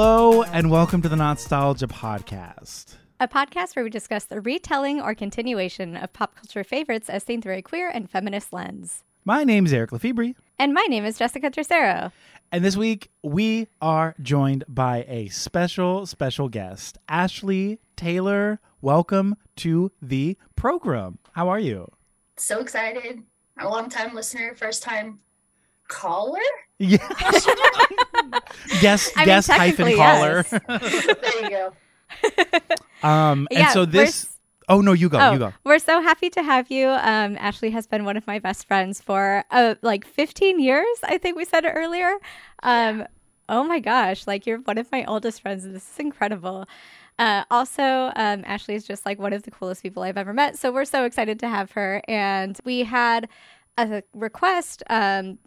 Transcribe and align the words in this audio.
Hello 0.00 0.44
and 0.44 0.70
welcome 0.70 1.02
to 1.02 1.08
the 1.08 1.16
Nostalgia 1.16 1.88
Podcast. 1.88 2.94
A 3.18 3.26
podcast 3.26 3.74
where 3.74 3.82
we 3.84 3.90
discuss 3.90 4.26
the 4.26 4.40
retelling 4.40 5.00
or 5.00 5.12
continuation 5.12 5.96
of 5.96 6.12
pop 6.12 6.36
culture 6.36 6.62
favorites 6.62 7.10
as 7.10 7.24
seen 7.24 7.42
through 7.42 7.54
a 7.54 7.62
queer 7.62 7.88
and 7.88 8.08
feminist 8.08 8.52
lens. 8.52 9.02
My 9.24 9.42
name 9.42 9.66
is 9.66 9.72
Eric 9.72 9.90
Lefebvre, 9.90 10.34
And 10.56 10.72
my 10.72 10.84
name 10.88 11.04
is 11.04 11.18
Jessica 11.18 11.50
Tercero. 11.50 12.12
and 12.52 12.64
this 12.64 12.76
week 12.76 13.10
we 13.24 13.66
are 13.82 14.14
joined 14.22 14.62
by 14.68 15.04
a 15.08 15.30
special, 15.30 16.06
special 16.06 16.48
guest, 16.48 16.96
Ashley 17.08 17.80
Taylor. 17.96 18.60
Welcome 18.80 19.34
to 19.56 19.90
the 20.00 20.38
program. 20.54 21.18
How 21.32 21.48
are 21.48 21.58
you? 21.58 21.90
so 22.36 22.60
excited. 22.60 23.24
A 23.58 23.68
long 23.68 23.88
time 23.88 24.14
listener, 24.14 24.54
first 24.54 24.84
time 24.84 25.18
caller. 25.88 26.38
Yeah. 26.78 26.98
yes, 28.82 29.10
I 29.16 29.20
mean, 29.20 29.26
guest 29.26 29.50
hyphen 29.50 29.86
technically, 29.86 29.94
caller. 29.96 30.42
there 30.68 31.44
you 31.44 31.50
go. 31.50 31.72
um, 33.08 33.48
and 33.50 33.58
Yeah, 33.60 33.70
so 33.72 33.84
this. 33.84 34.08
s- 34.24 34.34
Oh 34.70 34.82
no, 34.82 34.92
you 34.92 35.08
go. 35.08 35.18
Oh, 35.18 35.32
You 35.32 35.38
go. 35.38 35.52
we're 35.64 35.78
so 35.78 36.02
happy 36.02 36.28
to 36.28 36.42
have 36.42 36.70
you. 36.70 36.88
Um, 36.88 37.38
Ashley 37.40 37.70
has 37.70 37.86
been 37.86 38.04
one 38.04 38.18
of 38.18 38.26
my 38.26 38.38
best 38.38 38.66
friends 38.66 39.00
for 39.00 39.42
uh, 39.50 39.76
like 39.80 40.04
15 40.06 40.60
years. 40.60 40.86
I 41.04 41.16
think 41.16 41.38
we 41.38 41.46
said 41.46 41.64
it 41.64 41.72
earlier. 41.74 42.12
Um, 42.62 43.06
Oh 43.50 43.64
my 43.64 43.80
gosh, 43.80 44.26
like 44.26 44.44
you're 44.46 44.58
one 44.58 44.76
of 44.76 44.92
my 44.92 45.06
oldest 45.06 45.40
friends. 45.40 45.64
This 45.64 45.90
is 45.90 45.98
incredible. 45.98 46.66
Uh, 47.18 47.44
also, 47.50 48.12
um, 48.14 48.44
Ashley 48.46 48.74
is 48.74 48.84
just 48.86 49.06
like 49.06 49.18
one 49.18 49.32
of 49.32 49.44
the 49.44 49.50
coolest 49.50 49.82
people 49.82 50.02
I've 50.02 50.18
ever 50.18 50.34
met. 50.34 50.58
So 50.58 50.70
we're 50.70 50.84
so 50.84 51.04
excited 51.06 51.40
to 51.40 51.48
have 51.48 51.70
her. 51.72 52.02
And 52.06 52.58
we 52.66 52.84
had 52.84 53.26
a 53.78 54.02
request 54.12 54.82
um, 54.90 55.38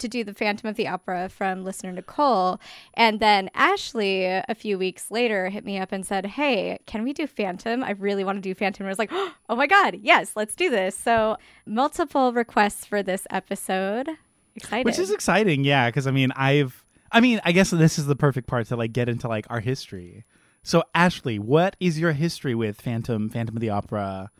to 0.00 0.08
do 0.08 0.24
the 0.24 0.34
Phantom 0.34 0.68
of 0.68 0.76
the 0.76 0.88
Opera 0.88 1.28
from 1.28 1.64
listener 1.64 1.92
Nicole. 1.92 2.60
And 2.94 3.20
then 3.20 3.50
Ashley, 3.54 4.24
a 4.24 4.54
few 4.54 4.78
weeks 4.78 5.10
later, 5.10 5.48
hit 5.48 5.64
me 5.64 5.78
up 5.78 5.92
and 5.92 6.04
said, 6.04 6.26
Hey, 6.26 6.78
can 6.86 7.02
we 7.04 7.12
do 7.12 7.26
Phantom? 7.26 7.84
I 7.84 7.92
really 7.92 8.24
want 8.24 8.36
to 8.36 8.42
do 8.42 8.54
Phantom. 8.54 8.84
And 8.84 8.88
I 8.88 8.92
was 8.92 8.98
like, 8.98 9.12
Oh 9.48 9.56
my 9.56 9.66
God, 9.66 9.98
yes, 10.02 10.32
let's 10.36 10.54
do 10.54 10.70
this. 10.70 10.96
So, 10.96 11.36
multiple 11.66 12.32
requests 12.32 12.84
for 12.84 13.02
this 13.02 13.26
episode. 13.30 14.08
Excited. 14.56 14.84
Which 14.84 14.98
is 14.98 15.10
exciting, 15.10 15.64
yeah, 15.64 15.88
because 15.88 16.06
I 16.06 16.10
mean, 16.10 16.32
I've, 16.32 16.84
I 17.12 17.20
mean, 17.20 17.40
I 17.44 17.52
guess 17.52 17.70
this 17.70 17.98
is 17.98 18.06
the 18.06 18.16
perfect 18.16 18.46
part 18.46 18.66
to 18.68 18.76
like 18.76 18.92
get 18.92 19.08
into 19.08 19.28
like 19.28 19.46
our 19.48 19.60
history. 19.60 20.24
So, 20.62 20.82
Ashley, 20.94 21.38
what 21.38 21.76
is 21.80 21.98
your 21.98 22.12
history 22.12 22.54
with 22.54 22.80
Phantom, 22.80 23.30
Phantom 23.30 23.56
of 23.56 23.60
the 23.60 23.70
Opera, 23.70 24.30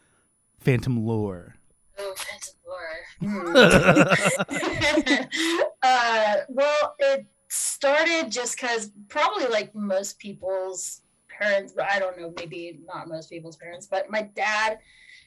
Phantom 0.58 1.06
lore? 1.06 1.56
Oh, 1.98 2.14
Phantom 2.16 2.54
Uh, 5.82 6.34
well, 6.50 6.94
it 6.98 7.24
started 7.48 8.30
just 8.30 8.54
because 8.54 8.90
probably 9.08 9.46
like 9.46 9.74
most 9.74 10.18
people's 10.18 11.00
parents, 11.28 11.72
I 11.82 11.98
don't 11.98 12.20
know, 12.20 12.34
maybe 12.36 12.80
not 12.86 13.08
most 13.08 13.30
people's 13.30 13.56
parents, 13.56 13.86
but 13.86 14.10
my 14.10 14.28
dad 14.36 14.78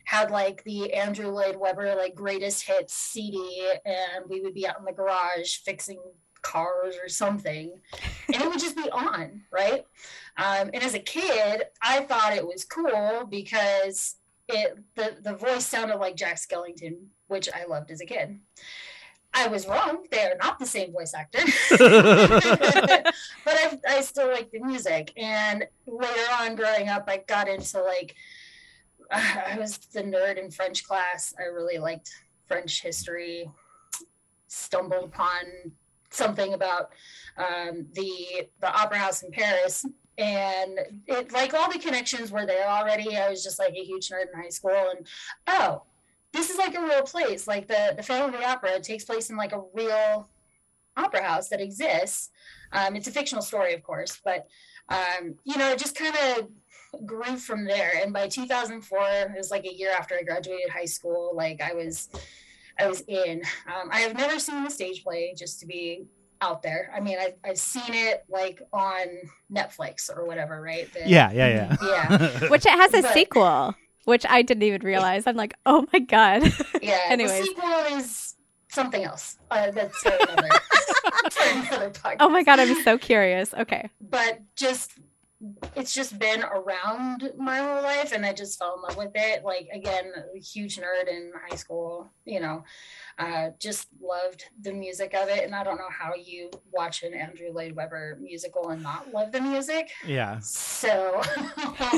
had 0.05 0.31
like 0.31 0.63
the 0.63 0.93
Andrew 0.93 1.29
Lloyd 1.29 1.55
Webber 1.55 1.95
like 1.95 2.15
greatest 2.15 2.67
hits 2.67 2.93
CD, 2.93 3.71
and 3.85 4.25
we 4.29 4.41
would 4.41 4.53
be 4.53 4.67
out 4.67 4.79
in 4.79 4.85
the 4.85 4.91
garage 4.91 5.57
fixing 5.65 5.99
cars 6.41 6.95
or 7.01 7.09
something, 7.09 7.71
and 8.27 8.41
it 8.41 8.47
would 8.47 8.59
just 8.59 8.75
be 8.75 8.89
on, 8.91 9.41
right? 9.51 9.85
Um, 10.37 10.69
and 10.73 10.83
as 10.83 10.93
a 10.93 10.99
kid, 10.99 11.63
I 11.81 12.01
thought 12.01 12.33
it 12.33 12.45
was 12.45 12.65
cool 12.65 13.25
because 13.29 14.15
it 14.49 14.77
the 14.95 15.15
the 15.21 15.35
voice 15.35 15.65
sounded 15.65 15.97
like 15.97 16.15
Jack 16.15 16.35
Skellington, 16.35 16.97
which 17.33 17.49
I 17.53 17.65
loved 17.65 17.91
as 17.91 17.99
a 17.99 18.05
kid. 18.05 18.39
I 19.33 19.47
was 19.47 19.67
wrong; 19.67 20.05
they 20.11 20.23
are 20.23 20.37
not 20.41 20.59
the 20.59 20.65
same 20.65 20.93
voice 20.93 21.13
actor, 21.15 21.39
but 21.71 23.15
I, 23.45 23.79
I 23.89 24.01
still 24.01 24.27
like 24.27 24.51
the 24.51 24.59
music. 24.59 25.11
And 25.17 25.65
later 25.87 26.27
on, 26.39 26.55
growing 26.55 26.87
up, 26.87 27.05
I 27.07 27.23
got 27.27 27.49
into 27.49 27.81
like 27.81 28.15
I 29.11 29.57
was 29.57 29.77
the 29.77 30.03
nerd 30.03 30.37
in 30.37 30.51
French 30.51 30.85
class. 30.85 31.33
I 31.39 31.43
really 31.43 31.79
liked 31.79 32.11
French 32.47 32.81
history. 32.81 33.49
Stumbled 34.47 35.05
upon 35.05 35.71
something 36.11 36.53
about 36.53 36.91
um, 37.37 37.87
the 37.93 38.47
the 38.61 38.71
opera 38.71 38.99
house 38.99 39.23
in 39.23 39.31
Paris, 39.31 39.83
and 40.19 40.79
it 41.07 41.31
like 41.31 41.55
all 41.55 41.71
the 41.71 41.79
connections 41.79 42.31
were 42.31 42.45
there 42.45 42.67
already. 42.69 43.17
I 43.17 43.29
was 43.29 43.43
just 43.43 43.57
like 43.57 43.73
a 43.73 43.83
huge 43.83 44.09
nerd 44.09 44.27
in 44.33 44.39
high 44.39 44.49
school, 44.49 44.91
and 44.95 45.07
oh, 45.47 45.81
this 46.33 46.49
is 46.49 46.57
like 46.57 46.75
a 46.75 46.81
real 46.81 47.03
place. 47.03 47.47
Like 47.47 47.67
the 47.67 47.93
the 47.95 48.03
Phantom 48.03 48.33
of 48.33 48.39
the 48.39 48.45
Opera 48.45 48.79
takes 48.79 49.03
place 49.05 49.29
in 49.29 49.37
like 49.37 49.53
a 49.53 49.61
real 49.73 50.27
opera 50.97 51.23
house 51.23 51.49
that 51.49 51.61
exists. 51.61 52.29
Um, 52.71 52.95
it's 52.95 53.07
a 53.07 53.11
fictional 53.11 53.41
story, 53.43 53.73
of 53.73 53.83
course, 53.83 54.19
but 54.23 54.47
um, 54.89 55.35
you 55.43 55.57
know, 55.57 55.71
it 55.71 55.79
just 55.79 55.95
kind 55.95 56.15
of 56.37 57.05
grew 57.05 57.37
from 57.37 57.65
there. 57.65 57.93
And 58.03 58.11
by 58.13 58.27
2004, 58.27 58.99
it 59.33 59.37
was 59.37 59.49
like 59.51 59.65
a 59.65 59.73
year 59.73 59.91
after 59.97 60.15
I 60.15 60.23
graduated 60.23 60.69
high 60.69 60.85
school. 60.85 61.31
Like 61.33 61.61
I 61.61 61.73
was, 61.73 62.09
I 62.79 62.87
was 62.87 63.01
in. 63.07 63.41
Um, 63.67 63.89
I 63.91 63.99
have 64.01 64.15
never 64.15 64.39
seen 64.39 64.63
the 64.63 64.69
stage 64.69 65.03
play, 65.03 65.33
just 65.37 65.59
to 65.61 65.65
be 65.65 66.05
out 66.41 66.61
there. 66.61 66.91
I 66.93 66.99
mean, 66.99 67.17
I, 67.19 67.33
I've 67.45 67.57
seen 67.57 67.93
it 67.93 68.25
like 68.29 68.61
on 68.73 69.05
Netflix 69.51 70.09
or 70.15 70.25
whatever, 70.25 70.61
right? 70.61 70.91
The- 70.93 71.07
Yeah, 71.07 71.31
yeah, 71.31 71.47
Yeah. 71.81 72.17
yeah. 72.39 72.39
which 72.49 72.65
it 72.65 72.71
has 72.71 72.93
a 72.93 73.01
But- 73.01 73.13
sequel, 73.13 73.75
which 74.05 74.25
I 74.27 74.41
didn't 74.41 74.63
even 74.63 74.81
realize. 74.81 75.27
I'm 75.27 75.35
like, 75.35 75.55
oh 75.65 75.85
my 75.93 75.99
god. 75.99 76.51
Yeah. 76.81 76.99
Anyways. 77.07 77.39
The 77.39 77.45
sequel 77.45 77.97
is 77.97 78.35
something 78.69 79.03
else. 79.03 79.37
Uh, 79.49 79.71
that's 79.71 79.97
for 79.99 80.09
another, 80.19 80.49
for 81.31 81.43
another 81.75 81.89
podcast. 81.91 82.17
oh 82.19 82.29
my 82.29 82.43
god, 82.43 82.59
I'm 82.59 82.81
so 82.83 82.97
curious. 82.97 83.53
Okay. 83.53 83.89
but 84.01 84.39
just 84.55 84.91
it's 85.75 85.93
just 85.93 86.17
been 86.19 86.43
around 86.43 87.31
my 87.37 87.57
whole 87.57 87.81
life 87.81 88.11
and 88.11 88.25
i 88.25 88.33
just 88.33 88.57
fell 88.57 88.75
in 88.75 88.81
love 88.81 88.97
with 88.97 89.11
it 89.15 89.43
like 89.43 89.67
again 89.73 90.11
a 90.35 90.39
huge 90.39 90.77
nerd 90.77 91.07
in 91.07 91.31
high 91.49 91.55
school 91.55 92.09
you 92.25 92.39
know 92.39 92.63
uh, 93.19 93.49
just 93.59 93.89
loved 94.01 94.45
the 94.61 94.73
music 94.73 95.13
of 95.13 95.27
it 95.29 95.43
and 95.43 95.53
i 95.53 95.63
don't 95.63 95.77
know 95.77 95.89
how 95.89 96.13
you 96.15 96.49
watch 96.71 97.03
an 97.03 97.13
andrew 97.13 97.51
lloyd 97.51 97.73
webber 97.75 98.17
musical 98.21 98.69
and 98.69 98.81
not 98.81 99.13
love 99.13 99.31
the 99.31 99.41
music 99.41 99.91
yeah. 100.05 100.39
so 100.39 101.21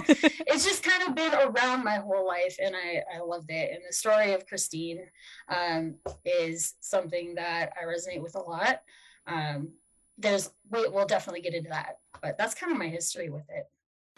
it's 0.07 0.66
just 0.66 0.84
kind 0.84 1.07
of 1.07 1.16
been 1.16 1.34
around 1.34 1.84
my 1.84 1.95
whole 1.95 2.25
life 2.28 2.57
and 2.61 2.75
I, 2.75 3.01
I 3.16 3.19
loved 3.19 3.50
it. 3.50 3.72
And 3.72 3.81
the 3.88 3.94
story 3.94 4.34
of 4.34 4.47
Christine 4.47 5.05
um, 5.50 5.95
is 6.23 6.73
something 6.79 7.35
that 7.35 7.72
I 7.79 7.85
resonate 7.85 8.22
with 8.22 8.35
a 8.35 8.39
lot. 8.39 8.81
Um, 9.28 9.69
there's, 10.17 10.51
we, 10.69 10.87
we'll 10.87 11.05
definitely 11.05 11.41
get 11.41 11.53
into 11.53 11.69
that, 11.69 11.99
but 12.21 12.37
that's 12.37 12.55
kind 12.55 12.71
of 12.71 12.77
my 12.77 12.87
history 12.87 13.29
with 13.29 13.45
it. 13.49 13.69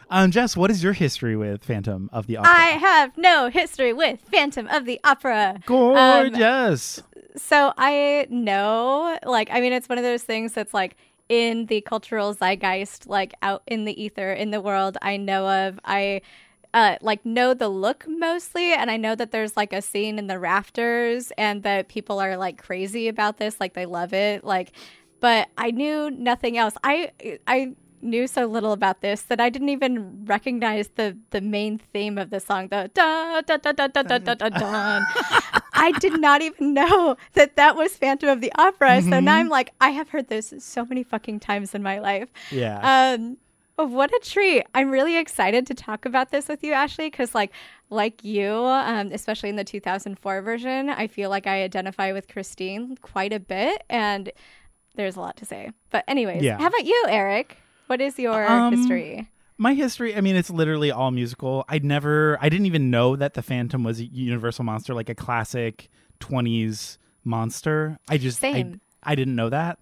Um, 0.09 0.31
Jess, 0.31 0.55
what 0.55 0.71
is 0.71 0.81
your 0.81 0.93
history 0.93 1.35
with 1.35 1.63
Phantom 1.63 2.09
of 2.13 2.27
the 2.27 2.37
Opera? 2.37 2.51
I 2.53 2.65
have 2.67 3.17
no 3.17 3.49
history 3.49 3.91
with 3.91 4.21
Phantom 4.31 4.67
of 4.67 4.85
the 4.85 5.01
Opera. 5.03 5.59
Gorgeous. 5.65 7.03
So 7.35 7.73
I 7.77 8.25
know, 8.29 9.17
like, 9.25 9.49
I 9.51 9.59
mean, 9.59 9.73
it's 9.73 9.89
one 9.89 9.97
of 9.97 10.05
those 10.05 10.23
things 10.23 10.53
that's 10.53 10.73
like 10.73 10.95
in 11.27 11.65
the 11.65 11.81
cultural 11.81 12.33
zeitgeist, 12.33 13.07
like 13.07 13.33
out 13.41 13.63
in 13.67 13.83
the 13.83 14.01
ether, 14.01 14.31
in 14.31 14.51
the 14.51 14.61
world, 14.61 14.97
I 15.01 15.17
know 15.17 15.67
of. 15.67 15.79
I 15.83 16.21
uh, 16.73 16.95
like 17.01 17.25
know 17.25 17.53
the 17.53 17.67
look 17.67 18.05
mostly, 18.07 18.71
and 18.71 18.89
I 18.89 18.95
know 18.95 19.13
that 19.13 19.31
there's 19.31 19.57
like 19.57 19.73
a 19.73 19.81
scene 19.81 20.19
in 20.19 20.27
the 20.27 20.39
rafters, 20.39 21.33
and 21.37 21.63
that 21.63 21.89
people 21.89 22.19
are 22.19 22.37
like 22.37 22.63
crazy 22.63 23.09
about 23.09 23.39
this, 23.39 23.59
like 23.59 23.73
they 23.73 23.85
love 23.85 24.13
it, 24.13 24.45
like. 24.45 24.71
But 25.19 25.49
I 25.57 25.71
knew 25.71 26.11
nothing 26.11 26.57
else. 26.57 26.75
I 26.83 27.11
I 27.47 27.73
knew 28.01 28.27
so 28.27 28.45
little 28.45 28.71
about 28.71 29.01
this 29.01 29.23
that 29.23 29.39
I 29.41 29.49
didn't 29.49 29.69
even 29.69 30.25
recognize 30.25 30.89
the 30.95 31.17
the 31.31 31.41
main 31.41 31.79
theme 31.79 32.17
of 32.17 32.29
the 32.29 32.39
song, 32.39 32.67
the 32.67 32.91
da 32.93 33.41
da 33.41 33.57
da 33.57 33.71
da 33.71 33.87
da 33.87 34.01
da 34.03 34.17
da 34.17 34.33
da 34.35 34.49
da. 34.49 35.01
I 35.73 35.91
did 35.99 36.19
not 36.19 36.41
even 36.41 36.73
know 36.73 37.17
that 37.33 37.55
that 37.55 37.75
was 37.75 37.95
Phantom 37.95 38.29
of 38.29 38.41
the 38.41 38.51
Opera. 38.57 39.01
So 39.01 39.19
now 39.19 39.35
I'm 39.35 39.49
like, 39.49 39.73
I 39.79 39.89
have 39.89 40.09
heard 40.09 40.27
this 40.27 40.53
so 40.59 40.85
many 40.85 41.03
fucking 41.03 41.39
times 41.39 41.75
in 41.75 41.83
my 41.83 41.99
life. 41.99 42.29
yeah. 42.51 43.13
Um, 43.13 43.37
what 43.75 44.11
a 44.11 44.19
treat! 44.23 44.63
I'm 44.73 44.89
really 44.89 45.17
excited 45.17 45.67
to 45.67 45.75
talk 45.75 46.05
about 46.05 46.31
this 46.31 46.47
with 46.47 46.63
you, 46.63 46.73
Ashley, 46.73 47.11
because 47.11 47.35
like, 47.35 47.51
like 47.91 48.23
you, 48.23 48.51
um, 48.51 49.11
especially 49.11 49.49
in 49.49 49.55
the 49.55 49.63
2004 49.63 50.41
version, 50.41 50.89
I 50.89 51.05
feel 51.05 51.29
like 51.29 51.45
I 51.45 51.61
identify 51.61 52.11
with 52.11 52.27
Christine 52.27 52.97
quite 53.03 53.33
a 53.33 53.39
bit, 53.39 53.83
and 53.87 54.31
there's 54.97 55.15
a 55.15 55.21
lot 55.21 55.37
to 55.37 55.45
say. 55.45 55.71
But 55.91 56.03
anyways, 56.07 56.43
Yeah. 56.43 56.57
how 56.57 56.67
about 56.67 56.85
you, 56.85 57.05
Eric? 57.07 57.57
What 57.87 58.01
is 58.01 58.19
your 58.19 58.45
Um, 58.47 58.75
history? 58.75 59.29
My 59.57 59.73
history, 59.73 60.15
I 60.15 60.21
mean, 60.21 60.35
it's 60.35 60.49
literally 60.51 60.91
all 60.91 61.09
musical. 61.11 61.63
I'd 61.69 61.83
never, 61.85 62.37
I 62.41 62.49
didn't 62.49 62.65
even 62.67 62.91
know 62.91 63.15
that 63.15 63.33
the 63.33 63.41
Phantom 63.41 63.83
was 63.83 63.99
a 63.99 64.05
Universal 64.05 64.65
monster, 64.65 64.93
like 64.93 65.09
a 65.09 65.15
classic 65.15 65.89
20s 66.19 66.97
monster. 67.23 67.97
I 68.09 68.17
just, 68.17 68.39
Same. 68.39 68.81
I 69.03 69.15
didn't 69.15 69.35
know 69.35 69.49
that. 69.49 69.79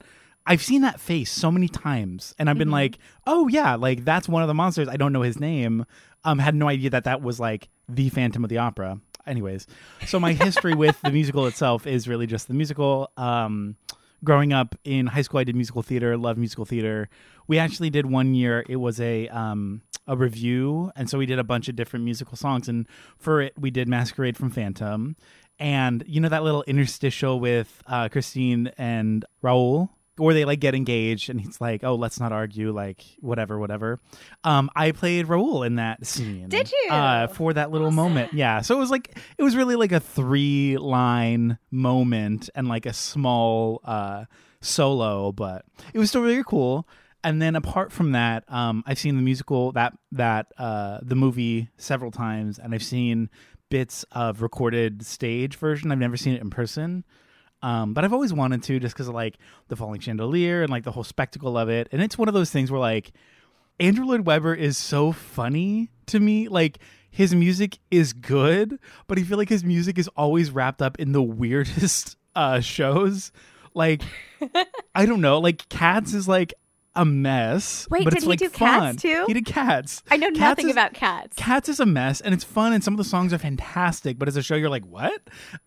I've 0.48 0.62
seen 0.62 0.82
that 0.84 1.00
face 1.00 1.32
so 1.32 1.50
many 1.50 1.68
times, 1.68 2.36
and 2.38 2.50
I've 2.52 2.58
been 2.60 2.70
like, 2.70 3.00
oh 3.26 3.48
yeah, 3.48 3.74
like 3.76 4.06
that's 4.06 4.30
one 4.30 4.44
of 4.44 4.48
the 4.48 4.54
monsters. 4.54 4.88
I 4.88 4.96
don't 4.96 5.12
know 5.12 5.24
his 5.24 5.40
name. 5.40 5.86
Um, 6.24 6.38
had 6.38 6.54
no 6.54 6.68
idea 6.70 6.92
that 6.92 7.06
that 7.06 7.24
was 7.24 7.40
like 7.40 7.68
the 7.90 8.10
Phantom 8.10 8.44
of 8.44 8.50
the 8.52 8.60
Opera. 8.60 9.00
Anyways, 9.26 9.66
so 10.06 10.20
my 10.20 10.34
history 10.34 10.76
with 10.76 11.02
the 11.02 11.10
musical 11.10 11.48
itself 11.48 11.88
is 11.88 12.08
really 12.08 12.28
just 12.28 12.48
the 12.48 12.54
musical. 12.54 13.10
Um, 13.18 13.76
growing 14.24 14.54
up 14.54 14.76
in 14.84 15.08
high 15.08 15.22
school, 15.22 15.40
I 15.40 15.44
did 15.44 15.56
musical 15.56 15.82
theater, 15.82 16.18
love 16.18 16.38
musical 16.38 16.66
theater. 16.66 17.10
We 17.48 17.58
actually 17.58 17.90
did 17.90 18.06
one 18.06 18.34
year. 18.34 18.66
It 18.68 18.78
was 18.78 19.00
a 19.00 19.28
um, 19.30 19.82
a 20.08 20.16
revue, 20.16 20.92
and 20.96 21.10
so 21.10 21.18
we 21.18 21.26
did 21.26 21.40
a 21.40 21.44
bunch 21.44 21.68
of 21.68 21.76
different 21.76 22.06
musical 22.06 22.38
songs. 22.38 22.68
And 22.68 22.88
for 23.18 23.42
it, 23.42 23.54
we 23.58 23.72
did 23.72 23.88
"Masquerade" 23.88 24.38
from 24.38 24.50
Phantom, 24.50 25.16
and 25.60 26.04
you 26.08 26.20
know 26.20 26.30
that 26.30 26.44
little 26.44 26.64
interstitial 26.64 27.40
with 27.40 27.84
uh, 27.88 28.10
Christine 28.10 28.72
and 28.78 29.26
Raoul 29.42 29.95
or 30.20 30.34
they 30.34 30.46
like 30.46 30.60
get 30.60 30.76
engaged 30.76 31.30
and 31.30 31.40
he's 31.40 31.60
like, 31.60 31.84
"Oh, 31.84 31.96
let's 31.96 32.20
not 32.20 32.32
argue," 32.32 32.72
like 32.72 33.04
whatever, 33.20 33.60
whatever. 33.60 34.00
Um, 34.44 34.70
I 34.76 34.92
played 34.92 35.28
Raoul 35.28 35.64
in 35.64 35.76
that 35.76 36.06
scene. 36.06 36.50
Did 36.50 36.72
you? 36.72 36.92
Uh, 36.92 37.28
for 37.28 37.54
that 37.54 37.72
little 37.72 37.92
moment, 37.92 38.34
yeah. 38.34 38.62
So 38.62 38.76
it 38.76 38.80
was 38.80 38.92
like 38.92 39.18
it 39.38 39.44
was 39.44 39.56
really 39.56 39.76
like 39.76 39.92
a 39.92 40.00
three 40.00 40.78
line 40.78 41.58
moment 41.72 42.50
and 42.56 42.68
like 42.68 42.86
a 42.86 42.94
small 42.94 43.82
uh 43.84 44.26
solo, 44.62 45.32
but 45.32 45.66
it 45.94 46.00
was 46.00 46.10
still 46.10 46.22
really 46.22 46.44
cool. 46.46 46.88
And 47.24 47.42
then 47.42 47.56
apart 47.56 47.92
from 47.92 48.12
that, 48.12 48.44
um, 48.48 48.84
I've 48.86 49.00
seen 49.00 49.16
the 49.16 49.24
musical 49.24 49.72
that 49.74 49.94
that 50.12 50.48
uh 50.58 51.00
the 51.02 51.16
movie 51.16 51.70
several 51.78 52.12
times, 52.12 52.60
and 52.60 52.74
I've 52.74 52.84
seen 52.84 53.30
bits 53.70 54.06
of 54.12 54.42
recorded 54.42 55.06
stage 55.06 55.56
version. 55.58 55.92
I've 55.92 55.98
never 55.98 56.18
seen 56.18 56.36
it 56.36 56.42
in 56.42 56.50
person. 56.50 57.04
Um, 57.66 57.96
but 57.96 58.06
I've 58.06 58.14
always 58.14 58.32
wanted 58.32 58.62
to 58.64 58.80
just 58.80 58.94
because 58.94 59.08
of 59.08 59.16
like 59.16 59.40
the 59.70 59.76
falling 59.76 60.00
chandelier 60.00 60.62
and 60.62 60.70
like 60.70 60.84
the 60.84 60.92
whole 60.92 61.04
spectacle 61.04 61.58
of 61.58 61.68
it. 61.68 61.88
And 61.92 62.00
it's 62.00 62.16
one 62.16 62.28
of 62.28 62.36
those 62.36 62.52
things 62.52 62.70
where 62.70 62.80
like 62.80 63.12
Andrew 63.80 64.06
Lloyd 64.06 64.28
Webber 64.28 64.54
is 64.54 64.78
so 64.78 65.12
funny 65.12 65.90
to 66.06 66.20
me. 66.20 66.48
Like 66.48 66.78
his 67.10 67.34
music 67.34 67.80
is 67.90 68.14
good, 68.14 68.78
but 69.08 69.18
I 69.18 69.24
feel 69.24 69.40
like 69.40 69.50
his 69.50 69.64
music 69.64 69.98
is 69.98 70.08
always 70.10 70.52
wrapped 70.52 70.84
up 70.84 71.00
in 71.00 71.12
the 71.12 71.24
weirdest 71.24 72.18
uh, 72.36 72.60
shows. 72.60 73.32
Like 73.74 74.04
I 74.94 75.08
don't 75.08 75.22
know, 75.22 75.40
like 75.40 75.68
Cats 75.68 76.14
is 76.14 76.28
like 76.28 76.54
a 76.96 77.06
mess. 77.06 77.88
Wait, 77.90 78.04
but 78.04 78.12
did 78.12 78.18
it's 78.18 78.24
he 78.24 78.30
like 78.30 78.40
do 78.40 78.50
fun. 78.50 78.94
Cats, 78.94 79.02
too? 79.02 79.26
He 79.28 79.34
did 79.34 79.46
Cats. 79.46 80.02
I 80.10 80.18
know 80.18 80.28
Cats 80.28 80.40
nothing 80.40 80.68
is- 80.70 80.72
about 80.76 80.94
cats. 80.94 81.36
Cats 81.38 81.70
is 81.70 81.80
a 81.80 81.86
mess 81.86 82.22
and 82.22 82.34
it's 82.34 82.44
fun 82.44 82.74
and 82.74 82.84
some 82.84 82.94
of 82.94 82.98
the 82.98 83.04
songs 83.04 83.34
are 83.34 83.38
fantastic, 83.38 84.18
but 84.18 84.28
as 84.28 84.38
a 84.38 84.42
show 84.42 84.56
you're 84.56 84.70
like, 84.70 84.86
what? 84.86 85.22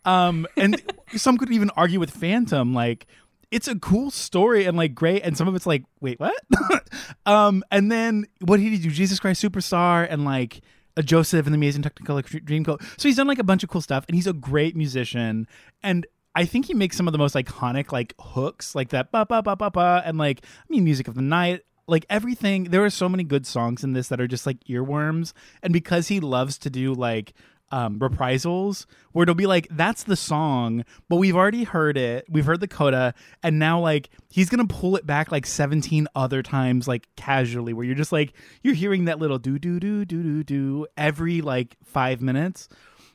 Um 0.05 0.47
and 0.57 0.81
some 1.17 1.37
could 1.39 1.51
even 1.53 1.71
argue 1.71 2.01
with 2.01 2.11
Phantom, 2.11 2.73
like 2.75 3.07
it's 3.51 3.67
a 3.69 3.79
cool 3.79 4.11
story 4.11 4.67
and 4.67 4.77
like 4.77 4.95
great, 4.95 5.23
and 5.23 5.37
some 5.37 5.49
of 5.49 5.55
it's 5.55 5.67
like, 5.67 5.83
wait, 6.01 6.21
what? 6.21 6.37
um, 7.27 7.65
and 7.71 7.91
then 7.91 8.27
what 8.41 8.59
did 8.59 8.65
he 8.71 8.77
do? 8.79 8.91
Jesus 8.91 9.19
Christ 9.19 9.43
Superstar 9.43 10.07
and 10.11 10.25
like 10.27 10.61
a 10.99 11.03
Joseph 11.03 11.47
and 11.47 11.55
the 11.55 11.57
Amazing 11.57 11.83
Technicolor 11.83 12.23
Dreamcoat. 12.45 12.83
So 13.01 13.09
he's 13.09 13.17
done 13.17 13.27
like 13.27 13.39
a 13.39 13.45
bunch 13.45 13.63
of 13.63 13.71
cool 13.71 13.81
stuff, 13.81 14.05
and 14.07 14.15
he's 14.15 14.27
a 14.27 14.35
great 14.35 14.77
musician. 14.77 15.47
And 15.83 16.07
I 16.35 16.45
think 16.45 16.67
he 16.67 16.75
makes 16.75 16.97
some 16.97 17.09
of 17.09 17.13
the 17.13 17.19
most 17.19 17.35
iconic 17.35 17.93
like 17.93 18.15
hooks, 18.21 18.75
like 18.75 18.91
that 18.91 19.11
ba 19.11 19.27
ba 19.27 19.43
ba 19.43 19.57
ba 19.57 19.71
ba, 19.71 20.03
and 20.05 20.19
like 20.19 20.45
I 20.45 20.67
mean, 20.69 20.85
Music 20.85 21.09
of 21.09 21.15
the 21.15 21.23
Night. 21.23 21.63
Like 21.87 22.05
everything, 22.11 22.65
there 22.65 22.85
are 22.85 22.91
so 22.91 23.09
many 23.09 23.25
good 23.25 23.47
songs 23.47 23.83
in 23.83 23.95
this 23.95 24.09
that 24.09 24.21
are 24.21 24.27
just 24.27 24.45
like 24.45 24.63
earworms. 24.65 25.33
And 25.63 25.73
because 25.73 26.09
he 26.09 26.21
loves 26.21 26.59
to 26.59 26.69
do 26.69 26.93
like 26.93 27.33
um, 27.71 27.99
reprisals 27.99 28.87
where 29.13 29.25
it'll 29.25 29.35
be 29.35 29.47
like 29.47 29.69
that's 29.71 30.05
the 30.05 30.17
song 30.17 30.85
but 31.09 31.17
we've 31.17 31.37
already 31.37 31.65
heard 31.65 31.99
it 31.99 32.25
we've 32.29 32.47
heard 32.47 32.61
the 32.61 32.69
coda 32.69 33.15
and 33.43 33.59
now 33.59 33.79
like 33.79 34.09
he's 34.31 34.49
gonna 34.49 34.67
pull 34.67 34.97
it 34.97 35.07
back 35.07 35.31
like 35.31 35.45
17 35.45 36.09
other 36.15 36.43
times 36.43 36.89
like 36.89 37.09
casually 37.17 37.75
where 37.75 37.85
you're 37.85 37.95
just 37.95 38.13
like 38.13 38.33
you're 38.63 38.75
hearing 38.75 39.05
that 39.05 39.19
little 39.19 39.39
do 39.39 39.59
do 39.59 39.79
do 39.79 40.05
do 40.05 40.23
do 40.23 40.45
do 40.45 40.87
every 40.97 41.43
like 41.43 41.77
five 41.85 42.23
minutes 42.23 42.69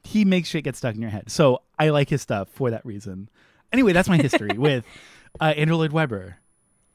he 0.04 0.26
makes 0.26 0.50
shit 0.50 0.64
get 0.64 0.76
stuck 0.76 0.96
in 0.96 1.02
your 1.02 1.10
head 1.12 1.30
so 1.32 1.62
i 1.80 1.90
like 1.90 2.10
his 2.10 2.22
stuff 2.22 2.50
for 2.50 2.70
that 2.72 2.86
reason 2.86 3.30
anyway 3.72 3.94
that's 3.94 4.10
my 4.10 4.18
history 4.18 4.58
with 4.58 4.84
uh, 5.42 5.46
andrew 5.56 5.76
lloyd 5.78 5.92
webber 5.92 6.38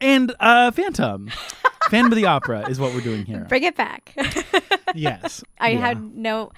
and 0.00 0.34
uh 0.40 0.70
phantom 0.70 1.30
phantom 1.90 2.12
of 2.12 2.16
the 2.16 2.26
opera 2.26 2.68
is 2.68 2.78
what 2.78 2.94
we're 2.94 3.00
doing 3.00 3.24
here 3.24 3.46
Bring 3.48 3.64
it 3.64 3.76
back. 3.76 4.14
yes 4.94 5.42
I 5.58 5.70
Yeah. 5.70 5.78
had 5.80 6.14
no. 6.14 6.52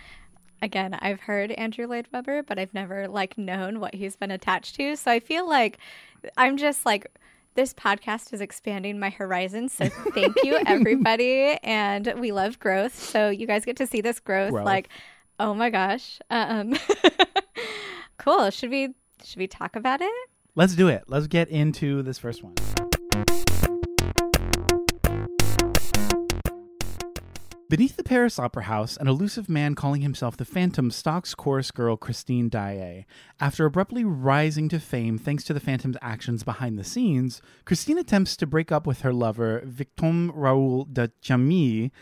Again, 0.62 0.92
I've 1.00 1.20
heard 1.20 1.52
Andrew 1.52 1.86
Lloyd 1.86 2.06
Webber, 2.12 2.42
but 2.42 2.58
I've 2.58 2.74
never 2.74 3.08
like 3.08 3.38
known 3.38 3.80
what 3.80 3.94
he's 3.94 4.14
been 4.14 4.30
attached 4.30 4.74
to. 4.74 4.94
So 4.94 5.10
I 5.10 5.18
feel 5.18 5.48
like 5.48 5.78
I'm 6.36 6.58
just 6.58 6.84
like 6.84 7.06
this 7.54 7.72
podcast 7.72 8.34
is 8.34 8.42
expanding 8.42 8.98
my 8.98 9.08
horizons. 9.08 9.72
So 9.72 9.88
thank 9.88 10.36
you, 10.44 10.58
everybody, 10.66 11.56
and 11.62 12.12
we 12.18 12.30
love 12.32 12.58
growth. 12.58 12.94
So 12.94 13.30
you 13.30 13.46
guys 13.46 13.64
get 13.64 13.76
to 13.78 13.86
see 13.86 14.02
this 14.02 14.20
growth. 14.20 14.50
Growth. 14.50 14.66
Like, 14.66 14.90
oh 15.40 15.54
my 15.54 15.70
gosh, 15.70 16.20
um, 16.30 16.76
cool. 18.18 18.50
Should 18.50 18.70
we 18.70 18.94
should 19.24 19.38
we 19.38 19.48
talk 19.48 19.74
about 19.74 20.00
it? 20.00 20.30
Let's 20.54 20.74
do 20.74 20.88
it. 20.88 21.04
Let's 21.08 21.26
get 21.26 21.48
into 21.48 22.02
this 22.02 22.18
first 22.18 22.44
one. 22.44 22.54
Beneath 27.68 27.96
the 27.96 28.02
Paris 28.02 28.36
Opera 28.36 28.64
House, 28.64 28.96
an 28.96 29.06
elusive 29.06 29.48
man 29.48 29.76
calling 29.76 30.00
himself 30.02 30.36
the 30.36 30.44
Phantom 30.44 30.90
stalks 30.90 31.36
chorus 31.36 31.70
girl 31.70 31.96
Christine 31.96 32.48
Daae. 32.48 33.06
After 33.38 33.64
abruptly 33.64 34.04
rising 34.04 34.68
to 34.70 34.80
fame 34.80 35.18
thanks 35.18 35.44
to 35.44 35.54
the 35.54 35.60
Phantom's 35.60 35.96
actions 36.02 36.42
behind 36.42 36.76
the 36.76 36.84
scenes, 36.84 37.40
Christine 37.64 37.98
attempts 37.98 38.36
to 38.38 38.46
break 38.46 38.72
up 38.72 38.88
with 38.88 39.02
her 39.02 39.12
lover, 39.12 39.62
Victor 39.64 40.30
Raoul 40.34 40.84
de 40.92 41.12
Chamille, 41.22 41.92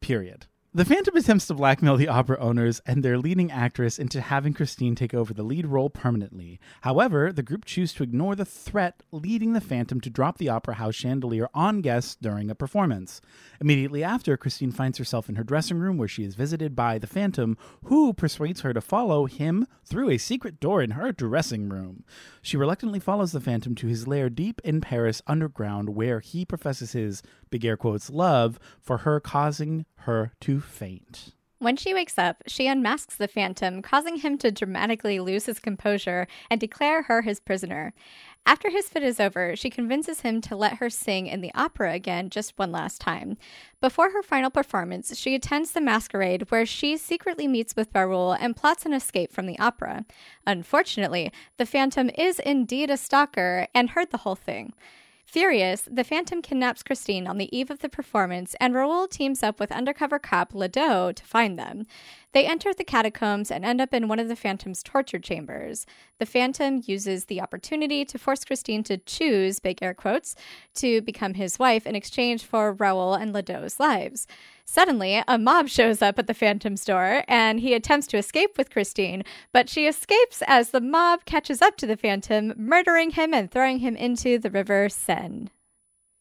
period. 0.00 0.46
The 0.72 0.84
Phantom 0.84 1.16
attempts 1.16 1.48
to 1.48 1.54
blackmail 1.54 1.96
the 1.96 2.06
opera 2.06 2.38
owners 2.38 2.80
and 2.86 3.02
their 3.02 3.18
leading 3.18 3.50
actress 3.50 3.98
into 3.98 4.20
having 4.20 4.54
Christine 4.54 4.94
take 4.94 5.12
over 5.12 5.34
the 5.34 5.42
lead 5.42 5.66
role 5.66 5.90
permanently. 5.90 6.60
However, 6.82 7.32
the 7.32 7.42
group 7.42 7.64
choose 7.64 7.92
to 7.94 8.04
ignore 8.04 8.36
the 8.36 8.44
threat, 8.44 9.02
leading 9.10 9.52
the 9.52 9.60
Phantom 9.60 10.00
to 10.00 10.08
drop 10.08 10.38
the 10.38 10.48
opera 10.48 10.74
house 10.74 10.94
chandelier 10.94 11.48
on 11.54 11.80
guests 11.80 12.16
during 12.22 12.50
a 12.50 12.54
performance. 12.54 13.20
Immediately 13.60 14.04
after, 14.04 14.36
Christine 14.36 14.70
finds 14.70 14.98
herself 14.98 15.28
in 15.28 15.34
her 15.34 15.42
dressing 15.42 15.76
room 15.76 15.98
where 15.98 16.06
she 16.06 16.22
is 16.22 16.36
visited 16.36 16.76
by 16.76 16.98
the 17.00 17.08
Phantom, 17.08 17.58
who 17.86 18.12
persuades 18.12 18.60
her 18.60 18.72
to 18.72 18.80
follow 18.80 19.26
him 19.26 19.66
through 19.84 20.10
a 20.10 20.18
secret 20.18 20.60
door 20.60 20.82
in 20.82 20.92
her 20.92 21.10
dressing 21.10 21.68
room. 21.68 22.04
She 22.42 22.56
reluctantly 22.56 23.00
follows 23.00 23.32
the 23.32 23.40
Phantom 23.40 23.74
to 23.74 23.88
his 23.88 24.06
lair 24.06 24.30
deep 24.30 24.60
in 24.62 24.80
Paris 24.80 25.20
underground, 25.26 25.96
where 25.96 26.20
he 26.20 26.44
professes 26.44 26.92
his, 26.92 27.24
big 27.50 27.64
air 27.64 27.76
quotes, 27.76 28.10
love 28.10 28.58
for 28.80 28.98
her, 28.98 29.20
causing 29.20 29.86
her 29.96 30.32
to 30.40 30.60
faint. 30.60 31.32
When 31.60 31.76
she 31.76 31.92
wakes 31.92 32.16
up, 32.16 32.42
she 32.46 32.68
unmasks 32.68 33.16
the 33.16 33.28
phantom, 33.28 33.82
causing 33.82 34.16
him 34.16 34.38
to 34.38 34.50
dramatically 34.50 35.20
lose 35.20 35.44
his 35.44 35.58
composure 35.58 36.26
and 36.50 36.58
declare 36.58 37.02
her 37.02 37.20
his 37.20 37.38
prisoner. 37.38 37.92
After 38.46 38.70
his 38.70 38.88
fit 38.88 39.02
is 39.02 39.20
over, 39.20 39.54
she 39.54 39.68
convinces 39.68 40.22
him 40.22 40.40
to 40.40 40.56
let 40.56 40.78
her 40.78 40.88
sing 40.88 41.26
in 41.26 41.42
the 41.42 41.52
opera 41.54 41.92
again 41.92 42.30
just 42.30 42.58
one 42.58 42.72
last 42.72 42.98
time. 42.98 43.36
Before 43.82 44.10
her 44.10 44.22
final 44.22 44.48
performance, 44.48 45.14
she 45.18 45.34
attends 45.34 45.72
the 45.72 45.82
masquerade 45.82 46.50
where 46.50 46.64
she 46.64 46.96
secretly 46.96 47.46
meets 47.46 47.76
with 47.76 47.92
Barul 47.92 48.34
and 48.40 48.56
plots 48.56 48.86
an 48.86 48.94
escape 48.94 49.30
from 49.30 49.44
the 49.44 49.58
opera. 49.58 50.06
Unfortunately, 50.46 51.30
the 51.58 51.66
phantom 51.66 52.10
is 52.16 52.38
indeed 52.38 52.88
a 52.88 52.96
stalker 52.96 53.68
and 53.74 53.90
heard 53.90 54.12
the 54.12 54.18
whole 54.18 54.34
thing. 54.34 54.72
Furious, 55.30 55.82
the 55.82 56.02
Phantom 56.02 56.42
kidnaps 56.42 56.82
Christine 56.82 57.28
on 57.28 57.38
the 57.38 57.56
eve 57.56 57.70
of 57.70 57.78
the 57.78 57.88
performance, 57.88 58.56
and 58.58 58.74
Raoul 58.74 59.06
teams 59.06 59.44
up 59.44 59.60
with 59.60 59.70
undercover 59.70 60.18
cop 60.18 60.52
Ledoux 60.56 61.12
to 61.12 61.24
find 61.24 61.56
them. 61.56 61.86
They 62.32 62.46
enter 62.46 62.72
the 62.72 62.84
catacombs 62.84 63.50
and 63.50 63.64
end 63.64 63.80
up 63.80 63.92
in 63.92 64.06
one 64.06 64.20
of 64.20 64.28
the 64.28 64.36
Phantom's 64.36 64.82
torture 64.82 65.18
chambers. 65.18 65.84
The 66.18 66.26
Phantom 66.26 66.80
uses 66.86 67.24
the 67.24 67.40
opportunity 67.40 68.04
to 68.04 68.18
force 68.18 68.44
Christine 68.44 68.84
to 68.84 68.98
choose, 68.98 69.58
big 69.58 69.82
air 69.82 69.94
quotes, 69.94 70.36
to 70.74 71.00
become 71.02 71.34
his 71.34 71.58
wife 71.58 71.86
in 71.86 71.96
exchange 71.96 72.44
for 72.44 72.72
Raoul 72.72 73.14
and 73.14 73.34
Ledoux's 73.34 73.80
lives. 73.80 74.28
Suddenly, 74.64 75.22
a 75.26 75.38
mob 75.38 75.68
shows 75.68 76.00
up 76.00 76.20
at 76.20 76.28
the 76.28 76.34
Phantom's 76.34 76.84
door, 76.84 77.24
and 77.26 77.58
he 77.58 77.74
attempts 77.74 78.06
to 78.08 78.16
escape 78.18 78.56
with 78.56 78.70
Christine, 78.70 79.24
but 79.52 79.68
she 79.68 79.88
escapes 79.88 80.42
as 80.46 80.70
the 80.70 80.80
mob 80.80 81.24
catches 81.24 81.60
up 81.60 81.76
to 81.78 81.86
the 81.86 81.96
Phantom, 81.96 82.54
murdering 82.56 83.10
him 83.10 83.34
and 83.34 83.50
throwing 83.50 83.80
him 83.80 83.96
into 83.96 84.38
the 84.38 84.50
River 84.50 84.88
Seine. 84.88 85.48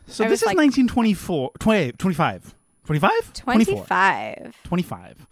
So 0.08 0.26
I 0.26 0.28
this 0.28 0.42
is 0.42 0.48
like- 0.48 0.58
1924, 0.58 1.52
20, 1.60 1.92
25. 1.92 2.56
25? 2.86 3.34
24. 3.34 3.86
25. 3.86 4.56
25 4.64 5.28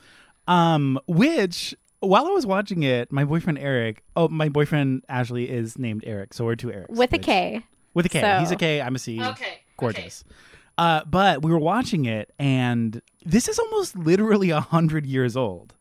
um 0.48 1.00
which 1.08 1.76
while 2.00 2.26
i 2.28 2.30
was 2.30 2.46
watching 2.46 2.84
it 2.84 3.12
my 3.12 3.24
boyfriend 3.26 3.58
eric 3.60 4.04
oh 4.16 4.28
my 4.28 4.50
boyfriend 4.50 5.04
ashley 5.10 5.50
is 5.50 5.78
named 5.78 6.04
eric 6.08 6.34
so 6.34 6.46
we're 6.46 6.56
two 6.56 6.68
erics 6.68 6.90
With 6.90 7.12
a 7.14 7.18
which- 7.18 7.26
K. 7.26 7.64
with 7.94 8.06
a 8.06 8.10
k 8.10 8.22
So- 8.22 8.40
he's 8.40 8.52
a 8.52 8.56
k 8.56 8.82
i'm 8.82 8.96
a 8.96 9.00
c 9.00 9.22
Okay. 9.24 9.60
gorgeous 9.78 10.24
uh 10.78 11.02
but 11.06 11.42
we 11.42 11.52
were 11.52 11.60
watching 11.60 12.06
it 12.06 12.32
and 12.40 13.02
this 13.26 13.48
is 13.48 13.58
almost 13.60 13.98
literally 13.98 14.50
a 14.52 14.62
hundred 14.62 15.06
years 15.06 15.36
old 15.36 15.74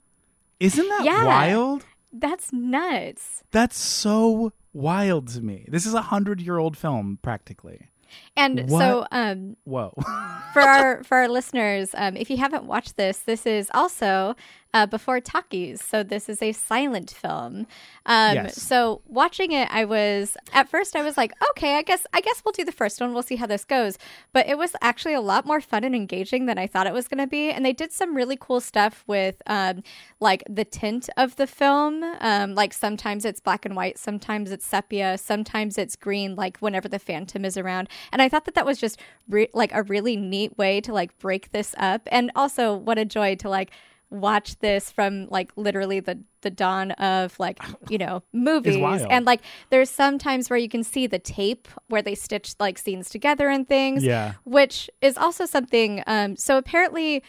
isn't 0.61 0.89
that 0.89 1.05
Yeah. 1.05 1.25
wild 1.25 1.85
That's 2.13 2.53
nuts. 2.53 3.45
that's 3.51 3.77
so 3.77 4.53
wild 4.73 5.29
to 5.29 5.41
me 5.43 5.67
this 5.69 5.87
is 5.87 5.95
a 5.95 6.03
hundred 6.03 6.41
year 6.41 6.59
old 6.59 6.77
film 6.77 7.19
practically 7.23 7.89
And 8.37 8.71
What? 8.71 8.81
so, 8.81 9.07
um, 9.11 9.57
whoa 9.65 9.95
for 10.53 10.61
our 10.63 11.03
for 11.05 11.19
our 11.19 11.29
listeners, 11.29 11.91
um, 11.97 12.17
if 12.17 12.31
you 12.31 12.37
haven't 12.37 12.65
watched 12.65 12.97
this, 12.97 13.19
this 13.21 13.47
is 13.47 13.71
also 13.73 14.37
uh, 14.77 14.85
Before 14.85 15.21
Talkies. 15.21 15.83
So 15.83 16.03
this 16.03 16.29
is 16.29 16.43
a 16.43 16.53
silent 16.53 17.11
film. 17.11 17.67
Um, 18.05 18.35
Yes. 18.35 18.61
So 18.61 19.01
watching 19.07 19.53
it, 19.53 19.69
I 19.73 19.87
was 19.87 20.37
at 20.53 20.69
first 20.69 20.95
I 20.95 21.03
was 21.03 21.17
like, 21.17 21.33
okay, 21.51 21.77
I 21.77 21.83
guess 21.83 22.07
I 22.13 22.21
guess 22.21 22.43
we'll 22.45 22.53
do 22.53 22.65
the 22.65 22.73
first 22.73 23.01
one. 23.01 23.15
We'll 23.15 23.23
see 23.23 23.37
how 23.37 23.47
this 23.47 23.65
goes. 23.65 23.97
But 24.35 24.49
it 24.49 24.59
was 24.59 24.77
actually 24.83 25.15
a 25.15 25.21
lot 25.21 25.47
more 25.47 25.61
fun 25.63 25.85
and 25.85 25.95
engaging 25.95 26.45
than 26.45 26.59
I 26.59 26.67
thought 26.67 26.87
it 26.87 26.93
was 26.93 27.09
going 27.09 27.19
to 27.19 27.27
be. 27.27 27.51
And 27.51 27.65
they 27.65 27.73
did 27.73 27.93
some 27.93 28.15
really 28.15 28.37
cool 28.39 28.61
stuff 28.61 29.03
with 29.07 29.41
um, 29.47 29.83
like 30.21 30.43
the 30.49 30.65
tint 30.65 31.09
of 31.17 31.37
the 31.37 31.47
film. 31.47 32.03
Um, 32.21 32.55
like 32.55 32.75
sometimes 32.75 33.25
it's 33.25 33.41
black 33.41 33.65
and 33.65 33.77
white, 33.77 33.99
sometimes 33.99 34.51
it's 34.51 34.67
sepia, 34.67 35.17
sometimes 35.17 35.79
it's 35.79 35.97
green. 35.97 36.35
Like 36.35 36.59
whenever 36.59 36.89
the 36.89 36.99
Phantom 36.99 37.45
is 37.47 37.57
around. 37.57 37.89
And 38.13 38.21
I 38.21 38.26
thought 38.29 38.45
that 38.47 38.55
that 38.55 38.67
was 38.67 38.79
just 38.79 39.01
re- 39.29 39.49
like 39.55 39.73
a 39.75 39.83
really 39.83 40.17
neat 40.17 40.57
way 40.59 40.81
to 40.83 40.93
like 40.93 41.17
break 41.19 41.53
this 41.53 41.75
up. 41.79 42.03
And 42.11 42.31
also, 42.35 42.75
what 42.75 42.99
a 42.99 43.05
joy 43.05 43.35
to 43.37 43.49
like 43.49 43.71
watch 44.09 44.57
this 44.61 44.93
from 44.93 45.27
like 45.31 45.51
literally 45.57 45.99
the 45.99 46.17
the 46.43 46.51
dawn 46.51 46.93
of 46.93 47.37
like 47.41 47.59
you 47.89 47.99
know 47.99 48.23
movies 48.33 48.77
and 49.11 49.27
like 49.27 49.41
there's 49.71 49.91
some 49.91 50.17
times 50.17 50.49
where 50.49 50.57
you 50.59 50.69
can 50.69 50.85
see 50.85 51.09
the 51.09 51.19
tape 51.19 51.67
where 51.89 52.03
they 52.03 52.15
stitch 52.15 52.55
like 52.61 52.79
scenes 52.79 53.11
together 53.11 53.49
and 53.49 53.67
things 53.67 54.05
Yeah. 54.05 54.35
which 54.45 54.89
is 55.01 55.19
also 55.19 55.45
something 55.45 56.05
um 56.07 56.37
so 56.37 56.57
apparently 56.57 57.21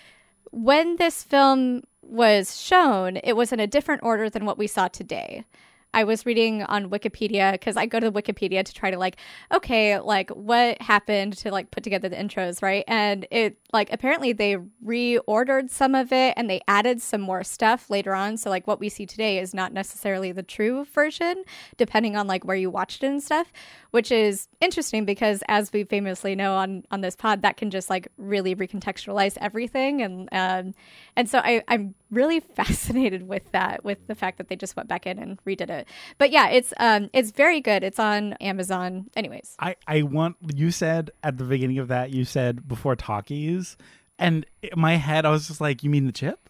when 0.51 0.97
this 0.97 1.23
film 1.23 1.81
was 2.03 2.61
shown 2.61 3.17
it 3.23 3.33
was 3.35 3.51
in 3.51 3.59
a 3.59 3.65
different 3.65 4.03
order 4.03 4.29
than 4.29 4.45
what 4.45 4.59
we 4.59 4.67
saw 4.67 4.87
today 4.87 5.45
I 5.97 6.03
was 6.03 6.27
reading 6.27 6.61
on 6.61 6.91
Wikipedia 6.91 7.53
because 7.53 7.75
I 7.75 7.87
go 7.87 7.99
to 7.99 8.11
Wikipedia 8.11 8.63
to 8.63 8.71
try 8.71 8.91
to 8.91 8.99
like, 8.99 9.17
okay, 9.51 9.97
like 9.97 10.29
what 10.29 10.79
happened 10.79 11.35
to 11.37 11.49
like 11.49 11.71
put 11.71 11.83
together 11.83 12.07
the 12.07 12.15
intros, 12.15 12.61
right? 12.61 12.83
And 12.87 13.25
it 13.31 13.57
like 13.73 13.91
apparently 13.91 14.31
they 14.31 14.57
reordered 14.85 15.71
some 15.71 15.95
of 15.95 16.11
it 16.11 16.35
and 16.37 16.47
they 16.47 16.61
added 16.67 17.01
some 17.01 17.21
more 17.21 17.43
stuff 17.43 17.89
later 17.89 18.13
on. 18.13 18.37
So 18.37 18.51
like 18.51 18.67
what 18.67 18.79
we 18.79 18.89
see 18.89 19.07
today 19.07 19.39
is 19.39 19.55
not 19.55 19.73
necessarily 19.73 20.31
the 20.31 20.43
true 20.43 20.85
version, 20.85 21.43
depending 21.77 22.15
on 22.15 22.27
like 22.27 22.45
where 22.45 22.55
you 22.55 22.69
watched 22.69 23.03
it 23.03 23.07
and 23.07 23.23
stuff, 23.23 23.51
which 23.89 24.11
is 24.11 24.49
interesting 24.61 25.03
because 25.03 25.41
as 25.47 25.73
we 25.73 25.83
famously 25.83 26.35
know 26.35 26.53
on 26.53 26.83
on 26.91 27.01
this 27.01 27.15
pod, 27.15 27.41
that 27.41 27.57
can 27.57 27.71
just 27.71 27.89
like 27.89 28.07
really 28.17 28.55
recontextualize 28.55 29.35
everything. 29.41 30.03
And 30.03 30.29
um 30.31 30.75
and 31.15 31.27
so 31.27 31.39
I, 31.39 31.63
I'm 31.67 31.95
really 32.11 32.39
fascinated 32.55 33.27
with 33.27 33.51
that, 33.51 33.83
with 33.83 34.05
the 34.07 34.15
fact 34.15 34.37
that 34.37 34.47
they 34.47 34.55
just 34.55 34.75
went 34.75 34.89
back 34.89 35.05
in 35.05 35.19
and 35.19 35.43
redid 35.45 35.69
it. 35.69 35.87
But 36.17 36.31
yeah, 36.31 36.49
it's 36.49 36.73
um 36.77 37.09
it's 37.13 37.31
very 37.31 37.61
good. 37.61 37.83
It's 37.83 37.99
on 37.99 38.33
Amazon. 38.33 39.09
Anyways. 39.15 39.55
I, 39.59 39.75
I 39.87 40.03
want 40.03 40.37
you 40.55 40.71
said 40.71 41.11
at 41.23 41.37
the 41.37 41.43
beginning 41.43 41.79
of 41.79 41.87
that 41.89 42.11
you 42.11 42.25
said 42.25 42.67
before 42.67 42.95
talkies 42.95 43.77
and 44.19 44.45
in 44.61 44.71
my 44.75 44.95
head 44.95 45.25
I 45.25 45.29
was 45.29 45.47
just 45.47 45.61
like 45.61 45.83
you 45.83 45.89
mean 45.89 46.05
the 46.05 46.11
chip 46.11 46.49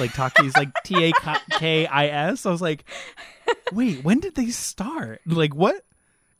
like 0.00 0.12
talkies 0.12 0.56
like 0.56 0.70
T 0.84 1.10
A 1.10 1.12
K 1.50 1.86
I 1.86 2.06
S 2.08 2.46
I 2.46 2.50
was 2.50 2.62
like 2.62 2.84
wait 3.72 4.04
when 4.04 4.20
did 4.20 4.34
they 4.34 4.46
start 4.46 5.20
like 5.26 5.54
what 5.54 5.84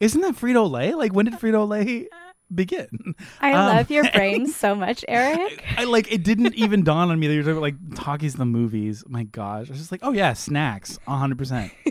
isn't 0.00 0.20
that 0.20 0.34
Frito 0.34 0.68
Lay 0.70 0.94
like 0.94 1.12
when 1.12 1.26
did 1.26 1.34
Frito 1.34 1.66
Lay 1.68 2.08
begin 2.54 3.14
I 3.40 3.52
Um, 3.52 3.76
love 3.76 3.90
your 3.90 4.10
brain 4.14 4.46
so 4.46 4.74
much, 4.74 5.04
Eric. 5.08 5.64
I 5.76 5.84
like 5.84 6.10
it 6.12 6.24
didn't 6.24 6.54
even 6.54 6.84
dawn 6.84 7.10
on 7.10 7.18
me 7.18 7.26
that 7.26 7.32
you 7.34 7.40
were 7.40 7.44
talking 7.44 7.58
about 7.58 7.62
like 7.62 8.04
talkies 8.04 8.34
the 8.34 8.44
movies 8.44 9.04
my 9.06 9.24
gosh 9.24 9.68
I 9.68 9.70
was 9.70 9.78
just 9.78 9.92
like 9.92 10.00
oh 10.02 10.12
yeah 10.12 10.32
snacks 10.34 10.98
hundred 11.06 11.38
percent 11.38 11.72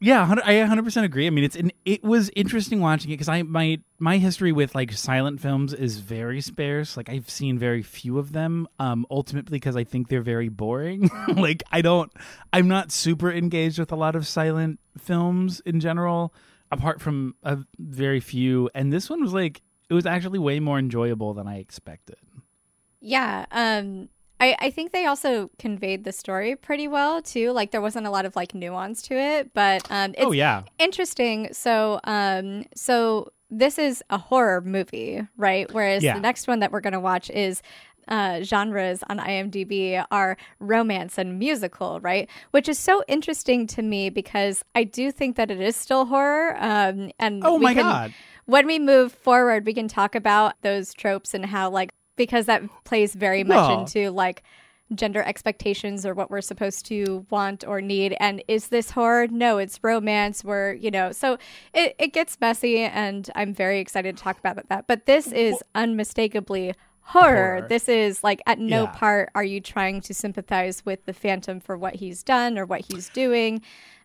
Yeah, 0.00 0.18
100 0.20 0.42
I 0.44 0.54
100% 0.56 1.04
agree. 1.04 1.26
I 1.26 1.30
mean, 1.30 1.44
it's 1.44 1.56
an, 1.56 1.72
it 1.86 2.02
was 2.04 2.30
interesting 2.36 2.80
watching 2.80 3.10
it 3.10 3.14
because 3.14 3.28
I 3.28 3.42
my 3.42 3.80
my 3.98 4.18
history 4.18 4.52
with 4.52 4.74
like 4.74 4.92
silent 4.92 5.40
films 5.40 5.72
is 5.72 6.00
very 6.00 6.42
sparse. 6.42 6.94
Like 6.98 7.08
I've 7.08 7.30
seen 7.30 7.58
very 7.58 7.80
few 7.82 8.18
of 8.18 8.32
them. 8.32 8.68
Um, 8.78 9.06
ultimately 9.10 9.56
because 9.56 9.76
I 9.76 9.84
think 9.84 10.08
they're 10.08 10.20
very 10.20 10.50
boring. 10.50 11.08
like 11.34 11.62
I 11.72 11.80
don't, 11.80 12.12
I'm 12.52 12.68
not 12.68 12.92
super 12.92 13.32
engaged 13.32 13.78
with 13.78 13.92
a 13.92 13.96
lot 13.96 14.14
of 14.14 14.26
silent 14.26 14.78
films 14.98 15.60
in 15.60 15.80
general, 15.80 16.34
apart 16.70 17.00
from 17.00 17.34
a 17.42 17.58
very 17.78 18.20
few. 18.20 18.70
And 18.74 18.92
this 18.92 19.08
one 19.10 19.20
was 19.20 19.32
like 19.32 19.62
it 19.90 19.94
was 19.94 20.06
actually 20.06 20.38
way 20.38 20.60
more 20.60 20.78
enjoyable 20.78 21.34
than 21.34 21.46
I 21.46 21.58
expected. 21.58 22.16
Yeah. 23.00 23.46
Um 23.50 24.08
I, 24.40 24.56
I 24.58 24.70
think 24.70 24.90
they 24.92 25.06
also 25.06 25.48
conveyed 25.58 26.02
the 26.04 26.10
story 26.12 26.56
pretty 26.56 26.88
well 26.88 27.22
too. 27.22 27.52
Like 27.52 27.70
there 27.70 27.80
wasn't 27.80 28.06
a 28.06 28.10
lot 28.10 28.26
of 28.26 28.34
like 28.34 28.54
nuance 28.54 29.02
to 29.02 29.14
it, 29.14 29.54
but 29.54 29.86
um 29.90 30.10
it's 30.12 30.22
oh 30.24 30.32
yeah, 30.32 30.62
interesting. 30.78 31.52
So 31.52 32.00
um 32.04 32.64
so 32.74 33.30
this 33.50 33.78
is 33.78 34.02
a 34.10 34.18
horror 34.18 34.60
movie, 34.62 35.20
right? 35.36 35.72
Whereas 35.72 36.02
Yeah. 36.02 36.14
the 36.14 36.20
next 36.20 36.48
one 36.48 36.58
that 36.60 36.72
we're 36.72 36.80
gonna 36.80 36.98
watch 37.00 37.30
is 37.30 37.62
uh, 38.08 38.42
genres 38.42 39.02
on 39.08 39.18
IMDb 39.18 40.04
are 40.10 40.36
romance 40.60 41.18
and 41.18 41.38
musical, 41.38 42.00
right? 42.00 42.28
Which 42.50 42.68
is 42.68 42.78
so 42.78 43.02
interesting 43.08 43.66
to 43.68 43.82
me 43.82 44.10
because 44.10 44.64
I 44.74 44.84
do 44.84 45.10
think 45.10 45.36
that 45.36 45.50
it 45.50 45.60
is 45.60 45.76
still 45.76 46.06
horror. 46.06 46.56
Um, 46.58 47.10
and 47.18 47.42
oh 47.44 47.58
my 47.58 47.74
can- 47.74 47.82
god, 47.82 48.14
when 48.46 48.66
we 48.66 48.78
move 48.78 49.12
forward, 49.12 49.66
we 49.66 49.74
can 49.74 49.88
talk 49.88 50.14
about 50.14 50.54
those 50.62 50.92
tropes 50.94 51.34
and 51.34 51.46
how, 51.46 51.70
like, 51.70 51.92
because 52.16 52.46
that 52.46 52.62
plays 52.84 53.14
very 53.14 53.42
much 53.44 53.56
Well- 53.68 53.80
into 53.80 54.10
like 54.10 54.42
gender 54.94 55.22
expectations 55.22 56.04
or 56.04 56.12
what 56.12 56.30
we're 56.30 56.42
supposed 56.42 56.84
to 56.84 57.26
want 57.30 57.64
or 57.66 57.80
need. 57.80 58.14
And 58.20 58.44
is 58.48 58.68
this 58.68 58.90
horror? 58.90 59.26
No, 59.28 59.56
it's 59.58 59.80
romance. 59.82 60.44
Where 60.44 60.74
you 60.74 60.90
know, 60.90 61.10
so 61.10 61.38
it 61.72 61.96
it 61.98 62.12
gets 62.12 62.38
messy, 62.40 62.80
and 62.80 63.28
I'm 63.34 63.54
very 63.54 63.80
excited 63.80 64.16
to 64.16 64.22
talk 64.22 64.38
about 64.38 64.68
that. 64.68 64.86
But 64.86 65.06
this 65.06 65.32
is 65.32 65.62
unmistakably. 65.74 66.74
Horror. 67.04 67.56
Horror. 67.56 67.66
This 67.68 67.88
is 67.88 68.24
like 68.24 68.40
at 68.46 68.58
no 68.58 68.84
Yeah. 68.84 68.90
part 68.92 69.30
are 69.34 69.44
you 69.44 69.60
trying 69.60 70.00
to 70.02 70.14
sympathize 70.14 70.84
with 70.84 71.04
the 71.04 71.12
Phantom 71.12 71.60
for 71.60 71.76
what 71.76 71.94
he's 71.94 72.22
done 72.22 72.58
or 72.58 72.64
what 72.66 72.80
he's 72.80 73.08
doing. 73.10 73.60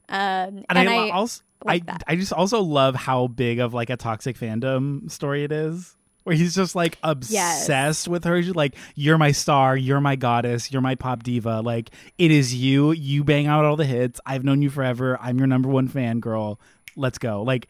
Um, 0.10 0.63
and, 0.70 0.77
I, 0.89 1.10
also 1.10 1.44
like 1.63 1.84
I. 1.88 1.98
I 2.08 2.15
just 2.15 2.34
also 2.34 2.62
love 2.62 2.96
how 2.96 3.27
big 3.27 3.60
of 3.60 3.74
like 3.74 3.89
a 3.89 3.98
toxic 3.98 4.38
fandom 4.38 5.10
story 5.10 5.44
it 5.44 5.51
is. 5.51 5.96
Where 6.24 6.36
he's 6.36 6.53
just 6.53 6.75
like 6.75 6.98
obsessed 7.01 8.08
with 8.08 8.24
her. 8.25 8.41
She's 8.44 8.53
like, 8.53 8.75
You're 8.96 9.18
my 9.18 9.32
star, 9.32 9.77
you're 9.77 10.01
my 10.01 10.15
goddess, 10.15 10.72
you're 10.72 10.82
my 10.82 10.96
pop 10.96 11.24
diva. 11.24 11.62
Like, 11.62 11.91
it 12.18 12.29
is 12.32 12.53
you. 12.53 12.91
You 12.91 13.24
bang 13.24 13.48
out 13.48 13.65
all 13.65 13.77
the 13.77 13.86
hits. 13.86 14.20
I've 14.25 14.44
known 14.44 14.62
you 14.62 14.70
forever. 14.70 15.18
I'm 15.22 15.38
your 15.38 15.48
number 15.48 15.70
one 15.70 15.88
fan, 15.88 16.20
girl. 16.20 16.60
Let's 16.96 17.18
go. 17.18 17.41
Like, 17.44 17.68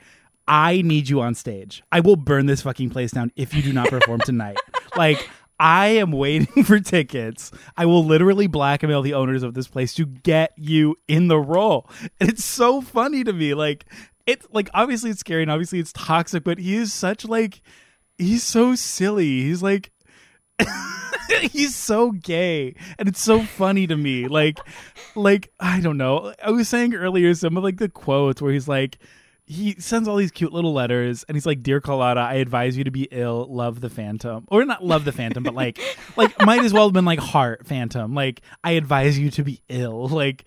I 0.48 0.82
need 0.82 1.08
you 1.10 1.22
on 1.22 1.36
stage. 1.36 1.84
I 1.92 2.00
will 2.00 2.16
burn 2.16 2.48
this 2.48 2.64
fucking 2.64 2.90
place 2.90 3.12
down 3.12 3.32
if 3.36 3.54
you 3.54 3.62
do 3.62 3.72
not 3.72 3.90
perform 3.90 4.20
tonight. 4.22 4.58
Like, 4.96 5.30
I 5.60 5.88
am 5.88 6.12
waiting 6.12 6.64
for 6.64 6.80
tickets. 6.80 7.52
I 7.76 7.86
will 7.86 8.06
literally 8.06 8.48
blackmail 8.48 9.02
the 9.02 9.14
owners 9.14 9.44
of 9.44 9.54
this 9.54 9.68
place 9.68 9.94
to 9.96 10.06
get 10.06 10.54
you 10.58 10.96
in 11.08 11.28
the 11.28 11.40
role. 11.40 11.90
And 12.20 12.30
it's 12.30 12.46
so 12.46 12.82
funny 12.82 13.24
to 13.24 13.34
me. 13.34 13.54
Like, 13.54 13.86
it's 14.26 14.46
like 14.52 14.70
obviously 14.74 15.10
it's 15.10 15.20
scary 15.22 15.42
and 15.42 15.52
obviously 15.52 15.80
it's 15.80 15.92
toxic, 15.94 16.44
but 16.44 16.60
he 16.60 16.76
is 16.76 16.94
such 16.94 17.26
like 17.26 17.62
he's 18.18 18.44
so 18.44 18.76
silly. 18.76 19.42
He's 19.42 19.64
like 19.64 19.92
he's 21.52 21.76
so 21.76 22.12
gay 22.12 22.76
and 22.98 23.08
it's 23.08 23.22
so 23.22 23.42
funny 23.42 23.88
to 23.88 23.96
me 23.96 24.28
like 24.28 24.60
like 25.16 25.52
i 25.60 25.80
don't 25.80 25.98
know 25.98 26.34
i 26.44 26.50
was 26.50 26.68
saying 26.68 26.94
earlier 26.94 27.34
some 27.34 27.56
of 27.56 27.64
like 27.64 27.78
the 27.78 27.88
quotes 27.88 28.42
where 28.42 28.52
he's 28.52 28.68
like 28.68 28.98
he 29.50 29.76
sends 29.80 30.08
all 30.08 30.16
these 30.16 30.30
cute 30.30 30.54
little 30.54 30.74
letters 30.74 31.26
and 31.28 31.36
he's 31.36 31.48
like 31.48 31.64
dear 31.64 31.82
Carlotta 31.82 32.20
i 32.20 32.36
advise 32.36 32.78
you 32.78 32.84
to 32.84 32.92
be 32.92 33.08
ill. 33.12 33.48
Love 33.50 33.82
the 33.82 33.90
phantom. 33.90 34.46
Or 34.50 34.64
not 34.64 34.86
love 34.86 35.06
the 35.06 35.12
phantom 35.12 35.44
but 35.44 35.56
like 35.56 35.80
like 36.16 36.40
might 36.46 36.64
as 36.64 36.72
well 36.72 36.86
have 36.86 36.94
been 36.94 37.06
like 37.06 37.20
heart 37.20 37.66
phantom. 37.66 38.14
Like 38.14 38.42
i 38.64 38.72
advise 38.74 39.18
you 39.18 39.32
to 39.32 39.44
be 39.44 39.62
ill. 39.68 40.08
Like 40.20 40.46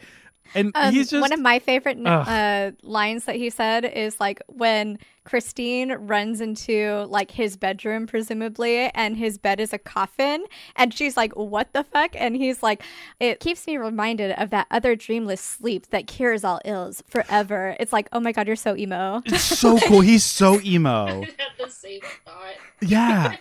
and 0.55 0.73
Um, 0.75 0.93
he's 0.93 1.11
just 1.11 1.21
one 1.21 1.33
of 1.33 1.41
my 1.41 1.59
favorite 1.59 1.99
uh, 2.05 2.73
lines 2.83 3.25
that 3.25 3.37
he 3.37 3.51
said 3.51 3.85
is 3.85 4.21
like 4.21 4.43
when 4.47 4.99
Christine 5.25 5.93
runs 5.93 6.41
into 6.41 7.07
like 7.09 7.31
his 7.31 7.57
bedroom, 7.57 8.07
presumably, 8.07 8.91
and 8.95 9.17
his 9.17 9.39
bed 9.39 9.61
is 9.61 9.73
a 9.73 9.79
coffin, 9.79 10.45
and 10.75 10.93
she's 10.93 11.17
like, 11.17 11.33
"What 11.37 11.73
the 11.73 11.85
fuck?" 11.85 12.11
And 12.17 12.35
he's 12.35 12.63
like, 12.63 12.83
"It 13.21 13.39
keeps 13.39 13.67
me 13.67 13.77
reminded 13.77 14.33
of 14.33 14.51
that 14.51 14.67
other 14.71 14.97
dreamless 14.97 15.41
sleep 15.41 15.87
that 15.91 16.09
cures 16.09 16.43
all 16.43 16.61
ills 16.65 17.05
forever." 17.07 17.77
It's 17.79 17.93
like, 17.93 18.09
"Oh 18.13 18.19
my 18.19 18.33
god, 18.33 18.49
you're 18.49 18.57
so 18.57 18.77
emo." 18.77 19.23
it's 19.27 19.45
so 19.45 19.79
cool 19.81 20.01
he's 20.01 20.25
so 20.25 20.61
emo 20.63 21.07
I 21.23 21.27
had 21.39 21.67
the 21.67 21.71
same 21.71 22.01
thought. 22.25 22.55
Yeah. 22.81 23.37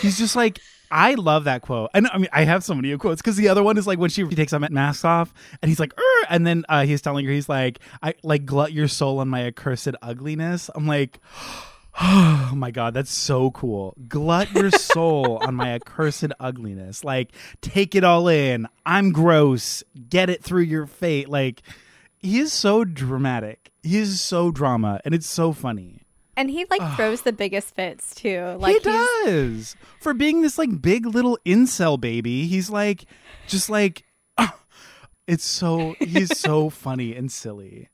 He's 0.00 0.18
just 0.18 0.34
like, 0.34 0.58
I 0.92 1.14
love 1.14 1.44
that 1.44 1.62
quote. 1.62 1.88
And 1.94 2.06
I 2.06 2.18
mean, 2.18 2.28
I 2.34 2.44
have 2.44 2.62
so 2.62 2.74
many 2.74 2.94
quotes 2.98 3.22
because 3.22 3.36
the 3.36 3.48
other 3.48 3.62
one 3.62 3.78
is 3.78 3.86
like 3.86 3.98
when 3.98 4.10
she 4.10 4.24
takes 4.26 4.52
her 4.52 4.60
mask 4.60 5.06
off 5.06 5.32
and 5.62 5.70
he's 5.70 5.80
like, 5.80 5.98
"Er," 5.98 6.26
and 6.28 6.46
then 6.46 6.66
uh, 6.68 6.84
he's 6.84 7.00
telling 7.00 7.24
her, 7.24 7.32
he's 7.32 7.48
like, 7.48 7.78
I 8.02 8.12
like 8.22 8.44
glut 8.44 8.72
your 8.72 8.88
soul 8.88 9.18
on 9.18 9.28
my 9.28 9.46
accursed 9.46 9.96
ugliness. 10.02 10.70
I'm 10.74 10.86
like, 10.86 11.18
oh 11.98 12.52
my 12.54 12.70
God, 12.70 12.92
that's 12.92 13.10
so 13.10 13.50
cool. 13.52 13.96
Glut 14.06 14.52
your 14.52 14.70
soul 14.70 15.38
on 15.42 15.54
my 15.54 15.70
accursed 15.70 16.32
ugliness. 16.38 17.02
Like, 17.02 17.32
take 17.62 17.94
it 17.94 18.04
all 18.04 18.28
in. 18.28 18.68
I'm 18.84 19.12
gross. 19.12 19.82
Get 20.10 20.28
it 20.28 20.42
through 20.42 20.62
your 20.62 20.86
fate. 20.86 21.30
Like, 21.30 21.62
he 22.18 22.38
is 22.38 22.52
so 22.52 22.84
dramatic. 22.84 23.72
He 23.82 23.96
is 23.96 24.20
so 24.20 24.50
drama 24.50 25.00
and 25.06 25.14
it's 25.14 25.26
so 25.26 25.54
funny. 25.54 26.01
And 26.36 26.50
he 26.50 26.66
like 26.70 26.96
throws 26.96 27.22
the 27.22 27.32
biggest 27.32 27.74
fits 27.74 28.14
too. 28.14 28.56
Like 28.58 28.74
he 28.74 28.80
does 28.80 29.76
for 30.00 30.14
being 30.14 30.42
this 30.42 30.58
like 30.58 30.80
big 30.80 31.06
little 31.06 31.38
incel 31.44 32.00
baby. 32.00 32.46
He's 32.46 32.70
like, 32.70 33.04
just 33.46 33.68
like 33.70 34.04
It's 35.26 35.44
so 35.44 35.94
he's 36.00 36.38
so 36.38 36.68
funny 36.70 37.14
and 37.14 37.30
silly. 37.30 37.88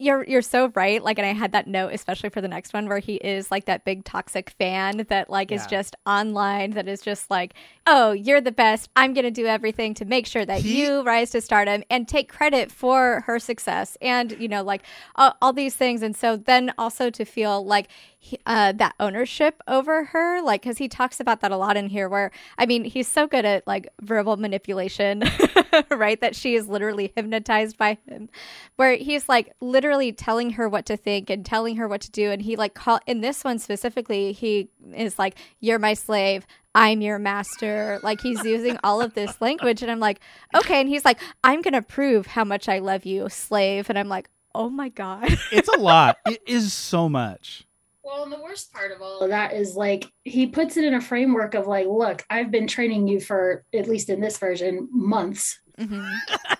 You're 0.00 0.24
you're 0.24 0.40
so 0.42 0.72
right. 0.74 1.02
Like, 1.02 1.18
and 1.18 1.26
I 1.26 1.34
had 1.34 1.52
that 1.52 1.66
note, 1.66 1.92
especially 1.92 2.30
for 2.30 2.40
the 2.40 2.48
next 2.48 2.72
one, 2.72 2.88
where 2.88 3.00
he 3.00 3.16
is 3.16 3.50
like 3.50 3.66
that 3.66 3.84
big 3.84 4.02
toxic 4.04 4.48
fan 4.58 5.04
that 5.10 5.28
like 5.28 5.52
is 5.52 5.66
just 5.70 5.94
online. 6.06 6.70
That 6.70 6.88
is 6.88 7.02
just 7.02 7.30
like, 7.30 7.52
oh, 7.86 8.12
you're 8.12 8.40
the 8.40 8.50
best. 8.50 8.88
I'm 8.96 9.12
gonna 9.12 9.30
do 9.30 9.44
everything 9.44 9.92
to 9.94 10.06
make 10.06 10.26
sure 10.26 10.46
that 10.46 10.60
He- 10.62 10.82
you 10.86 11.02
rise 11.02 11.30
to 11.32 11.42
stardom 11.42 11.84
and 11.90 12.08
take 12.08 12.30
credit 12.32 12.72
for 12.72 13.24
her 13.26 13.38
success, 13.38 13.98
and 14.00 14.32
you 14.40 14.48
know, 14.48 14.62
like 14.62 14.82
all, 15.16 15.36
all 15.42 15.52
these 15.52 15.76
things. 15.76 16.00
And 16.02 16.16
so 16.16 16.34
then 16.36 16.72
also 16.78 17.10
to 17.10 17.24
feel 17.26 17.62
like 17.62 17.88
he, 18.22 18.38
uh, 18.46 18.72
that 18.72 18.94
ownership 19.00 19.62
over 19.68 20.04
her, 20.06 20.40
like 20.42 20.62
because 20.62 20.78
he 20.78 20.88
talks 20.88 21.20
about 21.20 21.40
that 21.42 21.52
a 21.52 21.56
lot 21.58 21.76
in 21.76 21.88
here. 21.90 22.08
Where 22.08 22.30
I 22.56 22.64
mean, 22.64 22.84
he's 22.84 23.06
so 23.08 23.26
good 23.26 23.44
at 23.44 23.66
like 23.66 23.88
verbal 24.00 24.38
manipulation, 24.38 25.24
right? 25.90 26.18
That 26.22 26.34
she 26.34 26.54
is 26.54 26.68
literally 26.68 27.12
hypnotized 27.14 27.76
by 27.76 27.98
him. 28.08 28.30
Where 28.76 28.96
he's 28.96 29.28
like 29.28 29.52
literally 29.60 29.89
telling 30.12 30.50
her 30.50 30.68
what 30.68 30.86
to 30.86 30.96
think 30.96 31.30
and 31.30 31.44
telling 31.44 31.76
her 31.76 31.88
what 31.88 32.00
to 32.02 32.10
do, 32.10 32.30
and 32.30 32.40
he 32.42 32.56
like 32.56 32.74
call 32.74 33.00
in 33.06 33.20
this 33.20 33.42
one 33.44 33.58
specifically, 33.58 34.32
he 34.32 34.68
is 34.94 35.18
like, 35.18 35.36
"You're 35.60 35.78
my 35.78 35.94
slave." 35.94 36.46
I'm 36.72 37.00
your 37.00 37.18
master. 37.18 37.98
Like 38.04 38.20
he's 38.20 38.44
using 38.44 38.78
all 38.84 39.00
of 39.00 39.14
this 39.14 39.40
language, 39.40 39.82
and 39.82 39.90
I'm 39.90 39.98
like, 39.98 40.20
okay. 40.54 40.80
And 40.80 40.88
he's 40.88 41.04
like, 41.04 41.18
I'm 41.42 41.62
gonna 41.62 41.82
prove 41.82 42.28
how 42.28 42.44
much 42.44 42.68
I 42.68 42.78
love 42.78 43.04
you, 43.04 43.28
slave. 43.28 43.90
And 43.90 43.98
I'm 43.98 44.08
like, 44.08 44.30
oh 44.54 44.70
my 44.70 44.88
god. 44.88 45.36
It's 45.50 45.68
a 45.68 45.80
lot. 45.80 46.18
it 46.26 46.40
is 46.46 46.72
so 46.72 47.08
much. 47.08 47.64
Well, 48.04 48.22
and 48.22 48.32
the 48.32 48.40
worst 48.40 48.72
part 48.72 48.92
of 48.92 49.02
all 49.02 49.18
of 49.18 49.30
that 49.30 49.52
is 49.52 49.74
like 49.74 50.12
he 50.22 50.46
puts 50.46 50.76
it 50.76 50.84
in 50.84 50.94
a 50.94 51.00
framework 51.00 51.54
of 51.54 51.66
like, 51.66 51.88
look, 51.88 52.24
I've 52.30 52.52
been 52.52 52.68
training 52.68 53.08
you 53.08 53.18
for 53.18 53.64
at 53.74 53.88
least 53.88 54.08
in 54.08 54.20
this 54.20 54.38
version 54.38 54.88
months. 54.92 55.58
Mhm. 55.80 56.08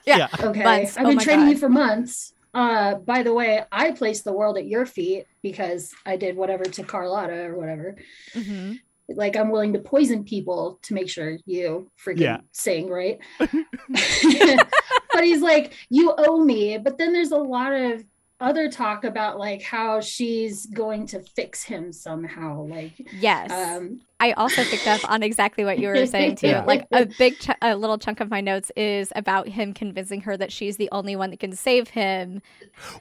Yeah. 0.07 0.27
Okay, 0.43 0.63
Months. 0.65 0.97
I've 0.97 1.05
Oh 1.05 1.09
been 1.11 1.17
my 1.17 1.23
training 1.23 1.45
God. 1.47 1.51
you 1.53 1.59
for 1.59 1.69
months. 1.69 2.33
Uh, 2.53 2.95
by 2.97 3.23
the 3.23 3.33
way, 3.33 3.63
I 3.71 3.93
placed 3.93 4.25
the 4.25 4.33
world 4.33 4.59
at 4.59 4.67
your 4.67 4.85
feet 4.87 5.27
because 5.43 5.93
I 6.05 6.17
did 6.17 6.37
whatever 6.37 6.65
to 6.65 6.83
Carlotta 6.83 7.45
or 7.45 7.57
whatever. 7.57 7.97
Mhm. 8.35 8.81
Like 9.09 9.37
I'm 9.37 9.51
willing 9.51 9.73
to 9.73 9.79
poison 9.81 10.25
people 10.25 10.79
to 10.83 10.95
make 10.95 11.09
sure 11.09 11.37
you 11.45 11.91
freaking 12.05 12.21
Yeah. 12.21 12.41
sing, 12.53 12.89
right? 12.89 13.19
but 13.41 15.25
he's 15.25 15.43
like, 15.43 15.75
you 15.89 16.13
owe 16.17 16.45
me. 16.45 16.79
But 16.79 16.99
then 16.99 17.13
there's 17.13 17.33
a 17.33 17.37
lot 17.37 17.73
of 17.73 18.05
other 18.41 18.71
talk 18.71 19.05
about 19.05 19.39
like 19.39 19.63
how 19.63 20.01
she's 20.01 20.67
going 20.67 21.07
to 21.09 21.21
fix 21.21 21.63
him 21.63 21.93
somehow. 21.93 22.63
Like, 22.65 22.93
Yes. 23.19 23.51
um, 23.51 24.01
I 24.19 24.33
also 24.33 24.65
picked 24.65 24.87
up 24.87 25.01
on 25.11 25.23
exactly 25.23 25.65
what 25.65 25.79
you 25.79 25.89
were 25.89 26.07
saying 26.07 26.37
too. 26.37 26.49
Yeah. 26.49 26.65
Like 26.65 26.87
a 26.93 27.07
big, 27.07 27.39
ch- 27.39 27.51
a 27.63 27.77
little 27.77 27.99
chunk 27.99 28.21
of 28.21 28.31
my 28.31 28.41
notes 28.41 28.71
is 28.77 29.13
about 29.17 29.49
him 29.49 29.73
convincing 29.75 30.23
her 30.23 30.37
that 30.37 30.53
she's 30.53 30.77
the 30.77 30.89
only 30.93 31.17
one 31.17 31.31
that 31.31 31.41
can 31.41 31.53
save 31.55 31.89
him. 31.91 32.43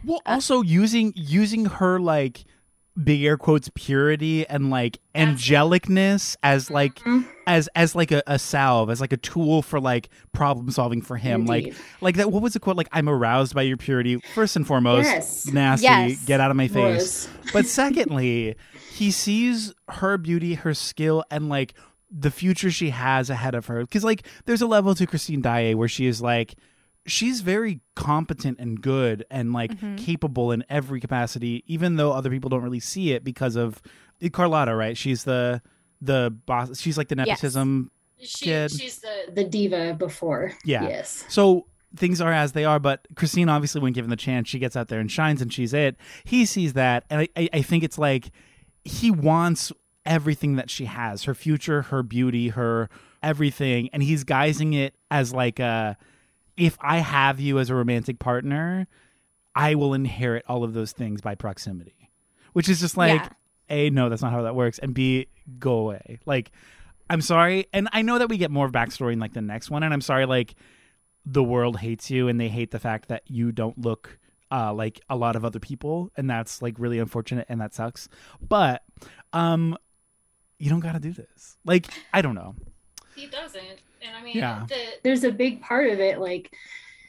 Well, 0.06 0.22
also 0.26 0.62
using 0.62 1.14
using 1.16 1.66
her 1.66 2.00
like 2.00 2.46
big 3.04 3.24
air 3.24 3.38
quotes 3.38 3.70
purity 3.76 4.46
and 4.48 4.70
like 4.70 5.00
angelicness 5.16 6.36
as 6.44 6.70
like 6.70 6.96
Mhm. 7.00 7.26
as 7.48 7.70
as 7.76 7.96
like 7.96 8.12
a, 8.12 8.22
a 8.28 8.38
salve 8.38 8.90
as 8.90 9.00
like 9.02 9.14
a 9.14 9.18
tool 9.18 9.62
for 9.62 9.80
like 9.80 10.10
problem 10.34 10.70
solving 10.72 11.02
for 11.02 11.16
him 11.18 11.46
like 11.46 11.66
Indeed. 11.68 11.80
like 12.02 12.16
that 12.18 12.32
what 12.32 12.42
was 12.42 12.54
the 12.54 12.60
quote 12.60 12.76
like 12.78 12.90
i'm 12.92 13.08
aroused 13.10 13.56
by 13.56 13.62
your 13.62 13.78
purity 13.78 14.18
first 14.36 14.56
and 14.56 14.66
foremost 14.68 15.06
Yes. 15.06 15.46
nasty 15.48 15.84
Yes. 15.86 16.26
get 16.26 16.40
out 16.40 16.52
of 16.52 16.58
my 16.58 16.68
face 16.68 17.28
but 17.54 17.66
secondly 17.80 18.56
he 18.92 19.12
sees 19.12 19.74
her 19.90 20.18
beauty 20.18 20.56
her 20.56 20.74
skill 20.74 21.24
and 21.32 21.50
like 21.50 21.74
the 22.12 22.32
future 22.32 22.72
she 22.72 22.90
has 22.90 23.30
ahead 23.30 23.56
of 23.56 23.68
her 23.68 23.82
because 23.82 24.04
like 24.04 24.26
there's 24.46 24.62
a 24.62 24.68
level 24.68 24.96
to 24.96 25.06
christine 25.06 25.42
Daae 25.42 25.74
where 25.76 25.88
she 25.88 26.06
is 26.06 26.22
like 26.22 26.56
she's 27.06 27.42
very 27.42 27.80
competent 27.96 28.60
and 28.60 28.82
good 28.82 29.26
and 29.32 29.52
like 29.54 29.72
Mhm. 29.80 29.98
capable 29.98 30.52
in 30.52 30.64
every 30.70 31.00
capacity 31.00 31.64
even 31.66 31.96
though 31.96 32.12
other 32.12 32.30
people 32.30 32.50
don't 32.50 32.62
really 32.64 32.80
see 32.80 33.12
it 33.14 33.24
because 33.24 33.56
of 33.56 33.82
carlotta 34.32 34.76
right 34.76 34.98
she's 34.98 35.24
the 35.24 35.62
the 36.02 36.34
boss 36.46 36.80
she's 36.80 36.98
like 36.98 37.08
the 37.08 37.16
nepotism 37.16 37.90
She, 38.22 38.46
kid. 38.46 38.72
she's 38.72 39.00
the 39.00 39.32
the 39.34 39.44
diva 39.46 39.94
before. 39.98 40.52
Yeah. 40.66 40.84
Yes. 40.84 41.24
So 41.30 41.68
things 41.96 42.20
are 42.22 42.32
as 42.34 42.52
they 42.52 42.66
are, 42.66 42.80
but 42.80 43.08
Christine 43.16 43.48
obviously 43.50 43.82
when 43.82 43.94
given 43.94 44.10
the 44.10 44.16
chance, 44.18 44.48
she 44.50 44.60
gets 44.60 44.76
out 44.76 44.90
there 44.90 45.00
and 45.00 45.10
shines 45.12 45.42
and 45.42 45.52
she's 45.54 45.74
it. 45.74 45.96
He 46.26 46.46
sees 46.46 46.74
that 46.74 47.06
and 47.10 47.22
I, 47.22 47.30
I, 47.38 47.50
I 47.54 47.62
think 47.62 47.84
it's 47.84 47.98
like 47.98 48.32
he 48.84 49.10
wants 49.10 49.72
everything 50.06 50.56
that 50.58 50.70
she 50.70 50.86
has, 50.86 51.24
her 51.24 51.34
future, 51.34 51.84
her 51.84 52.04
beauty, 52.04 52.50
her 52.50 52.90
everything, 53.24 53.90
and 53.94 54.04
he's 54.04 54.24
guising 54.24 54.76
it 54.76 54.96
as 55.12 55.34
like 55.34 55.60
a 55.60 55.98
if 56.60 56.78
I 56.82 56.98
have 56.98 57.40
you 57.40 57.58
as 57.60 57.70
a 57.70 57.76
romantic 57.76 58.20
partner, 58.20 58.88
I 59.56 59.76
will 59.76 59.94
inherit 59.94 60.44
all 60.48 60.64
of 60.64 60.74
those 60.74 60.92
things 60.92 61.22
by 61.22 61.36
proximity. 61.36 62.12
Which 62.54 62.70
is 62.70 62.80
just 62.80 62.98
like 62.98 63.22
Yeah. 63.22 63.30
A, 63.72 63.90
no, 63.92 64.10
that's 64.10 64.22
not 64.24 64.32
how 64.32 64.42
that 64.44 64.56
works, 64.56 64.80
and 64.80 64.94
B, 64.94 65.28
go 65.60 65.74
away. 65.74 66.20
Like 66.26 66.52
I'm 67.10 67.22
sorry, 67.22 67.68
and 67.74 67.88
I 67.92 68.02
know 68.02 68.18
that 68.20 68.30
we 68.30 68.38
get 68.38 68.52
more 68.52 68.70
backstory 68.70 69.14
in 69.14 69.20
like 69.20 69.34
the 69.34 69.42
next 69.42 69.70
one, 69.70 69.84
and 69.84 69.94
I'm 69.94 70.02
sorry, 70.02 70.26
like 70.26 70.56
the 71.26 71.44
world 71.44 71.78
hates 71.78 72.10
you 72.10 72.28
and 72.28 72.40
they 72.40 72.50
hate 72.50 72.72
the 72.72 72.80
fact 72.80 73.10
that 73.10 73.24
you 73.28 73.52
don't 73.52 73.78
look 73.78 74.18
uh, 74.52 74.74
like 74.74 75.00
a 75.10 75.16
lot 75.16 75.36
of 75.36 75.46
other 75.46 75.60
people, 75.60 76.12
and 76.18 76.30
that's 76.30 76.62
like 76.62 76.76
really 76.80 76.98
unfortunate 77.00 77.46
and 77.50 77.62
that 77.62 77.74
sucks. 77.74 78.10
But 78.42 78.84
um, 79.34 79.78
you 80.58 80.70
don't 80.70 80.80
got 80.80 80.94
to 80.94 81.00
do 81.00 81.14
this. 81.14 81.58
Like 81.64 81.88
I 82.14 82.22
don't 82.22 82.36
know. 82.36 82.56
He 83.16 83.28
doesn't. 83.28 83.80
And 84.02 84.16
I 84.16 84.24
mean, 84.24 84.38
Yeah. 84.38 84.66
the, 84.68 84.76
there's 85.04 85.24
a 85.24 85.32
big 85.32 85.62
part 85.62 85.90
of 85.90 86.00
it. 86.00 86.20
Like, 86.20 86.52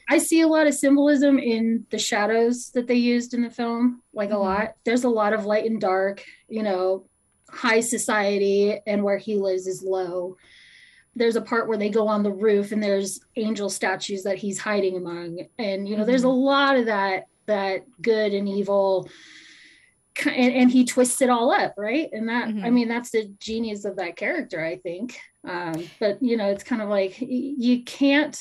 I 0.09 0.17
see 0.17 0.41
a 0.41 0.47
lot 0.47 0.67
of 0.67 0.73
symbolism 0.73 1.39
in 1.39 1.85
the 1.89 1.97
shadows 1.97 2.71
that 2.71 2.87
they 2.87 2.95
used 2.95 3.33
in 3.33 3.43
the 3.43 3.49
film, 3.49 4.01
like 4.13 4.29
Mhm. 4.29 4.35
a 4.35 4.37
lot. 4.39 4.75
There's 4.83 5.03
a 5.05 5.09
lot 5.09 5.33
of 5.33 5.45
light 5.45 5.65
and 5.65 5.79
dark, 5.79 6.23
you 6.49 6.63
know, 6.63 7.05
high 7.49 7.79
society, 7.79 8.77
and 8.85 9.03
where 9.03 9.17
he 9.17 9.35
lives 9.35 9.67
is 9.67 9.83
low. 9.83 10.35
There's 11.15 11.35
a 11.35 11.41
part 11.41 11.67
where 11.67 11.77
they 11.77 11.89
go 11.89 12.07
on 12.07 12.23
the 12.23 12.31
roof 12.31 12.71
and 12.71 12.81
there's 12.81 13.19
angel 13.35 13.69
statues 13.69 14.23
that 14.23 14.37
he's 14.37 14.59
hiding 14.59 14.95
among. 14.97 15.47
And, 15.57 15.87
you 15.87 15.97
know, 15.97 16.05
there's 16.05 16.23
a 16.23 16.29
lot 16.29 16.77
of 16.77 16.85
that, 16.85 17.25
that 17.47 17.83
good 18.01 18.33
and 18.33 18.47
evil. 18.47 19.09
And, 20.25 20.53
and 20.53 20.69
he 20.71 20.85
twists 20.85 21.21
it 21.21 21.29
all 21.29 21.51
up, 21.51 21.73
right? 21.77 22.09
And 22.11 22.27
that, 22.29 22.47
I 22.47 22.51
Mhm. 22.51 22.73
mean, 22.73 22.87
that's 22.89 23.11
the 23.11 23.33
genius 23.39 23.85
of 23.85 23.95
that 23.95 24.15
character, 24.17 24.63
I 24.63 24.77
think 24.77 25.17
um, 25.47 25.89
but 25.99 26.21
you 26.21 26.37
know 26.37 26.47
it's 26.49 26.63
kind 26.63 26.81
of 26.83 26.89
like 26.89 27.19
you 27.19 27.83
can't 27.83 28.37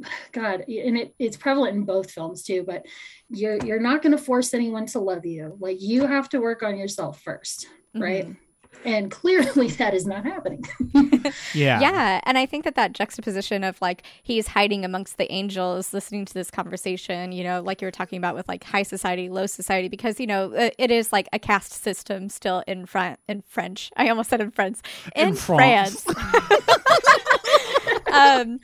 god 0.32 0.60
and 0.68 0.96
it, 0.96 1.14
it's 1.18 1.36
prevalent 1.36 1.76
in 1.76 1.84
both 1.84 2.10
films 2.10 2.42
too 2.42 2.64
but 2.66 2.86
you're 3.28 3.58
you're 3.66 3.80
not 3.80 4.00
going 4.02 4.16
to 4.16 4.22
force 4.22 4.54
anyone 4.54 4.86
to 4.86 4.98
love 4.98 5.26
you 5.26 5.56
like 5.60 5.76
you 5.82 6.06
have 6.06 6.28
to 6.30 6.40
work 6.40 6.62
on 6.62 6.78
yourself 6.78 7.22
1st 7.22 7.66
right 7.94 8.24
Mhm. 8.26 8.36
And 8.84 9.10
clearly 9.10 9.68
that 9.80 9.92
is 9.94 10.06
not 10.06 10.24
happening 10.24 10.64
Yeah. 11.54 11.80
Yeah. 11.80 12.20
And 12.24 12.38
I 12.38 12.46
think 12.46 12.64
that 12.64 12.74
that 12.76 12.92
juxtaposition 12.92 13.62
of 13.64 13.80
like 13.82 14.02
he's 14.22 14.48
hiding 14.48 14.84
amongst 14.84 15.18
the 15.18 15.30
angels, 15.32 15.92
listening 15.92 16.24
to 16.24 16.32
this 16.34 16.50
conversation, 16.50 17.32
you 17.32 17.44
know, 17.44 17.60
like 17.60 17.80
you 17.82 17.86
were 17.86 17.90
talking 17.92 18.16
about 18.18 18.34
with 18.34 18.48
like 18.48 18.64
high 18.64 18.82
society, 18.84 19.28
low 19.28 19.46
society, 19.46 19.88
because, 19.88 20.18
you 20.20 20.26
know, 20.26 20.52
it- 20.52 20.74
it 20.78 20.90
is 20.90 21.12
like 21.12 21.28
a 21.32 21.38
caste 21.38 21.72
system 21.72 22.28
still 22.28 22.62
in 22.66 22.86
front 22.86 23.18
in 23.28 23.42
French. 23.42 23.90
I 23.96 24.08
almost 24.08 24.30
said 24.30 24.40
in 24.40 24.50
French. 24.50 24.78
In, 25.14 25.28
In 25.30 25.34
France. 25.34 26.02
France. 26.02 26.70
um, 28.12 28.60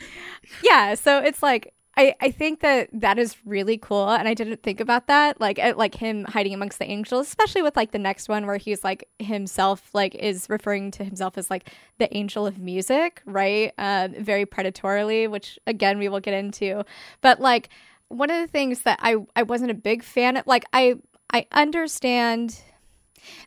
yeah. 0.62 0.95
So 0.95 1.19
it's 1.19 1.42
like, 1.42 1.73
I, 1.99 2.15
I 2.21 2.31
think 2.31 2.61
that 2.61 2.91
that 2.93 3.19
is 3.19 3.37
really 3.47 3.79
cool, 3.79 4.11
and 4.11 4.29
I 4.29 4.35
didn't 4.35 4.63
think 4.63 4.81
about 4.81 5.07
that, 5.07 5.41
like 5.41 5.59
uh, 5.59 5.73
like 5.77 5.95
him 5.95 6.25
hiding 6.25 6.53
amongst 6.53 6.79
the 6.79 6.85
angels, 6.85 7.27
especially 7.27 7.63
with 7.63 7.75
like 7.75 7.93
the 7.93 7.99
next 7.99 8.29
one 8.29 8.47
where 8.47 8.59
he's 8.59 8.85
like 8.85 9.09
himself 9.19 9.89
like 9.95 10.15
is 10.15 10.47
referring 10.51 10.91
to 10.93 11.05
himself 11.05 11.39
as 11.39 11.51
like 11.51 11.71
the 11.99 12.15
angel 12.15 12.47
of 12.47 12.59
music, 12.59 13.23
right? 13.25 13.73
Um, 13.79 14.13
very 14.13 14.45
predatorily, 14.45 15.31
which 15.31 15.59
again 15.67 15.99
we 15.99 16.11
will 16.11 16.21
get 16.21 16.35
into. 16.35 16.85
But 17.23 17.41
like 17.41 17.71
one 18.09 18.31
of 18.31 18.41
the 18.43 18.47
things 18.47 18.83
that 18.83 18.99
I 19.01 19.17
I 19.35 19.45
wasn't 19.45 19.71
a 19.71 19.75
big 19.75 20.03
fan 20.03 20.37
of, 20.37 20.47
like 20.47 20.67
I 20.75 20.97
I 21.33 21.47
understand 21.53 22.61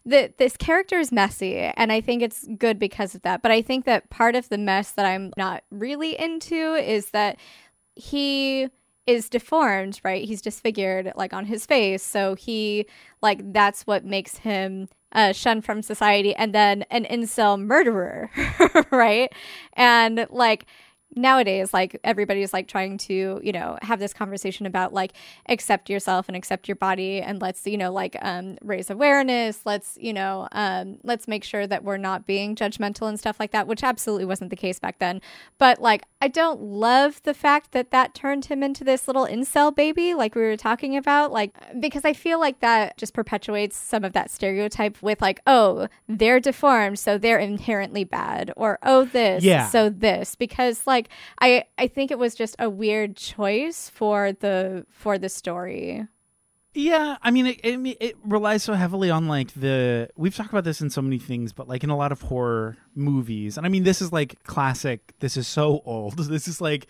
that 0.06 0.40
this 0.40 0.58
character 0.58 1.00
is 1.00 1.10
messy 1.10 1.56
and 1.56 1.90
i 1.90 2.02
think 2.02 2.22
it's 2.22 2.46
good 2.58 2.78
because 2.78 3.16
of 3.16 3.22
that 3.22 3.42
but 3.42 3.50
i 3.50 3.62
think 3.62 3.86
that 3.86 4.10
part 4.10 4.36
of 4.36 4.50
the 4.50 4.58
mess 4.58 4.92
that 4.92 5.06
i'm 5.06 5.32
not 5.38 5.64
really 5.72 6.20
into 6.20 6.74
is 6.76 7.12
that 7.12 7.38
he 8.00 8.70
is 9.06 9.30
deformed 9.30 10.00
right? 10.04 10.24
He's 10.24 10.42
disfigured 10.42 11.12
like 11.16 11.34
on 11.34 11.46
his 11.46 11.66
face. 11.66 12.04
So 12.04 12.36
he 12.36 12.86
like 13.22 13.54
that's 13.54 13.88
what 13.88 14.06
makes 14.06 14.38
him 14.38 14.88
uh, 15.12 15.34
shunned 15.34 15.66
from 15.66 15.82
society. 15.82 16.36
And 16.36 16.54
then 16.54 16.84
an 16.92 17.06
incel 17.06 17.60
murderer 17.60 18.30
right? 18.92 19.32
And 19.74 20.28
like 20.30 20.66
nowadays 21.16 21.74
like 21.74 22.00
everybody's 22.04 22.54
like 22.54 22.68
trying 22.68 22.98
to 22.98 23.40
you 23.44 23.52
know 23.52 23.78
have 23.82 24.00
this 24.00 24.14
conversation 24.14 24.66
about 24.68 24.94
like 24.94 25.14
accept 25.48 25.90
yourself 25.90 26.28
and 26.28 26.38
accept 26.38 26.68
your 26.68 26.76
body 26.76 27.20
and 27.20 27.42
let's 27.42 27.66
you 27.66 27.78
know 27.78 27.92
like 27.92 28.16
um 28.22 28.58
raise 28.62 28.90
awareness 28.92 29.62
let's 29.66 29.98
you 30.00 30.14
know 30.14 30.48
um 30.52 30.98
let's 31.04 31.28
make 31.28 31.44
sure 31.44 31.66
that 31.66 31.84
we're 31.84 31.98
not 31.98 32.28
being 32.28 32.56
judgmental 32.56 33.10
and 33.10 33.20
stuff 33.20 33.40
like 33.40 33.52
that 33.52 33.66
which 33.66 33.84
absolutely 33.84 34.26
wasn't 34.26 34.50
the 34.50 34.56
case 34.56 34.78
back 34.80 35.00
then 35.00 35.20
but 35.58 35.82
like 35.82 36.04
i 36.22 36.28
don't 36.28 36.62
love 36.62 37.22
the 37.24 37.34
fact 37.34 37.72
that 37.72 37.90
that 37.90 38.14
turned 38.14 38.46
him 38.46 38.62
into 38.62 38.84
this 38.84 39.08
little 39.08 39.26
incel 39.26 39.76
baby 39.76 40.14
like 40.14 40.36
we 40.36 40.42
were 40.42 40.58
talking 40.58 40.96
about 40.96 41.32
like 41.32 41.56
because 41.80 42.06
i 42.06 42.14
feel 42.14 42.40
like 42.40 42.60
that 42.60 42.96
just 42.98 43.16
perpetuates 43.16 43.76
some 43.76 44.04
of 44.04 44.14
that 44.14 44.30
stereotype 44.30 45.02
with 45.02 45.22
like 45.22 45.42
oh 45.48 45.88
they're 46.08 46.40
deformed 46.40 47.00
so 47.00 47.18
they're 47.18 47.40
inherently 47.40 48.04
bad 48.04 48.54
or 48.56 48.78
oh 48.84 49.06
this 49.06 49.44
Yeah. 49.44 49.68
so 49.68 49.90
this 49.90 50.36
because 50.36 50.86
like 50.86 50.99
I 51.40 51.66
I 51.78 51.88
think 51.88 52.12
it 52.12 52.20
was 52.20 52.36
just 52.36 52.56
a 52.60 52.70
weird 52.70 53.16
choice 53.16 53.90
for 53.90 54.34
the 54.34 54.86
for 54.90 55.18
the 55.18 55.30
story. 55.30 56.08
Yeah, 56.74 57.18
I 57.24 57.32
mean, 57.32 57.48
it, 57.48 57.60
it 57.64 57.98
it 58.00 58.16
relies 58.24 58.64
so 58.64 58.74
heavily 58.74 59.10
on 59.10 59.28
like 59.28 59.54
the 59.54 60.10
we've 60.16 60.36
talked 60.36 60.52
about 60.52 60.64
this 60.64 60.82
in 60.82 60.90
so 60.90 61.02
many 61.02 61.18
things, 61.18 61.52
but 61.52 61.68
like 61.68 61.84
in 61.84 61.90
a 61.90 61.98
lot 61.98 62.12
of 62.12 62.22
horror 62.22 62.78
movies, 62.94 63.58
and 63.58 63.66
I 63.66 63.70
mean, 63.70 63.84
this 63.84 64.02
is 64.02 64.12
like 64.12 64.44
classic. 64.44 65.14
This 65.20 65.36
is 65.36 65.48
so 65.48 65.82
old. 65.86 66.18
This 66.30 66.48
is 66.48 66.62
like 66.62 66.88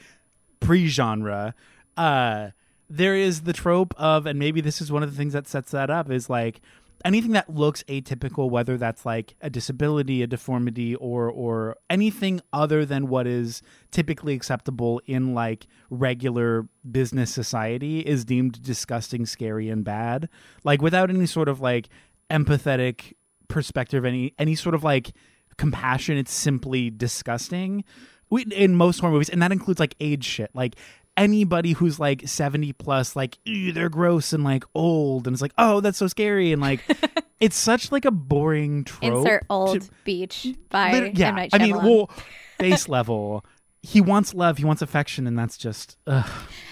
pre-genre. 0.60 1.56
Uh, 1.96 2.50
there 2.90 3.16
is 3.16 3.42
the 3.42 3.54
trope 3.54 3.94
of, 3.98 4.26
and 4.26 4.38
maybe 4.38 4.62
this 4.62 4.82
is 4.82 4.92
one 4.92 5.04
of 5.04 5.12
the 5.12 5.16
things 5.16 5.34
that 5.34 5.48
sets 5.48 5.72
that 5.72 5.90
up 5.90 6.10
is 6.10 6.30
like 6.30 6.60
anything 7.06 7.32
that 7.32 7.54
looks 7.54 7.84
atypical, 7.84 8.50
whether 8.50 8.78
that's 8.78 9.06
like 9.06 9.36
a 9.42 9.50
disability, 9.50 10.22
a 10.22 10.28
deformity, 10.28 10.96
or 10.96 11.30
or 11.30 11.78
anything 11.90 12.42
other 12.54 12.86
than 12.86 13.08
what 13.08 13.28
is 13.28 13.62
typically 13.92 14.34
acceptable 14.34 15.02
in 15.06 15.34
like 15.34 15.68
regular 15.90 16.68
business 16.90 17.34
society, 17.34 18.00
is 18.00 18.26
deemed 18.26 18.62
disgusting, 18.62 19.26
scary, 19.26 19.70
and 19.70 19.84
bad. 19.84 20.30
Like 20.64 20.82
without 20.82 21.10
any 21.10 21.26
sort 21.26 21.50
of 21.50 21.62
like 21.62 21.90
empathetic 22.30 23.14
perspective, 23.48 24.06
any 24.06 24.34
any 24.38 24.56
sort 24.56 24.76
of 24.76 24.84
like 24.84 25.12
compassion. 25.60 26.18
It's 26.18 26.34
simply 26.34 26.90
disgusting. 26.90 27.84
We, 28.32 28.44
in 28.44 28.76
most 28.76 29.00
horror 29.00 29.14
movies, 29.14 29.30
and 29.30 29.42
that 29.42 29.52
includes 29.52 29.80
like 29.80 29.96
age 30.00 30.24
shit. 30.24 30.50
Like 30.56 30.76
anybody 31.20 31.74
who's 31.74 32.00
like 32.00 32.28
70 32.28 32.74
plus 32.74 33.16
like 33.16 33.38
"Ew, 33.46 33.72
they're 33.72 33.90
gross 33.90 34.34
and 34.34 34.44
like 34.44 34.64
old 34.74 35.28
and 35.28 35.34
it's 35.36 35.42
like 35.42 35.54
oh 35.58 35.82
that's 35.82 35.98
so 35.98 36.08
scary 36.08 36.52
and 36.52 36.62
like 36.62 36.82
it's 37.40 37.58
such 37.58 37.92
like 37.92 38.06
a 38.06 38.12
boring 38.12 38.84
trope 38.86 39.04
Insert 39.04 39.46
old 39.50 39.82
to- 39.82 39.90
beach 40.04 40.48
by 40.70 40.92
Lit- 40.94 41.18
yeah 41.18 41.48
i 41.54 41.58
mean 41.58 41.76
well 41.76 42.10
base 42.58 42.90
level. 42.90 43.46
He 43.82 44.02
wants 44.02 44.34
love 44.34 44.58
he 44.58 44.66
wants 44.66 44.82
affection 44.82 45.26
and 45.28 45.40
that's 45.40 45.58
just 45.58 45.98
ugh. 46.08 46.30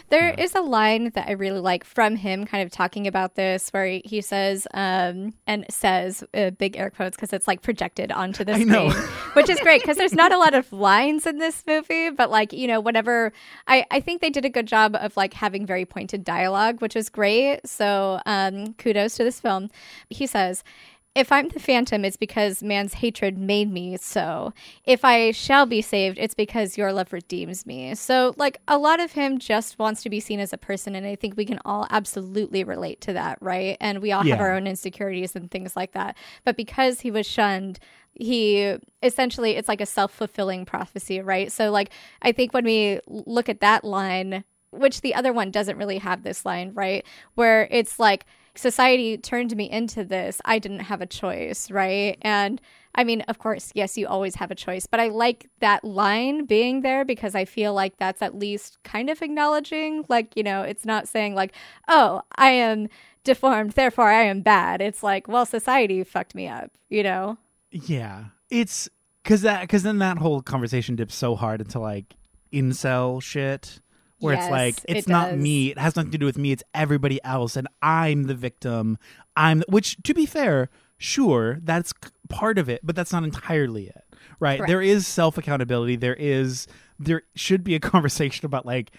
There 0.09 0.29
is 0.29 0.55
a 0.55 0.61
line 0.61 1.11
that 1.15 1.27
I 1.27 1.33
really 1.33 1.59
like 1.59 1.83
from 1.83 2.15
him, 2.15 2.45
kind 2.45 2.63
of 2.63 2.71
talking 2.71 3.07
about 3.07 3.35
this, 3.35 3.69
where 3.71 3.85
he, 3.85 4.01
he 4.05 4.21
says, 4.21 4.65
um, 4.73 5.33
and 5.45 5.65
says, 5.69 6.23
uh, 6.33 6.51
big 6.51 6.77
air 6.77 6.89
quotes, 6.89 7.17
because 7.17 7.33
it's 7.33 7.47
like 7.47 7.61
projected 7.61 8.11
onto 8.11 8.45
the 8.45 8.53
screen, 8.59 8.91
which 9.33 9.49
is 9.49 9.59
great 9.59 9.81
because 9.81 9.97
there's 9.97 10.13
not 10.13 10.31
a 10.31 10.37
lot 10.37 10.53
of 10.53 10.71
lines 10.71 11.25
in 11.25 11.39
this 11.39 11.63
movie, 11.67 12.09
but 12.09 12.31
like, 12.31 12.53
you 12.53 12.67
know, 12.67 12.79
whenever 12.79 13.33
I, 13.67 13.85
I 13.91 13.99
think 13.99 14.21
they 14.21 14.29
did 14.29 14.45
a 14.45 14.49
good 14.49 14.65
job 14.65 14.95
of 14.95 15.17
like 15.17 15.33
having 15.33 15.65
very 15.65 15.85
pointed 15.85 16.23
dialogue, 16.23 16.81
which 16.81 16.95
is 16.95 17.09
great. 17.09 17.67
So 17.67 18.21
um, 18.25 18.75
kudos 18.75 19.15
to 19.15 19.25
this 19.25 19.41
film. 19.41 19.69
He 20.09 20.25
says, 20.25 20.63
if 21.17 21.31
I'm 21.31 21.49
the 21.49 21.59
phantom, 21.59 22.05
it's 22.05 22.15
because 22.15 22.61
man's 22.61 22.93
hatred 22.93 23.39
made 23.39 23.71
me 23.71 23.97
so. 23.97 24.53
If 24.85 25.03
I 25.03 25.31
shall 25.31 25.65
be 25.65 25.81
saved, 25.81 26.19
it's 26.19 26.35
because 26.35 26.77
your 26.77 26.93
love 26.93 27.11
redeems 27.11 27.65
me. 27.65 27.95
So, 27.95 28.35
like, 28.37 28.61
a 28.67 28.77
lot 28.77 28.99
of 28.99 29.13
him 29.13 29.39
just 29.39 29.79
wants 29.79 30.03
to 30.03 30.11
be 30.11 30.19
seen 30.19 30.39
as 30.39 30.53
a 30.53 30.59
person, 30.59 30.93
and 30.93 31.07
I 31.07 31.15
think 31.15 31.35
we 31.35 31.45
can 31.45 31.59
all 31.65 31.87
absolutely 31.89 32.63
relate 32.63 33.01
to 33.01 33.13
that, 33.13 33.39
right? 33.41 33.77
And 33.81 33.99
we 33.99 34.11
all 34.11 34.23
have 34.23 34.39
our 34.39 34.53
own 34.53 34.67
insecurities 34.67 35.35
and 35.35 35.49
things 35.49 35.75
like 35.75 35.93
that. 35.93 36.15
But 36.45 36.55
because 36.55 36.99
he 36.99 37.09
was 37.09 37.25
shunned, 37.25 37.79
he 38.13 38.77
essentially, 39.01 39.55
it's 39.55 39.67
like 39.67 39.81
a 39.81 39.87
self 39.87 40.13
fulfilling 40.13 40.65
prophecy, 40.65 41.19
right? 41.19 41.51
So, 41.51 41.71
like, 41.71 41.89
I 42.21 42.31
think 42.31 42.53
when 42.53 42.65
we 42.65 42.99
look 43.07 43.49
at 43.49 43.61
that 43.61 43.83
line, 43.83 44.43
which 44.69 45.01
the 45.01 45.15
other 45.15 45.33
one 45.33 45.49
doesn't 45.49 45.77
really 45.77 45.97
have 45.97 46.21
this 46.21 46.45
line, 46.45 46.73
right? 46.75 47.03
Where 47.33 47.67
it's 47.71 47.99
like, 47.99 48.25
society 48.57 49.17
turned 49.17 49.55
me 49.55 49.69
into 49.69 50.03
this. 50.03 50.41
I 50.45 50.59
didn't 50.59 50.81
have 50.81 51.01
a 51.01 51.05
choice, 51.05 51.69
right? 51.71 52.17
And 52.21 52.61
I 52.95 53.03
mean, 53.03 53.21
of 53.21 53.37
course, 53.37 53.71
yes, 53.75 53.97
you 53.97 54.07
always 54.07 54.35
have 54.35 54.49
a 54.51 54.55
choice, 54.55 54.87
but 54.87 54.99
I 54.99 55.09
like 55.09 55.49
that 55.59 55.83
line 55.83 56.45
being 56.45 56.81
there 56.81 57.05
because 57.05 57.35
I 57.35 57.45
feel 57.45 57.73
like 57.73 57.97
that's 57.97 58.21
at 58.21 58.35
least 58.35 58.79
kind 58.83 59.09
of 59.09 59.21
acknowledging, 59.21 60.05
like, 60.09 60.35
you 60.35 60.43
know, 60.43 60.63
it's 60.63 60.85
not 60.85 61.07
saying, 61.07 61.35
like, 61.35 61.53
oh, 61.87 62.21
I 62.37 62.49
am 62.49 62.87
deformed, 63.23 63.73
therefore 63.73 64.09
I 64.09 64.23
am 64.23 64.41
bad. 64.41 64.81
It's 64.81 65.03
like, 65.03 65.27
well, 65.27 65.45
society 65.45 66.03
fucked 66.03 66.33
me 66.33 66.47
up, 66.47 66.71
you 66.89 67.03
know? 67.03 67.37
yeah 67.71 68.25
it's 68.49 68.89
because 69.23 69.41
that 69.41 69.61
because 69.61 69.83
then 69.83 69.99
that 69.99 70.17
whole 70.17 70.41
conversation 70.41 70.95
dips 70.95 71.15
so 71.15 71.35
hard 71.35 71.61
into 71.61 71.79
like 71.79 72.15
incel 72.53 73.21
shit 73.21 73.79
where 74.19 74.33
Yes, 74.35 74.43
it's 74.45 74.51
like 74.51 74.75
it's 74.87 75.07
it 75.07 75.11
not 75.11 75.35
me. 75.35 75.71
it 75.71 75.77
has 75.77 75.95
nothing 75.95 76.11
to 76.11 76.17
do 76.17 76.25
with 76.25 76.37
me. 76.37 76.51
It's 76.51 76.63
everybody 76.73 77.23
else 77.23 77.55
and 77.55 77.67
i'm 77.81 78.23
the 78.23 78.33
victim. 78.35 78.97
I'm 79.35 79.63
which 79.69 79.97
to 80.03 80.13
be 80.13 80.25
fair 80.25 80.69
sure 80.97 81.59
that's 81.63 81.93
part 82.27 82.57
of 82.57 82.67
it 82.69 82.81
but 82.83 82.95
that's 82.95 83.13
not 83.13 83.23
entirely 83.23 83.85
it 83.87 84.03
right? 84.39 84.57
Correct. 84.57 84.67
there 84.67 84.81
is 84.81 85.05
self 85.05 85.37
accountability 85.37 85.95
there 85.95 86.15
is 86.15 86.65
there 86.99 87.21
should 87.35 87.63
be 87.63 87.75
a 87.75 87.79
conversation 87.93 88.45
about 88.45 88.65
like 88.65 88.91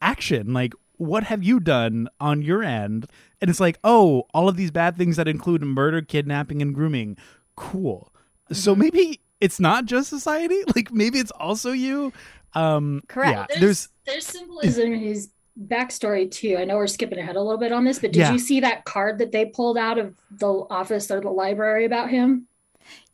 action. 0.00 0.52
Like 0.52 0.74
what 0.96 1.24
have 1.24 1.42
you 1.42 1.58
done 1.60 2.08
on 2.20 2.42
your 2.42 2.62
end? 2.62 3.06
And 3.40 3.50
it's 3.50 3.60
like 3.60 3.78
oh 3.84 4.24
all 4.34 4.48
of 4.48 4.56
these 4.56 4.70
bad 4.70 4.96
things 4.96 5.16
that 5.16 5.28
include 5.28 5.62
murder 5.62 6.02
kidnapping 6.02 6.62
and 6.62 6.74
grooming. 6.74 7.16
Cool. 7.56 8.12
So 8.50 8.72
Mm-hmm. 8.72 8.80
maybe 8.80 9.20
it's 9.40 9.58
not 9.60 9.86
just 9.86 10.08
society? 10.10 10.62
Like 10.76 10.92
maybe 10.92 11.18
it's 11.18 11.32
also 11.32 11.72
you 11.72 12.12
um 12.54 13.02
Correct. 13.08 13.32
yeah 13.32 13.46
There's 13.60 13.60
there's 13.60 13.88
there's 14.06 14.26
symbolism 14.26 14.92
in 14.92 15.00
his 15.00 15.30
backstory 15.66 16.30
too. 16.30 16.56
I 16.58 16.64
know 16.64 16.76
we're 16.76 16.86
skipping 16.86 17.18
ahead 17.18 17.36
a 17.36 17.40
little 17.42 17.58
bit 17.58 17.72
on 17.72 17.84
this, 17.84 17.98
but 17.98 18.12
did 18.12 18.20
Yeah. 18.20 18.32
you 18.32 18.38
see 18.38 18.60
that 18.60 18.84
card 18.84 19.18
that 19.18 19.32
they 19.32 19.44
pulled 19.46 19.76
out 19.78 19.98
of 19.98 20.14
the 20.30 20.48
office 20.48 21.10
or 21.10 21.20
the 21.20 21.28
library 21.30 21.84
about 21.84 22.10
him? 22.10 22.46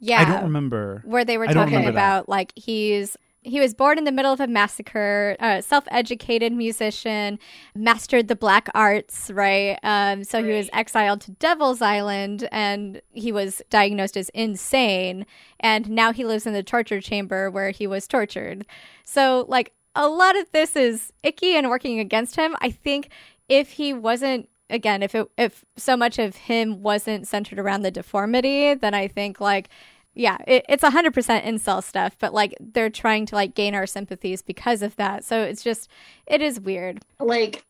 Yeah. 0.01 0.23
i 0.23 0.25
don't 0.25 0.45
remember 0.45 1.03
where 1.05 1.25
they 1.25 1.37
were 1.37 1.47
talking 1.47 1.65
remember 1.75 1.87
that. 1.93 2.21
about 2.21 2.29
like 2.29 2.53
he's 2.57 3.17
he 3.43 3.61
was 3.61 3.73
born 3.75 3.99
in 3.99 4.05
the 4.05 4.13
middle 4.13 4.33
of 4.33 4.41
a 4.41 4.47
massacre 4.47 5.37
uh, 5.41 5.61
self-educated 5.61 6.53
musician 6.53 7.39
mastered 7.75 8.29
the 8.29 8.37
black 8.37 8.69
arts 8.75 9.31
right? 9.33 9.79
Um, 9.83 10.25
so 10.25 10.43
he 10.43 10.53
was 10.53 10.69
exiled 10.73 11.21
to 11.23 11.33
devil's 11.33 11.81
island 11.81 12.49
and 12.51 13.01
he 13.13 13.33
was 13.33 13.63
diagnosed 13.71 14.17
as 14.17 14.29
insane. 14.31 15.27
And 15.61 15.91
now 15.91 16.13
he 16.13 16.25
lives 16.25 16.47
in 16.47 16.53
the 16.53 16.63
torture 16.63 17.01
chamber 17.01 17.51
where 17.51 17.71
he 17.71 17.87
was 17.87 18.07
tortured. 18.07 18.67
So 19.05 19.45
like 19.49 19.73
a 19.95 20.09
lot 20.09 20.37
of 20.37 20.51
this 20.53 20.77
is 20.77 21.13
icky 21.23 21.55
and 21.55 21.69
working 21.69 21.99
against 21.99 22.37
him. 22.37 22.57
I 22.61 22.71
think 22.71 23.11
if 23.49 23.71
he 23.71 23.93
wasn't 23.93 24.49
again 24.71 25.03
if 25.03 25.15
it 25.15 25.31
if 25.39 25.65
so 25.77 25.97
much 25.97 26.19
of 26.19 26.37
him 26.37 26.83
wasn't 26.83 27.27
centered 27.27 27.59
around 27.59 27.81
the 27.81 27.91
deformity 27.91 28.75
then 28.75 28.93
i 28.93 29.09
think 29.09 29.41
like 29.41 29.71
yeah 30.19 30.37
it, 30.47 30.65
it's 30.69 30.83
100% 30.85 31.13
incel 31.45 31.83
stuff 31.83 32.17
but 32.19 32.35
like 32.35 32.55
they're 32.61 32.91
trying 32.91 33.25
to 33.27 33.35
like 33.35 33.55
gain 33.55 33.75
our 33.75 33.87
sympathies 33.87 34.43
because 34.43 34.83
of 34.83 34.95
that 34.97 35.25
so 35.25 35.43
it's 35.43 35.63
just 35.63 35.89
it 36.27 36.43
is 36.43 36.61
weird 36.61 37.01
Like 37.21 37.65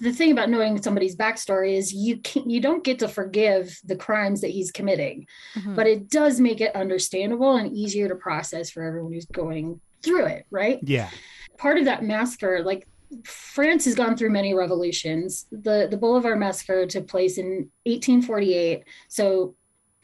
the 0.00 0.12
thing 0.12 0.32
about 0.32 0.50
knowing 0.50 0.82
somebody's 0.82 1.14
backstory 1.16 1.76
is 1.76 1.92
you 1.92 2.16
can 2.18 2.50
you 2.50 2.60
don't 2.60 2.82
get 2.82 2.98
to 2.98 3.08
forgive 3.08 3.78
the 3.84 3.94
crimes 3.94 4.40
that 4.40 4.50
he's 4.50 4.72
committing, 4.72 5.24
Mhm. 5.56 5.76
but 5.76 5.86
it 5.86 6.10
does 6.10 6.40
make 6.40 6.60
it 6.60 6.74
understandable 6.74 7.54
and 7.56 7.72
easier 7.72 8.08
to 8.08 8.16
process 8.16 8.70
for 8.70 8.82
everyone 8.82 9.12
who's 9.12 9.26
going 9.26 9.80
through 10.02 10.26
it, 10.26 10.46
right? 10.50 10.80
yeah 10.82 11.08
part 11.58 11.78
of 11.78 11.84
that 11.84 12.02
massacre, 12.02 12.62
like 12.64 12.88
France 13.24 13.84
has 13.84 13.94
gone 13.94 14.16
through 14.16 14.30
many 14.30 14.52
revolutions. 14.52 15.46
The 15.52 15.86
the 15.88 15.96
Bolivar 15.96 16.34
massacre 16.34 16.84
took 16.86 17.06
place 17.06 17.38
in 17.38 17.70
1848. 17.84 18.82
So, 19.08 19.54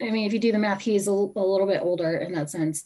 I 0.01 0.11
mean, 0.11 0.25
if 0.25 0.33
you 0.33 0.39
do 0.39 0.51
the 0.51 0.59
math, 0.59 0.81
he's 0.81 1.07
a, 1.07 1.11
a 1.11 1.13
little 1.13 1.67
bit 1.67 1.81
older 1.81 2.17
in 2.17 2.33
that 2.33 2.49
sense. 2.49 2.83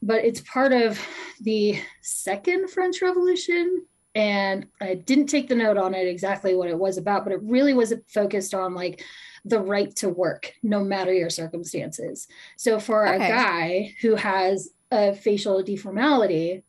But 0.00 0.24
it's 0.24 0.40
part 0.40 0.72
of 0.72 1.00
the 1.40 1.80
Second 2.02 2.70
French 2.70 3.02
Revolution. 3.02 3.84
And 4.14 4.66
I 4.80 4.94
didn't 4.94 5.26
take 5.26 5.48
the 5.48 5.54
note 5.54 5.76
on 5.76 5.94
it 5.94 6.06
exactly 6.08 6.54
what 6.54 6.68
it 6.68 6.78
was 6.78 6.98
about, 6.98 7.24
but 7.24 7.32
it 7.32 7.40
really 7.42 7.74
was 7.74 7.92
focused 8.08 8.54
on 8.54 8.74
like 8.74 9.04
the 9.44 9.60
right 9.60 9.94
to 9.96 10.08
work, 10.08 10.52
no 10.62 10.82
matter 10.82 11.12
your 11.12 11.30
circumstances. 11.30 12.26
So 12.56 12.80
for 12.80 13.06
Okay. 13.06 13.26
a 13.26 13.28
guy 13.28 13.94
who 14.00 14.14
has 14.16 14.70
a 14.90 15.14
facial 15.14 15.62
deformality, 15.62 16.62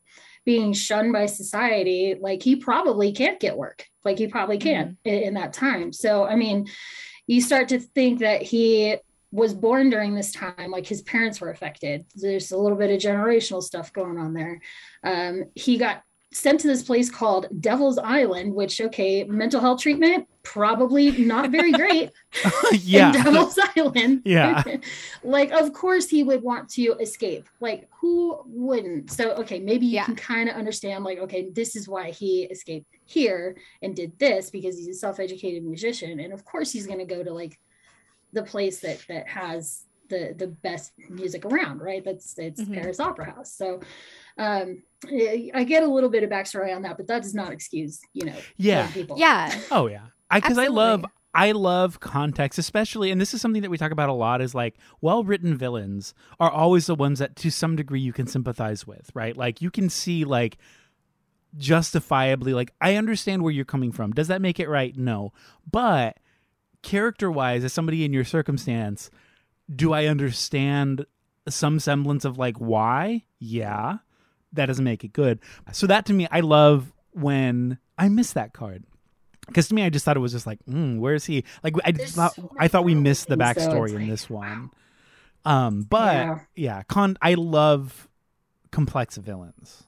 being 0.46 0.74
shunned 0.74 1.14
by 1.14 1.26
society, 1.26 2.16
like 2.20 2.42
he 2.44 2.56
probably 2.56 3.12
can't 3.12 3.40
get 3.40 3.58
work. 3.58 3.86
Like 4.04 4.18
he 4.18 4.28
probably 4.28 4.58
can't 4.58 4.92
mm-hmm. 4.92 5.10
in, 5.10 5.24
in 5.24 5.34
that 5.36 5.54
time. 5.54 5.94
So, 5.94 6.26
I 6.26 6.36
mean, 6.36 6.68
you 7.28 7.42
start 7.42 7.70
to 7.70 7.80
think 7.80 8.20
that 8.20 8.42
he 8.42 8.98
was 9.32 9.54
born 9.54 9.90
during 9.90 10.16
this 10.16 10.32
time, 10.32 10.72
like 10.72 10.88
his 10.88 11.02
parents 11.02 11.40
were 11.40 11.52
affected. 11.52 12.06
There's 12.16 12.52
a 12.52 12.58
little 12.58 12.78
bit 12.78 12.92
of 12.92 13.00
generational 13.00 13.62
stuff 13.62 13.94
going 13.94 14.18
on 14.18 14.34
there. 14.34 14.62
Um, 15.04 15.46
he 15.56 15.78
got 15.78 16.04
sent 16.32 16.60
to 16.60 16.68
this 16.68 16.84
place 16.84 17.10
called 17.10 17.48
Devil's 17.60 17.98
Island, 17.98 18.54
which 18.54 18.80
okay, 18.82 19.24
mental 19.24 19.62
health 19.62 19.82
treatment 19.82 20.28
probably 20.44 21.12
not 21.12 21.52
very 21.52 21.72
great. 21.72 22.12
yeah, 22.72 23.12
Devil's 23.12 23.58
Island. 23.76 24.22
Yeah, 24.26 24.64
like 25.24 25.52
of 25.52 25.74
course 25.74 26.10
he 26.10 26.24
would 26.24 26.44
want 26.44 26.70
to 26.70 26.94
escape. 27.00 27.48
Like 27.60 27.88
who 28.00 28.42
wouldn't? 28.46 29.12
So 29.12 29.32
okay, 29.32 29.60
maybe 29.60 29.86
you 29.86 29.96
yeah. 29.96 30.06
can 30.06 30.16
kind 30.16 30.50
of 30.50 30.56
understand. 30.56 31.04
Like 31.04 31.20
okay, 31.20 31.50
this 31.52 31.76
is 31.76 31.88
why 31.88 32.12
he 32.12 32.44
escaped 32.44 32.88
here 33.06 33.58
and 33.82 33.96
did 33.96 34.18
this 34.20 34.50
because 34.50 34.78
he's 34.78 34.88
a 34.88 34.94
self-educated 34.94 35.64
musician, 35.64 36.20
and 36.20 36.34
of 36.34 36.46
course 36.46 36.72
he's 36.72 36.88
going 36.88 37.00
to 37.00 37.06
go 37.06 37.24
to 37.24 37.34
like 37.34 37.60
the 38.34 38.44
place 38.44 38.80
that 38.82 39.04
that 39.08 39.28
has 39.28 39.84
the 40.10 40.34
the 40.38 40.48
best 40.48 40.92
music 41.10 41.46
around, 41.46 41.82
right? 41.82 42.04
That's 42.04 42.38
it's 42.38 42.62
mm-hmm. 42.62 42.74
Paris 42.74 43.00
Opera 43.00 43.26
House. 43.26 43.54
So 43.54 43.82
um 44.38 44.84
I 45.08 45.66
get 45.68 45.84
a 45.84 45.88
little 45.88 46.10
bit 46.10 46.24
of 46.24 46.30
backstory 46.30 46.76
on 46.76 46.82
that, 46.82 46.98
but 46.98 47.08
that 47.08 47.22
does 47.24 47.34
not 47.34 47.52
excuse, 47.52 48.00
you 48.14 48.26
know, 48.26 48.36
yeah, 48.58 48.88
people. 48.92 49.18
Yeah. 49.18 49.58
Oh 49.72 49.88
yeah. 49.88 50.08
I 50.30 50.40
because 50.40 50.58
I 50.58 50.68
love 50.68 51.06
I 51.34 51.52
love 51.52 52.00
context, 52.00 52.58
especially, 52.58 53.12
and 53.12 53.22
this 53.22 53.34
is 53.34 53.42
something 53.42 53.62
that 53.62 53.70
we 53.70 53.78
talk 53.78 53.92
about 53.92 54.10
a 54.10 54.14
lot. 54.14 54.42
Is 54.42 54.56
like 54.56 54.76
well 55.00 55.24
written 55.24 55.56
villains 55.56 56.14
are 56.40 56.52
always 56.52 56.88
the 56.88 56.96
ones 56.96 57.20
that, 57.20 57.36
to 57.38 57.52
some 57.52 57.76
degree, 57.76 58.00
you 58.00 58.14
can 58.14 58.28
sympathize 58.28 58.88
with, 58.88 59.12
right? 59.14 59.38
Like 59.38 59.62
you 59.62 59.70
can 59.70 59.90
see 59.90 60.26
like 60.26 60.58
justifiably, 61.58 62.54
like 62.54 62.74
I 62.82 62.96
understand 62.96 63.44
where 63.44 63.52
you're 63.52 63.66
coming 63.66 63.92
from. 63.92 64.12
Does 64.12 64.28
that 64.28 64.42
make 64.42 64.60
it 64.60 64.70
right? 64.70 64.96
No, 64.98 65.32
but 65.70 66.18
character 66.82 67.32
wise, 67.32 67.64
as 67.64 67.74
somebody 67.74 68.06
in 68.06 68.14
your 68.14 68.24
circumstance, 68.24 69.10
do 69.74 69.94
I 69.94 70.06
understand 70.06 71.06
some 71.48 71.80
semblance 71.80 72.26
of 72.26 72.38
like 72.38 72.58
why? 72.58 73.24
Yeah. 73.40 73.98
That 74.54 74.66
doesn't 74.66 74.86
make 74.86 75.04
it 75.04 75.14
good. 75.14 75.40
So 75.72 75.88
that 75.88 76.06
to 76.08 76.14
me, 76.14 76.28
I 76.32 76.40
love 76.40 76.92
when 77.12 77.78
I 77.98 78.10
miss 78.10 78.34
that 78.34 78.54
card. 78.54 78.84
Because 79.48 79.68
to 79.70 79.76
me, 79.76 79.84
I 79.84 79.90
just 79.90 80.06
thought 80.06 80.16
it 80.16 80.22
was 80.22 80.32
just 80.32 80.46
like, 80.46 80.60
mm, 80.70 81.00
where 81.00 81.16
is 81.16 81.26
he? 81.26 81.44
Like 81.64 81.74
I 81.84 81.92
There's 81.92 82.14
thought, 82.14 82.36
so 82.36 82.52
I 82.58 82.68
thought 82.68 82.84
we 82.84 82.96
missed 82.96 83.28
the 83.28 83.38
backstory 83.38 83.92
so 83.92 83.96
in 83.98 84.08
this 84.08 84.30
one. 84.30 84.72
Um, 85.46 85.84
but 85.84 86.14
yeah, 86.14 86.40
yeah 86.56 86.84
con. 86.84 87.18
I 87.22 87.34
love 87.34 88.08
complex 88.72 89.18
villains. 89.18 89.84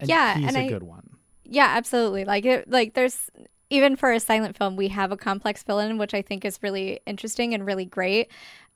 And 0.00 0.08
yeah, 0.08 0.36
he's 0.36 0.48
and 0.48 0.56
a 0.56 0.60
I, 0.60 0.68
good 0.68 0.82
one. 0.82 1.10
Yeah, 1.44 1.66
absolutely. 1.76 2.24
Like 2.24 2.44
it, 2.44 2.70
like 2.70 2.94
there's 2.94 3.30
even 3.70 3.96
for 3.96 4.12
a 4.12 4.20
silent 4.20 4.56
film, 4.56 4.76
we 4.76 4.88
have 4.88 5.12
a 5.12 5.16
complex 5.16 5.62
villain, 5.62 5.98
which 5.98 6.14
I 6.14 6.22
think 6.22 6.44
is 6.44 6.62
really 6.62 7.00
interesting 7.06 7.54
and 7.54 7.66
really 7.66 7.84
great. 7.84 8.30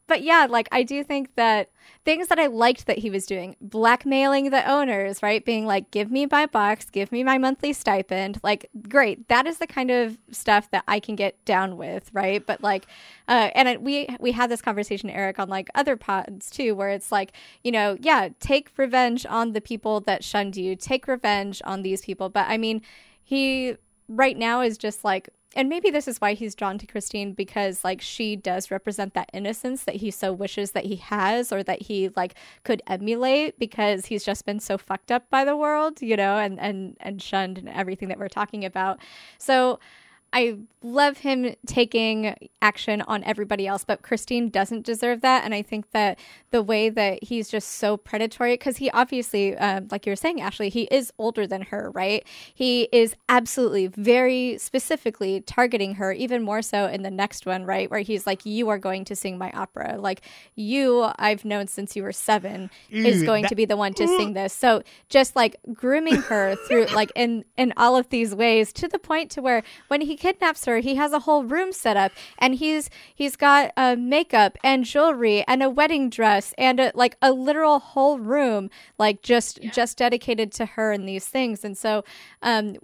But 0.09 0.23
yeah, 0.23 0.47
like 0.51 0.69
I 0.73 0.83
do 0.83 1.05
think 1.05 1.35
that 1.37 1.71
things 2.05 2.29
that 2.29 2.39
I 2.39 2.49
liked 2.49 2.87
that 2.87 2.99
he 2.99 3.09
was 3.09 3.25
doing, 3.25 3.57
blackmailing 3.61 4.51
the 4.51 4.69
owners, 4.69 5.23
right? 5.23 5.45
Being 5.45 5.65
like, 5.65 5.91
give 5.91 6.11
me 6.11 6.27
my 6.31 6.47
box, 6.47 6.91
give 6.91 7.13
me 7.13 7.23
my 7.23 7.39
monthly 7.39 7.73
stipend. 7.73 8.41
Like, 8.43 8.69
great. 8.89 9.29
That 9.29 9.47
is 9.47 9.59
the 9.59 9.67
kind 9.67 9.91
of 9.91 10.19
stuff 10.31 10.71
that 10.73 10.85
I 10.89 10.99
can 10.99 11.15
get 11.15 11.43
down 11.45 11.77
with, 11.77 12.11
right? 12.13 12.45
But 12.45 12.63
like, 12.63 12.87
uh, 13.29 13.51
and 13.55 13.83
we 13.83 14.09
we 14.21 14.33
had 14.33 14.51
this 14.51 14.61
conversation, 14.61 15.09
Eric, 15.09 15.39
on 15.39 15.49
like 15.49 15.69
other 15.75 15.97
pods 15.97 16.51
too, 16.51 16.75
where 16.75 16.91
it's 16.91 17.13
like, 17.13 17.33
you 17.63 17.71
know, 17.71 17.97
yeah, 18.01 18.29
take 18.41 18.71
revenge 18.77 19.25
on 19.25 19.53
the 19.53 19.61
people 19.61 20.01
that 20.01 20.25
shunned 20.25 20.57
you, 20.57 20.75
take 20.75 21.07
revenge 21.07 21.63
on 21.65 21.83
these 21.83 22.03
people. 22.03 22.29
But 22.29 22.49
I 22.49 22.59
mean, 22.59 22.83
he 23.23 23.77
right 24.17 24.37
now 24.37 24.61
is 24.61 24.79
just 24.79 25.05
like 25.05 25.29
and 25.55 25.69
maybe 25.69 25.91
this 25.91 26.09
is 26.09 26.19
why 26.19 26.33
he's 26.35 26.55
drawn 26.55 26.79
to 26.79 26.87
Christine 26.87 27.35
because 27.35 27.85
like 27.85 28.01
she 28.01 28.37
does 28.37 28.71
represent 28.71 29.15
that 29.15 29.29
innocence 29.33 29.85
that 29.85 29.97
he 29.97 30.11
so 30.11 30.33
wishes 30.33 30.73
that 30.73 30.85
he 30.85 30.97
has 30.97 31.53
or 31.53 31.63
that 31.63 31.83
he 31.83 32.09
like 32.17 32.35
could 32.65 32.83
emulate 32.87 33.59
because 33.59 34.07
he's 34.07 34.25
just 34.25 34.47
been 34.47 34.61
so 34.61 34.79
fucked 34.79 35.13
up 35.13 35.29
by 35.29 35.45
the 35.45 35.57
world, 35.57 36.01
you 36.01 36.17
know, 36.17 36.39
and 36.39 36.59
and 36.59 36.97
and 37.01 37.21
shunned 37.21 37.59
and 37.59 37.69
everything 37.69 38.09
that 38.09 38.19
we're 38.19 38.29
talking 38.29 38.65
about. 38.65 38.99
So 39.39 39.79
I 40.33 40.59
love 40.83 41.19
him 41.19 41.55
taking 41.67 42.35
action 42.61 43.03
on 43.03 43.23
everybody 43.25 43.67
else, 43.67 43.85
but 43.85 44.03
Christine 44.03 44.49
doesn't 44.49 44.85
deserve 44.85 45.21
that. 45.21 45.45
And 45.45 45.55
I 45.55 45.63
think 45.63 45.91
that 45.93 46.19
the 46.51 46.63
way 46.63 46.89
that 46.89 47.23
he's 47.23 47.49
just 47.49 47.69
so 47.69 47.97
predatory, 47.97 48.55
because 48.55 48.79
he 48.79 48.91
obviously, 48.91 49.57
uh, 49.57 49.83
like 49.91 50.07
you 50.07 50.11
were 50.13 50.17
saying, 50.17 50.41
Ashley, 50.41 50.71
he 50.71 50.83
is 50.91 51.13
older 51.19 51.47
than 51.47 51.63
her, 51.63 51.91
right? 51.93 52.27
He 52.53 52.89
is 52.93 53.15
absolutely 53.29 53.87
very 53.89 54.59
specifically 54.59 55.41
targeting 55.43 55.95
her, 55.97 56.13
even 56.13 56.43
more 56.43 56.63
so 56.63 56.87
in 56.87 57.03
the 57.03 57.11
next 57.11 57.47
one, 57.47 57.65
right? 57.65 57.91
Where 57.91 58.01
he's 58.01 58.27
like, 58.27 58.45
You 58.45 58.69
are 58.71 58.79
going 58.79 59.05
to 59.07 59.17
sing 59.17 59.39
my 59.39 59.51
opera. 59.53 59.97
Like, 59.99 60.23
you, 60.57 61.11
I've 61.19 61.45
known 61.45 61.69
since 61.69 61.95
you 61.95 62.03
were 62.03 62.13
seven, 62.13 62.71
Ew, 62.89 63.05
is 63.05 63.23
going 63.23 63.43
that- 63.43 63.49
to 63.51 63.55
be 63.55 63.67
the 63.67 63.77
one 63.77 63.95
to 63.95 64.07
sing 64.09 64.33
this. 64.33 64.53
So 64.53 64.83
just 65.09 65.37
like 65.37 65.57
grooming 65.73 66.23
her 66.23 66.57
through, 66.67 66.87
like, 66.87 67.13
in, 67.15 67.45
in 67.57 67.73
all 67.77 67.97
of 67.97 68.09
these 68.09 68.35
ways 68.35 68.73
to 68.75 68.89
the 68.89 68.99
point 68.99 69.31
to 69.33 69.43
where 69.43 69.63
when 69.89 70.01
he 70.01 70.17
kidnaps 70.23 70.65
her, 70.67 70.79
he 70.79 70.95
has 70.95 71.13
a 71.13 71.19
whole 71.19 71.43
room 71.43 71.73
set 71.73 71.97
up, 71.97 72.13
and 72.39 72.55
he's 72.55 72.89
he's 73.13 73.35
got 73.35 73.73
uh, 73.77 73.97
makeup 73.99 74.57
and 74.63 74.85
jewelry 74.85 75.45
and 75.49 75.65
a 75.65 75.69
wedding 75.69 76.09
dress 76.11 76.55
and 76.57 76.79
a, 76.79 76.93
like 76.95 77.17
a 77.21 77.33
literal 77.33 77.81
whole 77.81 78.21
room, 78.21 78.71
like 78.99 79.23
just 79.23 79.63
yeah. 79.63 79.73
just 79.73 79.99
dedicated 79.99 80.53
to 80.53 80.65
her 80.65 80.93
and 80.93 81.09
these 81.09 81.27
things. 81.27 81.65
And 81.65 81.77
so, 81.77 82.05
um, 82.41 82.77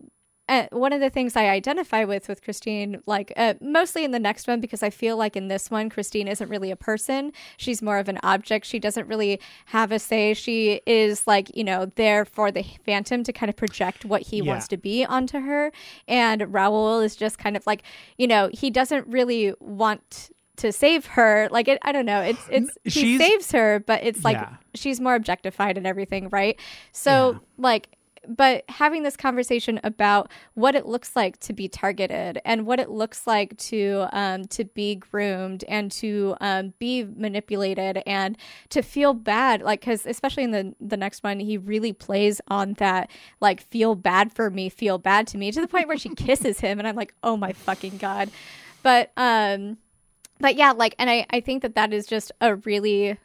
uh, 0.49 0.67
one 0.73 0.93
of 0.93 1.01
the 1.01 1.11
things 1.11 1.37
I 1.37 1.49
identify 1.49 2.05
with 2.05 2.29
with 2.29 2.43
Christine, 2.43 3.03
like 3.07 3.33
uh, 3.37 3.55
mostly 3.61 4.05
in 4.05 4.13
the 4.13 4.19
next 4.19 4.49
one, 4.49 4.61
because 4.61 4.83
I 4.83 4.91
feel 4.91 5.17
like 5.17 5.37
in 5.37 5.49
this 5.49 5.71
one, 5.71 5.91
Christine 5.91 6.27
isn't 6.27 6.49
really 6.49 6.71
a 6.71 6.77
person. 6.77 7.33
She's 7.57 7.83
more 7.83 7.99
of 7.99 8.09
an 8.09 8.19
object. 8.23 8.65
She 8.67 8.79
doesn't 8.79 9.07
really 9.07 9.41
have 9.67 9.93
a 9.93 9.99
say. 9.99 10.35
She 10.35 10.81
is 10.87 11.27
like, 11.27 11.55
you 11.55 11.65
know, 11.65 11.87
there 11.97 12.25
for 12.25 12.51
the 12.51 12.65
Phantom 12.85 13.23
to 13.25 13.33
kind 13.33 13.51
of 13.51 13.57
project 13.57 14.05
what 14.05 14.23
he 14.23 14.39
yeah. 14.39 14.45
wants 14.45 14.69
to 14.69 14.77
be 14.77 15.05
onto 15.05 15.41
her. 15.41 15.71
And 16.07 16.53
Raoul 16.53 17.01
is 17.01 17.15
just 17.15 17.39
kind 17.39 17.57
of 17.57 17.67
like, 17.67 17.83
you 18.17 18.27
know, 18.27 18.49
he 18.53 18.71
doesn't 18.71 19.07
really 19.07 19.53
want 19.61 20.31
to 20.57 20.73
save 20.73 21.07
her 21.07 21.49
like 21.53 21.69
it, 21.69 21.79
i 21.83 21.93
don't 21.93 22.05
know 22.05 22.21
it's 22.21 22.45
it's 22.51 22.77
she's, 22.89 23.21
saves 23.21 23.53
her 23.53 23.79
but 23.87 24.03
it's 24.03 24.25
like 24.25 24.37
yeah. 24.37 24.57
she's 24.75 25.01
more 25.01 25.15
objectified 25.15 25.79
and 25.79 25.87
everything 25.87 26.29
right 26.31 26.59
so 26.91 27.31
yeah. 27.31 27.39
like 27.59 27.89
but 28.29 28.65
having 28.69 29.03
this 29.03 29.17
conversation 29.17 29.81
about 29.83 30.31
what 30.55 30.75
it 30.75 30.87
looks 30.87 31.17
like 31.17 31.39
to 31.41 31.53
be 31.53 31.69
targeted 31.69 32.41
and 32.45 32.67
what 32.67 32.79
it 32.79 32.91
looks 32.91 33.27
like 33.27 33.57
to 33.57 34.07
um, 34.13 34.45
to 34.47 34.65
be 34.65 34.97
groomed 34.97 35.65
and 35.69 35.91
to 35.93 36.37
um, 36.41 36.75
be 36.79 37.05
manipulated 37.05 38.03
and 38.07 38.37
to 38.71 38.83
feel 38.83 39.15
bad, 39.15 39.63
like 39.63 39.81
because 39.81 40.07
especially 40.07 40.45
in 40.45 40.51
the 40.51 40.75
the 40.81 40.97
next 40.97 41.23
one, 41.23 41.41
he 41.41 41.57
really 41.57 41.93
plays 41.93 42.41
on 42.49 42.75
that 42.75 43.11
like 43.41 43.61
feel 43.61 43.95
bad 43.95 44.33
for 44.33 44.51
me, 44.51 44.69
feel 44.69 44.99
bad 44.99 45.27
to 45.29 45.39
me 45.39 45.51
to 45.51 45.61
the 45.61 45.69
point 45.69 45.89
where 45.89 45.99
she 45.99 46.11
kisses 46.15 46.61
him, 46.61 46.79
and 46.79 46.87
I'm 46.87 46.97
like, 46.97 47.15
oh 47.23 47.37
my 47.37 47.53
fucking 47.53 47.99
god. 47.99 48.31
But 48.83 49.13
um, 49.17 49.79
but 50.41 50.55
yeah, 50.57 50.73
like, 50.73 50.95
and 50.99 51.09
I 51.09 51.27
I 51.31 51.41
think 51.41 51.63
that 51.63 51.75
that 51.75 51.93
is 51.93 52.07
just 52.07 52.33
a 52.41 52.57
really 52.57 53.19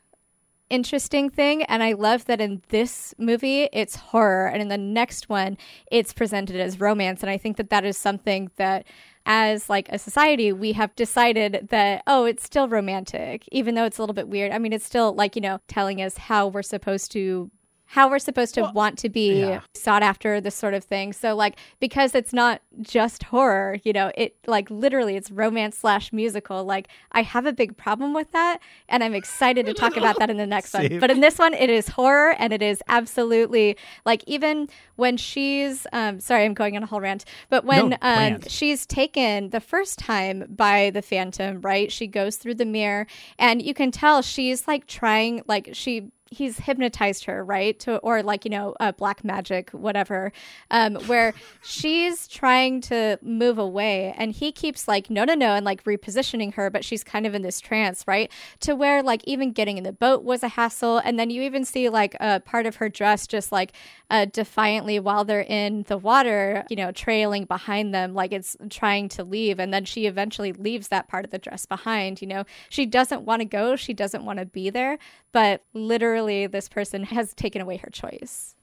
interesting 0.73 1.29
thing. 1.29 1.61
And 1.63 1.83
I 1.83 1.93
love 1.93 2.25
that 2.25 2.41
in 2.41 2.63
this 2.69 3.13
movie, 3.19 3.69
it's 3.71 3.95
horror. 3.95 4.47
And 4.47 4.59
in 4.59 4.69
the 4.69 4.77
next 4.77 5.29
one, 5.29 5.55
it's 5.91 6.13
presented 6.13 6.59
as 6.59 6.79
romance. 6.79 7.21
And 7.21 7.29
I 7.29 7.37
think 7.37 7.57
that 7.57 7.69
that 7.69 7.85
is 7.85 7.95
something 7.95 8.49
that 8.55 8.87
as 9.25 9.69
like 9.69 9.87
a 9.89 9.99
society 9.99 10.51
we 10.51 10.73
have 10.73 10.93
decided 10.95 11.69
that 11.69 12.03
oh 12.07 12.25
it's 12.25 12.43
still 12.43 12.67
romantic 12.67 13.47
even 13.53 13.73
though 13.73 13.85
it's 13.85 13.97
a 13.97 14.01
little 14.01 14.13
bit 14.13 14.27
weird 14.27 14.51
i 14.51 14.57
mean 14.57 14.73
it's 14.73 14.85
still 14.85 15.13
like 15.13 15.33
you 15.37 15.41
know 15.41 15.61
telling 15.69 16.01
us 16.01 16.17
how 16.17 16.45
we're 16.45 16.61
supposed 16.61 17.09
to 17.09 17.49
how 17.87 18.09
we're 18.09 18.19
supposed 18.19 18.55
to 18.55 18.61
well, 18.61 18.73
want 18.73 18.97
to 18.97 19.09
be 19.09 19.41
yeah. 19.41 19.61
sought 19.73 20.01
after 20.01 20.41
this 20.41 20.55
sort 20.55 20.73
of 20.73 20.83
thing 20.83 21.13
so 21.13 21.35
like 21.35 21.57
because 21.79 22.15
it's 22.15 22.33
not 22.33 22.61
just 22.81 23.23
horror 23.23 23.77
you 23.83 23.93
know 23.93 24.11
it 24.15 24.35
like 24.47 24.69
literally 24.71 25.15
it's 25.15 25.29
romance 25.29 25.77
slash 25.77 26.11
musical 26.11 26.63
like 26.63 26.87
i 27.11 27.21
have 27.21 27.45
a 27.45 27.53
big 27.53 27.77
problem 27.77 28.13
with 28.13 28.31
that 28.31 28.59
and 28.89 29.03
i'm 29.03 29.13
excited 29.13 29.65
to 29.65 29.73
talk 29.73 29.95
about 29.95 30.17
that 30.17 30.29
in 30.29 30.37
the 30.37 30.47
next 30.47 30.71
Same. 30.71 30.91
one 30.91 30.99
but 31.01 31.11
in 31.11 31.19
this 31.19 31.37
one 31.37 31.53
it 31.53 31.69
is 31.69 31.87
horror 31.89 32.35
and 32.39 32.51
it 32.51 32.61
is 32.61 32.81
absolutely 32.87 33.77
like 34.05 34.23
even 34.25 34.67
when 34.95 35.17
she's 35.17 35.85
um 35.93 36.19
sorry 36.19 36.45
i'm 36.45 36.53
going 36.53 36.75
on 36.75 36.83
a 36.83 36.87
whole 36.87 37.01
rant 37.01 37.25
but 37.49 37.63
when 37.65 37.89
no, 37.89 37.97
um 38.01 38.39
she's 38.47 38.85
taken 38.85 39.49
the 39.49 39.61
first 39.61 39.99
time 39.99 40.45
by 40.49 40.89
the 40.89 41.01
phantom 41.01 41.61
right 41.61 41.91
she 41.91 42.07
goes 42.07 42.37
through 42.37 42.55
the 42.55 42.65
mirror 42.65 43.05
and 43.37 43.61
you 43.61 43.73
can 43.73 43.91
tell 43.91 44.21
she's 44.21 44.67
like 44.67 44.87
trying 44.87 45.41
like 45.47 45.69
she 45.73 46.11
he's 46.33 46.57
hypnotized 46.59 47.25
her 47.25 47.43
right? 47.43 47.77
To 47.79 47.97
or 47.97 48.23
like 48.23 48.45
you 48.45 48.51
know 48.51 48.75
uh, 48.79 48.91
black 48.91 49.23
magic 49.23 49.69
whatever. 49.71 50.31
Um 50.71 50.95
where 51.05 51.33
she's 51.61 52.27
trying 52.27 52.81
to 52.81 53.19
move 53.21 53.57
away 53.57 54.13
and 54.17 54.31
he 54.31 54.51
keeps 54.51 54.87
like 54.87 55.09
no 55.09 55.23
no 55.23 55.35
no 55.35 55.53
and 55.53 55.65
like 55.65 55.83
repositioning 55.83 56.53
her 56.55 56.69
but 56.69 56.83
she's 56.83 57.03
kind 57.03 57.25
of 57.25 57.35
in 57.35 57.41
this 57.41 57.59
trance 57.59 58.03
right? 58.07 58.31
To 58.61 58.75
where 58.75 59.03
like 59.03 59.23
even 59.25 59.51
getting 59.51 59.77
in 59.77 59.83
the 59.83 59.93
boat 59.93 60.23
was 60.23 60.43
a 60.43 60.49
hassle. 60.49 60.97
And 60.97 61.19
then 61.19 61.29
you 61.29 61.41
even 61.43 61.65
see 61.65 61.89
like 61.89 62.15
a 62.19 62.39
part 62.39 62.65
of 62.65 62.77
her 62.77 62.89
dress 62.89 63.27
just 63.27 63.51
like 63.51 63.73
uh, 64.09 64.25
defiantly 64.25 64.99
while 64.99 65.23
they're 65.25 65.41
in 65.41 65.83
the 65.87 65.97
water 65.97 66.63
you 66.69 66.75
know 66.75 66.91
trailing 66.91 67.45
behind 67.45 67.93
them 67.93 68.13
like 68.13 68.31
it's 68.31 68.57
trying 68.69 69.09
to 69.09 69.23
leave. 69.23 69.59
And 69.59 69.73
then 69.73 69.85
she 69.85 70.05
eventually 70.07 70.53
leaves 70.53 70.87
that 70.87 71.07
part 71.07 71.25
of 71.25 71.31
the 71.31 71.37
dress 71.37 71.65
behind 71.65 71.83
you 72.21 72.27
know? 72.27 72.45
She 72.69 72.85
doesn't 72.85 73.23
want 73.23 73.41
to 73.41 73.45
go. 73.45 73.75
She 73.75 73.93
doesn't 73.93 74.25
want 74.25 74.39
to 74.39 74.45
be 74.45 74.69
there. 74.69 74.97
But 75.31 75.63
literally 75.73 76.22
this 76.25 76.69
person 76.69 77.03
has 77.03 77.33
taken 77.33 77.61
away 77.61 77.77
her 77.77 77.89
choice. 77.89 78.55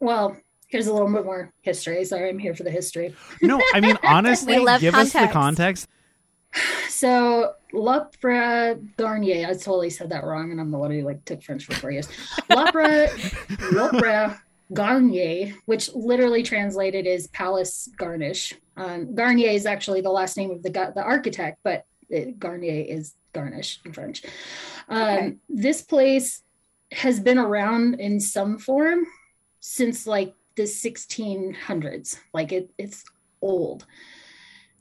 Well, 0.00 0.36
here's 0.68 0.86
a 0.86 0.92
little 0.92 1.12
bit 1.12 1.24
more 1.24 1.52
history. 1.60 2.04
Sorry, 2.04 2.28
I'm 2.28 2.38
here 2.38 2.54
for 2.54 2.62
the 2.62 2.70
history. 2.70 3.14
No, 3.40 3.60
I 3.74 3.80
mean 3.80 3.98
honestly, 4.04 4.54
give 4.80 4.94
context. 4.94 5.16
us 5.16 5.26
the 5.26 5.32
context. 5.32 5.88
So 6.88 7.54
Lopra 7.72 8.78
Garnier, 8.96 9.48
I 9.48 9.52
totally 9.52 9.90
said 9.90 10.10
that 10.10 10.24
wrong, 10.24 10.50
and 10.50 10.60
I'm 10.60 10.70
the 10.70 10.78
one 10.78 10.90
who 10.90 11.02
like 11.02 11.24
took 11.24 11.42
French 11.42 11.64
for 11.64 11.74
four 11.74 11.90
years. 11.90 12.08
Lopra 12.50 13.08
Lopra 13.72 14.38
Garnier, 14.72 15.54
which 15.66 15.92
literally 15.94 16.42
translated 16.42 17.06
is 17.06 17.26
palace 17.28 17.88
garnish. 17.96 18.54
Um, 18.76 19.14
Garnier 19.14 19.50
is 19.50 19.66
actually 19.66 20.00
the 20.00 20.10
last 20.10 20.36
name 20.36 20.50
of 20.50 20.62
the 20.62 20.70
the 20.70 21.02
architect, 21.02 21.58
but 21.62 21.84
it, 22.08 22.38
Garnier 22.38 22.84
is 22.86 23.14
garnish 23.32 23.80
in 23.84 23.92
French. 23.92 24.22
Um, 24.88 25.02
okay. 25.02 25.36
This 25.48 25.82
place 25.82 26.42
has 26.92 27.20
been 27.20 27.38
around 27.38 28.00
in 28.00 28.20
some 28.20 28.58
form 28.58 29.06
since 29.60 30.06
like 30.06 30.34
the 30.56 30.64
1600s. 30.64 32.18
Like 32.32 32.52
it, 32.52 32.70
it's 32.78 33.04
old. 33.40 33.86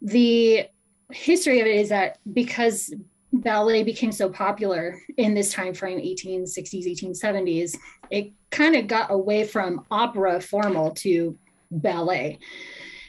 The 0.01 0.67
history 1.11 1.59
of 1.59 1.67
it 1.67 1.75
is 1.75 1.89
that 1.89 2.19
because 2.33 2.93
ballet 3.33 3.83
became 3.83 4.11
so 4.11 4.29
popular 4.29 5.01
in 5.17 5.33
this 5.33 5.53
time 5.53 5.73
frame 5.73 5.99
1860s 5.99 6.85
1870s 6.85 7.77
it 8.09 8.33
kind 8.49 8.75
of 8.75 8.87
got 8.87 9.09
away 9.09 9.45
from 9.45 9.85
opera 9.89 10.41
formal 10.41 10.91
to 10.91 11.37
ballet 11.71 12.37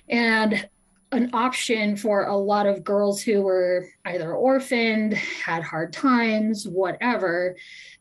and 0.09 0.69
an 1.13 1.29
option 1.35 1.97
for 1.97 2.25
a 2.25 2.37
lot 2.37 2.67
of 2.67 2.83
girls 2.83 3.21
who 3.23 3.43
were 3.43 3.87
either 4.07 4.35
orphaned, 4.35 5.13
had 5.13 5.63
hard 5.63 5.93
times, 5.93 6.67
whatever. 6.67 7.55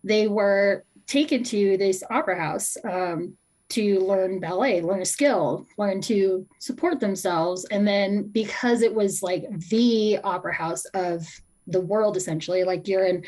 They 0.04 0.28
were 0.30 0.86
taken 1.08 1.44
to 1.44 1.78
this 1.78 2.04
opera 2.10 2.40
house 2.40 2.78
um, 2.84 3.36
to 3.70 4.00
learn 4.00 4.40
ballet, 4.40 4.82
learn 4.82 5.02
a 5.02 5.06
skill, 5.06 5.66
learn 5.78 6.02
to 6.02 6.46
support 6.60 7.00
themselves. 7.00 7.66
And 7.72 7.88
then 7.88 8.24
because 8.28 8.82
it 8.82 8.94
was 8.94 9.24
like 9.24 9.46
the 9.70 10.20
opera 10.24 10.54
house 10.54 10.86
of 10.94 11.26
the 11.68 11.82
world, 11.82 12.18
essentially, 12.18 12.64
like 12.64 12.88
you're 12.88 13.06
in 13.06 13.24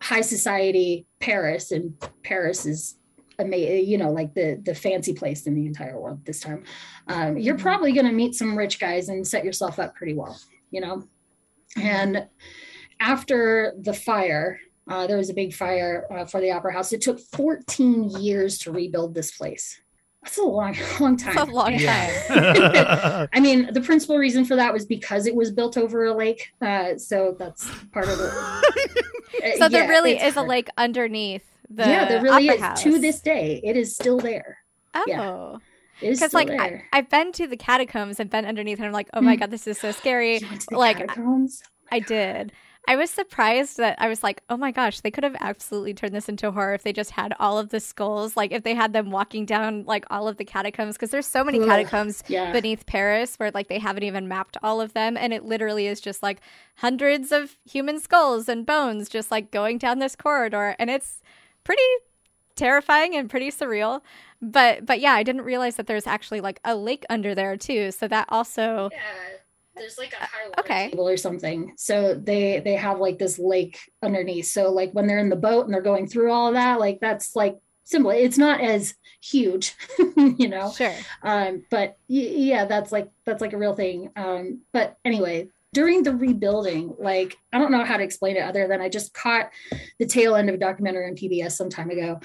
high 0.00 0.20
society 0.20 1.06
Paris, 1.20 1.70
and 1.70 1.94
Paris 2.22 2.66
is 2.66 2.96
amazing, 3.38 3.88
you 3.88 3.98
know, 3.98 4.10
like 4.10 4.34
the 4.34 4.60
the 4.64 4.74
fancy 4.74 5.12
place 5.12 5.46
in 5.46 5.54
the 5.54 5.66
entire 5.66 5.98
world 5.98 6.24
this 6.24 6.40
time. 6.40 6.64
Um, 7.08 7.38
you're 7.38 7.54
mm-hmm. 7.54 7.62
probably 7.62 7.92
going 7.92 8.06
to 8.06 8.12
meet 8.12 8.34
some 8.34 8.56
rich 8.56 8.78
guys 8.80 9.08
and 9.08 9.26
set 9.26 9.44
yourself 9.44 9.78
up 9.78 9.94
pretty 9.94 10.14
well, 10.14 10.38
you 10.70 10.80
know. 10.80 11.04
And 11.76 12.26
after 12.98 13.72
the 13.80 13.94
fire, 13.94 14.58
uh, 14.90 15.06
there 15.06 15.16
was 15.16 15.30
a 15.30 15.34
big 15.34 15.54
fire 15.54 16.06
uh, 16.10 16.24
for 16.24 16.40
the 16.40 16.50
opera 16.50 16.72
house. 16.72 16.92
It 16.92 17.00
took 17.00 17.20
14 17.20 18.10
years 18.20 18.58
to 18.58 18.72
rebuild 18.72 19.14
this 19.14 19.30
place. 19.30 19.80
That's 20.22 20.36
a 20.36 20.42
long, 20.42 20.76
long 21.00 21.16
time. 21.16 21.34
That's 21.36 21.48
a 21.48 21.54
long 21.54 21.78
time. 21.78 23.28
I 23.32 23.40
mean, 23.40 23.72
the 23.72 23.80
principal 23.80 24.18
reason 24.18 24.44
for 24.44 24.56
that 24.56 24.72
was 24.72 24.84
because 24.84 25.26
it 25.26 25.34
was 25.34 25.52
built 25.52 25.78
over 25.78 26.04
a 26.04 26.14
lake. 26.14 26.52
Uh, 26.60 26.98
so 26.98 27.36
that's 27.38 27.70
part 27.92 28.08
of 28.08 28.18
it. 28.20 29.58
so 29.58 29.68
there 29.68 29.84
yeah, 29.84 29.88
really 29.88 30.16
is 30.16 30.34
hard. 30.34 30.46
a 30.46 30.48
lake 30.48 30.68
underneath 30.76 31.44
the 31.70 31.84
yeah, 31.84 32.08
there 32.08 32.20
really 32.20 32.48
is 32.48 32.60
house. 32.60 32.82
to 32.82 32.98
this 32.98 33.20
day. 33.20 33.60
It 33.62 33.76
is 33.76 33.94
still 33.94 34.18
there. 34.18 34.58
Oh. 34.92 35.04
Yeah. 35.06 35.56
Because 36.00 36.34
like 36.34 36.50
I, 36.50 36.82
have 36.92 37.10
been 37.10 37.30
to 37.32 37.46
the 37.46 37.56
catacombs 37.56 38.18
and 38.18 38.28
been 38.28 38.46
underneath, 38.46 38.78
and 38.78 38.86
I'm 38.86 38.92
like, 38.92 39.10
oh 39.12 39.20
my 39.20 39.36
mm. 39.36 39.40
god, 39.40 39.50
this 39.50 39.66
is 39.66 39.78
so 39.78 39.92
scary. 39.92 40.40
like 40.70 40.96
catacombs? 40.96 41.62
I, 41.92 41.96
I 41.96 41.98
did. 42.00 42.52
I 42.90 42.96
was 42.96 43.08
surprised 43.08 43.76
that 43.76 43.94
I 44.00 44.08
was 44.08 44.24
like, 44.24 44.42
oh 44.50 44.56
my 44.56 44.72
gosh, 44.72 44.98
they 44.98 45.12
could 45.12 45.22
have 45.22 45.36
absolutely 45.38 45.94
turned 45.94 46.12
this 46.12 46.28
into 46.28 46.50
horror 46.50 46.74
if 46.74 46.82
they 46.82 46.92
just 46.92 47.12
had 47.12 47.32
all 47.38 47.56
of 47.56 47.68
the 47.68 47.78
skulls, 47.78 48.36
like 48.36 48.50
if 48.50 48.64
they 48.64 48.74
had 48.74 48.92
them 48.92 49.12
walking 49.12 49.46
down 49.46 49.84
like 49.84 50.04
all 50.10 50.26
of 50.26 50.38
the 50.38 50.44
catacombs, 50.44 50.96
because 50.96 51.10
there's 51.10 51.24
so 51.24 51.44
many 51.44 51.60
Ugh, 51.60 51.68
catacombs 51.68 52.24
yeah. 52.26 52.50
beneath 52.50 52.86
Paris 52.86 53.36
where 53.36 53.52
like 53.52 53.68
they 53.68 53.78
haven't 53.78 54.02
even 54.02 54.26
mapped 54.26 54.56
all 54.60 54.80
of 54.80 54.92
them, 54.92 55.16
and 55.16 55.32
it 55.32 55.44
literally 55.44 55.86
is 55.86 56.00
just 56.00 56.20
like 56.20 56.40
hundreds 56.78 57.30
of 57.30 57.56
human 57.64 58.00
skulls 58.00 58.48
and 58.48 58.66
bones 58.66 59.08
just 59.08 59.30
like 59.30 59.52
going 59.52 59.78
down 59.78 60.00
this 60.00 60.16
corridor, 60.16 60.74
and 60.80 60.90
it's 60.90 61.22
pretty 61.62 61.80
terrifying 62.56 63.14
and 63.14 63.30
pretty 63.30 63.52
surreal. 63.52 64.00
But 64.42 64.84
but 64.84 64.98
yeah, 64.98 65.12
I 65.12 65.22
didn't 65.22 65.42
realize 65.42 65.76
that 65.76 65.86
there's 65.86 66.08
actually 66.08 66.40
like 66.40 66.58
a 66.64 66.74
lake 66.74 67.04
under 67.08 67.36
there 67.36 67.56
too. 67.56 67.92
So 67.92 68.08
that 68.08 68.26
also 68.30 68.90
yeah 68.90 68.98
there's 69.80 69.98
like 69.98 70.12
a 70.12 70.16
high 70.16 70.48
water 70.48 70.60
okay. 70.60 70.90
table 70.90 71.08
or 71.08 71.16
something. 71.16 71.72
So 71.76 72.14
they 72.14 72.60
they 72.60 72.74
have 72.74 73.00
like 73.00 73.18
this 73.18 73.38
lake 73.38 73.78
underneath. 74.02 74.46
So 74.46 74.70
like 74.70 74.92
when 74.92 75.06
they're 75.06 75.18
in 75.18 75.30
the 75.30 75.36
boat 75.36 75.64
and 75.64 75.74
they're 75.74 75.80
going 75.80 76.06
through 76.06 76.30
all 76.30 76.48
of 76.48 76.54
that, 76.54 76.78
like 76.78 77.00
that's 77.00 77.34
like 77.34 77.58
simple. 77.84 78.10
It's 78.10 78.38
not 78.38 78.60
as 78.60 78.94
huge, 79.22 79.74
you 80.16 80.48
know. 80.48 80.70
Sure. 80.70 80.94
Um, 81.22 81.64
but 81.70 81.96
yeah, 82.08 82.66
that's 82.66 82.92
like 82.92 83.08
that's 83.24 83.40
like 83.40 83.54
a 83.54 83.58
real 83.58 83.74
thing. 83.74 84.10
Um, 84.16 84.60
but 84.72 84.96
anyway, 85.04 85.48
during 85.72 86.02
the 86.02 86.14
rebuilding, 86.14 86.94
like 86.98 87.38
I 87.52 87.58
don't 87.58 87.72
know 87.72 87.84
how 87.84 87.96
to 87.96 88.04
explain 88.04 88.36
it 88.36 88.44
other 88.44 88.68
than 88.68 88.82
I 88.82 88.90
just 88.90 89.14
caught 89.14 89.50
the 89.98 90.06
tail 90.06 90.36
end 90.36 90.50
of 90.50 90.54
a 90.54 90.58
documentary 90.58 91.08
on 91.08 91.16
PBS 91.16 91.52
some 91.52 91.70
time 91.70 91.90
ago. 91.90 92.20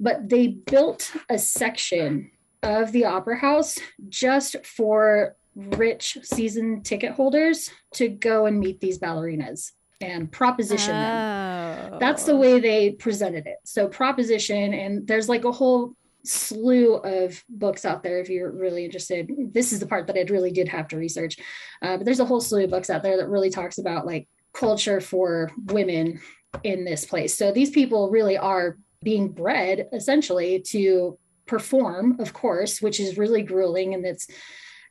But 0.00 0.28
they 0.28 0.48
built 0.48 1.12
a 1.28 1.38
section 1.38 2.32
of 2.62 2.90
the 2.90 3.04
opera 3.04 3.38
house 3.38 3.78
just 4.08 4.56
for 4.64 5.36
rich 5.58 6.18
season 6.22 6.82
ticket 6.82 7.12
holders 7.12 7.70
to 7.94 8.08
go 8.08 8.46
and 8.46 8.58
meet 8.58 8.80
these 8.80 8.98
ballerinas 8.98 9.72
and 10.00 10.30
proposition 10.30 10.94
oh. 10.94 10.98
them. 10.98 11.98
That's 11.98 12.24
the 12.24 12.36
way 12.36 12.60
they 12.60 12.92
presented 12.92 13.46
it. 13.46 13.58
So 13.64 13.88
proposition, 13.88 14.72
and 14.72 15.06
there's 15.06 15.28
like 15.28 15.44
a 15.44 15.52
whole 15.52 15.94
slew 16.24 16.94
of 16.96 17.42
books 17.48 17.84
out 17.84 18.02
there 18.02 18.20
if 18.20 18.28
you're 18.28 18.50
really 18.50 18.84
interested. 18.84 19.30
This 19.52 19.72
is 19.72 19.80
the 19.80 19.86
part 19.86 20.06
that 20.06 20.16
I 20.16 20.22
really 20.30 20.52
did 20.52 20.68
have 20.68 20.88
to 20.88 20.96
research, 20.96 21.36
uh, 21.82 21.96
but 21.96 22.04
there's 22.04 22.20
a 22.20 22.24
whole 22.24 22.40
slew 22.40 22.64
of 22.64 22.70
books 22.70 22.90
out 22.90 23.02
there 23.02 23.16
that 23.16 23.28
really 23.28 23.50
talks 23.50 23.78
about 23.78 24.06
like 24.06 24.28
culture 24.52 25.00
for 25.00 25.50
women 25.66 26.20
in 26.62 26.84
this 26.84 27.04
place. 27.04 27.34
So 27.34 27.52
these 27.52 27.70
people 27.70 28.10
really 28.10 28.36
are 28.36 28.78
being 29.02 29.28
bred 29.28 29.88
essentially 29.92 30.60
to 30.60 31.18
perform, 31.46 32.20
of 32.20 32.32
course, 32.32 32.82
which 32.82 33.00
is 33.00 33.18
really 33.18 33.42
grueling 33.42 33.94
and 33.94 34.04
it's 34.04 34.28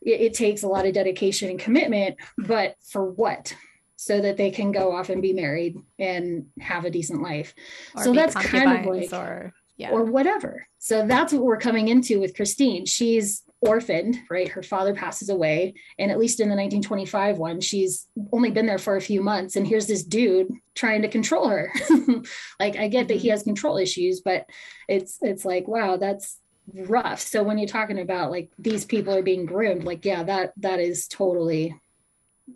it, 0.02 0.22
it 0.22 0.34
takes 0.34 0.64
a 0.64 0.68
lot 0.68 0.86
of 0.86 0.94
dedication 0.94 1.50
and 1.50 1.60
commitment, 1.60 2.18
but 2.38 2.76
for 2.82 3.06
what? 3.06 3.54
so 3.98 4.22
that 4.22 4.38
they 4.38 4.52
can 4.52 4.72
go 4.72 4.96
off 4.96 5.10
and 5.10 5.24
be 5.24 5.34
married 5.34 5.76
and 5.98 6.46
have 6.62 6.86
a 6.86 6.90
decent 6.90 7.22
life. 7.22 7.56
Or 7.96 8.04
so 8.04 8.14
that's 8.14 8.36
kind 8.36 8.80
of 8.80 8.86
like 8.86 9.12
or 9.12 9.54
yeah. 9.76 9.90
or 9.90 10.04
whatever. 10.04 10.68
So 10.80 11.06
that's 11.06 11.34
what 11.34 11.44
we're 11.44 11.58
coming 11.58 11.88
into 11.88 12.20
with 12.20 12.36
Christine. 12.36 12.86
She's 12.86 13.44
orphaned, 13.60 14.18
right? 14.30 14.48
Her 14.48 14.62
father 14.62 14.94
passes 14.94 15.30
away. 15.30 15.74
And 15.98 16.12
at 16.12 16.20
least 16.20 16.40
in 16.40 16.48
the 16.48 16.56
1925 16.56 17.38
one, 17.38 17.60
she's 17.60 18.08
only 18.32 18.52
been 18.52 18.68
there 18.68 18.78
for 18.78 18.96
a 18.96 19.02
few 19.02 19.22
months. 19.22 19.56
And 19.56 19.68
here's 19.68 19.88
this 19.88 20.04
dude 20.04 20.52
trying 20.76 21.02
to 21.02 21.08
control 21.08 21.48
her. 21.48 21.72
like 22.60 22.76
I 22.78 22.88
get 22.88 23.08
that 23.08 23.16
he 23.16 23.28
mm-hmm. 23.28 23.32
has 23.32 23.44
control 23.44 23.78
issues, 23.78 24.22
but 24.22 24.46
it's 24.88 25.18
it's 25.22 25.44
like, 25.44 25.68
wow, 25.68 25.98
that's 25.98 26.40
rough. 26.74 27.22
So 27.22 27.44
when 27.44 27.58
you're 27.58 27.68
talking 27.68 28.00
about 28.00 28.32
like 28.32 28.50
these 28.58 28.86
people 28.86 29.14
are 29.16 29.22
being 29.22 29.46
groomed, 29.46 29.84
like, 29.84 30.06
yeah, 30.06 30.24
that 30.24 30.54
that 30.58 30.80
is 30.80 31.08
totally 31.08 31.76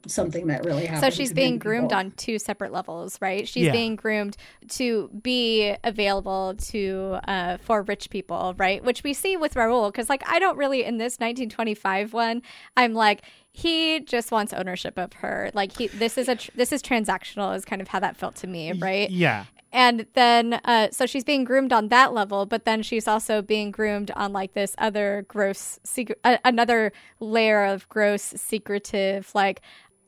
something 0.08 0.48
that 0.48 0.64
really 0.64 0.86
happens. 0.86 1.02
So 1.02 1.10
she's 1.10 1.34
being 1.34 1.58
groomed 1.58 1.90
people. 1.90 1.98
on 1.98 2.12
two 2.12 2.40
separate 2.40 2.72
levels, 2.72 3.18
right? 3.22 3.48
She's 3.48 3.66
yeah. 3.66 3.72
being 3.74 3.96
groomed 3.96 4.38
to 4.70 5.10
be 5.22 5.76
available 5.84 6.56
to 6.70 7.20
uh, 7.28 7.58
for 7.58 7.82
rich 7.84 8.10
people, 8.10 8.56
right? 8.58 8.84
Which 8.84 9.04
we 9.04 9.14
see 9.14 9.36
with 9.36 9.56
Raoul, 9.56 9.92
because 9.92 10.10
like 10.10 10.24
I 10.28 10.40
don't 10.40 10.58
really 10.58 10.84
in 10.84 10.98
this 10.98 11.16
1925 11.20 12.14
one, 12.14 12.42
I'm 12.78 12.94
like 12.94 13.24
he 13.52 14.00
just 14.00 14.32
wants 14.32 14.54
ownership 14.54 14.98
of 14.98 15.12
her. 15.14 15.52
Like 15.54 15.78
he, 15.78 15.88
this 15.88 16.18
is 16.18 16.30
a 16.30 16.36
tr- 16.36 16.52
this 16.56 16.72
is 16.72 16.82
transactional, 16.82 17.56
is 17.56 17.66
kind 17.66 17.82
of 17.82 17.90
how 17.90 18.00
that 18.00 18.16
felt 18.16 18.36
to 18.38 18.48
me, 18.48 18.72
right? 18.72 19.10
Yeah. 19.10 19.46
And 19.74 20.06
then, 20.14 20.60
uh, 20.66 20.90
so 20.92 21.06
she's 21.06 21.24
being 21.24 21.44
groomed 21.44 21.72
on 21.72 21.88
that 21.88 22.14
level, 22.14 22.46
but 22.46 22.66
then 22.66 22.84
she's 22.84 23.08
also 23.08 23.42
being 23.42 23.72
groomed 23.72 24.12
on 24.16 24.34
like 24.34 24.54
this 24.54 24.76
other 24.78 25.26
gross, 25.28 25.80
secret, 25.84 26.20
uh, 26.24 26.38
another 26.44 26.92
layer 27.20 27.64
of 27.64 27.88
gross, 27.88 28.22
secretive, 28.22 29.34
like 29.34 29.62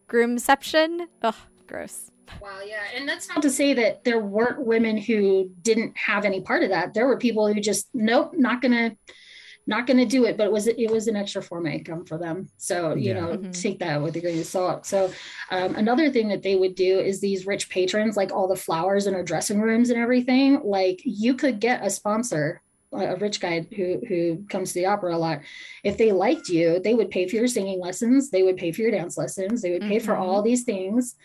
groomception. 0.07 1.07
Ugh, 1.21 1.35
gross. 1.67 2.11
Wow, 2.41 2.59
yeah. 2.65 2.81
And 2.95 3.07
that's 3.07 3.29
not 3.29 3.41
to 3.41 3.49
say 3.49 3.73
that 3.73 4.03
there 4.03 4.19
weren't 4.19 4.65
women 4.65 4.97
who 4.97 5.51
didn't 5.61 5.97
have 5.97 6.25
any 6.25 6.41
part 6.41 6.63
of 6.63 6.69
that. 6.69 6.93
There 6.93 7.07
were 7.07 7.17
people 7.17 7.51
who 7.51 7.59
just, 7.59 7.89
nope, 7.93 8.33
not 8.35 8.61
gonna 8.61 8.97
not 9.65 9.87
going 9.87 9.97
to 9.97 10.05
do 10.05 10.25
it, 10.25 10.37
but 10.37 10.45
it 10.45 10.51
was 10.51 10.67
it 10.67 10.91
was 10.91 11.07
an 11.07 11.15
extra 11.15 11.41
form 11.41 11.65
of 11.65 11.73
income 11.73 12.05
for 12.05 12.17
them. 12.17 12.49
So 12.57 12.95
you 12.95 13.13
yeah. 13.13 13.21
know, 13.21 13.27
mm-hmm. 13.37 13.51
take 13.51 13.79
that 13.79 14.01
with 14.01 14.15
a 14.15 14.21
grain 14.21 14.39
of 14.39 14.45
salt. 14.45 14.85
So 14.85 15.11
um, 15.51 15.75
another 15.75 16.09
thing 16.09 16.27
that 16.29 16.43
they 16.43 16.55
would 16.55 16.75
do 16.75 16.99
is 16.99 17.19
these 17.19 17.45
rich 17.45 17.69
patrons, 17.69 18.17
like 18.17 18.31
all 18.31 18.47
the 18.47 18.55
flowers 18.55 19.07
in 19.07 19.15
our 19.15 19.23
dressing 19.23 19.61
rooms 19.61 19.89
and 19.89 19.99
everything. 19.99 20.61
Like 20.63 21.01
you 21.05 21.35
could 21.35 21.59
get 21.59 21.85
a 21.85 21.89
sponsor 21.89 22.61
a 22.93 23.15
rich 23.15 23.39
guy 23.39 23.65
who 23.75 24.01
who 24.07 24.43
comes 24.49 24.73
to 24.73 24.79
the 24.79 24.85
opera 24.85 25.15
a 25.15 25.17
lot 25.17 25.39
if 25.83 25.97
they 25.97 26.11
liked 26.11 26.49
you 26.49 26.79
they 26.79 26.93
would 26.93 27.09
pay 27.09 27.27
for 27.27 27.35
your 27.35 27.47
singing 27.47 27.79
lessons 27.79 28.29
they 28.29 28.43
would 28.43 28.57
pay 28.57 28.71
for 28.71 28.81
your 28.81 28.91
dance 28.91 29.17
lessons 29.17 29.61
they 29.61 29.71
would 29.71 29.81
pay 29.81 29.97
mm-hmm. 29.97 30.05
for 30.05 30.15
all 30.15 30.41
these 30.41 30.63
things 30.63 31.15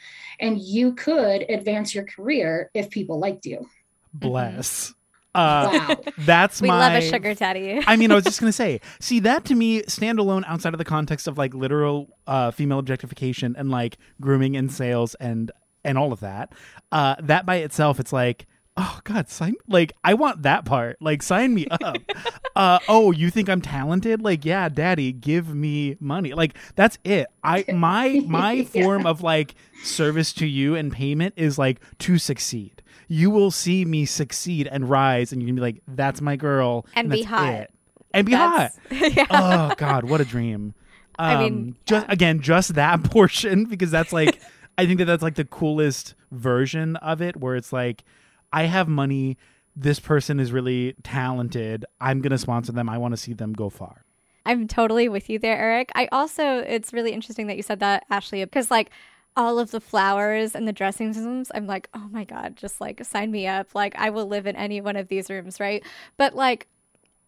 and 0.41 0.61
you 0.61 0.95
could 0.95 1.45
advance 1.51 1.95
your 1.95 2.05
career 2.05 2.71
if 2.75 2.89
people 2.91 3.19
liked 3.19 3.45
you 3.45 3.69
bless 4.15 4.95
uh, 5.35 5.71
wow. 5.89 6.13
That's 6.19 6.63
my. 6.63 6.65
we 6.65 6.69
my. 6.69 6.79
love 6.79 7.03
a 7.03 7.09
sugar 7.09 7.35
daddy. 7.35 7.83
I 7.87 7.97
mean, 7.97 8.11
I 8.11 8.15
was 8.15 8.25
just 8.25 8.41
gonna 8.41 8.53
say, 8.65 8.81
see 9.01 9.21
that 9.21 9.45
to 9.47 9.55
me, 9.55 9.83
standalone 9.83 10.45
outside 10.47 10.75
of 10.75 10.79
the 10.79 10.85
context 10.85 11.29
of 11.29 11.39
like 11.39 11.55
literal 11.55 12.17
uh, 12.27 12.51
female 12.51 12.79
objectification 12.79 13.55
and 13.57 13.71
like 13.71 13.99
grooming 14.21 14.57
and 14.57 14.73
sales 14.73 15.15
and 15.17 15.51
and 15.85 15.99
all 15.99 16.13
of 16.13 16.21
that. 16.21 16.53
Uh, 16.93 17.17
that 17.21 17.47
by 17.47 17.57
itself, 17.57 18.01
it's 18.01 18.13
like, 18.13 18.47
oh 18.79 19.01
god, 19.05 19.29
sign 19.29 19.55
like 19.69 19.93
I 20.03 20.15
want 20.15 20.43
that 20.43 20.65
part. 20.65 20.97
Like 21.01 21.23
sign 21.23 21.55
me 21.55 21.67
up. 21.71 21.99
uh, 22.57 22.79
oh, 22.89 23.13
you 23.13 23.31
think 23.31 23.49
I'm 23.49 23.61
talented? 23.61 24.23
Like 24.23 24.45
yeah, 24.45 24.69
daddy, 24.69 25.13
give 25.13 25.55
me 25.55 25.97
money. 26.01 26.33
Like 26.33 26.57
that's 26.75 26.99
it. 27.05 27.27
I 27.45 27.65
my 27.75 28.23
my 28.27 28.53
yeah. 28.53 28.83
form 28.83 29.05
of 29.05 29.23
like 29.23 29.55
service 29.83 30.33
to 30.35 30.47
you 30.47 30.75
and 30.75 30.93
payment 30.93 31.35
is 31.37 31.59
like 31.59 31.81
to 31.99 32.19
succeed 32.19 32.83
you 33.09 33.31
will 33.31 33.51
see 33.51 33.85
me 33.85 34.05
succeed 34.05 34.69
and 34.71 34.89
rise, 34.89 35.33
and 35.33 35.43
you 35.43 35.49
can 35.49 35.57
be 35.57 35.63
like, 35.63 35.83
"That's 35.89 36.21
my 36.21 36.37
girl," 36.37 36.87
and, 36.95 37.07
and 37.07 37.13
be 37.13 37.23
hot, 37.23 37.55
it. 37.55 37.75
and 38.13 38.27
be 38.27 38.33
that's, 38.33 38.77
hot. 38.77 39.17
yeah. 39.17 39.27
Oh 39.31 39.75
God, 39.77 40.05
what 40.05 40.21
a 40.21 40.25
dream! 40.25 40.75
Um, 41.19 41.27
I 41.37 41.43
mean, 41.43 41.53
um, 41.53 41.77
just 41.87 42.07
yeah. 42.07 42.13
again, 42.13 42.41
just 42.41 42.75
that 42.75 43.03
portion 43.11 43.65
because 43.65 43.91
that's 43.91 44.13
like, 44.13 44.41
I 44.77 44.87
think 44.87 44.99
that 44.99 45.07
that's 45.07 45.23
like 45.23 45.35
the 45.35 45.47
coolest 45.47 46.15
version 46.31 46.97
of 46.97 47.23
it, 47.23 47.37
where 47.37 47.57
it's 47.57 47.73
like, 47.73 48.05
I 48.53 48.65
have 48.65 48.89
money. 48.89 49.39
This 49.75 50.01
person 50.01 50.41
is 50.41 50.53
really 50.53 50.95
talented. 51.03 51.87
I'm 52.01 52.21
gonna 52.21 52.39
sponsor 52.39 52.73
them. 52.73 52.89
I 52.89 52.99
want 52.99 53.13
to 53.13 53.17
see 53.17 53.33
them 53.33 53.53
go 53.55 53.71
far. 53.71 54.05
I'm 54.45 54.67
totally 54.67 55.09
with 55.09 55.29
you 55.29 55.39
there, 55.39 55.59
Eric. 55.59 55.93
I 55.95 56.09
also, 56.11 56.61
it's 56.61 56.95
really 56.95 57.13
interesting 57.13 57.49
that 57.49 57.57
you 57.59 57.63
said 57.63 57.81
that, 57.81 58.05
Ashley, 58.11 58.43
because 58.45 58.71
like 58.71 58.91
all 59.39 59.61
of 59.61 59.71
the 59.71 59.81
flowers 59.81 60.57
and 60.57 60.67
the 60.67 60.73
dressing 60.73 61.13
rooms, 61.13 61.53
I'm 61.55 61.69
like, 61.69 61.89
oh 61.95 62.09
my 62.11 62.25
God, 62.25 62.57
just 62.57 62.81
like 62.81 63.05
sign 63.05 63.31
me 63.31 63.47
up. 63.47 63.73
Like, 63.73 63.95
I 63.97 64.11
will 64.11 64.27
live 64.27 64.49
in 64.49 64.57
any 64.57 64.81
one 64.81 64.97
of 64.97 65.07
these 65.07 65.31
rooms, 65.31 65.61
right? 65.61 65.85
But 66.17 66.35
like, 66.35 66.67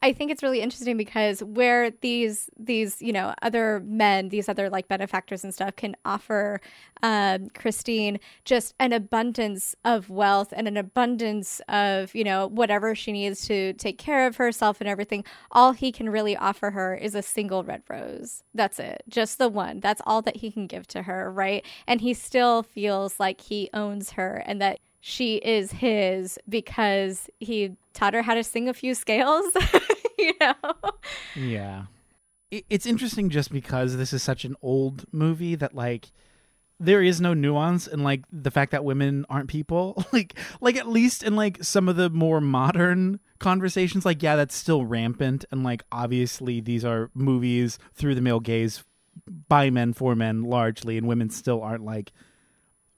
I 0.02 0.14
think 0.14 0.30
it's 0.30 0.42
really 0.42 0.62
interesting 0.62 0.96
because 0.96 1.42
where 1.44 1.90
these 1.90 2.48
these 2.58 3.02
you 3.02 3.12
know 3.12 3.34
other 3.42 3.82
men, 3.84 4.30
these 4.30 4.48
other 4.48 4.70
like 4.70 4.88
benefactors 4.88 5.44
and 5.44 5.52
stuff, 5.52 5.76
can 5.76 5.94
offer 6.06 6.62
um, 7.02 7.50
Christine 7.50 8.18
just 8.46 8.74
an 8.80 8.94
abundance 8.94 9.76
of 9.84 10.08
wealth 10.08 10.54
and 10.56 10.66
an 10.66 10.78
abundance 10.78 11.60
of 11.68 12.14
you 12.14 12.24
know 12.24 12.46
whatever 12.46 12.94
she 12.94 13.12
needs 13.12 13.46
to 13.48 13.74
take 13.74 13.98
care 13.98 14.26
of 14.26 14.36
herself 14.36 14.80
and 14.80 14.88
everything. 14.88 15.22
All 15.52 15.72
he 15.72 15.92
can 15.92 16.08
really 16.08 16.36
offer 16.36 16.70
her 16.70 16.94
is 16.94 17.14
a 17.14 17.22
single 17.22 17.62
red 17.62 17.82
rose. 17.86 18.42
That's 18.54 18.78
it, 18.78 19.02
just 19.06 19.36
the 19.36 19.50
one. 19.50 19.80
That's 19.80 20.00
all 20.06 20.22
that 20.22 20.36
he 20.36 20.50
can 20.50 20.66
give 20.66 20.86
to 20.88 21.02
her, 21.02 21.30
right? 21.30 21.64
And 21.86 22.00
he 22.00 22.14
still 22.14 22.62
feels 22.62 23.20
like 23.20 23.42
he 23.42 23.68
owns 23.74 24.12
her 24.12 24.42
and 24.46 24.62
that 24.62 24.80
she 25.00 25.36
is 25.36 25.72
his 25.72 26.38
because 26.48 27.28
he 27.40 27.76
taught 27.94 28.14
her 28.14 28.22
how 28.22 28.34
to 28.34 28.44
sing 28.44 28.68
a 28.68 28.74
few 28.74 28.94
scales, 28.94 29.46
you 30.18 30.32
know? 30.40 30.54
Yeah. 31.34 31.84
It's 32.50 32.86
interesting 32.86 33.30
just 33.30 33.52
because 33.52 33.96
this 33.96 34.12
is 34.12 34.22
such 34.22 34.44
an 34.44 34.56
old 34.60 35.04
movie 35.12 35.54
that, 35.54 35.74
like, 35.74 36.10
there 36.80 37.02
is 37.02 37.20
no 37.20 37.34
nuance 37.34 37.86
in 37.86 38.02
like 38.02 38.24
the 38.32 38.50
fact 38.50 38.72
that 38.72 38.84
women 38.84 39.26
aren't 39.28 39.50
people 39.50 40.02
like 40.12 40.36
like 40.62 40.76
at 40.76 40.88
least 40.88 41.22
in 41.22 41.36
like 41.36 41.62
some 41.62 41.90
of 41.90 41.96
the 41.96 42.08
more 42.08 42.40
modern 42.40 43.20
conversations 43.38 44.06
like 44.06 44.22
yeah 44.22 44.34
that's 44.34 44.54
still 44.54 44.86
rampant 44.86 45.44
and 45.50 45.62
like 45.62 45.84
obviously 45.92 46.58
these 46.58 46.82
are 46.82 47.10
movies 47.12 47.78
through 47.92 48.14
the 48.14 48.22
male 48.22 48.40
gaze 48.40 48.82
by 49.46 49.68
men 49.68 49.92
for 49.92 50.16
men 50.16 50.42
largely 50.42 50.96
and 50.96 51.06
women 51.06 51.28
still 51.28 51.62
aren't 51.62 51.84
like 51.84 52.12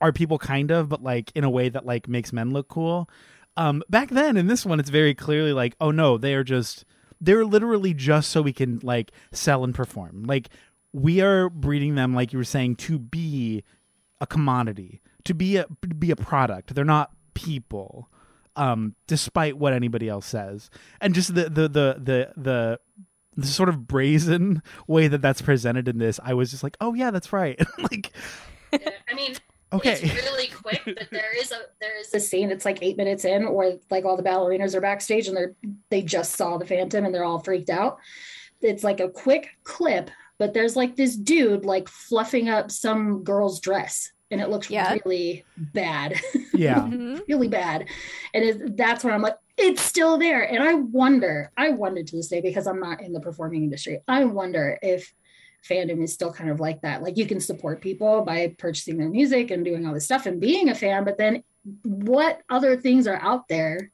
are 0.03 0.11
people 0.11 0.37
kind 0.37 0.69
of, 0.69 0.89
but 0.89 1.01
like 1.01 1.31
in 1.33 1.43
a 1.43 1.49
way 1.49 1.69
that 1.69 1.85
like 1.85 2.07
makes 2.07 2.33
men 2.33 2.51
look 2.51 2.67
cool. 2.67 3.09
Um, 3.55 3.83
back 3.89 4.09
then 4.09 4.35
in 4.35 4.47
this 4.47 4.65
one, 4.65 4.79
it's 4.79 4.89
very 4.89 5.15
clearly 5.15 5.53
like, 5.53 5.75
oh 5.79 5.91
no, 5.91 6.17
they 6.17 6.33
are 6.33 6.43
just 6.43 6.85
they're 7.21 7.45
literally 7.45 7.93
just 7.93 8.29
so 8.29 8.41
we 8.41 8.51
can 8.51 8.79
like 8.83 9.11
sell 9.31 9.63
and 9.63 9.73
perform. 9.73 10.23
Like 10.23 10.49
we 10.91 11.21
are 11.21 11.49
breeding 11.49 11.95
them, 11.95 12.13
like 12.13 12.33
you 12.33 12.37
were 12.37 12.43
saying, 12.43 12.75
to 12.77 12.99
be 12.99 13.63
a 14.19 14.27
commodity, 14.27 15.01
to 15.23 15.33
be 15.33 15.55
a 15.57 15.65
be 15.97 16.11
a 16.11 16.15
product. 16.17 16.75
They're 16.75 16.83
not 16.83 17.11
people, 17.33 18.09
um, 18.57 18.95
despite 19.07 19.57
what 19.57 19.71
anybody 19.71 20.09
else 20.09 20.25
says. 20.25 20.69
And 20.99 21.15
just 21.15 21.33
the 21.33 21.43
the 21.43 21.69
the 21.69 21.95
the 21.97 22.33
the 22.35 22.79
the 23.37 23.47
sort 23.47 23.69
of 23.69 23.87
brazen 23.87 24.61
way 24.87 25.07
that 25.07 25.21
that's 25.21 25.41
presented 25.41 25.87
in 25.87 25.99
this, 25.99 26.19
I 26.21 26.33
was 26.33 26.51
just 26.51 26.63
like, 26.63 26.75
oh 26.81 26.93
yeah, 26.93 27.11
that's 27.11 27.31
right. 27.31 27.57
like, 27.77 28.11
yeah, 28.73 28.89
I 29.09 29.13
mean, 29.13 29.35
Okay. 29.73 29.93
It's 29.93 30.15
really 30.15 30.47
quick, 30.47 30.81
but 30.85 31.09
there 31.11 31.35
is 31.37 31.51
a 31.51 31.61
there 31.81 31.99
is 31.99 32.13
a 32.13 32.19
scene 32.19 32.51
It's 32.51 32.65
like 32.65 32.79
eight 32.81 32.97
minutes 32.97 33.25
in 33.25 33.51
where 33.51 33.77
like 33.89 34.05
all 34.05 34.17
the 34.17 34.23
ballerinas 34.23 34.75
are 34.75 34.81
backstage 34.81 35.27
and 35.27 35.35
they're 35.35 35.55
they 35.89 36.01
just 36.01 36.33
saw 36.33 36.57
the 36.57 36.65
phantom 36.65 37.05
and 37.05 37.13
they're 37.13 37.23
all 37.23 37.39
freaked 37.39 37.69
out. 37.69 37.97
It's 38.61 38.83
like 38.83 38.99
a 38.99 39.09
quick 39.09 39.49
clip, 39.63 40.09
but 40.37 40.53
there's 40.53 40.75
like 40.75 40.95
this 40.95 41.15
dude 41.15 41.65
like 41.65 41.89
fluffing 41.89 42.49
up 42.49 42.71
some 42.71 43.23
girl's 43.23 43.59
dress 43.59 44.11
and 44.33 44.41
it 44.41 44.49
looks 44.49 44.69
yeah. 44.69 44.93
really 45.05 45.45
bad. 45.57 46.19
Yeah. 46.55 46.81
Mm-hmm. 46.81 47.21
really 47.27 47.47
bad. 47.47 47.87
And 48.35 48.43
it, 48.43 48.77
that's 48.77 49.03
when 49.03 49.11
I'm 49.11 49.23
like, 49.23 49.37
it's 49.57 49.81
still 49.81 50.19
there. 50.19 50.43
And 50.43 50.61
I 50.61 50.75
wonder, 50.75 51.51
I 51.57 51.69
wonder 51.69 52.03
to 52.03 52.15
this 52.15 52.27
day 52.27 52.41
because 52.41 52.67
I'm 52.67 52.79
not 52.79 53.01
in 53.01 53.11
the 53.11 53.19
performing 53.19 53.63
industry. 53.63 54.01
I 54.07 54.25
wonder 54.25 54.77
if 54.83 55.11
fandom 55.67 56.03
is 56.03 56.13
still 56.13 56.33
kind 56.33 56.49
of 56.49 56.59
like 56.59 56.81
that. 56.81 57.01
Like 57.01 57.17
you 57.17 57.25
can 57.25 57.39
support 57.39 57.81
people 57.81 58.23
by 58.23 58.55
purchasing 58.57 58.97
their 58.97 59.09
music 59.09 59.51
and 59.51 59.63
doing 59.63 59.85
all 59.85 59.93
this 59.93 60.05
stuff 60.05 60.25
and 60.25 60.41
being 60.41 60.69
a 60.69 60.75
fan, 60.75 61.03
but 61.05 61.17
then 61.17 61.43
what 61.83 62.41
other 62.49 62.75
things 62.75 63.07
are 63.07 63.19
out 63.21 63.47
there 63.47 63.91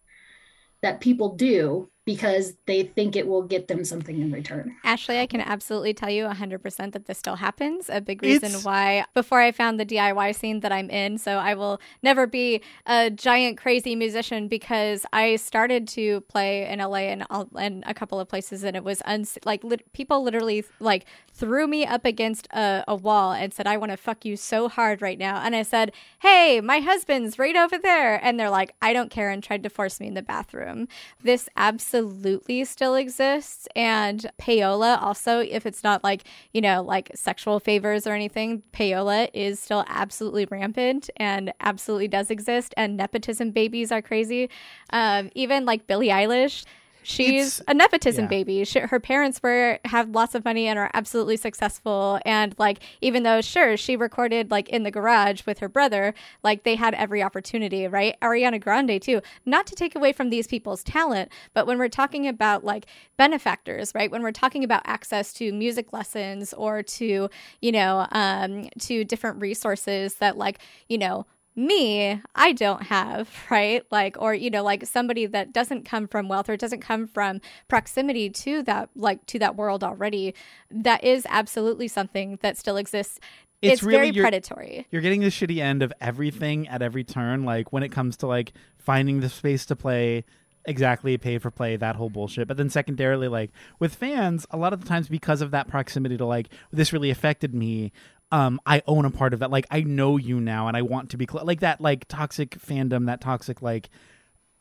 that 0.81 1.01
people 1.01 1.35
do 1.35 1.89
because 2.09 2.53
they 2.65 2.81
think 2.81 3.15
it 3.15 3.27
will 3.27 3.43
get 3.43 3.67
them 3.67 3.85
something 3.85 4.19
in 4.19 4.31
return. 4.31 4.75
Ashley, 4.83 5.19
I 5.19 5.27
can 5.27 5.41
absolutely 5.41 5.93
tell 5.93 6.09
you 6.09 6.25
100% 6.25 6.91
that 6.93 7.05
this 7.05 7.19
still 7.19 7.35
happens. 7.35 7.87
A 7.87 8.01
big 8.01 8.23
reason 8.23 8.51
it's... 8.51 8.65
why, 8.65 9.05
before 9.13 9.41
I 9.41 9.51
found 9.51 9.79
the 9.79 9.85
DIY 9.85 10.33
scene 10.33 10.61
that 10.61 10.71
I'm 10.71 10.89
in, 10.89 11.19
so 11.19 11.33
I 11.33 11.53
will 11.53 11.79
never 12.01 12.25
be 12.25 12.63
a 12.87 13.11
giant 13.11 13.59
crazy 13.59 13.95
musician 13.95 14.47
because 14.47 15.05
I 15.13 15.35
started 15.35 15.87
to 15.89 16.21
play 16.21 16.67
in 16.67 16.79
LA 16.79 17.13
and, 17.13 17.27
and 17.55 17.83
a 17.85 17.93
couple 17.93 18.19
of 18.19 18.27
places, 18.27 18.63
and 18.63 18.75
it 18.75 18.83
was 18.83 19.03
uns- 19.05 19.37
like 19.45 19.61
people 19.93 20.23
literally 20.23 20.65
like 20.79 21.05
threw 21.31 21.67
me 21.67 21.85
up 21.85 22.05
against 22.05 22.47
a, 22.47 22.83
a 22.87 22.95
wall 22.95 23.33
and 23.33 23.53
said, 23.53 23.67
I 23.67 23.77
want 23.77 23.91
to 23.91 23.97
fuck 23.97 24.25
you 24.25 24.35
so 24.35 24.67
hard 24.67 25.03
right 25.03 25.19
now. 25.19 25.43
And 25.43 25.55
I 25.55 25.61
said, 25.61 25.91
Hey, 26.21 26.59
my 26.59 26.79
husband's 26.79 27.37
right 27.37 27.55
over 27.55 27.77
there. 27.77 28.15
And 28.25 28.39
they're 28.39 28.49
like, 28.49 28.73
I 28.81 28.93
don't 28.93 29.11
care, 29.11 29.29
and 29.29 29.43
tried 29.43 29.61
to 29.61 29.69
force 29.69 29.99
me 29.99 30.07
in 30.07 30.15
the 30.15 30.23
bathroom. 30.23 30.87
This 31.21 31.47
absolutely 31.55 31.98
absolutely 31.99 32.63
still 32.63 32.95
exists. 32.95 33.67
And 33.75 34.25
payola 34.39 35.01
also, 35.01 35.39
if 35.39 35.65
it's 35.65 35.83
not 35.83 36.03
like, 36.03 36.23
you 36.53 36.61
know, 36.61 36.81
like 36.81 37.11
sexual 37.13 37.59
favors 37.59 38.07
or 38.07 38.13
anything, 38.13 38.63
payola 38.73 39.29
is 39.33 39.59
still 39.59 39.85
absolutely 39.87 40.45
rampant 40.45 41.09
and 41.17 41.53
absolutely 41.59 42.07
does 42.07 42.31
exist. 42.31 42.73
And 42.77 42.97
nepotism 42.97 43.51
babies 43.51 43.91
are 43.91 44.01
crazy. 44.01 44.49
Um, 44.91 45.29
even 45.35 45.65
like 45.65 45.87
Billie 45.87 46.09
Eilish 46.09 46.65
She's 47.03 47.59
it's, 47.59 47.61
a 47.67 47.73
nepotism 47.73 48.25
yeah. 48.25 48.29
baby. 48.29 48.63
She, 48.65 48.79
her 48.79 48.99
parents 48.99 49.41
were 49.41 49.79
have 49.85 50.09
lots 50.09 50.35
of 50.35 50.45
money 50.45 50.67
and 50.67 50.77
are 50.77 50.91
absolutely 50.93 51.37
successful. 51.37 52.19
And 52.25 52.55
like, 52.57 52.79
even 53.01 53.23
though 53.23 53.41
sure 53.41 53.77
she 53.77 53.95
recorded 53.95 54.51
like 54.51 54.69
in 54.69 54.83
the 54.83 54.91
garage 54.91 55.45
with 55.45 55.59
her 55.59 55.69
brother, 55.69 56.13
like 56.43 56.63
they 56.63 56.75
had 56.75 56.93
every 56.93 57.23
opportunity, 57.23 57.87
right? 57.87 58.15
Ariana 58.21 58.61
Grande 58.61 59.01
too. 59.01 59.21
Not 59.45 59.67
to 59.67 59.75
take 59.75 59.95
away 59.95 60.13
from 60.13 60.29
these 60.29 60.47
people's 60.47 60.83
talent, 60.83 61.31
but 61.53 61.65
when 61.65 61.77
we're 61.77 61.89
talking 61.89 62.27
about 62.27 62.63
like 62.63 62.85
benefactors, 63.17 63.93
right? 63.95 64.11
When 64.11 64.23
we're 64.23 64.31
talking 64.31 64.63
about 64.63 64.81
access 64.85 65.33
to 65.33 65.51
music 65.51 65.93
lessons 65.93 66.53
or 66.53 66.83
to 66.83 67.29
you 67.61 67.71
know 67.71 68.07
um, 68.11 68.69
to 68.79 69.03
different 69.03 69.41
resources 69.41 70.15
that 70.15 70.37
like 70.37 70.59
you 70.87 70.97
know 70.97 71.25
me, 71.55 72.21
I 72.35 72.53
don't 72.53 72.83
have, 72.83 73.29
right? 73.49 73.83
Like, 73.91 74.15
or, 74.19 74.33
you 74.33 74.49
know, 74.49 74.63
like 74.63 74.85
somebody 74.85 75.25
that 75.25 75.53
doesn't 75.53 75.85
come 75.85 76.07
from 76.07 76.27
wealth 76.27 76.49
or 76.49 76.57
doesn't 76.57 76.81
come 76.81 77.07
from 77.07 77.41
proximity 77.67 78.29
to 78.29 78.63
that, 78.63 78.89
like, 78.95 79.25
to 79.27 79.39
that 79.39 79.55
world 79.55 79.83
already, 79.83 80.33
that 80.71 81.03
is 81.03 81.25
absolutely 81.29 81.87
something 81.87 82.39
that 82.41 82.57
still 82.57 82.77
exists 82.77 83.19
it's, 83.61 83.73
it's, 83.73 83.83
really 83.83 83.97
very 83.97 84.09
you're, 84.11 84.23
predatory. 84.23 84.87
you're 84.89 85.01
getting 85.01 85.19
the 85.21 85.27
shitty 85.27 85.57
end 85.57 85.83
of 85.83 85.91
everything 85.99 86.67
at 86.69 86.81
every 86.81 87.03
turn. 87.03 87.43
Like 87.43 87.73
when 87.73 87.83
it 87.83 87.89
comes 87.89 88.15
to 88.17 88.27
like 88.27 88.53
finding 88.77 89.19
the 89.19 89.29
space 89.29 89.65
to 89.65 89.75
play 89.75 90.23
exactly 90.65 91.17
pay 91.17 91.37
for 91.37 91.49
play 91.49 91.77
that 91.77 91.95
whole 91.95 92.09
bullshit 92.09 92.47
but 92.47 92.57
then 92.57 92.69
secondarily 92.69 93.29
like 93.29 93.49
with 93.79 93.95
fans 93.95 94.45
a 94.51 94.57
lot 94.57 94.73
of 94.73 94.81
the 94.81 94.87
times 94.87 95.07
because 95.07 95.41
of 95.41 95.51
that 95.51 95.67
proximity 95.69 96.17
to 96.17 96.25
like 96.25 96.49
this 96.71 96.91
really 96.91 97.09
affected 97.09 97.55
me 97.55 97.91
um 98.31 98.59
i 98.65 98.81
own 98.87 99.05
a 99.05 99.11
part 99.11 99.33
of 99.33 99.39
that 99.39 99.51
like 99.51 99.65
i 99.71 99.81
know 99.81 100.17
you 100.17 100.39
now 100.39 100.67
and 100.67 100.75
i 100.77 100.81
want 100.81 101.09
to 101.09 101.17
be 101.17 101.27
cl- 101.29 101.45
like 101.45 101.59
that 101.59 101.79
like 101.81 102.07
toxic 102.07 102.51
fandom 102.59 103.05
that 103.05 103.21
toxic 103.21 103.61
like 103.61 103.89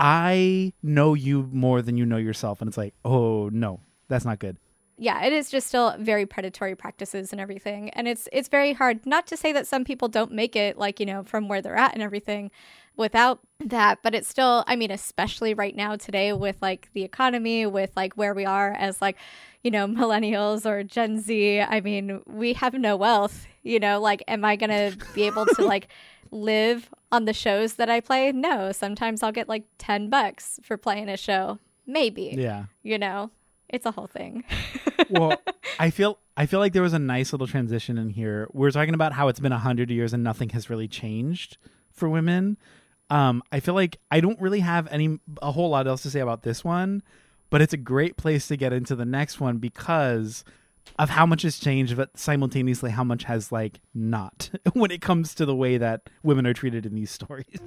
i 0.01 0.73
know 0.83 1.15
you 1.15 1.49
more 1.53 1.83
than 1.83 1.97
you 1.97 2.07
know 2.07 2.17
yourself 2.17 2.61
and 2.61 2.69
it's 2.69 2.79
like 2.79 2.95
oh 3.05 3.49
no 3.51 3.81
that's 4.09 4.25
not 4.25 4.39
good 4.39 4.57
yeah, 5.01 5.25
it 5.25 5.33
is 5.33 5.49
just 5.49 5.69
still 5.69 5.95
very 5.99 6.27
predatory 6.27 6.75
practices 6.75 7.31
and 7.31 7.41
everything. 7.41 7.91
And 7.91 8.09
it's 8.09 8.29
it's 8.33 8.49
very 8.49 8.73
hard 8.73 9.07
not 9.07 9.29
to 9.29 9.37
say 9.37 9.53
that 9.53 9.67
some 9.67 9.85
people 9.85 10.09
don't 10.09 10.33
make 10.33 10.57
it 10.57 10.77
like, 10.77 10.99
you 10.99 11.07
know, 11.07 11.23
from 11.23 11.49
where 11.49 11.63
they're 11.63 11.77
at 11.77 11.95
and 11.95 12.03
everything 12.03 12.51
without 12.97 13.39
that, 13.61 14.01
but 14.03 14.15
it's 14.15 14.29
still 14.29 14.65
I 14.67 14.75
mean, 14.75 14.91
especially 14.91 15.55
right 15.55 15.75
now 15.75 15.95
today 15.95 16.33
with 16.33 16.57
like 16.61 16.91
the 16.95 17.05
economy, 17.05 17.65
with 17.65 17.93
like 17.97 18.15
where 18.15 18.35
we 18.35 18.45
are 18.45 18.73
as 18.73 19.01
like, 19.01 19.17
you 19.69 19.73
know, 19.73 19.87
millennials 19.87 20.65
or 20.65 20.83
Gen 20.83 21.21
Z, 21.21 21.61
I 21.61 21.83
mean, 21.83 22.23
we 22.25 22.55
have 22.55 22.73
no 22.73 22.97
wealth, 22.97 23.47
you 23.63 23.79
know, 23.79 24.01
like 24.01 24.25
am 24.27 24.43
I 24.43 24.57
going 24.57 24.71
to 24.71 24.97
be 25.15 25.25
able 25.25 25.45
to 25.45 25.63
like 25.63 25.89
live 26.31 26.89
on 27.13 27.27
the 27.27 27.35
shows 27.35 27.75
that 27.75 27.91
I 27.91 28.01
play? 28.01 28.33
No, 28.33 28.73
sometimes 28.73 29.23
I'll 29.23 29.31
get 29.31 29.47
like 29.47 29.65
10 29.77 30.09
bucks 30.09 30.59
for 30.63 30.79
playing 30.79 31.11
a 31.11 31.19
show. 31.19 31.59
Maybe. 31.87 32.35
yeah 32.39 32.65
You 32.83 32.97
know, 32.97 33.31
it's 33.69 33.85
a 33.85 33.91
whole 33.91 34.07
thing. 34.07 34.43
well 35.11 35.35
i 35.79 35.91
feel 35.91 36.19
i 36.37 36.45
feel 36.47 36.61
like 36.61 36.73
there 36.73 36.83
was 36.83 36.95
a 36.95 36.99
nice 36.99 37.33
little 37.33 37.47
transition 37.47 37.99
in 37.99 38.09
here 38.09 38.49
we're 38.53 38.71
talking 38.71 38.95
about 38.95 39.13
how 39.13 39.29
it's 39.29 39.41
been 39.41 39.53
a 39.53 39.59
hundred 39.59 39.91
years 39.91 40.13
and 40.13 40.25
nothing 40.25 40.49
has 40.51 40.69
really 40.69 40.89
changed 40.89 41.57
for 41.93 42.09
women 42.09 42.59
um 43.09 43.43
i 43.53 43.61
feel 43.61 43.75
like 43.75 43.99
i 44.11 44.21
don't 44.21 44.41
really 44.41 44.61
have 44.61 44.89
any 44.91 45.19
a 45.41 45.53
whole 45.53 45.71
lot 45.71 45.87
else 45.87 46.03
to 46.03 46.11
say 46.11 46.21
about 46.21 46.43
this 46.43 46.65
one 46.65 47.03
but 47.51 47.63
it's 47.63 47.73
a 47.73 47.79
great 47.79 48.17
place 48.17 48.49
to 48.49 48.57
get 48.57 48.73
into 48.73 48.95
the 48.95 49.05
next 49.05 49.41
one 49.41 49.59
because 49.59 50.45
of 50.99 51.11
how 51.11 51.27
much 51.27 51.43
has 51.43 51.59
changed 51.59 51.97
but 51.97 52.17
simultaneously 52.17 52.91
how 52.91 53.05
much 53.05 53.25
has 53.25 53.53
like 53.53 53.81
not 53.95 54.51
when 54.73 54.91
it 54.91 55.01
comes 55.01 55.35
to 55.35 55.45
the 55.45 55.55
way 55.55 55.77
that 55.77 56.03
women 56.23 56.47
are 56.47 56.55
treated 56.55 56.87
in 56.87 56.95
these 56.95 57.11
stories 57.11 57.61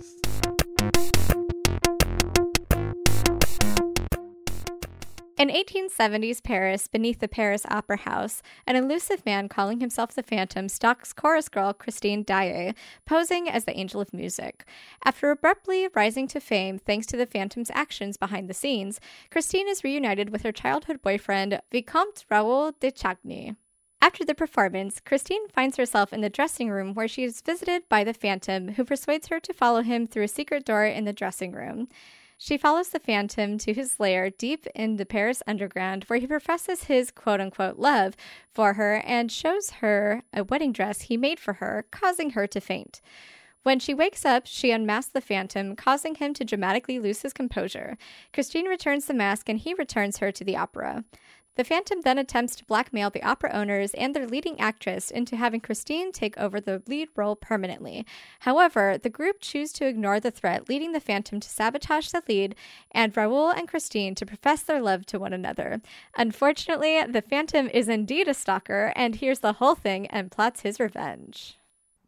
In 5.42 5.50
1870s 5.50 6.44
Paris, 6.44 6.86
beneath 6.86 7.18
the 7.18 7.28
Paris 7.28 7.66
Opera 7.68 7.98
House, 7.98 8.44
an 8.68 8.76
elusive 8.76 9.26
man 9.26 9.50
calling 9.50 9.80
himself 9.80 10.14
the 10.14 10.22
Phantom 10.22 10.70
stalks 10.70 11.14
chorus 11.14 11.50
girl 11.50 11.74
Christine 11.74 12.24
Daae, 12.24 12.76
posing 13.08 13.50
as 13.50 13.66
the 13.66 13.76
Angel 13.76 14.00
of 14.00 14.14
Music. 14.14 14.66
After 15.04 15.32
abruptly 15.32 15.88
rising 15.96 16.28
to 16.28 16.40
fame 16.40 16.78
thanks 16.78 17.08
to 17.08 17.18
the 17.18 17.26
Phantom's 17.26 17.72
actions 17.74 18.18
behind 18.18 18.52
the 18.52 18.54
scenes, 18.54 19.00
Christine 19.32 19.68
is 19.68 19.84
reunited 19.84 20.30
with 20.30 20.44
her 20.44 20.52
childhood 20.52 21.02
boyfriend, 21.02 21.60
Vicomte 21.72 22.24
Raoul 22.30 22.74
de 22.80 22.92
Chagny. 22.92 23.56
After 24.00 24.24
the 24.24 24.36
performance, 24.36 25.00
Christine 25.00 25.48
finds 25.48 25.78
herself 25.78 26.14
in 26.14 26.22
the 26.22 26.30
dressing 26.30 26.70
room 26.70 26.94
where 26.94 27.08
she 27.08 27.24
is 27.24 27.42
visited 27.42 27.90
by 27.90 28.04
the 28.04 28.14
Phantom, 28.14 28.74
who 28.74 28.86
persuades 28.86 29.30
her 29.30 29.40
to 29.40 29.54
follow 29.54 29.82
him 29.82 30.06
through 30.06 30.26
a 30.26 30.28
secret 30.28 30.66
door 30.66 30.86
in 30.86 31.06
the 31.06 31.14
dressing 31.14 31.52
room. 31.52 31.88
She 32.44 32.58
follows 32.58 32.90
the 32.90 33.00
Phantom 33.00 33.60
to 33.60 33.72
his 33.72 34.00
lair 34.00 34.32
deep 34.32 34.66
in 34.74 34.96
the 34.96 35.06
Paris 35.06 35.44
underground, 35.46 36.06
where 36.06 36.18
he 36.18 36.26
professes 36.26 36.86
his 36.86 37.12
quote 37.12 37.40
unquote 37.40 37.78
love 37.78 38.16
for 38.52 38.74
her 38.74 38.96
and 39.06 39.32
shows 39.32 39.70
her 39.82 40.24
a 40.34 40.44
wedding 40.44 40.72
dress 40.72 41.02
he 41.02 41.18
made 41.18 41.40
for 41.40 41.54
her, 41.54 41.86
causing 41.92 42.32
her 42.32 42.48
to 42.48 42.60
faint. 42.60 43.00
When 43.62 43.78
she 43.78 43.94
wakes 43.94 44.26
up, 44.26 44.48
she 44.48 44.72
unmasks 44.72 45.12
the 45.12 45.22
Phantom, 45.22 45.76
causing 45.76 46.16
him 46.16 46.34
to 46.34 46.44
dramatically 46.44 46.98
lose 46.98 47.22
his 47.22 47.32
composure. 47.32 47.96
Christine 48.34 48.66
returns 48.66 49.06
the 49.06 49.14
mask 49.14 49.48
and 49.48 49.60
he 49.60 49.76
returns 49.76 50.18
her 50.18 50.32
to 50.32 50.44
the 50.44 50.58
opera. 50.58 51.04
The 51.62 51.66
Phantom 51.66 52.02
then 52.02 52.18
attempts 52.18 52.56
to 52.56 52.66
blackmail 52.66 53.12
the 53.12 53.22
opera 53.22 53.52
owners 53.54 53.94
and 53.94 54.16
their 54.16 54.26
leading 54.26 54.60
actress 54.60 55.12
into 55.12 55.36
having 55.36 55.60
Christine 55.62 56.12
take 56.12 56.36
over 56.36 56.60
the 56.60 56.82
lead 56.88 57.10
role 57.16 57.36
permanently. 57.36 58.04
However, 58.40 58.98
the 58.98 59.12
group 59.12 59.38
choose 59.42 59.72
to 59.74 59.86
ignore 59.86 60.20
the 60.20 60.32
threat, 60.32 60.68
leading 60.68 60.92
the 60.92 61.00
Phantom 61.00 61.40
to 61.40 61.48
sabotage 61.48 62.10
the 62.10 62.24
lead 62.28 62.56
and 62.90 63.16
Raoul 63.16 63.52
and 63.52 63.68
Christine 63.68 64.16
to 64.16 64.26
profess 64.26 64.64
their 64.64 64.82
love 64.82 65.06
to 65.06 65.20
one 65.20 65.34
another. 65.34 65.82
Unfortunately, 66.18 67.00
the 67.04 67.22
Phantom 67.22 67.70
is 67.72 67.88
indeed 67.88 68.28
a 68.28 68.34
stalker 68.34 68.92
and 68.96 69.14
hears 69.14 69.42
the 69.42 69.54
whole 69.54 69.76
thing 69.76 70.08
and 70.08 70.32
plots 70.32 70.62
his 70.62 70.80
revenge. 70.80 71.60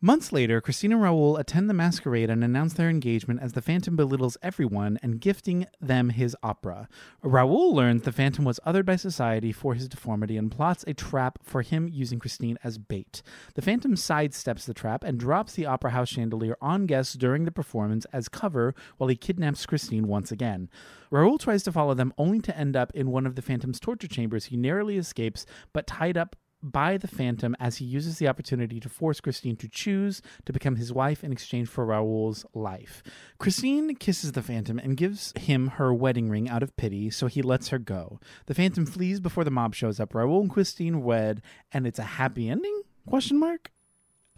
Months 0.06 0.34
later, 0.34 0.60
Christine 0.60 0.92
and 0.92 1.02
Raoul 1.02 1.38
attend 1.38 1.70
the 1.70 1.74
masquerade 1.74 2.30
and 2.30 2.44
announce 2.44 2.74
their 2.74 2.90
engagement 2.90 3.40
as 3.42 3.54
the 3.54 3.62
Phantom 3.62 3.96
belittles 3.96 4.36
everyone 4.44 5.00
and 5.02 5.22
gifting 5.22 5.66
them 5.80 6.10
his 6.10 6.36
opera. 6.44 6.90
Raoul 7.22 7.74
learns 7.74 8.04
the 8.04 8.12
Phantom 8.12 8.44
was 8.44 8.60
othered 8.68 8.86
by 8.86 8.98
society 8.98 9.54
for 9.54 9.76
his 9.76 9.88
deformity 9.88 10.36
and 10.36 10.52
plots 10.52 10.84
a 10.88 10.94
trap 10.94 11.40
for 11.42 11.62
him 11.62 11.88
using 11.88 12.20
Christine 12.20 12.58
as 12.66 12.78
bait. 12.78 13.22
The 13.56 13.62
Phantom 13.62 13.96
sidesteps 13.96 14.66
the 14.66 14.74
trap 14.74 15.06
and 15.06 15.18
drops 15.18 15.54
the 15.54 15.68
opera 15.68 15.92
house 15.92 16.10
chandelier 16.10 16.58
on 16.60 16.86
guests 16.86 17.14
during 17.14 17.46
the 17.46 17.52
performance 17.52 18.06
as 18.12 18.28
cover 18.28 18.76
while 18.98 19.08
he 19.08 19.16
kidnaps 19.16 19.66
Christine 19.66 20.10
once 20.10 20.34
again. 20.34 20.70
Raoul 21.12 21.38
tries 21.38 21.64
to 21.64 21.72
follow 21.72 21.94
them 21.94 22.14
only 22.18 22.42
to 22.42 22.58
end 22.58 22.76
up 22.76 22.92
in 22.94 23.10
one 23.10 23.26
of 23.26 23.36
the 23.36 23.42
Phantom's 23.42 23.80
torture 23.80 24.10
chambers. 24.10 24.48
He 24.48 24.58
narrowly 24.58 24.98
escapes, 24.98 25.46
but 25.72 25.88
tied 25.88 26.18
up 26.18 26.36
by 26.64 26.98
the 26.98 27.08
Phantom 27.08 27.56
as 27.60 27.78
he 27.78 27.86
uses 27.86 28.18
the 28.18 28.28
opportunity 28.28 28.80
to 28.80 28.90
force 28.90 29.20
Christine 29.20 29.58
to 29.58 29.68
choose 29.68 30.22
to 30.46 30.54
become 30.54 30.78
his 30.78 30.94
wife 30.94 31.24
in 31.24 31.32
exchange 31.32 31.68
for 31.68 31.86
Raoul's 31.86 32.46
life. 32.54 33.04
Christine 33.38 33.96
kisses 33.96 34.32
the 34.32 34.42
Phantom 34.42 34.80
and 34.80 34.98
gives 34.98 35.34
him 35.38 35.68
her 35.68 35.94
wedding 35.94 36.30
ring 36.30 36.50
out 36.50 36.64
of 36.64 36.76
pity, 36.78 37.10
so 37.10 37.28
he 37.28 37.42
lets 37.42 37.68
her 37.68 37.80
go. 37.80 38.20
The 38.46 38.56
Phantom 38.56 38.86
flees 38.86 39.20
before 39.20 39.44
the 39.44 39.52
mob 39.52 39.76
shows 39.76 40.00
up. 40.00 40.16
Raoul 40.16 40.42
and 40.42 40.50
Christine 40.50 41.04
wed, 41.04 41.42
and 41.72 41.86
it's 41.86 42.00
a 42.00 42.04
happy 42.04 42.50
ending? 42.50 42.82
Question 43.08 43.38
mark. 43.40 43.72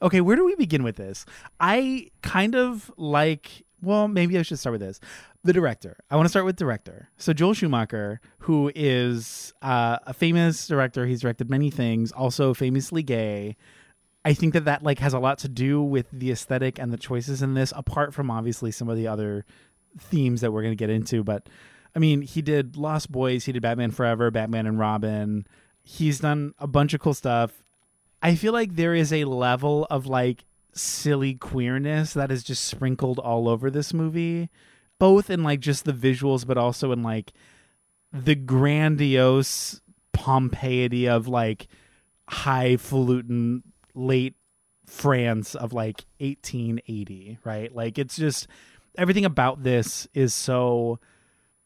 Okay, 0.01 0.19
where 0.19 0.35
do 0.35 0.43
we 0.43 0.55
begin 0.55 0.83
with 0.83 0.97
this? 0.97 1.25
I 1.59 2.09
kind 2.21 2.55
of 2.55 2.91
like 2.97 3.63
well, 3.85 4.07
maybe 4.07 4.37
I 4.37 4.41
should 4.41 4.59
start 4.59 4.73
with 4.73 4.81
this. 4.81 4.99
The 5.43 5.53
director. 5.53 5.97
I 6.09 6.15
want 6.15 6.25
to 6.25 6.29
start 6.29 6.45
with 6.45 6.55
director. 6.55 7.09
So 7.17 7.33
Joel 7.33 7.53
Schumacher, 7.53 8.19
who 8.39 8.71
is 8.75 9.53
uh, 9.61 9.99
a 10.05 10.13
famous 10.13 10.67
director, 10.67 11.05
he's 11.05 11.21
directed 11.21 11.49
many 11.49 11.69
things, 11.69 12.11
also 12.11 12.53
famously 12.53 13.03
gay. 13.03 13.55
I 14.25 14.33
think 14.33 14.53
that 14.53 14.65
that 14.65 14.83
like 14.83 14.99
has 14.99 15.13
a 15.13 15.19
lot 15.19 15.37
to 15.39 15.47
do 15.47 15.81
with 15.81 16.07
the 16.11 16.31
aesthetic 16.31 16.79
and 16.79 16.91
the 16.91 16.97
choices 16.97 17.41
in 17.43 17.53
this, 17.53 17.71
apart 17.75 18.13
from 18.13 18.31
obviously 18.31 18.71
some 18.71 18.89
of 18.89 18.97
the 18.97 19.07
other 19.07 19.45
themes 19.99 20.41
that 20.41 20.51
we're 20.51 20.63
going 20.63 20.71
to 20.71 20.75
get 20.75 20.89
into. 20.89 21.23
But 21.23 21.47
I 21.95 21.99
mean, 21.99 22.21
he 22.21 22.41
did 22.41 22.75
Lost 22.75 23.11
Boys, 23.11 23.45
he 23.45 23.51
did 23.51 23.61
Batman 23.61 23.91
Forever, 23.91 24.31
Batman 24.31 24.65
and 24.65 24.79
Robin. 24.79 25.45
He's 25.83 26.19
done 26.19 26.53
a 26.57 26.67
bunch 26.67 26.95
of 26.95 26.99
cool 26.99 27.13
stuff. 27.13 27.63
I 28.21 28.33
feel 28.33 28.53
like 28.53 28.75
there 28.75 28.95
is 28.95 29.13
a 29.13 29.25
level 29.25 29.85
of 29.91 30.07
like 30.07 30.45
silly 30.75 31.33
queerness 31.33 32.13
that 32.13 32.31
is 32.31 32.43
just 32.43 32.65
sprinkled 32.65 33.19
all 33.19 33.47
over 33.47 33.69
this 33.69 33.93
movie, 33.93 34.49
both 34.99 35.29
in 35.29 35.43
like 35.43 35.59
just 35.59 35.85
the 35.85 35.93
visuals, 35.93 36.45
but 36.45 36.57
also 36.57 36.91
in 36.91 37.01
like 37.01 37.33
the 38.11 38.35
grandiose 38.35 39.81
pompeity 40.13 41.07
of 41.07 41.27
like 41.27 41.67
highfalutin 42.29 43.63
late 43.93 44.35
France 44.85 45.55
of 45.55 45.73
like 45.73 46.05
1880, 46.19 47.39
right? 47.43 47.73
Like 47.73 47.97
it's 47.97 48.15
just 48.15 48.47
everything 48.97 49.25
about 49.25 49.63
this 49.63 50.07
is 50.13 50.33
so 50.33 50.99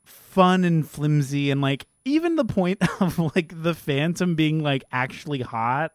fun 0.03 0.63
and 0.63 0.87
flimsy 0.87 1.51
and 1.51 1.61
like 1.61 1.85
even 2.05 2.35
the 2.35 2.45
point 2.45 2.81
of 3.01 3.19
like 3.35 3.61
the 3.61 3.73
phantom 3.73 4.35
being 4.35 4.63
like 4.63 4.83
actually 4.91 5.41
hot 5.41 5.91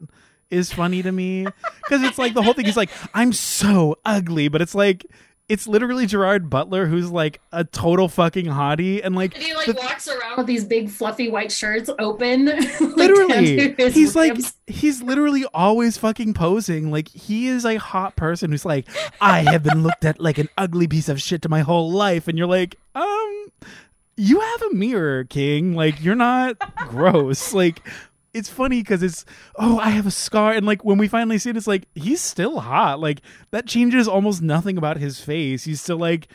is 0.54 0.72
funny 0.72 1.02
to 1.02 1.12
me 1.12 1.44
because 1.82 2.02
it's 2.02 2.18
like 2.18 2.32
the 2.34 2.42
whole 2.42 2.54
thing 2.54 2.66
is 2.66 2.76
like 2.76 2.90
I'm 3.12 3.32
so 3.32 3.96
ugly, 4.04 4.48
but 4.48 4.62
it's 4.62 4.74
like 4.74 5.04
it's 5.46 5.66
literally 5.66 6.06
Gerard 6.06 6.48
Butler 6.48 6.86
who's 6.86 7.10
like 7.10 7.38
a 7.52 7.64
total 7.64 8.08
fucking 8.08 8.46
hottie 8.46 9.02
and 9.04 9.14
like 9.14 9.34
And 9.34 9.44
he 9.44 9.52
like 9.54 9.66
the- 9.66 9.74
walks 9.74 10.08
around 10.08 10.38
with 10.38 10.46
these 10.46 10.64
big 10.64 10.88
fluffy 10.88 11.28
white 11.28 11.52
shirts 11.52 11.90
open. 11.98 12.46
literally. 12.80 13.74
his 13.76 13.94
he's 13.94 14.16
like 14.16 14.38
he's 14.66 15.02
literally 15.02 15.44
always 15.52 15.98
fucking 15.98 16.32
posing. 16.32 16.90
Like 16.90 17.08
he 17.08 17.48
is 17.48 17.66
a 17.66 17.76
hot 17.76 18.16
person 18.16 18.52
who's 18.52 18.64
like 18.64 18.86
i 19.20 19.40
have 19.42 19.62
been 19.62 19.82
looked 19.82 20.06
at 20.06 20.18
like 20.18 20.38
an 20.38 20.48
ugly 20.56 20.88
piece 20.88 21.10
of 21.10 21.20
shit 21.20 21.42
to 21.42 21.50
my 21.50 21.60
whole 21.60 21.90
life 21.92 22.26
and 22.26 22.38
you're 22.38 22.46
like 22.46 22.76
um 22.94 23.30
you 24.16 24.40
have 24.40 24.62
a 24.62 24.70
mirror 24.74 25.24
king. 25.24 25.74
Like 25.74 26.02
you're 26.02 26.14
not 26.14 26.56
gross. 26.88 27.52
Like 27.52 27.82
it's 28.34 28.48
funny 28.48 28.80
because 28.80 29.02
it's 29.02 29.24
oh 29.56 29.78
i 29.78 29.90
have 29.90 30.06
a 30.06 30.10
scar 30.10 30.52
and 30.52 30.66
like 30.66 30.84
when 30.84 30.98
we 30.98 31.08
finally 31.08 31.38
see 31.38 31.50
it 31.50 31.56
it's 31.56 31.66
like 31.66 31.86
he's 31.94 32.20
still 32.20 32.60
hot. 32.60 33.00
Like 33.00 33.20
that 33.50 33.66
changes 33.66 34.08
almost 34.08 34.42
nothing 34.42 34.76
about 34.76 34.96
his 34.96 35.20
face. 35.20 35.64
He's 35.64 35.80
still 35.80 35.96
like 35.96 36.28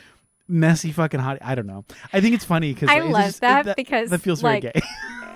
messy 0.47 0.91
fucking 0.91 1.19
hot. 1.19 1.37
I 1.41 1.55
don't 1.55 1.67
know. 1.67 1.85
I 2.13 2.21
think 2.21 2.35
it's 2.35 2.45
funny 2.45 2.73
because 2.73 2.89
I 2.89 2.99
love 2.99 3.39
that 3.41 3.75
because, 3.75 4.09
that 4.09 4.21
feels 4.21 4.43
like, 4.43 4.63
very 4.63 4.73
gay 4.73 4.81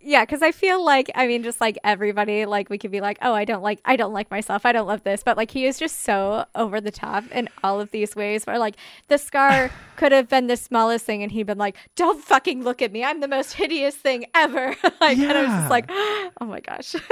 yeah, 0.00 0.24
because 0.24 0.42
I 0.42 0.52
feel 0.52 0.84
like 0.84 1.10
I 1.14 1.26
mean, 1.26 1.42
just 1.42 1.60
like 1.60 1.78
everybody, 1.84 2.46
like 2.46 2.70
we 2.70 2.78
could 2.78 2.90
be 2.90 3.00
like, 3.00 3.18
oh, 3.22 3.32
I 3.32 3.44
don't 3.44 3.62
like, 3.62 3.80
I 3.84 3.96
don't 3.96 4.12
like 4.12 4.30
myself, 4.30 4.64
I 4.64 4.72
don't 4.72 4.86
love 4.86 5.04
this, 5.04 5.22
but 5.22 5.36
like 5.36 5.50
he 5.50 5.66
is 5.66 5.78
just 5.78 6.00
so 6.02 6.46
over 6.54 6.80
the 6.80 6.90
top 6.90 7.24
in 7.32 7.48
all 7.62 7.80
of 7.80 7.90
these 7.90 8.16
ways. 8.16 8.46
Where 8.46 8.58
like 8.58 8.76
the 9.08 9.18
scar 9.18 9.70
could 9.96 10.12
have 10.12 10.28
been 10.28 10.46
the 10.46 10.56
smallest 10.56 11.04
thing, 11.04 11.22
and 11.22 11.32
he'd 11.32 11.46
been 11.46 11.58
like, 11.58 11.76
don't 11.96 12.22
fucking 12.22 12.62
look 12.62 12.82
at 12.82 12.92
me, 12.92 13.04
I'm 13.04 13.20
the 13.20 13.28
most 13.28 13.54
hideous 13.54 13.94
thing 13.94 14.26
ever. 14.34 14.74
like, 15.00 15.18
and 15.18 15.32
I 15.32 15.42
was 15.42 15.50
just 15.50 15.70
like, 15.70 15.86
oh 15.90 16.32
my 16.46 16.60
gosh. 16.60 16.94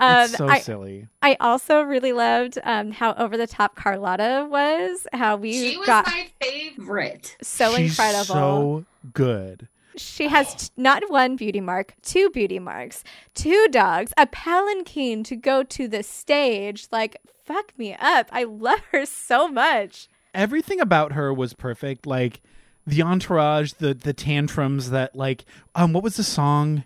Um, 0.00 0.26
it's 0.26 0.36
so 0.36 0.46
I, 0.46 0.60
silly. 0.60 1.08
I 1.22 1.36
also 1.40 1.82
really 1.82 2.12
loved 2.12 2.56
um, 2.62 2.92
how 2.92 3.14
over 3.14 3.36
the 3.36 3.48
top 3.48 3.74
Carlotta 3.74 4.46
was. 4.48 5.08
How 5.12 5.36
we 5.36 5.52
She 5.52 5.76
was 5.76 5.86
got 5.86 6.06
my 6.06 6.28
favorite. 6.40 7.36
so 7.42 7.74
She's 7.74 7.90
incredible. 7.90 8.24
So 8.24 8.84
good. 9.12 9.68
She 9.98 10.28
has 10.28 10.54
t- 10.54 10.68
not 10.76 11.02
one 11.10 11.36
beauty 11.36 11.60
mark, 11.60 11.94
two 12.02 12.30
beauty 12.30 12.58
marks, 12.58 13.04
two 13.34 13.66
dogs, 13.70 14.12
a 14.16 14.26
palanquin 14.26 15.24
to 15.24 15.36
go 15.36 15.62
to 15.64 15.88
the 15.88 16.02
stage. 16.02 16.86
Like, 16.92 17.16
fuck 17.44 17.72
me 17.78 17.94
up. 17.98 18.28
I 18.32 18.44
love 18.44 18.80
her 18.92 19.04
so 19.06 19.48
much. 19.48 20.08
everything 20.34 20.80
about 20.80 21.12
her 21.12 21.32
was 21.32 21.54
perfect 21.54 22.06
like 22.06 22.40
the 22.86 23.02
entourage 23.02 23.72
the 23.74 23.94
the 23.94 24.12
tantrums 24.12 24.90
that 24.90 25.16
like 25.16 25.44
um 25.74 25.92
what 25.94 26.02
was 26.04 26.16
the 26.16 26.22
song 26.22 26.84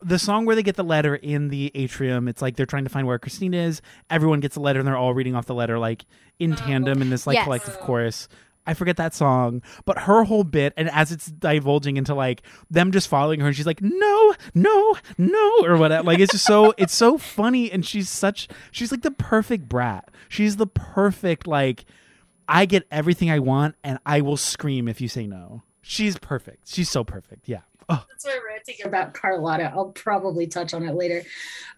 the 0.00 0.18
song 0.18 0.44
where 0.44 0.54
they 0.54 0.62
get 0.62 0.76
the 0.76 0.84
letter 0.84 1.14
in 1.16 1.48
the 1.48 1.70
atrium 1.74 2.28
it's 2.28 2.42
like 2.42 2.54
they're 2.56 2.66
trying 2.66 2.84
to 2.84 2.90
find 2.90 3.06
where 3.06 3.18
christine 3.18 3.54
is 3.54 3.80
everyone 4.10 4.40
gets 4.40 4.56
a 4.56 4.60
letter 4.60 4.78
and 4.78 4.86
they're 4.86 4.96
all 4.96 5.14
reading 5.14 5.34
off 5.34 5.46
the 5.46 5.54
letter 5.54 5.78
like 5.78 6.04
in 6.38 6.54
tandem 6.54 7.00
in 7.02 7.08
this 7.10 7.26
like 7.26 7.34
Yes. 7.36 7.44
collective 7.44 7.78
chorus 7.80 8.28
I 8.66 8.74
forget 8.74 8.96
that 8.96 9.14
song, 9.14 9.62
but 9.84 10.00
her 10.00 10.24
whole 10.24 10.44
bit, 10.44 10.72
and 10.76 10.88
as 10.90 11.10
it's 11.10 11.26
divulging 11.26 11.96
into 11.96 12.14
like 12.14 12.42
them 12.70 12.92
just 12.92 13.08
following 13.08 13.40
her, 13.40 13.48
and 13.48 13.56
she's 13.56 13.66
like, 13.66 13.82
"No, 13.82 14.34
no, 14.54 14.96
no," 15.18 15.64
or 15.64 15.76
whatever. 15.76 16.04
Like 16.04 16.20
it's 16.20 16.32
just 16.32 16.44
so 16.44 16.72
it's 16.78 16.94
so 16.94 17.18
funny, 17.18 17.70
and 17.70 17.84
she's 17.84 18.08
such 18.08 18.48
she's 18.70 18.92
like 18.92 19.02
the 19.02 19.10
perfect 19.10 19.68
brat. 19.68 20.10
She's 20.28 20.56
the 20.56 20.66
perfect 20.66 21.46
like 21.46 21.84
I 22.48 22.66
get 22.66 22.86
everything 22.90 23.30
I 23.30 23.38
want 23.38 23.76
and 23.82 23.98
I 24.04 24.20
will 24.20 24.36
scream 24.36 24.88
if 24.88 25.00
you 25.00 25.08
say 25.08 25.26
no. 25.26 25.62
She's 25.80 26.18
perfect. 26.18 26.68
She's 26.68 26.90
so 26.90 27.02
perfect. 27.02 27.48
Yeah. 27.48 27.62
Oh, 27.92 28.04
That's 28.08 28.24
my 28.24 28.38
ranting 28.48 28.76
about 28.84 29.12
Carlotta. 29.12 29.70
I'll 29.74 29.90
probably 29.90 30.46
touch 30.46 30.72
on 30.72 30.84
it 30.88 30.94
later. 30.94 31.22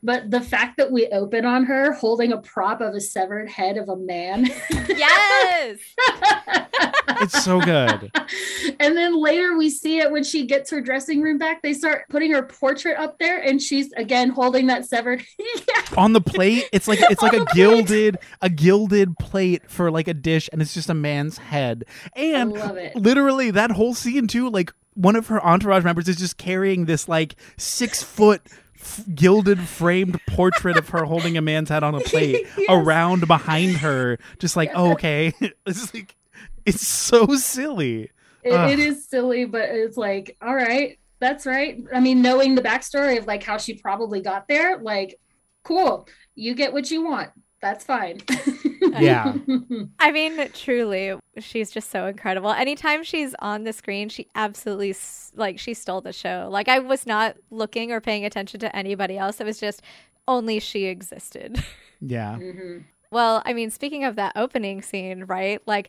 But 0.03 0.31
the 0.31 0.41
fact 0.41 0.77
that 0.77 0.93
we 0.93 1.07
open 1.09 1.45
on 1.45 1.65
her 1.65 1.93
holding 1.93 2.33
a 2.33 2.39
prop 2.39 2.81
of 2.81 2.95
a 2.95 3.01
severed 3.01 3.49
head 3.49 3.77
of 3.79 3.89
a 3.89 3.97
man. 3.97 4.49
Yes. 4.87 5.79
it's 7.21 7.43
so 7.43 7.61
good. 7.61 8.11
and 8.81 8.97
then 8.97 9.21
later 9.21 9.57
we 9.57 9.69
see 9.71 9.99
it 9.99 10.11
when 10.11 10.23
she 10.23 10.47
gets 10.47 10.71
her 10.71 10.81
dressing 10.81 11.21
room 11.21 11.39
back. 11.39 11.63
They 11.63 11.73
start 11.75 12.09
putting 12.11 12.33
her 12.33 12.43
portrait 12.43 12.97
up 12.99 13.19
there, 13.19 13.41
and 13.41 13.61
she's 13.61 13.93
again 13.93 14.31
holding 14.31 14.69
that 14.69 14.87
severed. 14.87 15.25
yeah. 15.93 16.01
On 16.01 16.13
the 16.13 16.21
plate, 16.21 16.65
it's 16.73 16.89
like 16.89 16.99
it's 17.11 17.23
like 17.23 17.33
a 17.33 17.45
gilded 17.55 18.19
a 18.41 18.49
gilded 18.49 19.19
plate 19.19 19.71
for 19.71 19.91
like 19.91 20.09
a 20.09 20.15
dish 20.15 20.49
and 20.53 20.61
it's 20.63 20.75
just 20.75 20.89
a 20.91 20.95
man's 20.95 21.39
head. 21.39 21.85
And 22.15 22.53
literally 22.95 23.51
that 23.53 23.71
whole 23.73 23.95
scene 23.95 24.27
too 24.27 24.49
like 24.51 24.73
one 24.95 25.17
of 25.17 25.27
her 25.29 25.45
entourage 25.45 25.85
members 25.85 26.09
is 26.09 26.17
just 26.17 26.37
carrying 26.39 26.85
this 26.85 27.09
like 27.09 27.35
6 27.57 28.03
foot 28.05 28.43
f- 28.81 29.03
gilded 29.15 29.59
framed 29.61 30.21
portrait 30.29 30.77
of 30.77 30.91
her 30.91 31.05
holding 31.05 31.37
a 31.37 31.43
man's 31.43 31.69
head 31.69 31.83
on 31.83 31.95
a 31.97 32.01
plate 32.05 32.47
Yes. 32.57 32.67
around 32.69 33.27
behind 33.27 33.79
her 33.79 34.19
just 34.39 34.57
like 34.57 34.71
oh, 34.75 34.93
okay 34.93 35.33
it's 35.67 35.93
like 35.93 36.15
it's 36.65 36.87
so 36.87 37.27
silly 37.35 38.11
It, 38.45 38.53
it 38.73 38.79
is 38.79 39.05
silly, 39.07 39.47
but 39.47 39.69
it's 39.71 39.97
like, 39.97 40.37
all 40.43 40.55
right, 40.55 40.99
that's 41.19 41.45
right. 41.47 41.83
I 41.95 42.01
mean, 42.01 42.21
knowing 42.23 42.55
the 42.55 42.63
backstory 42.63 43.19
of 43.19 43.27
like 43.27 43.43
how 43.43 43.57
she 43.59 43.75
probably 43.75 44.21
got 44.21 44.49
there, 44.49 44.77
like, 44.79 45.19
cool, 45.65 46.07
you 46.37 46.55
get 46.55 46.73
what 46.73 46.91
you 46.91 47.03
want. 47.05 47.31
That's 47.61 47.85
fine. 47.85 48.21
Yeah. 49.01 49.35
I 49.99 50.13
mean, 50.13 50.51
truly, 50.53 51.15
she's 51.39 51.73
just 51.73 51.91
so 51.91 52.07
incredible. 52.07 52.51
Anytime 52.51 53.03
she's 53.03 53.35
on 53.41 53.65
the 53.65 53.73
screen, 53.73 54.09
she 54.09 54.29
absolutely 54.37 54.95
like 55.35 55.59
she 55.59 55.75
stole 55.75 56.01
the 56.01 56.13
show. 56.13 56.47
Like 56.49 56.69
I 56.69 56.79
was 56.79 57.05
not 57.05 57.37
looking 57.51 57.91
or 57.91 58.01
paying 58.01 58.25
attention 58.25 58.61
to 58.61 58.77
anybody 58.77 59.19
else. 59.19 59.41
It 59.41 59.47
was 59.47 59.59
just 59.59 59.83
only 60.29 60.61
she 60.61 60.85
existed. 60.85 61.65
yeah 62.01 62.37
Mhm. 62.39 62.85
well, 63.11 63.43
I 63.45 63.53
mean, 63.53 63.71
speaking 63.71 64.05
of 64.05 64.15
that 64.17 64.35
opening 64.37 64.81
scene, 64.83 65.25
right? 65.25 65.61
Like 65.67 65.89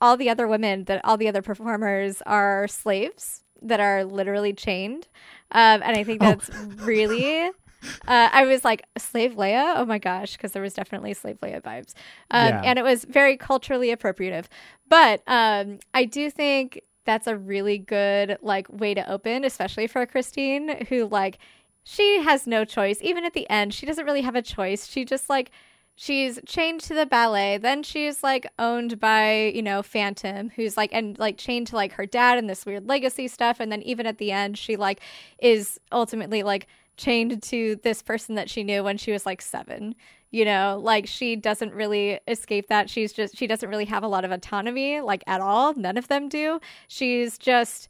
all 0.00 0.16
the 0.16 0.30
other 0.30 0.46
women 0.46 0.84
that 0.84 1.02
all 1.04 1.18
the 1.18 1.28
other 1.28 1.42
performers 1.42 2.22
are 2.26 2.68
slaves 2.68 3.42
that 3.60 3.80
are 3.80 4.04
literally 4.04 4.54
chained. 4.54 5.08
Um, 5.50 5.82
and 5.82 5.96
I 5.96 6.04
think 6.04 6.22
Oh. 6.22 6.26
that's 6.26 6.48
really 6.76 7.50
uh, 8.08 8.28
I 8.32 8.44
was 8.44 8.64
like, 8.64 8.84
Slave 8.98 9.34
Leia? 9.34 9.74
Oh 9.76 9.84
my 9.84 9.98
gosh, 9.98 10.36
because 10.36 10.52
there 10.52 10.62
was 10.62 10.74
definitely 10.74 11.14
Slave 11.14 11.38
Leia 11.40 11.60
vibes. 11.62 11.94
Um, 12.30 12.48
Yeah. 12.48 12.62
And 12.64 12.78
it 12.78 12.82
was 12.82 13.04
very 13.04 13.36
culturally 13.36 13.94
appropriative. 13.94 14.46
But 14.88 15.22
um, 15.26 15.78
I 15.94 16.04
do 16.04 16.30
think 16.30 16.82
that's 17.04 17.26
a 17.26 17.36
really 17.36 17.78
good 17.78 18.38
like 18.42 18.66
way 18.70 18.94
to 18.94 19.10
open, 19.10 19.44
especially 19.44 19.86
for 19.86 20.04
Christine, 20.06 20.86
who 20.86 21.06
like 21.06 21.38
she 21.84 22.22
has 22.22 22.46
no 22.46 22.64
choice. 22.64 22.98
Even 23.00 23.24
at 23.24 23.32
the 23.32 23.48
end, 23.48 23.72
she 23.72 23.86
doesn't 23.86 24.04
really 24.04 24.22
have 24.22 24.34
a 24.34 24.42
choice. 24.42 24.86
She 24.86 25.04
just 25.04 25.30
like 25.30 25.50
she's 25.96 26.38
chained 26.44 26.78
to 26.78 26.94
the 26.94 27.06
ballet 27.06 27.56
then 27.56 27.82
she's 27.82 28.22
like 28.22 28.46
owned 28.58 29.00
by 29.00 29.50
you 29.54 29.62
know 29.62 29.82
phantom 29.82 30.50
who's 30.54 30.76
like 30.76 30.90
and 30.92 31.18
like 31.18 31.38
chained 31.38 31.66
to 31.66 31.74
like 31.74 31.92
her 31.92 32.04
dad 32.04 32.36
and 32.36 32.48
this 32.50 32.66
weird 32.66 32.86
legacy 32.86 33.26
stuff 33.26 33.58
and 33.58 33.72
then 33.72 33.80
even 33.82 34.06
at 34.06 34.18
the 34.18 34.30
end 34.30 34.58
she 34.58 34.76
like 34.76 35.00
is 35.38 35.80
ultimately 35.90 36.42
like 36.42 36.66
chained 36.96 37.42
to 37.42 37.76
this 37.82 38.02
person 38.02 38.34
that 38.34 38.50
she 38.50 38.62
knew 38.64 38.82
when 38.82 38.96
she 38.96 39.12
was 39.12 39.26
like 39.26 39.42
seven 39.42 39.94
you 40.30 40.44
know? 40.44 40.78
Like 40.82 41.06
she 41.06 41.34
doesn't 41.36 41.72
really 41.72 42.20
escape 42.28 42.68
that. 42.68 42.90
She's 42.90 43.12
just 43.12 43.36
she 43.36 43.46
doesn't 43.46 43.68
really 43.68 43.84
have 43.86 44.02
a 44.02 44.08
lot 44.08 44.24
of 44.24 44.30
autonomy 44.30 45.00
like 45.00 45.24
at 45.26 45.40
all. 45.40 45.74
None 45.74 45.96
of 45.96 46.08
them 46.08 46.28
do. 46.28 46.60
She's 46.88 47.38
just 47.38 47.88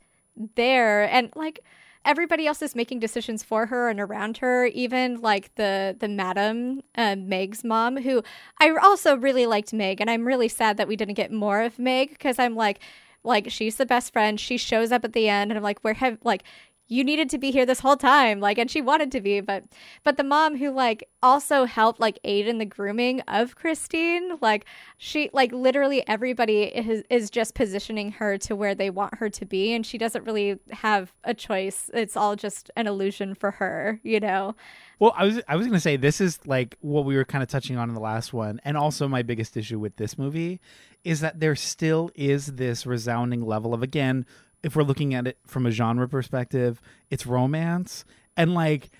there. 0.54 1.10
And 1.10 1.32
like 1.34 1.60
everybody 2.04 2.46
else 2.46 2.62
is 2.62 2.76
making 2.76 3.00
decisions 3.00 3.42
for 3.42 3.66
her 3.66 3.88
and 3.88 3.98
around 3.98 4.36
her 4.36 4.66
even 4.66 5.20
like 5.20 5.52
the 5.56 5.96
the 5.98 6.06
madam 6.06 6.80
uh, 6.94 7.16
meg's 7.16 7.64
mom 7.64 8.00
who 8.00 8.22
i 8.60 8.70
also 8.80 9.16
really 9.16 9.44
liked 9.44 9.72
meg 9.72 10.00
and 10.00 10.08
i'm 10.08 10.24
really 10.24 10.46
sad 10.46 10.76
that 10.76 10.86
we 10.86 10.94
didn't 10.94 11.14
get 11.14 11.32
more 11.32 11.62
of 11.62 11.80
meg 11.80 12.10
because 12.10 12.38
i'm 12.38 12.54
like 12.54 12.78
like 13.24 13.50
she's 13.50 13.74
the 13.74 13.84
best 13.84 14.12
friend. 14.12 14.38
She 14.38 14.56
shows 14.56 14.92
up 14.92 15.04
at 15.04 15.12
the 15.12 15.28
end 15.28 15.50
and 15.50 15.58
i'm 15.58 15.64
like 15.64 15.80
where 15.80 15.94
have 15.94 16.18
like 16.22 16.44
you 16.88 17.02
needed 17.02 17.28
to 17.30 17.38
be 17.38 17.50
here 17.50 17.66
this 17.66 17.80
whole 17.80 17.96
time 17.96 18.40
like 18.40 18.58
and 18.58 18.70
she 18.70 18.80
wanted 18.80 19.10
to 19.12 19.20
be 19.20 19.40
but 19.40 19.64
but 20.04 20.16
the 20.16 20.24
mom 20.24 20.56
who 20.56 20.70
like 20.70 21.08
also 21.22 21.64
helped 21.64 22.00
like 22.00 22.18
aid 22.24 22.46
in 22.46 22.58
the 22.58 22.64
grooming 22.64 23.20
of 23.22 23.56
christine 23.56 24.36
like 24.40 24.64
she 24.96 25.28
like 25.32 25.52
literally 25.52 26.06
everybody 26.08 26.64
is, 26.64 27.02
is 27.10 27.30
just 27.30 27.54
positioning 27.54 28.12
her 28.12 28.38
to 28.38 28.54
where 28.56 28.74
they 28.74 28.90
want 28.90 29.14
her 29.16 29.28
to 29.28 29.44
be 29.44 29.74
and 29.74 29.84
she 29.84 29.98
doesn't 29.98 30.24
really 30.24 30.58
have 30.70 31.12
a 31.24 31.34
choice. 31.34 31.90
It's 31.92 32.16
all 32.16 32.36
just 32.36 32.70
an 32.76 32.86
illusion 32.86 33.34
for 33.34 33.52
her 33.52 34.00
you 34.02 34.20
know? 34.20 34.54
Well, 34.98 35.12
I 35.16 35.24
was 35.24 35.40
I 35.46 35.56
was 35.56 35.66
gonna 35.66 35.80
say 35.80 35.96
this 35.96 36.20
is 36.20 36.38
like 36.46 36.76
what 36.80 37.04
we 37.04 37.16
were 37.16 37.24
kind 37.24 37.42
of 37.42 37.48
touching 37.48 37.76
on 37.76 37.88
in 37.88 37.94
the 37.94 38.00
last 38.00 38.32
one, 38.32 38.60
and 38.64 38.76
also 38.76 39.06
my 39.08 39.22
biggest 39.22 39.56
issue 39.56 39.78
with 39.78 39.96
this 39.96 40.16
movie 40.16 40.60
is 41.04 41.20
that 41.20 41.38
there 41.38 41.54
still 41.54 42.10
is 42.14 42.46
this 42.46 42.86
resounding 42.86 43.44
level 43.44 43.74
of 43.74 43.82
again, 43.82 44.24
if 44.62 44.76
we're 44.76 44.82
looking 44.82 45.14
at 45.14 45.26
it 45.26 45.38
from 45.46 45.66
a 45.66 45.70
genre 45.70 46.08
perspective, 46.08 46.80
it's 47.10 47.26
romance, 47.26 48.04
and 48.36 48.54
like 48.54 48.90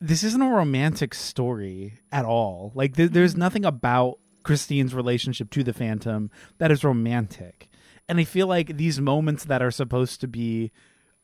this 0.00 0.22
isn't 0.22 0.42
a 0.42 0.50
romantic 0.50 1.14
story 1.14 2.00
at 2.12 2.24
all. 2.24 2.72
Like 2.74 2.96
th- 2.96 3.10
there's 3.10 3.36
nothing 3.36 3.64
about 3.64 4.18
Christine's 4.44 4.94
relationship 4.94 5.50
to 5.50 5.64
the 5.64 5.72
Phantom 5.72 6.30
that 6.58 6.70
is 6.70 6.84
romantic, 6.84 7.68
and 8.08 8.18
I 8.18 8.24
feel 8.24 8.46
like 8.46 8.76
these 8.76 9.00
moments 9.00 9.44
that 9.44 9.62
are 9.62 9.70
supposed 9.70 10.20
to 10.20 10.28
be 10.28 10.70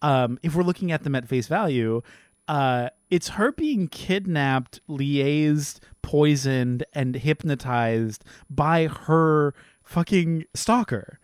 um, 0.03 0.39
if 0.43 0.55
we're 0.55 0.65
looking 0.65 0.93
at 0.93 1.03
them 1.03 1.15
at 1.15 1.27
face 1.27 1.47
value, 1.47 2.03
uh, 2.47 2.91
it's 3.11 3.29
her 3.29 3.53
being 3.53 3.89
kidnapped, 3.89 4.81
liaised, 4.89 5.81
poisoned, 6.03 6.85
and 6.93 7.17
hypnotized 7.17 8.25
by 8.51 8.87
her 8.87 9.55
fucking 9.83 10.45
stalker. 10.55 11.19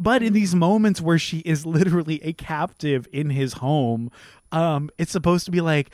But 0.00 0.22
in 0.22 0.32
these 0.32 0.54
moments 0.54 1.00
where 1.02 1.18
she 1.18 1.40
is 1.40 1.66
literally 1.66 2.20
a 2.24 2.32
captive 2.32 3.06
in 3.12 3.28
his 3.28 3.52
home, 3.54 4.10
um, 4.50 4.88
it's 4.96 5.12
supposed 5.12 5.44
to 5.44 5.50
be 5.50 5.60
like, 5.60 5.90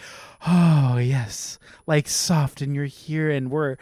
oh 0.47 0.97
yes, 0.97 1.59
like 1.89 2.07
soft, 2.09 2.63
and 2.63 2.73
you're 2.75 2.85
here, 2.85 3.29
and 3.31 3.51
we're 3.51 3.77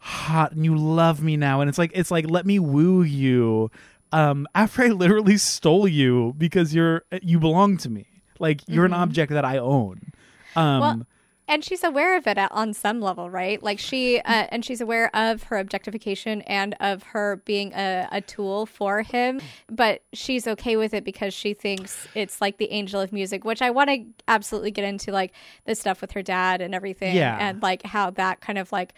hot, 0.00 0.52
and 0.52 0.64
you 0.66 0.76
love 0.76 1.22
me 1.22 1.36
now, 1.38 1.62
and 1.62 1.68
it's 1.70 1.78
like 1.78 1.92
it's 1.94 2.10
like 2.10 2.28
let 2.28 2.44
me 2.44 2.58
woo 2.58 3.00
you, 3.02 3.70
um, 4.12 4.46
after 4.54 4.82
I 4.82 4.88
literally 4.88 5.38
stole 5.38 5.88
you 5.88 6.34
because 6.36 6.74
you're 6.74 7.02
you 7.22 7.40
belong 7.40 7.78
to 7.78 7.88
me, 7.88 8.06
like 8.38 8.60
you're 8.68 8.84
an 8.84 8.92
object 8.92 9.32
that 9.32 9.46
I 9.46 9.56
own. 9.58 10.12
Um, 10.56 10.80
Well, 10.80 11.06
and 11.50 11.62
she's 11.64 11.84
aware 11.84 12.16
of 12.16 12.26
it 12.26 12.38
at, 12.38 12.50
on 12.52 12.72
some 12.72 13.00
level, 13.00 13.28
right? 13.28 13.62
Like 13.62 13.78
she, 13.78 14.18
uh, 14.20 14.46
and 14.50 14.64
she's 14.64 14.80
aware 14.80 15.14
of 15.14 15.42
her 15.44 15.58
objectification 15.58 16.40
and 16.42 16.74
of 16.80 17.02
her 17.02 17.42
being 17.44 17.72
a, 17.74 18.08
a 18.12 18.20
tool 18.20 18.64
for 18.66 19.02
him, 19.02 19.40
but 19.68 20.02
she's 20.14 20.46
okay 20.46 20.76
with 20.76 20.94
it 20.94 21.04
because 21.04 21.34
she 21.34 21.52
thinks 21.52 22.06
it's 22.14 22.40
like 22.40 22.56
the 22.58 22.70
angel 22.70 23.00
of 23.00 23.12
music, 23.12 23.44
which 23.44 23.60
I 23.60 23.70
want 23.70 23.90
to 23.90 24.04
absolutely 24.28 24.70
get 24.70 24.84
into, 24.84 25.12
like 25.12 25.32
the 25.66 25.74
stuff 25.74 26.00
with 26.00 26.12
her 26.12 26.22
dad 26.22 26.60
and 26.62 26.74
everything, 26.74 27.16
Yeah. 27.16 27.36
and 27.38 27.60
like 27.60 27.82
how 27.82 28.10
that 28.10 28.40
kind 28.40 28.58
of 28.58 28.70
like 28.72 28.94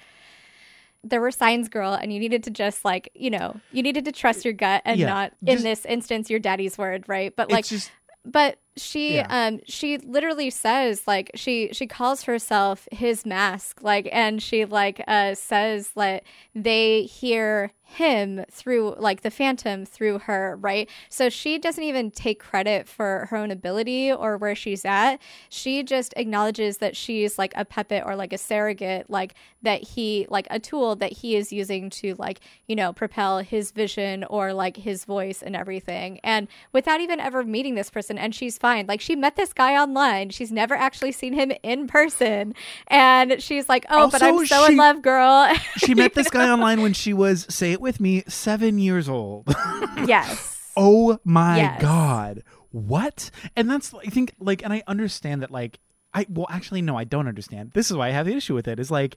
there 1.05 1.21
were 1.21 1.33
signs 1.33 1.69
girl 1.69 1.95
and 1.95 2.13
you 2.13 2.21
needed 2.21 2.45
to 2.45 2.51
just 2.51 2.85
like 2.85 3.11
you 3.15 3.29
know 3.29 3.59
you 3.73 3.83
needed 3.83 4.05
to 4.05 4.13
trust 4.13 4.45
your 4.45 4.55
gut 4.55 4.83
and 4.85 5.01
Yeah, 5.01 5.07
not 5.09 5.33
in 5.41 5.55
just- 5.55 5.65
this 5.65 5.85
instance 5.85 6.31
your 6.31 6.39
daddy's 6.39 6.79
word 6.79 7.09
right 7.09 7.35
but 7.35 7.51
like 7.51 7.65
just 7.67 7.91
but 8.25 8.59
she 8.77 9.17
Yeah. 9.17 9.27
um 9.29 9.61
she 9.67 9.99
literally 9.99 10.51
says 10.51 11.03
like 11.07 11.31
she 11.35 11.69
she 11.73 11.87
calls 11.87 12.23
herself 12.23 12.89
his 12.91 13.27
mask 13.27 13.83
like 13.83 14.09
and 14.13 14.43
she 14.43 14.65
like 14.65 15.03
uh 15.07 15.35
says 15.35 15.91
that 15.97 16.23
they 16.55 17.03
hear 17.03 17.73
him 17.93 18.45
through 18.51 18.95
like 18.99 19.23
the 19.23 19.31
phantom 19.31 19.85
through 19.85 20.19
her 20.21 20.57
right? 20.61 20.89
So 21.09 21.29
she 21.29 21.59
doesn't 21.59 21.83
even 21.83 22.11
take 22.11 22.41
credit 22.41 22.89
for 22.89 23.27
her 23.31 23.37
own 23.37 23.51
ability 23.51 24.13
or 24.13 24.37
where 24.37 24.55
she's 24.55 24.85
at. 24.85 25.19
She 25.49 25.83
just 25.83 26.15
acknowledges 26.17 26.79
that 26.79 26.97
she's 26.97 27.39
like 27.39 27.53
a 27.57 27.65
puppet 27.65 28.03
or 28.07 28.17
like 28.17 28.33
a 28.33 28.39
surrogate 28.39 29.11
like 29.11 29.35
that 29.63 29.83
he 29.83 30.27
like 30.31 30.47
a 30.51 30.59
tool 30.59 30.97
that 30.97 31.13
he 31.13 31.37
is 31.37 31.53
using 31.53 31.91
to 31.91 32.15
like 32.19 32.41
you 32.67 32.75
know 32.75 32.93
propel 32.93 33.39
his 33.39 33.71
vision 33.71 34.25
or 34.25 34.53
like 34.53 34.77
his 34.77 35.05
voice 35.05 35.43
and 35.43 35.55
everything. 35.55 36.19
And 36.25 36.49
without 36.73 37.01
even 37.01 37.21
ever 37.21 37.45
meeting 37.45 37.75
this 37.75 37.91
person 37.91 38.19
and 38.19 38.35
she's 38.35 38.59
fine. 38.59 38.87
Like 38.87 39.01
she 39.01 39.15
met 39.15 39.37
this 39.37 39.53
guy 39.53 39.75
online. 39.75 40.31
She's 40.31 40.51
never 40.51 40.75
actually 40.75 41.13
seen 41.13 41.35
him 41.35 41.53
in 41.63 41.87
person. 41.87 42.55
And 42.89 43.43
she's 43.43 43.69
like 43.69 43.85
oh 43.91 44.09
but 44.09 44.23
i'm 44.23 44.47
so 44.47 44.67
she- 44.67 44.73
in 44.73 44.79
love 44.79 45.03
girl. 45.03 45.53
She 45.77 45.95
met 45.95 46.15
this 46.15 46.31
guy 46.31 46.51
online 46.53 46.83
when 46.83 46.93
she 46.93 47.13
was 47.13 47.47
say 47.49 47.73
it 47.73 47.81
with 47.83 48.01
me 48.01 48.23
seven 48.29 48.79
years 48.79 49.09
old. 49.09 49.47
Yes. 50.07 50.59
Oh 50.77 51.19
my 51.25 51.59
Yes. 51.59 51.83
god. 51.83 52.43
What? 52.71 53.31
And 53.55 53.71
that's 53.71 53.93
i 53.95 54.07
think 54.07 54.35
like 54.41 54.65
and 54.65 54.73
i 54.73 54.83
understand 54.87 55.43
that 55.43 55.51
like 55.51 55.79
i 56.15 56.25
well 56.31 56.47
actually 56.51 56.81
no 56.81 56.97
i 56.97 57.05
don't 57.05 57.29
understand. 57.29 57.73
This 57.75 57.91
is 57.91 57.97
why 57.97 58.09
i 58.09 58.11
have 58.11 58.25
the 58.27 58.35
issue 58.35 58.55
with 58.55 58.67
it 58.67 58.81
is 58.81 58.91
like 58.91 59.17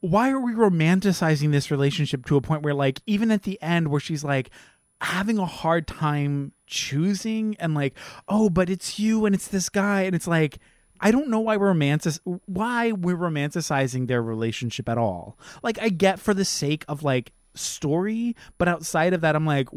why 0.00 0.30
are 0.30 0.40
we 0.40 0.52
romanticizing 0.54 1.52
this 1.52 1.70
relationship 1.70 2.24
to 2.26 2.36
a 2.36 2.40
point 2.40 2.62
where 2.62 2.72
like 2.74 3.00
even 3.06 3.30
at 3.30 3.42
the 3.42 3.60
end 3.60 3.88
where 3.88 4.00
she's 4.00 4.24
like 4.24 4.48
having 5.02 5.38
a 5.38 5.46
hard 5.46 5.86
time 5.86 6.52
choosing 6.66 7.54
and 7.58 7.74
like 7.74 7.94
oh 8.28 8.48
but 8.48 8.70
it's 8.70 8.98
you 8.98 9.26
and 9.26 9.34
it's 9.34 9.48
this 9.48 9.68
guy 9.68 10.02
and 10.02 10.14
it's 10.14 10.26
like 10.26 10.58
I 11.02 11.10
don't 11.10 11.28
know 11.28 11.40
why 11.40 11.56
we're 11.56 11.68
romantic 11.68 12.14
why 12.46 12.92
we're 12.92 13.16
romanticizing 13.16 14.06
their 14.06 14.22
relationship 14.22 14.88
at 14.88 14.98
all. 14.98 15.38
Like 15.62 15.78
I 15.80 15.88
get 15.90 16.18
for 16.20 16.34
the 16.34 16.44
sake 16.44 16.84
of 16.88 17.02
like 17.02 17.32
story, 17.54 18.36
but 18.58 18.68
outside 18.68 19.12
of 19.12 19.20
that 19.22 19.36
I'm 19.36 19.46
like 19.46 19.68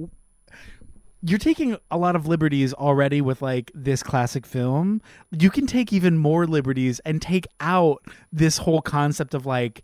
you're 1.25 1.39
taking 1.39 1.77
a 1.89 1.97
lot 1.97 2.17
of 2.17 2.27
liberties 2.27 2.73
already 2.73 3.21
with 3.21 3.41
like 3.41 3.71
this 3.73 4.03
classic 4.03 4.45
film. 4.45 5.01
You 5.31 5.49
can 5.49 5.65
take 5.65 5.93
even 5.93 6.17
more 6.17 6.45
liberties 6.45 6.99
and 7.05 7.21
take 7.21 7.47
out 7.61 8.03
this 8.31 8.57
whole 8.57 8.81
concept 8.81 9.33
of 9.33 9.45
like 9.45 9.83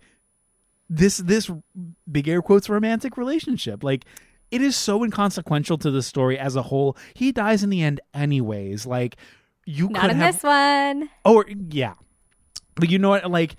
this 0.89 1.17
this 1.17 1.49
big 2.11 2.27
air 2.27 2.41
quotes 2.41 2.67
romantic 2.67 3.15
relationship. 3.15 3.85
Like 3.85 4.03
it 4.51 4.61
is 4.61 4.75
so 4.75 5.01
inconsequential 5.01 5.77
to 5.77 5.91
the 5.91 6.01
story 6.01 6.37
as 6.37 6.57
a 6.57 6.63
whole. 6.63 6.97
He 7.13 7.31
dies 7.31 7.63
in 7.63 7.69
the 7.69 7.83
end 7.83 8.01
anyways. 8.13 8.85
Like 8.85 9.15
you 9.65 9.87
not 9.87 10.01
could 10.01 10.11
in 10.11 10.17
have 10.17 10.33
this 10.33 10.43
one 10.43 11.09
or 11.23 11.45
yeah. 11.69 11.93
But 12.75 12.89
you 12.89 12.99
know 12.99 13.09
what 13.09 13.31
like 13.31 13.55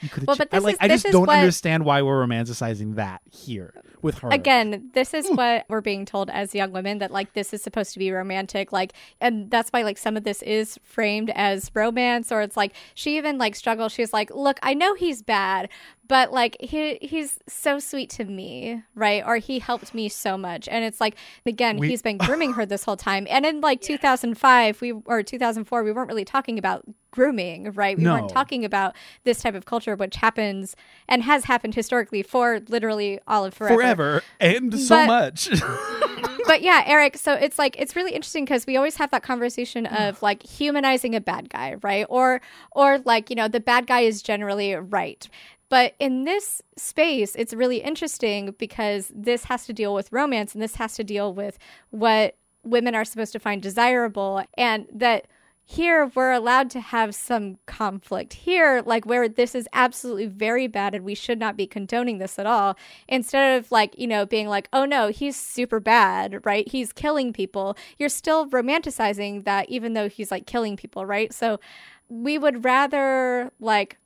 you 0.00 0.08
could 0.08 0.26
Well, 0.26 0.36
but 0.36 0.48
I, 0.52 0.58
like 0.58 0.74
is- 0.74 0.78
I 0.80 0.88
just 0.88 1.06
don't 1.06 1.26
what- 1.26 1.38
understand 1.38 1.84
why 1.84 2.02
we're 2.02 2.24
romanticizing 2.26 2.94
that 2.96 3.20
here 3.30 3.74
with 4.00 4.18
her. 4.18 4.28
again 4.30 4.90
this 4.94 5.12
is 5.12 5.26
what 5.28 5.64
we're 5.68 5.80
being 5.80 6.04
told 6.06 6.30
as 6.30 6.54
young 6.54 6.70
women 6.70 6.98
that 6.98 7.10
like 7.10 7.32
this 7.32 7.52
is 7.52 7.60
supposed 7.62 7.92
to 7.92 7.98
be 7.98 8.12
romantic 8.12 8.70
like 8.70 8.92
and 9.20 9.50
that's 9.50 9.70
why 9.70 9.82
like 9.82 9.98
some 9.98 10.16
of 10.16 10.22
this 10.22 10.40
is 10.42 10.78
framed 10.84 11.30
as 11.34 11.68
romance 11.74 12.30
or 12.30 12.40
it's 12.40 12.56
like 12.56 12.72
she 12.94 13.16
even 13.16 13.38
like 13.38 13.56
struggles 13.56 13.90
she's 13.90 14.12
like 14.12 14.30
look 14.32 14.56
i 14.62 14.72
know 14.72 14.94
he's 14.94 15.20
bad 15.20 15.68
but 16.08 16.32
like 16.32 16.56
he 16.60 16.98
he's 17.00 17.38
so 17.46 17.78
sweet 17.78 18.10
to 18.10 18.24
me 18.24 18.82
right 18.94 19.22
or 19.26 19.36
he 19.36 19.58
helped 19.58 19.94
me 19.94 20.08
so 20.08 20.36
much 20.36 20.66
and 20.68 20.84
it's 20.84 21.00
like 21.00 21.14
again 21.46 21.76
We- 21.76 21.88
he's 21.88 22.02
been 22.02 22.18
grooming 22.18 22.54
her 22.54 22.66
this 22.66 22.84
whole 22.84 22.96
time 22.96 23.26
and 23.30 23.46
in 23.46 23.60
like 23.60 23.80
2005 23.80 24.80
we 24.80 24.92
or 24.92 25.22
2004 25.22 25.82
we 25.84 25.92
weren't 25.92 26.08
really 26.08 26.24
talking 26.24 26.58
about 26.58 26.84
grooming 27.10 27.70
right 27.72 27.96
we 27.96 28.04
No. 28.04 28.14
weren't 28.14 28.30
talking 28.30 28.64
about 28.64 28.96
this 29.24 29.40
type 29.40 29.54
of 29.54 29.64
culture 29.64 29.94
which 29.96 30.16
happens 30.16 30.74
and 31.08 31.22
has 31.22 31.44
happened 31.44 31.74
historically 31.74 32.22
for 32.22 32.60
literally 32.68 33.20
all 33.26 33.44
of 33.44 33.54
forever 33.54 33.74
forever 33.76 34.22
and 34.40 34.78
so 34.78 35.06
But- 35.06 35.06
much. 35.06 35.50
but 36.48 36.62
yeah, 36.62 36.82
Eric, 36.86 37.16
so 37.16 37.34
it's 37.34 37.58
like 37.58 37.76
it's 37.78 37.94
really 37.94 38.12
interesting 38.12 38.44
because 38.44 38.66
we 38.66 38.76
always 38.76 38.96
have 38.96 39.10
that 39.10 39.22
conversation 39.22 39.84
mm. 39.84 40.08
of 40.08 40.20
like 40.22 40.42
humanizing 40.42 41.14
a 41.14 41.20
bad 41.20 41.50
guy, 41.50 41.76
right? 41.82 42.06
Or 42.08 42.40
or 42.72 42.98
like, 43.00 43.30
you 43.30 43.36
know, 43.36 43.48
the 43.48 43.60
bad 43.60 43.86
guy 43.86 44.00
is 44.00 44.22
generally 44.22 44.74
right. 44.74 45.28
But 45.68 45.94
in 45.98 46.24
this 46.24 46.62
space, 46.76 47.34
it's 47.34 47.52
really 47.52 47.78
interesting 47.78 48.54
because 48.58 49.12
this 49.14 49.44
has 49.44 49.66
to 49.66 49.72
deal 49.72 49.94
with 49.94 50.12
romance 50.12 50.54
and 50.54 50.62
this 50.62 50.76
has 50.76 50.94
to 50.94 51.04
deal 51.04 51.32
with 51.32 51.58
what 51.90 52.36
women 52.64 52.94
are 52.94 53.04
supposed 53.04 53.32
to 53.32 53.38
find 53.38 53.62
desirable 53.62 54.42
and 54.56 54.86
that 54.92 55.26
here 55.70 56.10
we're 56.14 56.32
allowed 56.32 56.70
to 56.70 56.80
have 56.80 57.14
some 57.14 57.58
conflict. 57.66 58.32
Here 58.32 58.82
like 58.86 59.04
where 59.04 59.28
this 59.28 59.54
is 59.54 59.68
absolutely 59.74 60.24
very 60.24 60.66
bad 60.66 60.94
and 60.94 61.04
we 61.04 61.14
should 61.14 61.38
not 61.38 61.58
be 61.58 61.66
condoning 61.66 62.16
this 62.16 62.38
at 62.38 62.46
all 62.46 62.74
instead 63.06 63.58
of 63.58 63.70
like 63.70 63.94
you 63.98 64.06
know 64.06 64.24
being 64.24 64.48
like 64.48 64.70
oh 64.72 64.86
no 64.86 65.08
he's 65.08 65.36
super 65.36 65.78
bad 65.78 66.40
right? 66.46 66.66
He's 66.66 66.90
killing 66.90 67.34
people 67.34 67.76
you're 67.98 68.08
still 68.08 68.48
romanticizing 68.48 69.44
that 69.44 69.68
even 69.68 69.92
though 69.92 70.08
he's 70.08 70.30
like 70.30 70.46
killing 70.46 70.74
people 70.74 71.04
right? 71.04 71.34
So 71.34 71.60
we 72.08 72.38
would 72.38 72.64
rather 72.64 73.52
like 73.60 73.98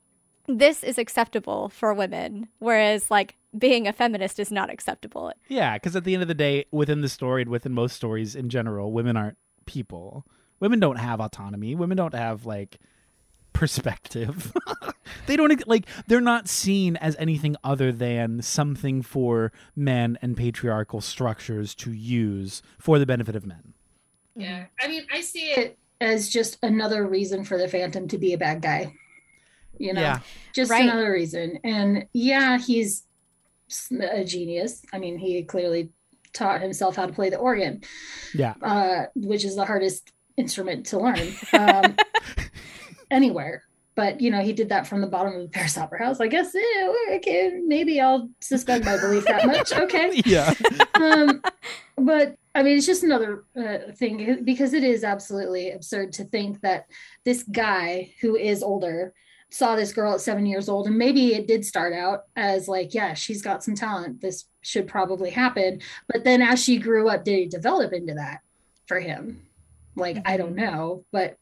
this 0.47 0.83
is 0.83 0.97
acceptable 0.97 1.69
for 1.69 1.93
women 1.93 2.47
whereas 2.59 3.09
like 3.09 3.37
being 3.57 3.87
a 3.87 3.93
feminist 3.93 4.39
is 4.39 4.51
not 4.51 4.69
acceptable 4.69 5.31
Yeah, 5.47 5.75
because 5.75 5.95
at 5.95 6.03
the 6.03 6.13
end 6.13 6.21
of 6.21 6.27
the 6.27 6.33
day, 6.33 6.65
within 6.71 7.01
the 7.01 7.09
story 7.09 7.43
and 7.43 7.51
within 7.51 7.73
most 7.73 7.95
stories 7.95 8.35
in 8.35 8.49
general, 8.49 8.91
women 8.91 9.15
aren't 9.15 9.37
people. 9.65 10.25
Women 10.59 10.79
don't 10.79 10.97
have 10.97 11.19
autonomy. 11.19 11.75
Women 11.75 11.97
don't 11.97 12.15
have 12.15 12.45
like 12.45 12.79
perspective. 13.51 14.53
they 15.27 15.35
don't 15.35 15.67
like 15.67 15.85
they're 16.07 16.21
not 16.21 16.47
seen 16.47 16.95
as 16.97 17.15
anything 17.19 17.55
other 17.63 17.91
than 17.91 18.41
something 18.41 19.01
for 19.01 19.51
men 19.75 20.17
and 20.21 20.35
patriarchal 20.35 21.01
structures 21.01 21.75
to 21.75 21.91
use 21.91 22.61
for 22.79 22.97
the 22.97 23.05
benefit 23.05 23.35
of 23.35 23.45
men. 23.45 23.73
Yeah. 24.35 24.65
I 24.81 24.87
mean, 24.87 25.05
I 25.13 25.21
see 25.21 25.51
it 25.51 25.77
as 26.01 26.29
just 26.29 26.57
another 26.63 27.05
reason 27.07 27.43
for 27.43 27.57
the 27.57 27.67
Phantom 27.67 28.07
to 28.07 28.17
be 28.17 28.33
a 28.33 28.37
bad 28.37 28.61
guy. 28.61 28.93
You 29.77 29.93
know, 29.93 30.01
Yeah. 30.01 30.19
just 30.53 30.71
Right. 30.71 30.83
another 30.83 31.11
reason. 31.11 31.59
And 31.63 32.05
yeah, 32.13 32.57
he's 32.59 33.03
a 33.91 34.23
genius. 34.23 34.81
I 34.93 34.99
mean, 34.99 35.17
he 35.17 35.43
clearly 35.43 35.89
taught 36.33 36.61
himself 36.61 36.95
how 36.95 37.05
to 37.05 37.13
play 37.13 37.29
the 37.29 37.37
organ, 37.37 37.81
Yeah. 38.33 38.53
uh, 38.61 39.05
which 39.15 39.45
is 39.45 39.55
the 39.55 39.65
hardest 39.65 40.11
instrument 40.37 40.85
to 40.87 40.99
learn 40.99 41.19
um, 41.53 41.95
anywhere. 43.11 43.63
But 43.95 44.21
you 44.21 44.31
know, 44.31 44.41
he 44.41 44.53
did 44.53 44.69
that 44.69 44.87
from 44.87 45.01
the 45.01 45.07
bottom 45.07 45.33
of 45.35 45.41
the 45.43 45.47
Paris 45.49 45.77
Opera 45.77 45.99
House. 46.03 46.19
I 46.19 46.27
guess 46.27 46.55
eh, 46.55 47.15
okay, 47.17 47.61
maybe 47.63 48.01
I'll 48.01 48.27
suspend 48.41 48.85
my 48.85 48.97
belief 48.97 49.25
that 49.25 49.45
much. 49.45 49.71
Okay, 49.83 50.21
Yeah. 50.25 50.51
um, 50.95 51.41
but 51.97 52.35
I 52.55 52.63
mean, 52.63 52.77
it's 52.77 52.87
just 52.87 53.03
another 53.03 53.43
uh, 53.55 53.91
thing 53.95 54.43
because 54.43 54.73
it 54.73 54.83
is 54.83 55.03
absolutely 55.03 55.71
absurd 55.71 56.13
to 56.13 56.23
think 56.23 56.61
that 56.61 56.85
this 57.25 57.43
guy 57.43 58.13
who 58.21 58.35
is 58.35 58.63
older 58.63 59.13
saw 59.53 59.75
this 59.75 59.93
girl 59.93 60.13
at 60.13 60.21
seven 60.21 60.47
years 60.47 60.67
old, 60.67 60.87
and 60.87 60.97
maybe 60.97 61.35
it 61.35 61.47
did 61.47 61.63
start 61.63 61.93
out 61.93 62.23
as 62.35 62.67
like, 62.67 62.93
yeah, 62.95 63.13
she's 63.13 63.43
got 63.43 63.63
some 63.63 63.75
talent. 63.75 64.19
This 64.19 64.45
should 64.61 64.87
probably 64.87 65.29
happen. 65.29 65.79
But 66.11 66.23
then 66.23 66.41
as 66.41 66.63
she 66.63 66.79
grew 66.79 67.07
up, 67.07 67.23
did 67.23 67.39
it 67.39 67.51
develop 67.51 67.93
into 67.93 68.15
that 68.15 68.39
for 68.87 68.99
him? 68.99 69.45
Like, 69.95 70.17
I 70.25 70.37
mm-hmm. 70.37 70.37
don't 70.37 70.55
know, 70.55 71.05
but 71.11 71.37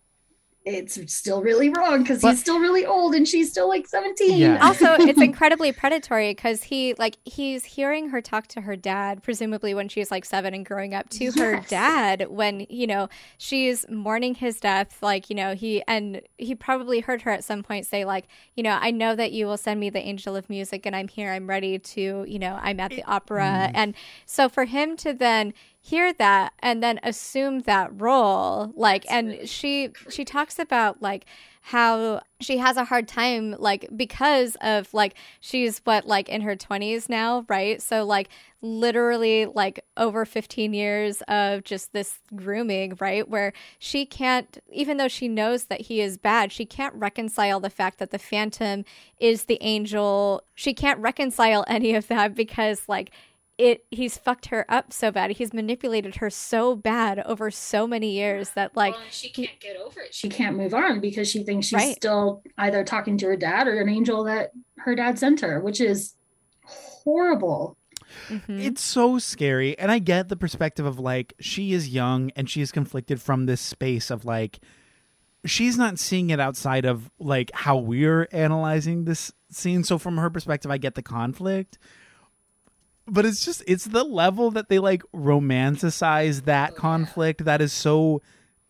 it's 0.64 1.12
still 1.12 1.42
really 1.42 1.70
wrong 1.70 2.04
because 2.04 2.22
he's 2.22 2.40
still 2.40 2.60
really 2.60 2.86
old 2.86 3.16
and 3.16 3.28
she's 3.28 3.50
still 3.50 3.68
like 3.68 3.88
17. 3.88 4.38
Yeah. 4.38 4.60
also 4.66 4.94
it's 4.94 5.20
incredibly 5.20 5.72
predatory 5.72 6.32
because 6.32 6.62
he 6.64 6.94
like 7.00 7.18
he's 7.26 7.66
hearing 7.66 8.10
her 8.10 8.22
talk 8.22 8.46
to 8.48 8.62
her 8.62 8.76
dad 8.76 9.24
presumably 9.24 9.74
when 9.74 9.90
she's 9.90 10.12
like 10.12 10.24
seven 10.24 10.54
and 10.54 10.64
growing 10.64 10.94
up 10.94 11.10
to 11.10 11.32
her 11.32 11.62
dad 11.68 12.28
when 12.30 12.68
you 12.70 12.86
know 12.86 13.10
she's 13.40 13.90
mourning 13.90 14.36
his 14.36 14.60
death 14.60 15.02
like 15.02 15.32
you 15.32 15.36
know 15.36 15.56
he 15.56 15.82
and 15.88 16.22
he 16.38 16.54
probably 16.54 17.00
heard 17.00 17.24
her 17.24 17.32
at 17.32 17.44
some 17.44 17.64
point 17.64 17.88
say 17.88 18.06
like 18.06 18.28
you 18.56 18.62
know 18.62 18.78
i 18.82 18.92
know 18.92 19.16
that 19.16 19.32
you 19.32 19.48
will 19.48 19.58
send 19.58 19.80
me 19.80 19.90
the 19.90 20.00
angel 20.00 20.36
of 20.36 20.48
music 20.48 20.86
and 20.86 20.96
i'm 20.96 21.08
here 21.08 21.32
i'm 21.32 21.50
ready 21.50 21.80
to 21.80 22.24
you 22.28 22.38
know 22.38 22.60
i'm 22.62 22.80
at 22.80 22.92
the 22.92 23.04
opera 23.06 23.68
mm. 23.68 23.72
and 23.74 23.96
so 24.28 24.48
for 24.48 24.66
him 24.66 24.96
to 24.96 25.12
then 25.12 25.54
hear 25.84 26.14
that 26.14 26.54
and 26.60 26.84
then 26.84 27.00
assume 27.02 27.62
that 27.62 27.90
role 28.00 28.72
like 28.76 29.04
and 29.12 29.50
she 29.50 29.90
she 30.10 30.24
talks 30.24 30.60
about 30.60 31.02
like 31.02 31.26
how 31.64 32.22
she 32.40 32.58
has 32.58 32.76
a 32.76 32.84
hard 32.84 33.08
time 33.08 33.56
like 33.60 33.88
because 33.96 34.58
of 34.62 34.92
like 34.94 35.14
she's 35.40 35.80
what 35.84 36.08
like 36.08 36.28
in 36.28 36.42
her 36.42 36.56
20s 36.56 37.08
now 37.08 37.46
right? 37.48 37.82
So 37.82 38.04
like 38.04 38.30
literally 38.62 39.46
like 39.46 39.84
over 39.96 40.26
15 40.26 40.74
years 40.74 41.22
of 41.28 41.64
just 41.64 41.94
this 41.94 42.20
grooming 42.36 42.98
right? 43.00 43.28
Where 43.30 43.54
she 43.78 44.06
can't 44.08 44.58
even 44.72 44.98
though 44.98 45.08
she 45.08 45.28
knows 45.28 45.66
that 45.66 45.82
he 45.82 46.02
is 46.02 46.18
bad 46.18 46.52
she 46.52 46.66
can't 46.66 46.96
reconcile 46.96 47.60
the 47.60 47.70
fact 47.70 48.00
that 48.00 48.10
the 48.10 48.20
phantom 48.20 48.84
is 49.20 49.46
the 49.46 49.60
angel. 49.62 50.44
She 50.56 50.74
can't 50.74 51.00
reconcile 51.00 51.64
any 51.68 51.94
of 51.94 52.08
that 52.08 52.34
because 52.34 52.84
like 52.88 53.12
it 53.62 53.86
he's 53.92 54.18
fucked 54.18 54.48
her 54.48 54.66
up 54.70 54.92
so 54.92 55.12
bad. 55.12 55.32
He's 55.32 55.54
manipulated 55.54 56.16
her 56.16 56.30
so 56.30 56.76
bad 56.76 57.20
over 57.20 57.52
so 57.52 57.86
many 57.86 58.12
years 58.12 58.52
that 58.52 58.76
like 58.76 58.94
well, 58.96 59.04
she 59.12 59.30
can't 59.30 59.60
get 59.60 59.78
over 59.78 60.02
it. 60.02 60.14
She 60.14 60.30
can't 60.30 60.58
move 60.58 60.74
on 60.74 61.00
because 61.00 61.30
she 61.30 61.44
thinks 61.44 61.68
she's 61.68 61.78
Right. 61.78 61.96
still 61.96 62.42
either 62.58 62.84
talking 62.84 63.18
to 63.20 63.28
her 63.28 63.36
dad 63.38 63.68
or 63.68 63.80
an 63.80 63.88
angel 63.90 64.24
that 64.26 64.52
her 64.80 64.96
dad 64.96 65.20
sent 65.20 65.42
her, 65.42 65.60
which 65.60 65.80
is 65.80 66.16
horrible. 66.66 67.78
mhm. 68.30 68.60
It's 68.64 68.82
so 68.82 69.20
scary. 69.20 69.78
And 69.78 69.92
I 69.92 70.00
get 70.00 70.30
the 70.30 70.36
perspective 70.36 70.86
of 70.86 71.00
like, 71.00 71.34
she 71.40 71.74
is 71.74 71.90
young 71.90 72.32
and 72.36 72.50
she 72.50 72.62
is 72.62 72.72
conflicted 72.72 73.22
from 73.22 73.46
this 73.46 73.62
space 73.62 74.10
of 74.10 74.26
like, 74.26 74.60
she's 75.46 75.78
not 75.78 75.98
seeing 76.00 76.30
it 76.30 76.40
outside 76.40 76.86
of 76.86 77.10
like 77.20 77.52
how 77.54 77.78
we're 77.78 78.28
analyzing 78.32 79.06
this 79.06 79.32
scene. 79.50 79.84
So 79.84 79.98
from 79.98 80.18
her 80.18 80.30
perspective, 80.30 80.70
I 80.72 80.78
get 80.78 80.96
the 80.96 81.02
conflict. 81.02 81.78
But 83.08 83.26
it's 83.26 83.44
just, 83.44 83.64
it's 83.68 83.86
the 83.86 84.04
level 84.04 84.52
that 84.52 84.70
they 84.70 84.80
like 84.80 85.04
romanticize 85.14 86.46
that 86.46 86.72
oh, 86.74 86.76
conflict 86.76 87.46
that 87.46 87.62
is 87.62 87.74
so 87.74 88.22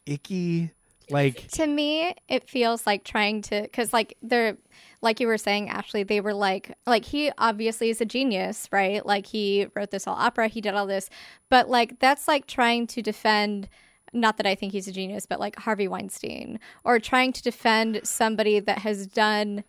icky. 0.06 0.72
Like, 1.10 1.48
to 1.50 1.68
me 1.68 2.14
it 2.30 2.50
feels 2.50 2.88
like 2.88 3.04
trying 3.04 3.42
to 3.44 3.64
because 3.64 3.92
like 3.92 4.16
they're 4.22 4.58
like 5.02 5.20
you 5.20 5.28
were 5.28 5.38
saying 5.38 5.70
ashley 5.70 6.04
they 6.04 6.22
were 6.22 6.34
like 6.34 6.74
like 6.88 7.04
he 7.04 7.32
obviously 7.38 7.90
is 7.90 8.00
a 8.02 8.06
genius 8.06 8.68
right 8.72 9.06
like 9.06 9.26
he 9.26 9.68
wrote 9.76 9.92
this 9.92 10.06
whole 10.06 10.16
opera 10.16 10.48
he 10.48 10.62
did 10.62 10.74
all 10.74 10.88
this 10.88 11.10
but 11.50 11.70
like 11.70 12.00
that's 12.00 12.28
like 12.28 12.48
trying 12.48 12.88
to 12.88 13.02
defend 13.02 13.68
not 14.14 14.38
that 14.38 14.46
i 14.46 14.56
think 14.56 14.72
he's 14.72 14.88
a 14.88 14.92
genius 14.92 15.26
but 15.26 15.40
like 15.40 15.56
harvey 15.58 15.88
weinstein 15.88 16.60
or 16.84 17.00
trying 17.00 17.34
to 17.34 17.42
defend 17.42 18.00
somebody 18.04 18.60
that 18.60 18.80
has 18.80 19.08
done 19.08 19.64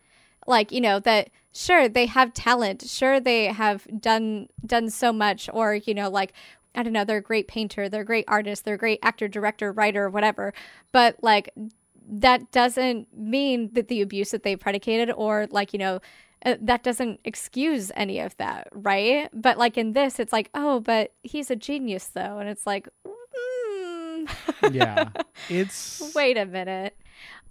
like 0.46 0.70
you 0.70 0.80
know 0.80 1.00
that 1.00 1.28
sure 1.52 1.88
they 1.88 2.06
have 2.06 2.32
talent. 2.32 2.82
Sure 2.86 3.20
they 3.20 3.46
have 3.46 3.86
done 4.00 4.48
done 4.64 4.90
so 4.90 5.12
much 5.12 5.48
or 5.52 5.74
you 5.74 5.94
know 5.94 6.08
like 6.08 6.32
i 6.74 6.82
don't 6.82 6.92
know 6.92 7.04
they're 7.04 7.18
a 7.18 7.22
great 7.22 7.48
painter 7.48 7.88
they're 7.88 8.02
a 8.02 8.04
great 8.04 8.24
artist 8.28 8.64
they're 8.64 8.74
a 8.74 8.78
great 8.78 8.98
actor 9.02 9.28
director 9.28 9.72
writer 9.72 10.08
whatever. 10.08 10.52
But 10.92 11.16
like 11.22 11.50
that 12.08 12.50
doesn't 12.50 13.08
mean 13.16 13.70
that 13.74 13.88
the 13.88 14.00
abuse 14.02 14.32
that 14.32 14.42
they 14.42 14.56
predicated 14.56 15.10
or 15.16 15.46
like 15.50 15.72
you 15.72 15.78
know 15.78 16.00
uh, 16.44 16.56
that 16.60 16.82
doesn't 16.82 17.20
excuse 17.24 17.92
any 17.94 18.18
of 18.18 18.36
that 18.38 18.68
right? 18.72 19.28
But 19.32 19.58
like 19.58 19.76
in 19.78 19.92
this 19.92 20.18
it's 20.18 20.32
like 20.32 20.50
oh 20.54 20.80
but 20.80 21.12
he's 21.22 21.50
a 21.50 21.56
genius 21.56 22.06
though. 22.06 22.38
And 22.38 22.48
it's 22.48 22.66
like 22.66 22.88
mm. 23.06 24.28
yeah, 24.70 25.10
it's. 25.48 26.14
wait 26.14 26.36
a 26.36 26.46
minute. 26.46 26.96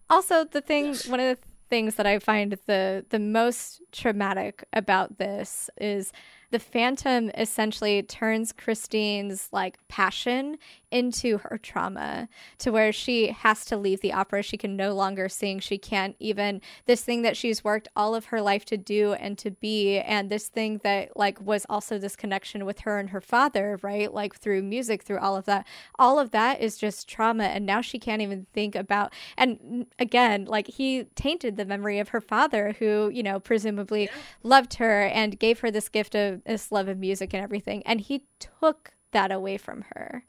Also 0.10 0.43
the 0.43 0.62
thing 0.62 0.95
one 1.08 1.20
of 1.20 1.38
the 1.38 1.51
things 1.72 1.95
that 1.95 2.05
i 2.05 2.19
find 2.19 2.57
the 2.67 3.05
the 3.09 3.17
most 3.19 3.82
traumatic 3.91 4.63
about 4.74 5.17
this 5.17 5.69
is 5.80 6.11
the 6.52 6.60
phantom 6.60 7.30
essentially 7.38 8.04
turns 8.04 8.52
christine's 8.52 9.49
like 9.52 9.78
passion 9.88 10.58
into 10.91 11.38
her 11.39 11.58
trauma 11.58 12.28
to 12.60 12.72
where 12.72 12.91
she 12.91 13.28
has 13.30 13.66
to 13.66 13.78
leave 13.78 14.02
the 14.02 14.14
opera. 14.14 14.43
She 14.43 14.58
can 14.58 14.76
no 14.76 14.93
longer 14.93 15.30
sing. 15.30 15.60
She 15.60 15.78
can't 15.78 16.16
even 16.20 16.62
this 16.86 17.02
thing 17.04 17.22
that 17.22 17.38
she's 17.38 17.64
worked 17.64 17.88
all 17.95 18.14
of 18.14 18.26
her 18.26 18.41
life 18.41 18.66
to 18.66 18.78
do 18.78 19.14
and 19.14 19.38
to 19.38 19.52
be 19.52 19.99
and 19.99 20.30
this 20.30 20.47
thing 20.47 20.82
that 20.84 21.16
like 21.16 21.39
was 21.41 21.66
also 21.70 21.97
this 21.97 22.16
connection 22.16 22.66
with 22.66 22.82
her 22.82 22.99
and 22.99 23.10
her 23.10 23.22
father 23.22 23.80
right? 23.82 24.14
Like 24.14 24.36
through 24.36 24.64
music 24.64 25.04
through 25.04 25.20
all 25.20 25.38
of 25.38 25.45
that. 25.45 25.66
All 25.97 26.20
of 26.20 26.32
that 26.32 26.60
is 26.60 26.78
just 26.78 27.08
trauma 27.08 27.45
and 27.45 27.66
now 27.66 27.82
she 27.82 27.97
can't 27.97 28.22
even 28.22 28.45
think 28.54 28.76
about 28.76 29.14
and 29.38 29.86
again 29.97 30.45
like 30.45 30.68
he 30.68 31.06
tainted 31.16 31.56
the 31.56 31.66
memory 31.66 31.99
of 31.99 32.10
her 32.10 32.22
father 32.22 32.76
who 32.80 33.10
you 33.14 33.24
know 33.24 33.39
presumably 33.39 34.10
loved 34.43 34.74
her 34.76 35.04
and 35.04 35.39
gave 35.39 35.60
her 35.60 35.72
this 35.72 35.88
gift 35.88 36.16
of 36.16 36.41
this 36.46 36.72
love 36.72 36.88
of 36.88 36.98
music 36.98 37.34
and 37.34 37.44
everything 37.44 37.84
and 37.86 38.02
he 38.02 38.26
took 38.39 38.92
that 39.12 39.32
away 39.32 39.58
from 39.58 39.84
her 39.94 40.24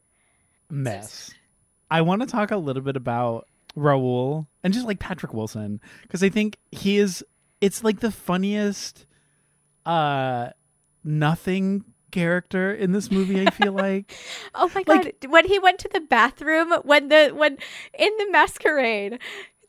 mess. 0.70 1.32
I 1.90 2.00
want 2.00 2.22
to 2.22 2.26
talk 2.26 2.50
a 2.50 2.56
little 2.56 2.82
bit 2.82 2.96
about 2.96 3.46
Raoul 3.76 4.48
and 4.62 4.72
just 4.72 4.86
like 4.86 4.98
Patrick 4.98 5.34
Wilson 5.34 5.80
because 6.02 6.22
I 6.22 6.28
think 6.28 6.58
he 6.70 6.98
is. 6.98 7.24
It's 7.60 7.84
like 7.84 8.00
the 8.00 8.10
funniest, 8.10 9.06
uh, 9.86 10.48
nothing 11.04 11.84
character 12.10 12.72
in 12.72 12.92
this 12.92 13.10
movie. 13.10 13.46
I 13.46 13.50
feel 13.50 13.72
like 13.74 14.14
Oh 14.54 14.70
my 14.74 14.82
god! 14.82 15.12
when 15.28 15.46
he 15.46 15.58
went 15.58 15.78
to 15.80 15.88
the 15.92 16.00
bathroom, 16.00 16.72
when 16.82 17.08
the 17.08 17.30
when 17.34 17.58
in 17.98 18.10
the 18.18 18.30
masquerade, 18.30 19.18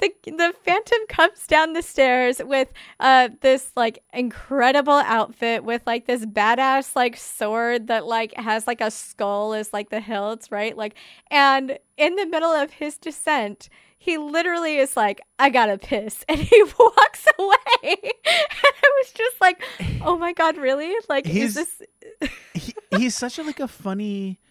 the 0.03 0.31
the 0.31 0.53
Phantom 0.63 0.97
comes 1.07 1.47
down 1.47 1.73
the 1.73 1.81
stairs 1.81 2.41
with 2.43 2.71
uh 2.99 3.29
this 3.41 3.71
like 3.75 4.03
incredible 4.13 4.93
outfit 4.93 5.63
with 5.63 5.81
like 5.85 6.05
this 6.05 6.25
badass 6.25 6.95
like 6.95 7.15
sword 7.17 7.87
that 7.87 8.05
like 8.05 8.33
has 8.35 8.67
like 8.67 8.81
a 8.81 8.91
skull 8.91 9.53
as 9.53 9.71
like 9.73 9.89
the 9.89 9.99
hilts, 9.99 10.51
right? 10.51 10.75
Like, 10.77 10.95
and 11.31 11.77
in 11.97 12.15
the 12.15 12.25
middle 12.25 12.51
of 12.51 12.71
his 12.71 12.97
descent. 12.97 13.69
He 13.97 14.17
literally 14.17 14.79
is 14.79 14.97
like, 14.97 15.21
I 15.39 15.49
gotta 15.49 15.77
piss. 15.77 16.25
And 16.27 16.37
he 16.37 16.61
walks 16.79 17.25
away. 17.39 17.95
And 17.95 18.13
I 18.25 18.91
was 19.01 19.13
just 19.13 19.39
like, 19.39 19.63
oh 20.03 20.17
my 20.17 20.33
God, 20.33 20.57
really? 20.57 20.93
Like, 21.07 21.25
He's- 21.25 21.55
is 21.55 21.77
this. 22.19 22.31
he, 22.53 22.73
he's 22.97 23.15
such 23.15 23.39
a 23.39 23.43
like 23.43 23.61
a 23.61 23.67
funny 23.69 24.41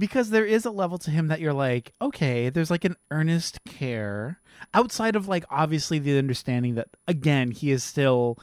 because 0.00 0.30
there 0.30 0.46
is 0.46 0.64
a 0.64 0.70
level 0.70 0.96
to 0.96 1.10
him 1.10 1.28
that 1.28 1.40
you're 1.40 1.52
like, 1.52 1.92
okay, 2.00 2.48
there's 2.48 2.70
like 2.70 2.86
an 2.86 2.96
earnest 3.10 3.62
care 3.64 4.40
outside 4.72 5.14
of 5.14 5.28
like 5.28 5.44
obviously 5.50 5.98
the 5.98 6.16
understanding 6.16 6.74
that 6.74 6.88
again 7.06 7.50
he 7.50 7.70
is 7.70 7.84
still 7.84 8.38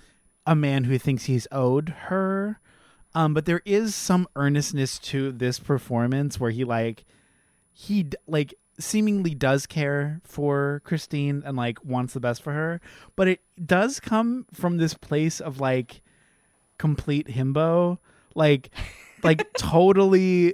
a 0.46 0.56
man 0.56 0.84
who 0.84 1.00
thinks 1.00 1.26
he's 1.26 1.48
owed 1.52 1.90
her. 1.90 2.60
Um, 3.16 3.34
but 3.34 3.46
there 3.46 3.64
is 3.66 3.96
some 3.96 4.28
earnestness 4.36 5.00
to 5.00 5.32
this 5.32 5.58
performance 5.58 6.40
where 6.40 6.52
he 6.52 6.64
like 6.64 7.06
he 7.74 8.06
like 8.28 8.54
seemingly 8.80 9.34
does 9.34 9.66
care 9.66 10.22
for 10.24 10.84
Christine 10.86 11.42
and 11.44 11.58
like 11.58 11.84
wants 11.84 12.14
the 12.14 12.20
best 12.20 12.44
for 12.44 12.54
her, 12.54 12.80
but 13.16 13.28
it 13.28 13.42
does 13.66 14.00
come 14.00 14.46
from 14.54 14.78
this 14.78 14.94
place 14.94 15.42
of 15.42 15.60
like 15.60 16.04
complete 16.78 17.30
himbo, 17.30 17.98
like 18.36 18.70
like 19.24 19.52
totally 19.58 20.54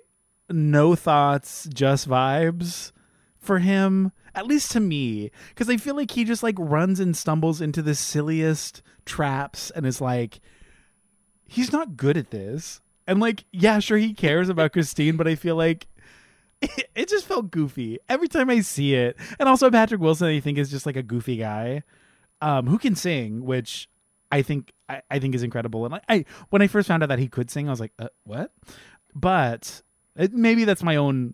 no 0.54 0.96
thoughts, 0.96 1.68
just 1.74 2.08
vibes 2.08 2.92
for 3.40 3.60
him. 3.60 4.12
At 4.36 4.48
least 4.48 4.72
to 4.72 4.80
me, 4.80 5.30
because 5.50 5.70
I 5.70 5.78
feel 5.78 5.96
like 5.96 6.10
he 6.10 6.24
just 6.24 6.42
like 6.42 6.56
runs 6.58 7.00
and 7.00 7.16
stumbles 7.16 7.62
into 7.62 7.84
the 7.84 7.94
silliest 7.94 8.82
traps 9.06 9.70
and 9.70 9.86
is 9.86 10.02
like, 10.02 10.40
he's 11.46 11.72
not 11.72 11.98
good 11.98 12.18
at 12.18 12.32
this. 12.32 12.82
And 13.06 13.20
like, 13.20 13.46
yeah, 13.52 13.78
sure, 13.78 13.98
he 13.98 14.14
cares 14.14 14.50
about 14.50 14.74
Christine, 14.74 15.18
but 15.18 15.28
I 15.28 15.36
feel 15.36 15.56
like 15.56 15.86
it, 16.96 17.10
just 17.10 17.26
felt 17.26 17.52
goofy 17.52 18.00
every 18.10 18.28
time 18.28 18.50
I 18.50 18.62
see 18.62 18.96
it. 18.96 19.18
And 19.40 19.50
also 19.50 19.70
Patrick 19.70 20.02
Wilson, 20.02 20.28
I 20.28 20.40
think, 20.40 20.58
is 20.58 20.72
just 20.72 20.86
like 20.86 20.96
a 20.96 21.04
goofy 21.04 21.38
guy 21.38 21.84
um, 22.42 22.68
who 22.68 22.78
can 22.78 22.96
sing, 22.96 23.46
which 23.46 23.88
I 24.32 24.42
think 24.42 24.72
I, 24.90 25.02
I 25.12 25.20
think 25.20 25.36
is 25.36 25.44
incredible. 25.44 25.86
And 25.86 25.96
I, 25.96 26.02
I 26.10 26.26
when 26.50 26.62
I 26.62 26.68
first 26.68 26.88
found 26.88 27.04
out 27.04 27.10
that 27.10 27.20
he 27.20 27.28
could 27.28 27.52
sing, 27.52 27.68
I 27.68 27.72
was 27.72 27.80
like, 27.80 27.94
uh, 28.00 28.08
what? 28.24 28.52
But 29.14 29.82
it, 30.16 30.34
maybe 30.34 30.66
that's 30.66 30.84
my 30.84 30.96
own 30.96 31.34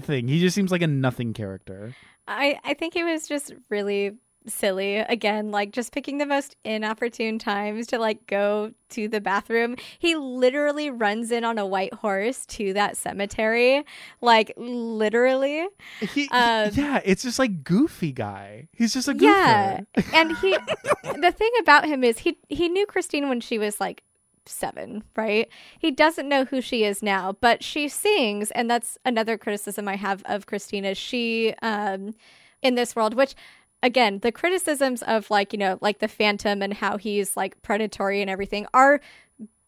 thing. 0.00 0.28
He 0.28 0.40
just 0.40 0.54
seems 0.54 0.70
like 0.70 0.82
a 0.82 0.86
nothing 0.86 1.32
character. 1.34 1.94
I, 2.26 2.58
I 2.64 2.74
think 2.74 2.94
it 2.96 3.04
was 3.04 3.26
just 3.26 3.54
really 3.70 4.12
silly 4.46 4.96
again 4.96 5.50
like 5.50 5.72
just 5.72 5.92
picking 5.92 6.16
the 6.16 6.24
most 6.24 6.56
inopportune 6.64 7.38
times 7.38 7.86
to 7.86 7.98
like 7.98 8.26
go 8.26 8.72
to 8.88 9.06
the 9.06 9.20
bathroom 9.20 9.76
he 9.98 10.16
literally 10.16 10.88
runs 10.88 11.30
in 11.30 11.44
on 11.44 11.58
a 11.58 11.66
white 11.66 11.92
horse 11.92 12.46
to 12.46 12.72
that 12.72 12.96
cemetery 12.96 13.84
like 14.22 14.54
literally 14.56 15.66
He, 16.00 16.06
he- 16.06 16.28
Um, 16.30 16.70
yeah, 16.72 17.00
it's 17.04 17.22
just 17.24 17.38
like 17.38 17.62
goofy 17.62 18.10
guy. 18.12 18.68
He's 18.72 18.94
just 18.94 19.08
a 19.08 19.12
goofer. 19.12 19.22
yeah 19.22 19.80
and 20.14 20.34
he 20.38 20.52
the 21.20 21.32
thing 21.36 21.50
about 21.60 21.84
him 21.84 22.02
is 22.02 22.18
he 22.20 22.38
he 22.48 22.68
knew 22.70 22.86
christine 22.86 23.28
when 23.28 23.40
she 23.40 23.58
was 23.58 23.80
like 23.80 24.02
seven 24.48 25.02
right 25.16 25.48
he 25.78 25.90
doesn't 25.90 26.28
know 26.28 26.44
who 26.44 26.60
she 26.60 26.84
is 26.84 27.02
now 27.02 27.36
but 27.40 27.62
she 27.62 27.88
sings 27.88 28.50
and 28.52 28.70
that's 28.70 28.98
another 29.04 29.36
criticism 29.38 29.88
i 29.88 29.96
have 29.96 30.22
of 30.26 30.46
Christina. 30.46 30.90
is 30.90 30.98
she 30.98 31.54
um 31.62 32.14
in 32.62 32.74
this 32.74 32.96
world 32.96 33.14
which 33.14 33.34
again 33.82 34.18
the 34.20 34.32
criticisms 34.32 35.02
of 35.02 35.30
like 35.30 35.52
you 35.52 35.58
know 35.58 35.78
like 35.80 35.98
the 35.98 36.08
phantom 36.08 36.62
and 36.62 36.74
how 36.74 36.96
he's 36.96 37.36
like 37.36 37.60
predatory 37.62 38.20
and 38.20 38.30
everything 38.30 38.66
are 38.74 39.00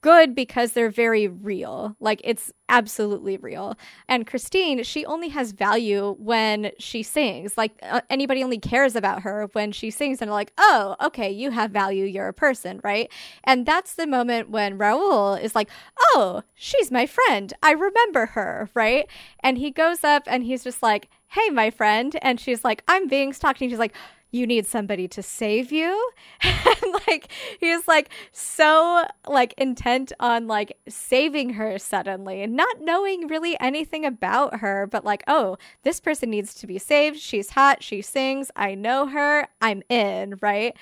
good 0.01 0.35
because 0.35 0.73
they're 0.73 0.91
very 0.91 1.29
real. 1.29 1.97
Like 2.01 2.21
it's 2.25 2.53
absolutely 2.69 3.37
real. 3.37 3.77
And 4.09 4.27
Christine, 4.27 4.83
she 4.83 5.05
only 5.05 5.29
has 5.29 5.53
value 5.53 6.17
when 6.19 6.73
she 6.79 7.03
sings. 7.03 7.57
Like 7.57 7.73
uh, 7.83 8.01
anybody 8.11 8.43
only 8.43 8.59
cares 8.59 8.97
about 8.97 9.23
her 9.23 9.49
when 9.53 9.73
she 9.73 9.91
sings 9.91 10.21
and 10.21 10.29
they're 10.29 10.35
like, 10.35 10.53
"Oh, 10.59 10.97
okay, 11.03 11.31
you 11.31 11.51
have 11.51 11.71
value, 11.71 12.05
you're 12.05 12.29
a 12.29 12.33
person," 12.33 12.81
right? 12.83 13.11
And 13.45 13.67
that's 13.67 13.95
the 13.95 14.07
moment 14.07 14.51
when 14.51 14.79
Raoul 14.79 15.35
is 15.35 15.55
like, 15.55 15.71
"Oh, 16.15 16.43
she's 16.55 16.91
my 16.91 17.07
friend. 17.07 17.53
I 17.63 17.73
remember 17.73 18.27
her," 18.27 18.71
right? 18.75 19.07
And 19.41 19.59
he 19.59 19.71
goes 19.71 20.05
up 20.05 20.25
and 20.27 20.45
he's 20.45 20.65
just 20.65 20.83
like, 20.83 21.09
"Hey, 21.29 21.51
my 21.51 21.71
friend." 21.71 22.17
And 22.23 22.41
she's 22.41 22.65
like, 22.65 22.83
"I'm 22.89 23.09
being 23.09 23.33
stalked." 23.33 23.61
And 23.61 23.71
she's 23.71 23.79
like, 23.79 23.95
you 24.31 24.47
need 24.47 24.67
somebody 24.67 25.09
to 25.09 25.23
save 25.23 25.73
you. 25.73 26.11
And 26.83 26.95
like 27.09 27.29
he's 27.59 27.87
like 27.87 28.11
so 28.33 29.05
like 29.29 29.53
intent 29.59 30.13
on 30.19 30.47
like 30.47 30.77
saving 30.89 31.51
her 31.55 31.79
suddenly 31.79 32.43
and 32.43 32.55
not 32.55 32.81
knowing 32.81 33.27
really 33.27 33.59
anything 33.61 34.07
about 34.07 34.61
her 34.61 34.87
but 34.87 35.05
like 35.05 35.23
oh 35.27 35.59
this 35.83 36.01
person 36.01 36.31
needs 36.31 36.55
to 36.55 36.67
be 36.67 36.79
saved. 36.79 37.19
She's 37.19 37.51
hot. 37.51 37.83
She 37.83 38.03
sings. 38.03 38.51
I 38.57 38.75
know 38.75 39.07
her. 39.07 39.49
I'm 39.61 39.83
in 39.89 40.37
right? 40.41 40.75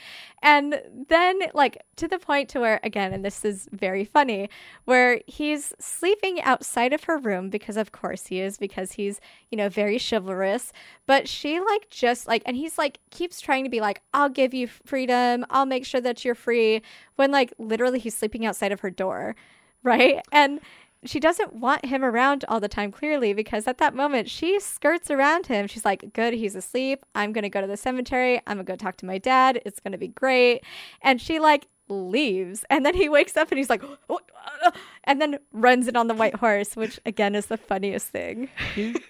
And 0.42 0.80
then 1.08 1.40
like 1.52 1.82
to 1.96 2.06
the 2.06 2.18
point 2.18 2.48
to 2.50 2.60
where 2.60 2.80
again 2.84 3.12
and 3.12 3.24
this 3.24 3.44
is 3.44 3.68
very 3.72 4.04
funny 4.04 4.48
where 4.84 5.20
he's 5.26 5.74
sleeping 5.80 6.40
outside 6.42 6.92
of 6.92 7.04
her 7.04 7.18
room 7.18 7.50
because 7.50 7.76
of 7.76 7.92
course 7.92 8.26
he 8.26 8.40
is 8.40 8.56
because 8.56 8.92
he's 8.92 9.20
you 9.50 9.58
know 9.58 9.68
very 9.68 9.98
chivalrous 9.98 10.72
but 11.06 11.28
she 11.28 11.58
like 11.58 11.90
just 11.90 12.28
like 12.28 12.42
and 12.46 12.56
he's 12.56 12.78
like 12.78 13.00
keeps 13.10 13.37
trying 13.40 13.64
to 13.64 13.70
be 13.70 13.80
like 13.80 14.02
i'll 14.14 14.28
give 14.28 14.54
you 14.54 14.66
freedom. 14.66 15.44
I'll 15.50 15.66
make 15.66 15.84
sure 15.84 16.00
that 16.00 16.24
you're 16.24 16.34
free 16.34 16.82
when 17.16 17.30
like 17.30 17.52
literally 17.58 17.98
he's 17.98 18.16
sleeping 18.16 18.46
outside 18.46 18.72
of 18.72 18.80
her 18.80 18.90
door 18.90 19.34
right? 19.82 20.20
And 20.32 20.60
she 21.04 21.20
doesn't 21.20 21.54
want 21.54 21.84
him 21.84 22.04
around 22.04 22.44
all 22.48 22.58
the 22.58 22.68
time 22.68 22.90
clearly 22.90 23.32
because 23.32 23.68
at 23.68 23.78
that 23.78 23.94
moment 23.94 24.28
she 24.28 24.58
skirts 24.58 25.10
around 25.10 25.46
him. 25.46 25.68
She's 25.68 25.84
like 25.84 26.12
good 26.12 26.34
he's 26.34 26.56
asleep. 26.56 27.04
I'm 27.14 27.32
gonna 27.32 27.48
go 27.48 27.60
to 27.60 27.66
the 27.66 27.76
cemetery. 27.76 28.38
I'm 28.46 28.56
gonna 28.56 28.64
go 28.64 28.76
talk 28.76 28.96
to 28.96 29.06
my 29.06 29.18
dad. 29.18 29.62
It's 29.64 29.80
gonna 29.80 29.98
be 29.98 30.08
great. 30.08 30.62
And 31.02 31.20
she 31.20 31.38
like 31.38 31.68
leaves. 31.88 32.64
And 32.68 32.84
then 32.84 32.94
he 32.94 33.08
wakes 33.08 33.36
up 33.36 33.50
and 33.52 33.58
he's 33.58 33.70
like 33.70 33.84
oh, 33.84 33.98
uh, 34.10 34.66
uh, 34.66 34.70
and 35.04 35.20
then 35.20 35.38
runs 35.52 35.86
it 35.86 35.96
on 35.96 36.08
the 36.08 36.14
white 36.14 36.34
horse 36.34 36.74
which 36.74 36.98
again 37.06 37.36
is 37.36 37.46
the 37.46 37.56
funniest 37.56 38.08
thing. 38.08 38.48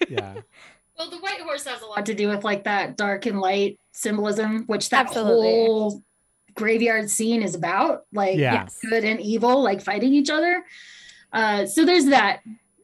Yeah 0.07 0.35
well 0.99 1.09
the 1.09 1.17
white 1.17 1.39
horse 1.41 1.63
has 1.65 1.81
a 1.81 1.85
lot 1.85 2.05
to 2.05 2.13
do 2.13 2.27
with 2.27 2.43
like 2.43 2.65
that 2.65 2.97
dark 2.97 3.25
and 3.25 3.39
light 3.39 3.79
symbolism 3.93 4.65
which 4.67 4.89
that 4.89 5.07
Absolutely. 5.07 5.47
whole 5.47 6.03
graveyard 6.55 7.09
scene 7.09 7.41
is 7.41 7.55
about 7.55 8.03
like 8.13 8.37
Yeah. 8.37 8.67
Good 8.89 9.03
and 9.05 9.19
evil 9.21 9.63
like 9.63 9.81
fighting 9.81 10.13
each 10.13 10.29
other. 10.29 10.63
Uh 11.31 11.65
so 11.65 11.85
there's 11.85 12.05
that. 12.07 12.41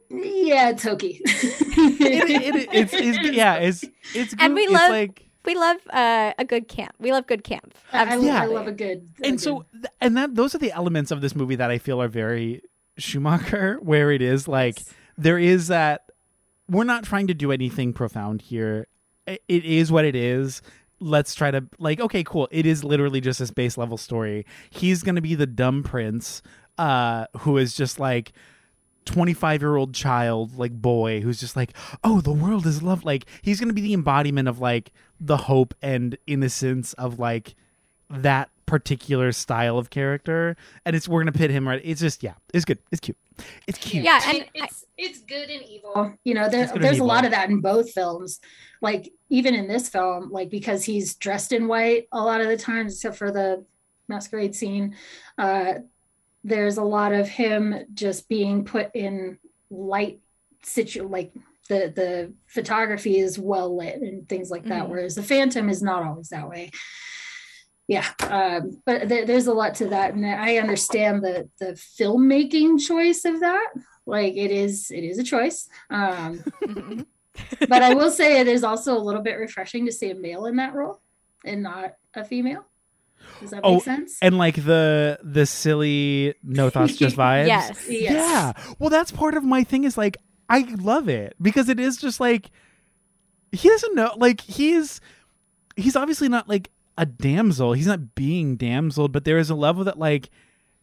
Yeah 0.08 0.70
it's 0.70 0.82
hokey. 0.82 1.20
It, 1.78 2.54
it, 2.54 2.68
it's, 2.72 2.92
it's 2.94 3.36
yeah 3.36 3.56
it's 3.56 3.84
it's 4.14 4.34
And 4.38 4.54
we 4.54 4.62
it's 4.62 4.72
love- 4.72 4.90
like 4.90 5.22
we 5.44 5.54
love 5.54 5.76
uh, 5.90 6.32
a 6.38 6.44
good 6.44 6.66
camp. 6.68 6.92
We 6.98 7.12
love 7.12 7.26
good 7.28 7.44
camp. 7.44 7.72
I, 7.92 7.98
I, 7.98 8.02
Absolutely. 8.02 8.30
I 8.30 8.44
love 8.46 8.66
a 8.66 8.72
good 8.72 9.08
a 9.22 9.26
and 9.26 9.36
good- 9.36 9.40
so 9.40 9.64
and 10.00 10.16
that 10.16 10.34
those 10.34 10.54
are 10.54 10.58
the 10.58 10.72
elements 10.72 11.10
of 11.10 11.20
this 11.20 11.36
movie 11.36 11.54
that 11.56 11.70
I 11.70 11.78
feel 11.78 12.00
are 12.02 12.08
very 12.08 12.62
Schumacher, 12.98 13.78
where 13.82 14.10
it 14.10 14.22
is 14.22 14.48
like 14.48 14.82
there 15.18 15.38
is 15.38 15.68
that 15.68 16.05
we're 16.68 16.84
not 16.84 17.04
trying 17.04 17.26
to 17.28 17.34
do 17.34 17.52
anything 17.52 17.92
profound 17.92 18.42
here. 18.42 18.86
It 19.26 19.42
is 19.48 19.90
what 19.90 20.04
it 20.04 20.14
is. 20.14 20.62
Let's 21.00 21.34
try 21.34 21.50
to 21.50 21.64
like 21.78 22.00
okay, 22.00 22.24
cool. 22.24 22.48
It 22.50 22.66
is 22.66 22.84
literally 22.84 23.20
just 23.20 23.38
this 23.38 23.50
base 23.50 23.76
level 23.76 23.96
story. 23.96 24.46
He's 24.70 25.02
gonna 25.02 25.20
be 25.20 25.34
the 25.34 25.46
dumb 25.46 25.82
prince, 25.82 26.42
uh, 26.78 27.26
who 27.40 27.58
is 27.58 27.74
just 27.74 27.98
like 28.00 28.32
25 29.06 29.62
year 29.62 29.76
old 29.76 29.94
child 29.94 30.58
like 30.58 30.72
boy 30.72 31.20
who's 31.20 31.38
just 31.38 31.54
like 31.54 31.72
oh 32.02 32.20
the 32.20 32.32
world 32.32 32.66
is 32.66 32.82
love 32.82 33.04
like 33.04 33.24
he's 33.40 33.60
gonna 33.60 33.72
be 33.72 33.80
the 33.80 33.94
embodiment 33.94 34.48
of 34.48 34.58
like 34.58 34.92
the 35.20 35.36
hope 35.36 35.74
and 35.80 36.18
innocence 36.26 36.92
of 36.94 37.16
like 37.18 37.54
that 38.10 38.50
particular 38.66 39.30
style 39.32 39.78
of 39.78 39.90
character 39.90 40.56
and 40.84 40.96
it's 40.96 41.08
we're 41.08 41.20
gonna 41.20 41.32
pit 41.32 41.50
him 41.50 41.68
right 41.68 41.80
it's 41.84 42.00
just 42.00 42.22
yeah 42.22 42.34
it's 42.52 42.64
good 42.64 42.78
it's 42.90 43.00
cute 43.00 43.16
it's 43.68 43.78
cute 43.78 44.04
Yeah, 44.04 44.20
I 44.24 44.32
mean, 44.32 44.44
and 44.54 44.62
I- 44.62 44.66
it's 44.66 44.84
it's 44.98 45.18
good 45.20 45.50
and 45.50 45.62
evil. 45.64 46.14
You 46.24 46.32
know, 46.34 46.48
there, 46.48 46.62
It's 46.62 46.72
good 46.72 46.76
and 46.76 46.84
there's 46.84 47.00
a 47.00 47.04
lot 47.04 47.26
of 47.26 47.32
that 47.32 47.50
in 47.50 47.60
both 47.60 47.90
films. 47.92 48.40
Like 48.80 49.12
even 49.28 49.54
in 49.54 49.68
this 49.68 49.90
film, 49.90 50.30
like 50.30 50.48
because 50.48 50.84
he's 50.84 51.14
dressed 51.16 51.52
in 51.52 51.68
white 51.68 52.08
a 52.12 52.20
lot 52.22 52.40
of 52.40 52.48
the 52.48 52.56
times, 52.56 52.94
except 52.94 53.16
for 53.18 53.30
the 53.30 53.62
masquerade 54.08 54.54
scene. 54.54 54.96
Uh, 55.36 55.74
there's 56.44 56.78
a 56.78 56.82
lot 56.82 57.12
of 57.12 57.28
him 57.28 57.74
just 57.92 58.26
being 58.28 58.64
put 58.64 58.90
in 58.94 59.38
light 59.68 60.20
situ 60.62 61.06
like 61.06 61.32
the 61.68 61.92
the 61.94 62.32
photography 62.46 63.18
is 63.18 63.38
well 63.38 63.76
lit 63.76 63.96
and 64.00 64.26
things 64.30 64.50
like 64.50 64.64
that. 64.64 64.84
Mhm. 64.84 64.88
Whereas 64.88 65.14
the 65.14 65.22
Phantom 65.22 65.68
is 65.68 65.82
not 65.82 66.02
always 66.04 66.28
that 66.30 66.48
way. 66.48 66.70
Yeah, 67.88 68.06
um, 68.28 68.82
but 68.84 69.08
there, 69.08 69.24
there's 69.26 69.46
a 69.46 69.54
lot 69.54 69.76
to 69.76 69.88
that, 69.88 70.14
and 70.14 70.26
I 70.26 70.56
understand 70.56 71.22
the 71.22 71.48
the 71.60 71.72
filmmaking 72.00 72.80
choice 72.84 73.24
of 73.24 73.40
that. 73.40 73.68
Like 74.06 74.34
it 74.36 74.50
is, 74.50 74.90
it 74.90 75.04
is 75.04 75.18
a 75.18 75.24
choice. 75.24 75.68
Um, 75.90 76.42
Mhm. 76.64 77.06
but 77.68 77.82
I 77.82 77.94
will 77.94 78.10
say 78.20 78.40
it 78.40 78.48
is 78.48 78.64
also 78.64 78.96
a 78.96 78.98
little 78.98 79.22
bit 79.22 79.38
refreshing 79.38 79.86
to 79.86 79.92
see 79.92 80.10
a 80.10 80.14
male 80.16 80.46
in 80.46 80.56
that 80.56 80.74
role 80.74 81.00
and 81.44 81.62
not 81.62 81.94
a 82.14 82.24
female. 82.24 82.64
Does 83.40 83.50
that 83.50 83.60
Oh, 83.62 83.74
make 83.74 83.82
sense? 83.84 84.18
and 84.20 84.36
like 84.38 84.56
the 84.56 85.18
the 85.22 85.46
silly 85.46 86.34
no 86.42 86.70
thoughts 86.70 86.96
just 86.96 87.16
vibes 87.24 87.46
yes 87.46 87.86
Yes. 87.88 88.12
yeah 88.12 88.52
well 88.78 88.90
that's 88.90 89.10
part 89.10 89.34
of 89.34 89.44
my 89.44 89.64
thing 89.64 89.84
is 89.84 89.96
like 89.98 90.16
i 90.48 90.60
love 90.78 91.08
it 91.08 91.34
because 91.40 91.68
it 91.68 91.80
is 91.80 91.96
just 91.96 92.20
like 92.20 92.50
he 93.52 93.68
doesn't 93.68 93.94
know 93.94 94.12
like 94.18 94.40
he's 94.42 95.00
he's 95.76 95.96
obviously 95.96 96.28
not 96.28 96.48
like 96.48 96.70
a 96.96 97.06
damsel. 97.06 97.72
He's 97.72 97.86
not 97.86 98.14
being 98.14 98.56
damseled 98.56 99.12
but 99.12 99.24
there 99.24 99.38
is 99.38 99.50
a 99.50 99.54
level 99.54 99.84
that 99.84 99.98
like 99.98 100.30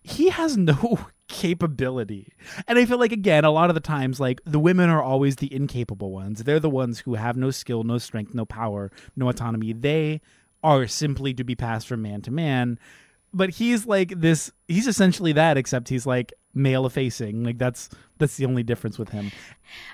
he 0.01 0.30
has 0.30 0.57
no 0.57 0.99
capability. 1.28 2.34
And 2.68 2.78
i 2.78 2.86
feel 2.86 2.99
like 2.99 3.11
again 3.11 3.45
a 3.45 3.51
lot 3.51 3.70
of 3.70 3.76
the 3.76 3.80
times 3.80 4.20
like 4.20 4.41
the 4.45 4.59
women 4.59 4.89
are 4.89 5.01
always 5.01 5.38
the 5.38 5.53
incapable 5.53 6.11
ones. 6.11 6.43
They're 6.43 6.59
the 6.59 6.70
ones 6.70 6.99
who 6.99 7.16
have 7.16 7.38
no 7.38 7.51
skill 7.51 7.84
no 7.84 7.97
strength 7.97 8.34
no 8.34 8.45
power 8.45 8.91
no 9.16 9.30
autonomy. 9.30 9.74
They 9.74 10.22
are 10.64 10.88
simply 10.88 11.34
to 11.34 11.43
be 11.43 11.55
passed 11.55 11.88
from 11.88 12.01
man 12.01 12.22
to 12.22 12.32
man. 12.32 12.80
But 13.34 13.51
he's 13.51 13.86
like 13.86 14.20
this 14.20 14.51
he's 14.68 14.88
essentially 14.88 15.34
that 15.34 15.57
except 15.57 15.89
he's 15.89 16.05
like 16.05 16.34
male 16.53 16.85
effacing 16.85 17.43
like 17.43 17.57
that's 17.57 17.89
that's 18.19 18.37
the 18.37 18.45
only 18.45 18.63
difference 18.63 18.99
with 18.99 19.09
him 19.09 19.31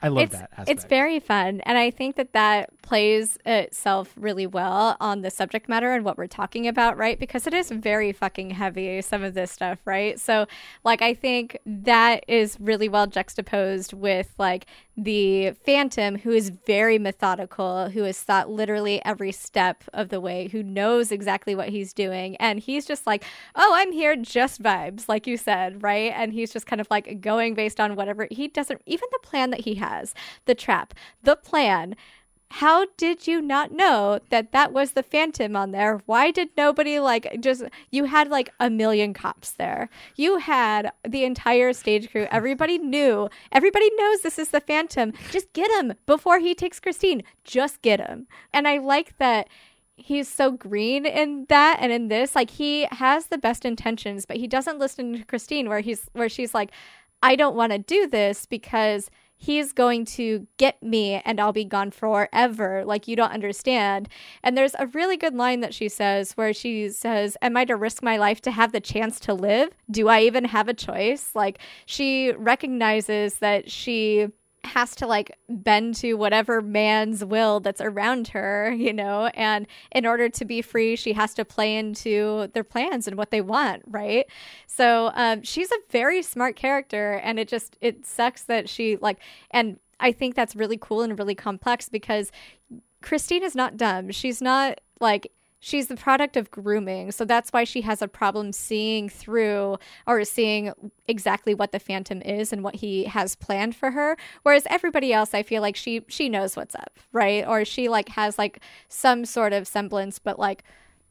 i 0.02 0.08
love 0.08 0.24
it's, 0.24 0.34
that 0.34 0.50
aspect. 0.54 0.70
It's 0.70 0.86
very 0.86 1.20
fun. 1.20 1.62
And 1.62 1.78
I 1.78 1.92
think 1.92 2.16
that 2.16 2.34
that 2.34 2.82
plays 2.82 3.38
itself 3.46 4.14
really 4.18 4.48
well 4.48 4.98
on 5.00 5.22
the 5.22 5.30
subject 5.30 5.70
matter 5.70 5.94
and 5.94 6.04
what 6.04 6.18
we're 6.18 6.28
talking 6.28 6.68
about, 6.68 6.98
right? 6.98 7.20
Because 7.20 7.46
it 7.48 7.54
is 7.54 7.70
very 7.70 8.12
fucking 8.12 8.52
heavy, 8.52 9.02
some 9.02 9.24
of 9.24 9.34
this 9.34 9.52
stuff, 9.52 9.80
right? 9.86 10.20
So, 10.20 10.48
like, 10.84 11.02
I 11.02 11.14
think 11.14 11.60
that 11.66 12.24
is 12.28 12.58
really 12.60 12.90
well 12.90 13.08
juxtaposed 13.08 13.94
with, 13.94 14.34
like, 14.38 14.66
the 14.98 15.52
Phantom, 15.52 16.18
who 16.18 16.32
is 16.32 16.52
very 16.66 17.00
methodical, 17.00 17.90
who 17.90 18.04
has 18.04 18.20
thought 18.22 18.50
literally 18.50 19.04
every 19.06 19.32
step 19.32 19.84
of 19.94 20.10
the 20.10 20.20
way, 20.20 20.50
who 20.50 20.62
knows 20.62 21.12
exactly 21.12 21.56
what 21.56 21.70
he's 21.70 21.94
doing. 21.94 22.36
And 22.38 22.60
he's 22.60 22.86
just 22.86 23.08
like, 23.08 23.24
oh, 23.56 23.74
I'm 23.76 23.92
here, 23.92 24.16
just 24.16 24.62
vibes, 24.62 25.08
like 25.08 25.26
you 25.26 25.38
said, 25.38 25.84
right? 25.84 26.12
And 26.14 26.34
he's 26.34 26.49
just 26.52 26.66
kind 26.66 26.82
of 26.82 26.88
like 26.90 27.22
going 27.22 27.54
based 27.54 27.80
on 27.80 27.96
whatever 27.96 28.28
he 28.32 28.48
doesn't, 28.48 28.82
even 28.86 29.08
the 29.12 29.20
plan 29.28 29.50
that 29.52 29.62
he 29.62 29.76
has, 29.76 30.14
the 30.46 30.56
trap, 30.56 30.94
the 31.24 31.36
plan. 31.36 31.96
How 32.52 32.88
did 32.98 33.28
you 33.28 33.44
not 33.44 33.72
know 33.72 34.20
that 34.32 34.52
that 34.54 34.74
was 34.74 34.94
the 34.94 35.04
Phantom 35.04 35.56
on 35.56 35.72
there? 35.72 36.02
Why 36.08 36.32
did 36.32 36.50
nobody 36.58 37.00
like 37.00 37.42
just, 37.42 37.64
you 37.92 38.06
had 38.06 38.30
like 38.30 38.50
a 38.60 38.72
million 38.72 39.14
cops 39.14 39.52
there. 39.52 39.88
You 40.16 40.38
had 40.38 40.92
the 41.08 41.26
entire 41.26 41.74
stage 41.74 42.10
crew. 42.10 42.28
Everybody 42.32 42.80
knew. 42.80 43.30
Everybody 43.52 43.92
knows 43.98 44.22
this 44.22 44.40
is 44.40 44.50
the 44.50 44.62
Phantom. 44.62 45.14
Just 45.30 45.54
get 45.54 45.70
him 45.80 45.94
before 46.08 46.40
he 46.40 46.56
takes 46.56 46.80
Christine. 46.80 47.22
Just 47.44 47.84
get 47.84 48.00
him. 48.00 48.26
And 48.52 48.68
I 48.68 48.80
like 48.80 49.16
that 49.20 49.48
he's 50.00 50.28
so 50.28 50.52
green 50.52 51.06
in 51.06 51.46
that 51.50 51.78
and 51.80 51.92
in 51.92 52.08
this 52.08 52.36
like 52.36 52.50
he 52.52 52.88
has 52.92 53.28
the 53.28 53.38
best 53.38 53.66
intentions 53.66 54.26
but 54.26 54.38
he 54.38 54.48
doesn't 54.48 54.80
listen 54.80 55.14
to 55.14 55.26
christine 55.26 55.70
where 55.70 55.82
he's 55.82 56.10
where 56.14 56.30
she's 56.30 56.54
like 56.54 56.72
i 57.22 57.36
don't 57.36 57.56
want 57.56 57.72
to 57.72 57.78
do 57.80 58.08
this 58.08 58.46
because 58.46 59.10
he's 59.42 59.72
going 59.72 60.04
to 60.04 60.46
get 60.58 60.84
me 60.84 61.22
and 61.24 61.40
i'll 61.40 61.54
be 61.54 61.64
gone 61.64 61.90
forever. 61.90 62.84
Like 62.86 63.08
you 63.08 63.16
don't 63.16 63.32
understand. 63.32 64.10
And 64.44 64.56
there's 64.56 64.76
a 64.78 64.88
really 64.88 65.16
good 65.16 65.34
line 65.34 65.62
that 65.62 65.74
she 65.74 65.88
says 65.88 66.34
where 66.34 66.54
she 66.54 66.90
says 66.90 67.38
am 67.42 67.56
i 67.58 67.66
to 67.66 67.76
risk 67.76 68.04
my 68.04 68.18
life 68.18 68.42
to 68.42 68.52
have 68.52 68.74
the 68.74 68.82
chance 68.82 69.20
to 69.22 69.34
live? 69.34 69.70
Do 69.90 70.10
i 70.10 70.22
even 70.22 70.44
have 70.44 70.68
a 70.68 70.74
choice? 70.74 71.32
Like 71.34 71.60
she 71.86 72.34
recognizes 72.34 73.36
that 73.36 73.72
she 73.72 74.28
has 74.64 74.96
to 74.96 75.08
like 75.08 75.38
bend 75.48 75.96
to 75.96 76.14
whatever 76.16 76.62
man's 76.62 77.24
will 77.24 77.60
that's 77.60 77.82
around 77.82 78.30
her, 78.30 78.72
you 78.78 78.94
know, 78.94 79.28
and 79.34 79.68
in 79.92 80.06
order 80.06 80.30
to 80.30 80.46
be 80.46 80.62
free, 80.62 80.96
she 80.96 81.14
has 81.14 81.34
to 81.36 81.46
play 81.46 81.76
into 81.78 82.50
their 82.54 82.64
plans 82.64 83.08
and 83.08 83.18
what 83.18 83.32
they 83.32 83.42
want, 83.42 83.84
right? 83.88 84.26
So 84.68 85.12
um, 85.16 85.44
she's 85.44 85.72
a 85.72 85.78
very 85.90 86.22
smart 86.22 86.56
character, 86.56 87.14
and 87.24 87.40
it 87.40 87.48
just 87.48 87.78
it 87.82 88.06
sucks 88.06 88.44
that 88.44 88.70
she 88.70 88.98
like, 88.98 89.20
and 89.52 89.80
I 90.00 90.12
think 90.12 90.36
that's 90.36 90.56
really 90.56 90.78
cool 90.78 91.02
and 91.02 91.18
really 91.18 91.36
complex 91.36 91.90
because 91.90 92.32
Christine 93.02 93.44
is 93.44 93.56
not 93.56 93.78
dumb. 93.78 94.12
She's 94.12 94.42
not 94.42 94.82
like 95.00 95.32
she's 95.60 95.88
the 95.88 95.96
product 95.96 96.38
of 96.38 96.50
grooming. 96.52 97.12
So 97.12 97.26
that's 97.26 97.52
why 97.52 97.64
she 97.64 97.82
has 97.82 98.02
a 98.02 98.08
problem 98.08 98.52
seeing 98.54 99.10
through 99.10 99.78
or 100.08 100.24
seeing 100.24 100.72
exactly 101.08 101.54
what 101.54 101.72
the 101.72 101.80
phantom 101.80 102.22
is 102.22 102.54
and 102.54 102.64
what 102.64 102.76
he 102.76 103.06
has 103.06 103.36
planned 103.36 103.76
for 103.76 103.92
her. 103.92 104.18
Whereas 104.44 104.66
everybody 104.70 105.14
else 105.14 105.34
I 105.34 105.44
feel 105.44 105.62
like 105.62 105.76
she 105.76 106.04
she 106.08 106.30
knows 106.30 106.56
what's 106.56 106.76
up, 106.76 106.98
right? 107.12 107.46
Or 107.48 107.66
she 107.66 107.90
like 107.90 108.10
has 108.10 108.38
like 108.38 108.62
some 108.88 109.26
sort 109.26 109.54
of 109.54 109.68
semblance 109.68 110.20
but 110.20 110.40
like 110.40 110.64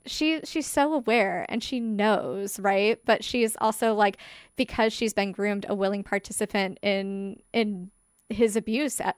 she 0.07 0.41
she's 0.45 0.67
so 0.67 0.95
aware 0.95 1.45
and 1.49 1.63
she 1.63 1.79
knows 1.81 2.59
right 2.61 2.99
but 3.05 3.23
she's 3.23 3.57
also 3.61 3.93
like 3.93 4.17
because 4.57 4.93
she's 4.93 5.13
been 5.13 5.33
groomed 5.33 5.67
a 5.69 5.75
willing 5.75 6.03
participant 6.03 6.79
in 6.83 7.39
in 7.53 7.91
his 8.29 8.57
abuse 8.57 9.01
at 9.01 9.17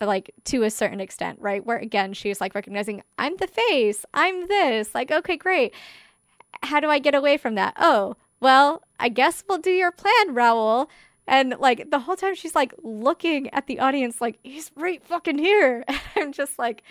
like 0.00 0.30
to 0.44 0.62
a 0.62 0.70
certain 0.70 1.00
extent, 1.00 1.38
right? 1.40 1.64
Where 1.64 1.78
again, 1.78 2.12
she's 2.12 2.40
like 2.40 2.54
recognizing, 2.54 3.02
I'm 3.18 3.36
the 3.36 3.46
face, 3.46 4.04
I'm 4.12 4.48
this. 4.48 4.94
Like, 4.94 5.10
okay, 5.10 5.36
great. 5.36 5.74
How 6.62 6.80
do 6.80 6.88
I 6.88 6.98
get 6.98 7.14
away 7.14 7.36
from 7.36 7.54
that? 7.54 7.74
Oh, 7.78 8.16
well, 8.40 8.82
I 8.98 9.08
guess 9.08 9.44
we'll 9.48 9.58
do 9.58 9.70
your 9.70 9.92
plan, 9.92 10.34
Raoul. 10.34 10.90
And 11.26 11.54
like 11.58 11.90
the 11.90 12.00
whole 12.00 12.16
time 12.16 12.34
she's 12.34 12.54
like 12.54 12.74
looking 12.82 13.48
at 13.50 13.66
the 13.66 13.78
audience, 13.78 14.20
like, 14.20 14.38
he's 14.42 14.70
right 14.76 15.02
fucking 15.04 15.38
here. 15.38 15.84
And 15.88 16.24
I'm 16.24 16.32
just 16.32 16.58
like, 16.58 16.82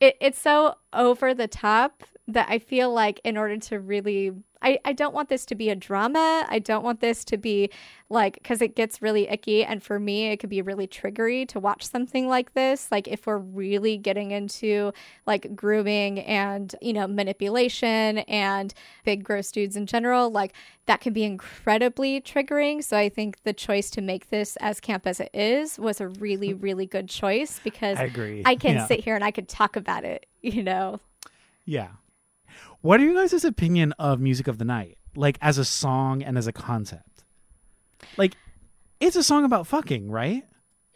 it, 0.00 0.16
it's 0.20 0.40
so 0.40 0.74
over 0.92 1.32
the 1.34 1.48
top 1.48 2.02
that 2.28 2.46
I 2.50 2.58
feel 2.58 2.92
like 2.92 3.20
in 3.24 3.36
order 3.36 3.56
to 3.56 3.80
really 3.80 4.32
I, 4.60 4.78
I 4.84 4.92
don't 4.92 5.14
want 5.14 5.28
this 5.28 5.46
to 5.46 5.54
be 5.54 5.70
a 5.70 5.76
drama. 5.76 6.44
I 6.48 6.58
don't 6.58 6.82
want 6.82 7.00
this 7.00 7.24
to 7.26 7.36
be 7.36 7.70
like, 8.08 8.34
because 8.34 8.60
it 8.60 8.74
gets 8.74 9.00
really 9.00 9.28
icky. 9.28 9.64
And 9.64 9.80
for 9.82 10.00
me, 10.00 10.30
it 10.32 10.38
could 10.38 10.50
be 10.50 10.62
really 10.62 10.88
triggery 10.88 11.46
to 11.50 11.60
watch 11.60 11.86
something 11.86 12.26
like 12.28 12.54
this. 12.54 12.90
Like, 12.90 13.06
if 13.06 13.26
we're 13.26 13.38
really 13.38 13.96
getting 13.96 14.32
into 14.32 14.92
like 15.26 15.54
grooming 15.54 16.18
and, 16.20 16.74
you 16.82 16.92
know, 16.92 17.06
manipulation 17.06 18.18
and 18.18 18.74
big 19.04 19.22
gross 19.22 19.52
dudes 19.52 19.76
in 19.76 19.86
general, 19.86 20.28
like 20.30 20.54
that 20.86 21.00
can 21.00 21.12
be 21.12 21.22
incredibly 21.22 22.20
triggering. 22.20 22.82
So 22.82 22.96
I 22.96 23.08
think 23.08 23.42
the 23.44 23.52
choice 23.52 23.90
to 23.90 24.00
make 24.00 24.30
this 24.30 24.56
as 24.60 24.80
camp 24.80 25.06
as 25.06 25.20
it 25.20 25.30
is 25.32 25.78
was 25.78 26.00
a 26.00 26.08
really, 26.08 26.52
really 26.68 26.86
good 26.86 27.08
choice 27.08 27.60
because 27.62 27.98
I 27.98 28.04
agree. 28.04 28.42
I 28.44 28.56
can 28.56 28.74
Yeah. 28.74 28.86
sit 28.86 29.04
here 29.04 29.14
and 29.14 29.22
I 29.22 29.30
could 29.30 29.48
talk 29.48 29.76
about 29.76 30.04
it, 30.04 30.26
you 30.42 30.64
know? 30.64 30.98
Yeah. 31.64 31.90
What 32.80 33.00
are 33.00 33.04
you 33.04 33.14
guys' 33.14 33.44
opinion 33.44 33.92
of 33.98 34.20
Music 34.20 34.46
of 34.48 34.58
the 34.58 34.64
Night? 34.64 34.98
Like 35.16 35.38
as 35.40 35.58
a 35.58 35.64
song 35.64 36.22
and 36.22 36.38
as 36.38 36.46
a 36.46 36.52
concept? 36.52 37.24
Like 38.16 38.34
it's 39.00 39.16
a 39.16 39.22
song 39.22 39.44
about 39.44 39.66
fucking, 39.66 40.10
right? 40.10 40.44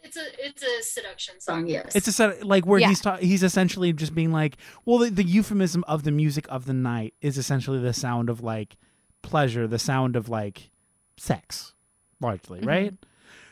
It's 0.01 0.17
a 0.17 0.23
it's 0.37 0.63
a 0.63 0.81
seduction 0.83 1.39
song, 1.39 1.67
yes. 1.67 1.95
It's 1.95 2.07
a 2.07 2.11
set 2.11 2.43
like 2.45 2.65
where 2.65 2.79
Yeah. 2.79 2.89
he's 2.89 3.01
ta- 3.01 3.17
he's 3.17 3.43
essentially 3.43 3.93
just 3.93 4.13
being 4.13 4.31
like, 4.31 4.57
well, 4.85 4.99
the, 4.99 5.09
the 5.09 5.23
euphemism 5.23 5.83
of 5.87 6.03
the 6.03 6.11
music 6.11 6.45
of 6.49 6.65
the 6.65 6.73
night 6.73 7.13
is 7.21 7.37
essentially 7.37 7.79
the 7.79 7.93
sound 7.93 8.29
of 8.29 8.41
like 8.41 8.77
pleasure, 9.21 9.67
the 9.67 9.79
sound 9.79 10.15
of 10.15 10.27
like 10.29 10.71
sex, 11.17 11.73
largely, 12.19 12.59
mm-hmm. 12.59 12.67
right? 12.67 12.93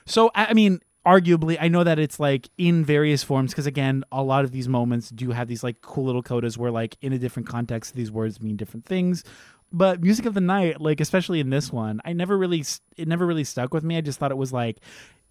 So 0.05 0.29
I 0.35 0.47
I 0.47 0.53
mean, 0.53 0.81
arguably, 1.05 1.57
I 1.59 1.67
know 1.67 1.83
that 1.83 1.99
it's 1.99 2.19
like 2.19 2.49
in 2.57 2.85
various 2.85 3.23
forms 3.23 3.51
because 3.51 3.65
again, 3.65 4.03
a 4.11 4.23
lot 4.23 4.43
of 4.43 4.51
these 4.51 4.67
moments 4.67 5.09
do 5.09 5.31
have 5.31 5.47
these 5.47 5.63
like 5.63 5.81
cool 5.81 6.05
little 6.05 6.23
codas 6.23 6.57
where 6.57 6.71
like 6.71 6.97
in 7.01 7.13
a 7.13 7.19
different 7.19 7.47
context 7.47 7.95
these 7.95 8.11
words 8.11 8.41
mean 8.41 8.57
different 8.57 8.85
things. 8.85 9.23
But 9.73 10.01
music 10.01 10.25
of 10.25 10.33
the 10.33 10.41
night, 10.41 10.81
like 10.81 10.99
especially 10.99 11.39
in 11.39 11.49
this 11.49 11.71
one, 11.71 12.01
I 12.03 12.13
never 12.13 12.37
really 12.37 12.63
it 12.97 13.07
never 13.07 13.25
really 13.25 13.45
stuck 13.45 13.73
with 13.73 13.83
me. 13.83 13.97
I 13.97 14.01
just 14.01 14.19
thought 14.19 14.31
it 14.31 14.37
was 14.37 14.53
like 14.53 14.77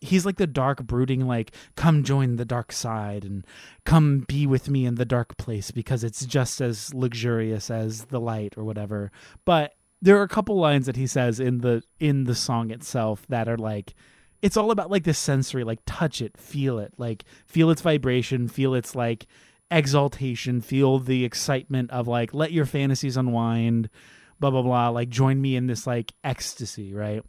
he's 0.01 0.25
like 0.25 0.37
the 0.37 0.47
dark 0.47 0.83
brooding 0.83 1.27
like 1.27 1.53
come 1.77 2.03
join 2.03 2.37
the 2.37 2.45
dark 2.45 2.73
side 2.73 3.25
and 3.25 3.47
come 3.85 4.21
be 4.21 4.47
with 4.47 4.69
me 4.69 4.87
in 4.87 4.95
the 4.95 5.05
dark 5.05 5.37
place 5.37 5.71
because 5.71 6.03
it's 6.03 6.25
just 6.25 6.61
as 6.61 6.95
luxurious 6.95 7.71
as 7.71 8.07
the 8.07 8.21
light 8.21 8.55
or 8.57 8.65
whatever 8.65 9.13
but 9.45 9.75
there 10.01 10.17
are 10.17 10.23
a 10.23 10.29
couple 10.29 10.57
lines 10.57 10.87
that 10.87 10.97
he 10.97 11.07
says 11.07 11.39
in 11.39 11.59
the 11.59 11.83
in 11.99 12.25
the 12.25 12.35
song 12.35 12.71
itself 12.71 13.27
that 13.29 13.47
are 13.49 13.59
like 13.59 13.95
it's 14.43 14.57
all 14.57 14.71
about 14.71 14.91
like 14.91 15.05
the 15.05 15.15
sensory 15.15 15.65
like 15.65 15.81
touch 15.87 16.21
it 16.21 16.37
feel 16.37 16.79
it 16.79 16.93
like 16.99 17.25
feel 17.47 17.71
its 17.71 17.83
vibration 17.83 18.49
feel 18.49 18.75
its 18.75 18.95
like 18.95 19.27
exaltation 19.71 20.61
feel 20.61 20.99
the 20.99 21.25
excitement 21.25 21.91
of 21.91 22.09
like 22.09 22.35
let 22.35 22.53
your 22.53 22.67
fantasies 22.67 23.17
unwind 23.17 23.89
blah 24.41 24.51
blah 24.51 24.63
blah 24.63 24.89
like 24.89 25.09
join 25.09 25.41
me 25.41 25.57
in 25.57 25.67
this 25.67 25.87
like 25.87 26.13
ecstasy 26.25 26.93
right 26.93 27.23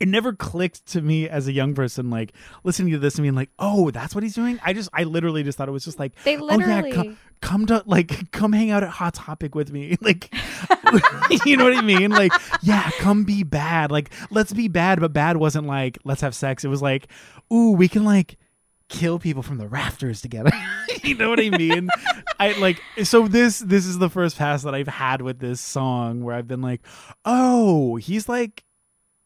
it 0.00 0.08
never 0.08 0.32
clicked 0.32 0.86
to 0.86 1.02
me 1.02 1.28
as 1.28 1.46
a 1.46 1.52
young 1.52 1.74
person 1.74 2.08
like 2.10 2.32
listening 2.64 2.90
to 2.92 2.98
this 2.98 3.16
and 3.16 3.22
being 3.22 3.34
like 3.34 3.50
oh 3.58 3.90
that's 3.90 4.14
what 4.14 4.24
he's 4.24 4.34
doing? 4.34 4.58
I 4.64 4.72
just 4.72 4.88
i 4.92 5.04
literally 5.04 5.42
just 5.42 5.58
thought 5.58 5.68
it 5.68 5.72
was 5.72 5.84
just 5.84 5.98
like 5.98 6.12
They 6.24 6.36
oh 6.38 6.58
yeah 6.58 6.80
literally. 6.80 6.92
come, 6.92 7.16
come 7.40 7.66
to 7.66 7.82
like 7.86 8.30
come 8.32 8.52
hang 8.52 8.70
out 8.70 8.82
at 8.82 8.88
hot 8.90 9.14
topic 9.14 9.54
with 9.54 9.72
me. 9.72 9.96
Like 10.02 10.32
you 11.46 11.56
know 11.56 11.64
what 11.64 11.76
i 11.76 11.82
mean? 11.82 12.10
Like 12.10 12.32
yeah 12.62 12.90
come 12.98 13.24
be 13.24 13.42
bad. 13.44 13.90
Like 13.90 14.10
let's 14.30 14.52
be 14.52 14.68
bad 14.68 14.98
but 15.00 15.12
bad 15.12 15.36
wasn't 15.36 15.66
like 15.66 15.98
let's 16.04 16.22
have 16.22 16.34
sex. 16.34 16.64
It 16.64 16.68
was 16.68 16.82
like 16.82 17.08
ooh 17.52 17.72
we 17.72 17.86
can 17.88 18.04
like 18.04 18.36
kill 18.88 19.18
people 19.20 19.42
from 19.42 19.58
the 19.58 19.68
rafters 19.68 20.20
together. 20.20 20.50
You 21.02 21.14
know 21.14 21.30
what 21.30 21.40
i 21.40 21.48
mean? 21.48 21.88
I 22.38 22.52
like 22.60 22.78
so 23.04 23.26
this 23.26 23.60
this 23.60 23.86
is 23.86 23.98
the 23.98 24.10
first 24.10 24.36
pass 24.36 24.64
that 24.64 24.74
i've 24.74 24.86
had 24.88 25.22
with 25.22 25.38
this 25.38 25.58
song 25.58 26.22
where 26.22 26.34
i've 26.36 26.46
been 26.46 26.60
like 26.60 26.82
oh 27.24 27.96
he's 27.96 28.28
like 28.28 28.64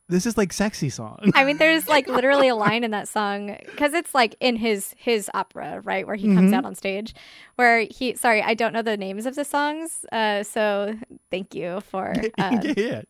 this 0.08 0.26
is 0.26 0.36
like 0.36 0.52
sexy 0.52 0.90
song 0.90 1.18
I 1.34 1.44
mean, 1.44 1.56
there's 1.56 1.88
like 1.88 2.06
literally 2.08 2.48
a 2.48 2.54
line 2.54 2.84
in 2.84 2.90
that 2.90 3.08
song 3.16 3.56
because 3.66 3.94
it's 3.94 4.14
like 4.14 4.36
in 4.40 4.56
his 4.56 4.94
his 4.98 5.30
opera, 5.34 5.80
right, 5.84 6.06
where 6.06 6.16
he 6.16 6.28
comes 6.34 6.50
Mhm. 6.52 6.54
out 6.54 6.64
on 6.64 6.74
stage, 6.74 7.14
where 7.56 7.80
he. 7.80 8.14
Sorry, 8.14 8.42
I 8.42 8.54
don't 8.54 8.72
know 8.72 8.82
the 8.82 8.96
names 8.96 9.24
of 9.26 9.34
the 9.34 9.44
songs, 9.44 10.04
uh, 10.12 10.42
so 10.42 10.94
thank 11.30 11.54
you 11.54 11.80
for. 11.80 12.14
Uh, 12.38 12.60
yeah, 12.62 12.72
yeah. 12.76 13.02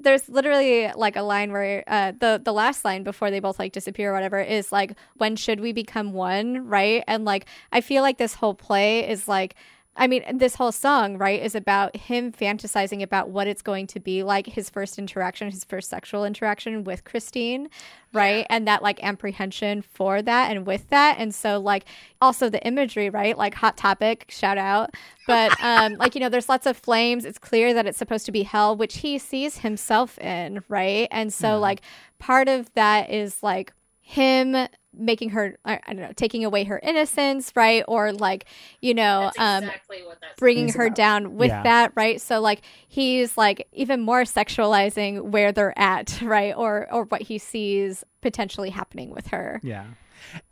there's 0.00 0.28
literally 0.28 0.90
like 0.96 1.16
a 1.16 1.22
line 1.22 1.52
where 1.52 1.84
uh, 1.86 2.12
the 2.18 2.40
the 2.44 2.52
last 2.52 2.84
line 2.84 3.04
before 3.04 3.30
they 3.30 3.40
both 3.40 3.58
like 3.58 3.72
disappear 3.72 4.10
or 4.10 4.14
whatever 4.14 4.40
is 4.40 4.72
like, 4.72 4.96
"When 5.16 5.36
should 5.36 5.60
we 5.60 5.72
become 5.72 6.12
one?" 6.12 6.66
Right, 6.66 7.04
and 7.06 7.24
like 7.24 7.46
I 7.72 7.80
feel 7.80 8.02
like 8.02 8.18
this 8.18 8.34
whole 8.34 8.54
play 8.54 9.08
is 9.08 9.28
like. 9.28 9.54
I 9.96 10.08
mean, 10.08 10.24
this 10.38 10.56
whole 10.56 10.72
song, 10.72 11.18
right, 11.18 11.40
is 11.40 11.54
about 11.54 11.94
him 11.96 12.32
fantasizing 12.32 13.00
about 13.00 13.30
what 13.30 13.46
it's 13.46 13.62
going 13.62 13.86
to 13.88 14.00
be 14.00 14.24
like 14.24 14.46
his 14.46 14.68
first 14.68 14.98
interaction, 14.98 15.48
his 15.50 15.62
first 15.64 15.88
sexual 15.88 16.24
interaction 16.24 16.82
with 16.82 17.04
Christine, 17.04 17.68
right? 18.12 18.44
And 18.50 18.66
that 18.66 18.82
like 18.82 19.02
apprehension 19.04 19.82
for 19.82 20.20
that 20.20 20.50
and 20.50 20.66
with 20.66 20.88
that. 20.90 21.16
And 21.18 21.32
so, 21.32 21.60
like, 21.60 21.84
also 22.20 22.48
the 22.48 22.64
imagery, 22.66 23.08
right? 23.08 23.38
Like, 23.38 23.54
Hot 23.54 23.76
Topic, 23.76 24.26
shout 24.28 24.58
out. 24.58 24.90
But, 25.28 25.54
um, 25.62 25.94
like, 25.94 26.14
you 26.16 26.20
know, 26.20 26.28
there's 26.28 26.48
lots 26.48 26.66
of 26.66 26.76
flames. 26.76 27.24
It's 27.24 27.38
clear 27.38 27.72
that 27.72 27.86
it's 27.86 27.98
supposed 27.98 28.26
to 28.26 28.32
be 28.32 28.42
hell, 28.42 28.76
which 28.76 28.98
he 28.98 29.18
sees 29.18 29.58
himself 29.58 30.18
in, 30.18 30.64
right? 30.68 31.06
And 31.12 31.32
so, 31.32 31.48
Yeah. 31.48 31.54
like, 31.54 31.80
part 32.18 32.48
of 32.48 32.72
that 32.74 33.10
is 33.10 33.42
like 33.42 33.72
him 34.06 34.54
making 34.96 35.30
her 35.30 35.56
I, 35.64 35.80
I 35.86 35.94
don't 35.94 36.02
know 36.02 36.12
taking 36.14 36.44
away 36.44 36.64
her 36.64 36.78
innocence 36.80 37.50
right 37.56 37.82
or 37.88 38.12
like 38.12 38.44
you 38.82 38.92
know 38.94 39.30
That's 39.36 39.38
um 39.62 39.64
exactly 39.64 40.02
what 40.04 40.20
that 40.20 40.36
bringing 40.36 40.68
her 40.74 40.84
about. 40.86 40.94
down 40.96 41.36
with 41.36 41.48
Yeah. 41.48 41.62
that 41.64 41.92
right 41.96 42.20
so 42.20 42.40
like 42.40 42.60
he's 42.86 43.36
like 43.38 43.66
even 43.72 44.02
more 44.02 44.22
sexualizing 44.22 45.22
where 45.30 45.52
they're 45.52 45.76
at 45.78 46.20
right 46.22 46.54
or 46.54 46.86
or 46.92 47.04
what 47.04 47.22
he 47.22 47.38
sees 47.38 48.04
potentially 48.20 48.70
happening 48.70 49.10
with 49.10 49.28
her 49.28 49.58
Yeah. 49.64 49.84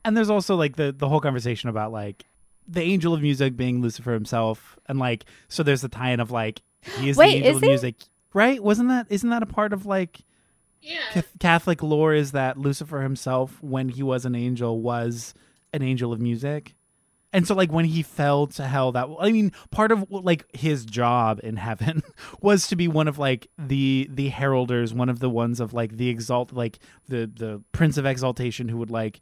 And 0.05 0.17
there's 0.17 0.31
also 0.31 0.57
like 0.57 0.77
the 0.77 0.91
the 0.97 1.09
whole 1.09 1.21
conversation 1.21 1.69
about 1.69 1.93
like 1.93 2.25
the 2.67 2.83
angel 2.83 3.13
of 3.15 3.21
music 3.21 3.55
being 3.57 3.83
Lucifer 3.83 4.13
himself 4.13 4.79
and 4.87 4.99
like 4.99 5.25
so 5.49 5.63
there's 5.63 5.83
the 5.83 5.89
tie-in 5.89 6.21
of 6.21 6.31
like 6.31 6.63
he 6.99 7.11
is 7.11 7.17
Wait, 7.19 7.33
the 7.33 7.37
angel 7.37 7.51
is 7.51 7.57
of 7.59 7.63
he? 7.63 7.69
music. 7.69 7.95
Right? 8.35 8.63
Wasn't 8.63 8.89
that 8.89 9.07
isn't 9.11 9.29
that 9.29 9.43
a 9.43 9.47
part 9.47 9.73
of 9.75 9.85
like 9.87 10.21
Yeah. 10.83 11.23
Catholic 11.39 11.83
lore 11.83 12.13
is 12.13 12.33
that 12.33 12.59
Lucifer 12.59 13.01
himself 13.03 13.63
when 13.63 13.89
he 13.89 14.03
was 14.03 14.25
an 14.25 14.35
angel 14.35 14.81
was 14.81 15.33
an 15.73 15.83
angel 15.83 16.13
of 16.13 16.21
music. 16.21 16.75
And 17.33 17.47
so 17.47 17.55
like 17.55 17.73
when 17.73 17.87
he 17.87 18.03
fell 18.03 18.47
to 18.49 18.65
hell 18.65 18.93
that 18.93 19.09
I 19.19 19.33
mean 19.33 19.53
part 19.71 19.91
of 19.91 20.11
like 20.11 20.45
his 20.55 20.85
job 20.85 21.41
in 21.43 21.57
heaven 21.57 22.03
was 22.43 22.67
to 22.67 22.77
be 22.77 22.89
one 22.89 23.09
of 23.09 23.19
like 23.19 23.49
the 23.57 24.07
the 24.11 24.31
heralders 24.31 24.93
one 24.93 25.09
of 25.09 25.21
the 25.21 25.31
ones 25.31 25.59
of 25.59 25.73
like 25.73 25.97
the 25.97 26.11
exalt 26.11 26.53
like 26.53 26.79
the 27.09 27.31
the 27.35 27.63
prince 27.73 27.97
of 27.97 28.05
exaltation 28.05 28.69
who 28.69 28.77
would 28.77 28.91
like 28.91 29.21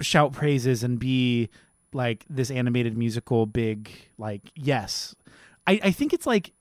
shout 0.00 0.32
praises 0.32 0.84
and 0.84 1.00
be 1.00 1.48
like 1.92 2.24
this 2.30 2.50
animated 2.50 2.96
musical 2.96 3.46
big 3.46 3.90
like 4.18 4.42
yes. 4.54 5.16
I 5.66 5.80
I 5.82 5.90
think 5.90 6.12
it's 6.12 6.26
like 6.26 6.52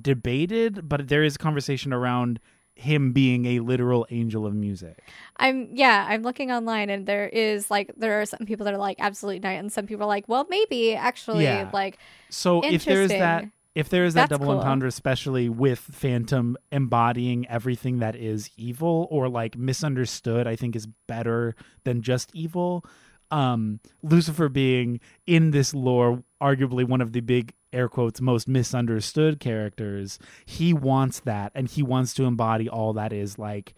debated 0.00 0.88
but 0.88 1.08
there 1.08 1.24
is 1.24 1.36
conversation 1.36 1.92
around 1.92 2.38
him 2.74 3.12
being 3.12 3.44
a 3.46 3.60
literal 3.60 4.06
angel 4.10 4.46
of 4.46 4.54
music. 4.54 5.02
I'm 5.36 5.68
yeah, 5.72 6.06
I'm 6.08 6.22
looking 6.22 6.50
online 6.50 6.90
and 6.90 7.06
there 7.06 7.28
is 7.28 7.70
like 7.70 7.92
there 7.96 8.20
are 8.20 8.26
some 8.26 8.46
people 8.46 8.64
that 8.64 8.74
are 8.74 8.78
like 8.78 8.96
absolutely 8.98 9.40
not 9.40 9.54
and 9.56 9.72
some 9.72 9.86
people 9.86 10.04
are 10.04 10.08
like, 10.08 10.28
well 10.28 10.46
maybe 10.48 10.94
actually 10.94 11.44
Yeah. 11.44 11.70
like 11.72 11.98
So 12.30 12.62
if 12.64 12.84
there's 12.84 13.10
that 13.10 13.44
if 13.74 13.88
there 13.88 14.04
is 14.04 14.14
that 14.14 14.28
That's 14.28 14.38
double 14.38 14.52
cool. 14.52 14.58
entendre, 14.60 14.88
especially 14.88 15.48
with 15.48 15.78
Phantom 15.78 16.58
embodying 16.70 17.48
everything 17.48 18.00
that 18.00 18.14
is 18.14 18.50
evil 18.56 19.08
or 19.10 19.30
like 19.30 19.56
misunderstood, 19.56 20.46
I 20.46 20.56
think 20.56 20.76
is 20.76 20.86
better 21.08 21.54
than 21.84 22.02
just 22.02 22.30
evil. 22.34 22.84
Um, 23.30 23.80
Lucifer 24.02 24.50
being 24.50 25.00
in 25.26 25.52
this 25.52 25.72
lore, 25.72 26.22
arguably 26.42 26.86
one 26.86 27.00
of 27.00 27.12
the 27.12 27.20
big 27.20 27.54
air 27.72 27.88
quotes 27.88 28.20
most 28.20 28.48
misunderstood 28.48 29.40
characters, 29.40 30.18
he 30.44 30.72
wants 30.72 31.20
that 31.20 31.52
and 31.54 31.68
he 31.68 31.82
wants 31.82 32.14
to 32.14 32.24
embody 32.24 32.68
all 32.68 32.92
that 32.94 33.12
is 33.12 33.38
like 33.38 33.74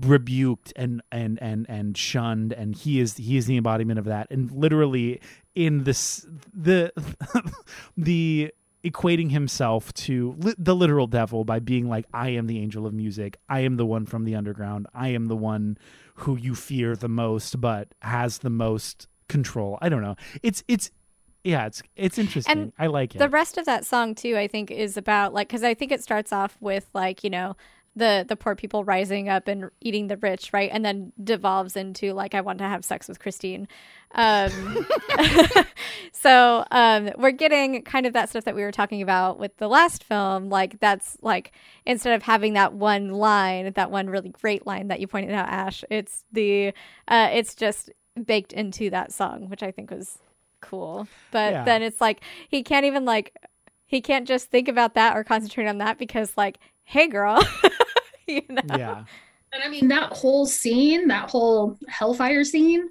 rebuked 0.00 0.72
and 0.76 1.02
and 1.10 1.40
and 1.42 1.66
and 1.68 1.96
shunned 1.96 2.52
and 2.52 2.76
he 2.76 3.00
is 3.00 3.16
he 3.16 3.36
is 3.36 3.46
the 3.46 3.56
embodiment 3.56 3.98
of 3.98 4.04
that. 4.04 4.28
And 4.30 4.50
literally 4.52 5.20
in 5.54 5.84
this 5.84 6.26
the 6.54 6.92
the 7.96 8.52
equating 8.84 9.30
himself 9.32 9.92
to 9.92 10.36
li- 10.38 10.54
the 10.56 10.74
literal 10.74 11.08
devil 11.08 11.44
by 11.44 11.58
being 11.58 11.88
like 11.88 12.06
i 12.14 12.28
am 12.28 12.46
the 12.46 12.60
angel 12.60 12.86
of 12.86 12.94
music. 12.94 13.38
I 13.48 13.60
am 13.60 13.76
the 13.76 13.86
one 13.86 14.06
from 14.06 14.24
the 14.24 14.36
underground. 14.36 14.86
I 14.94 15.08
am 15.08 15.26
the 15.26 15.36
one 15.36 15.78
who 16.14 16.36
you 16.36 16.54
fear 16.54 16.94
the 16.94 17.08
most 17.08 17.60
but 17.60 17.88
has 18.02 18.38
the 18.38 18.50
most 18.50 19.08
control. 19.28 19.78
I 19.80 19.88
don't 19.88 20.02
know. 20.02 20.16
It's 20.42 20.62
it's 20.68 20.90
yeah 21.48 21.66
it's 21.66 21.82
it's 21.96 22.18
interesting. 22.18 22.52
And 22.52 22.72
i 22.78 22.86
like 22.86 23.14
it. 23.14 23.18
the 23.18 23.28
rest 23.28 23.58
of 23.58 23.64
that 23.66 23.86
song 23.86 24.14
too 24.14 24.36
i 24.36 24.46
think 24.46 24.70
is 24.70 24.96
about 24.96 25.32
like 25.32 25.48
because 25.48 25.64
i 25.64 25.74
think 25.74 25.92
it 25.92 26.02
starts 26.02 26.32
off 26.32 26.56
with 26.60 26.88
like 26.94 27.24
you 27.24 27.30
know 27.30 27.56
the 27.98 28.24
the 28.26 28.36
poor 28.36 28.54
people 28.54 28.84
rising 28.84 29.28
up 29.28 29.48
and 29.48 29.70
eating 29.80 30.06
the 30.06 30.16
rich 30.16 30.52
right? 30.52 30.70
And 30.72 30.84
then 30.84 31.12
devolves 31.22 31.76
into 31.76 32.12
like 32.12 32.34
i 32.34 32.40
want 32.40 32.58
to 32.60 32.64
have 32.64 32.84
sex 32.84 33.08
with 33.08 33.18
christine. 33.18 33.68
Um 34.14 34.86
so 36.12 36.64
um 36.70 37.10
we're 37.18 37.32
getting 37.32 37.82
kind 37.82 38.06
of 38.06 38.12
that 38.14 38.30
stuff 38.30 38.44
that 38.44 38.54
we 38.54 38.62
were 38.62 38.72
talking 38.72 39.02
about 39.02 39.38
with 39.38 39.56
the 39.58 39.68
last 39.68 40.04
film. 40.04 40.48
Like 40.48 40.80
that's 40.80 41.18
like 41.20 41.52
instead 41.84 42.14
of 42.14 42.22
having 42.22 42.54
that 42.54 42.72
one 42.72 43.10
line 43.10 43.72
that 43.74 43.90
one 43.90 44.08
really 44.08 44.30
great 44.30 44.66
line 44.66 44.88
that 44.88 45.00
you 45.00 45.06
pointed 45.06 45.32
out 45.32 45.48
ash 45.48 45.84
it's 45.90 46.24
the 46.32 46.72
uh 47.08 47.28
it's 47.32 47.54
just 47.54 47.90
baked 48.24 48.52
into 48.52 48.90
that 48.90 49.12
song 49.12 49.48
which 49.48 49.62
i 49.62 49.70
think 49.70 49.92
was 49.92 50.18
cool 50.60 51.08
but 51.30 51.52
Yeah. 51.52 51.62
then 51.62 51.82
it's 51.82 52.00
like 52.00 52.20
he 52.48 52.62
can't 52.62 52.84
even 52.86 53.04
like 53.04 53.36
he 53.86 54.00
can't 54.00 54.26
just 54.28 54.50
think 54.50 54.68
about 54.68 54.94
that 54.94 55.16
or 55.16 55.24
concentrate 55.24 55.66
on 55.66 55.78
that 55.78 55.98
because 55.98 56.36
like 56.36 56.58
hey 56.84 57.08
girl 57.08 57.42
you 58.26 58.42
know 58.48 58.62
yeah 58.62 59.04
And 59.52 59.62
I 59.62 59.68
mean, 59.68 59.88
that 59.88 60.12
whole 60.12 60.46
scene, 60.46 61.08
that 61.08 61.30
whole 61.30 61.78
Hellfire 61.88 62.44
scene, 62.44 62.88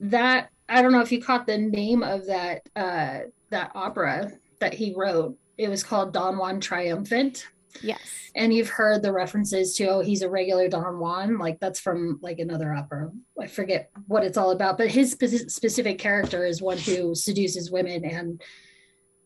that 0.00 0.50
I 0.68 0.80
don't 0.82 0.92
know 0.92 1.00
if 1.00 1.12
you 1.12 1.20
caught 1.22 1.46
the 1.46 1.58
name 1.58 2.02
of 2.02 2.26
that 2.26 2.62
uh 2.76 3.20
that 3.50 3.72
opera 3.74 4.32
that 4.60 4.74
he 4.74 4.94
wrote. 4.96 5.36
It 5.58 5.68
was 5.68 5.82
called 5.82 6.12
Don 6.12 6.38
Juan 6.38 6.60
Triumphant. 6.60 7.46
Yes 7.82 8.30
And 8.34 8.52
you've 8.54 8.68
heard 8.68 9.02
the 9.02 9.12
references 9.12 9.74
to, 9.76 9.86
oh, 9.88 10.00
he's 10.00 10.22
a 10.22 10.28
regular 10.30 10.68
Don 10.68 10.98
Juan. 11.00 11.38
Like 11.38 11.58
that's 11.60 11.80
from 11.80 12.18
like 12.22 12.38
another 12.38 12.72
opera. 12.74 13.10
I 13.40 13.46
forget 13.46 13.90
what 14.06 14.22
it's 14.24 14.36
all 14.36 14.50
about, 14.50 14.78
but 14.78 14.88
his 14.88 15.14
speci- 15.14 15.50
specific 15.50 15.98
character 15.98 16.44
is 16.44 16.60
one 16.62 16.78
who 16.78 17.14
seduces 17.14 17.70
women 17.70 18.04
and 18.04 18.40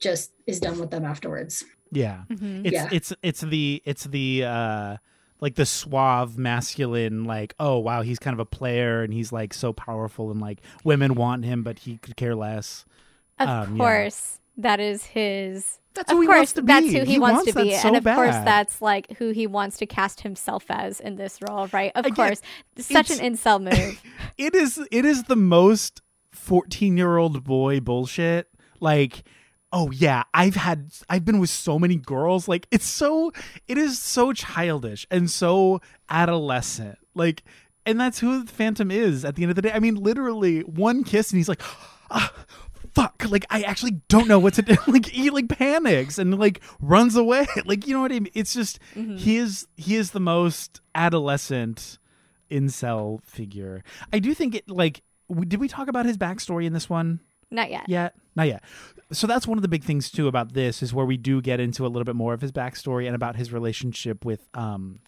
just 0.01 0.33
is 0.47 0.59
done 0.61 0.79
with 0.81 0.91
them 0.91 1.05
afterwards. 1.05 1.65
yeah 1.93 2.23
Mhm. 2.31 2.65
it's 2.65 2.73
Yeah. 2.75 2.89
it's 2.91 3.13
it's 3.23 3.41
the 3.43 3.83
it's 3.85 4.05
the 4.05 4.45
uh 4.45 4.97
like 5.41 5.57
the 5.57 5.67
suave 5.67 6.39
masculine 6.39 7.25
like 7.25 7.55
oh 7.61 7.79
wow 7.79 8.03
he's 8.03 8.19
kind 8.19 8.33
of 8.35 8.41
a 8.41 8.45
player 8.47 9.03
and 9.03 9.13
he's 9.13 9.31
like 9.33 9.53
so 9.53 9.73
powerful 9.73 10.31
and 10.31 10.41
like 10.41 10.61
women 10.85 11.15
want 11.15 11.45
him 11.45 11.63
but 11.63 11.81
he 11.81 11.99
could 11.99 12.17
care 12.17 12.35
less 12.35 12.85
Of 13.39 13.49
Um, 13.49 13.77
yeah. 13.77 13.83
course, 13.83 14.39
that 14.57 14.81
is 14.81 15.05
his. 15.07 15.79
That's 15.95 16.11
of 16.11 16.17
who 16.17 16.23
he 16.23 16.27
course, 16.27 16.37
wants 16.39 16.53
to 16.55 16.63
that's 16.63 16.87
be. 16.87 16.93
who 16.99 17.05
he, 17.05 17.13
He 17.13 17.19
wants, 17.19 17.35
wants 17.47 17.53
to 17.53 17.63
be, 17.65 17.75
so 17.77 17.89
and 17.89 17.97
of 17.99 18.05
course, 18.05 18.35
that's 18.37 18.81
like 18.81 19.13
who 19.19 19.31
he 19.31 19.47
wants 19.47 19.77
to 19.79 19.87
cast 19.87 20.23
himself 20.23 20.65
as 20.71 21.01
in 21.01 21.17
this 21.17 21.39
role, 21.47 21.69
right? 21.73 21.93
Of 21.95 22.07
Again, 22.07 22.15
course, 22.29 22.41
such 22.79 23.11
an 23.11 23.19
incel 23.19 23.61
move. 23.63 24.03
it 24.39 24.55
is 24.55 24.81
it 24.91 25.05
is 25.05 25.25
the 25.25 25.37
most 25.37 26.01
14 26.33 26.97
year 26.97 27.19
old 27.19 27.45
boy 27.45 27.79
bullshit 27.79 28.49
like 28.81 29.23
oh 29.71 29.91
yeah 29.91 30.23
i've 30.33 30.57
had 30.57 30.91
i've 31.11 31.27
been 31.27 31.39
with 31.39 31.51
so 31.51 31.79
many 31.79 31.95
girls 31.97 32.49
like 32.49 32.67
it's 32.71 32.87
so 32.87 33.31
it 33.69 33.77
is 33.77 33.99
so 33.99 34.33
childish 34.33 35.07
and 35.11 35.31
so 35.31 35.79
adolescent 36.09 36.99
like 37.15 37.43
and 37.85 38.01
that's 38.01 38.19
who 38.21 38.43
the 38.45 38.51
phantom 38.51 38.91
is 38.91 39.25
at 39.27 39.35
the 39.37 39.43
end 39.43 39.51
of 39.51 39.57
the 39.57 39.63
day 39.63 39.73
i 39.73 39.79
mean 39.79 39.95
literally 39.95 40.61
one 40.63 41.05
kiss 41.05 41.31
and 41.31 41.37
he's 41.39 41.49
like 41.51 41.61
ah, 42.11 42.33
fuck 42.95 43.25
like 43.31 43.47
i 43.51 43.63
actually 43.63 43.93
don't 44.09 44.29
know 44.29 44.39
what 44.39 44.55
to 44.55 44.63
do 44.63 44.77
like 44.87 45.07
he 45.07 45.31
like 45.31 45.49
panics 45.49 46.19
and 46.19 46.39
like 46.39 46.61
runs 46.81 47.17
away 47.17 47.47
like 47.65 47.87
you 47.87 47.95
know 47.95 48.01
what 48.01 48.13
i 48.13 48.21
mean 48.21 48.31
it's 48.35 48.53
just 48.53 48.79
he 48.95 49.37
is 49.37 49.67
he 49.77 49.97
is 49.97 50.11
the 50.11 50.21
most 50.21 50.81
adolescent 50.95 51.99
incel 52.51 53.23
figure. 53.25 53.83
I 54.13 54.19
do 54.19 54.35
think 54.35 54.55
it 54.55 54.69
like 54.69 55.03
w- 55.31 55.49
did 55.49 55.59
we 55.59 55.69
talk 55.69 55.89
about 55.89 56.05
his 56.05 56.19
backstory 56.19 56.67
in 56.67 56.75
this 56.75 56.91
one 56.91 57.21
Not 57.51 57.71
yet. 57.71 57.89
yet? 57.89 58.15
Not 58.37 58.47
yet. 58.49 58.63
So 59.11 59.27
that's 59.27 59.47
one 59.47 59.57
of 59.57 59.63
the 59.63 59.69
big 59.69 59.85
things 59.85 60.11
too 60.11 60.29
about 60.29 60.53
this 60.53 60.83
is 60.83 60.93
where 60.93 61.07
we 61.07 61.17
do 61.17 61.41
get 61.41 61.61
into 61.61 61.87
a 61.87 61.89
little 61.89 62.05
bit 62.05 62.15
more 62.15 62.35
of 62.35 62.43
his 62.43 62.53
backstory 62.53 63.07
and 63.07 63.15
about 63.15 63.37
his 63.37 63.53
relationship 63.55 64.25
with 64.27 64.47
um 64.53 65.01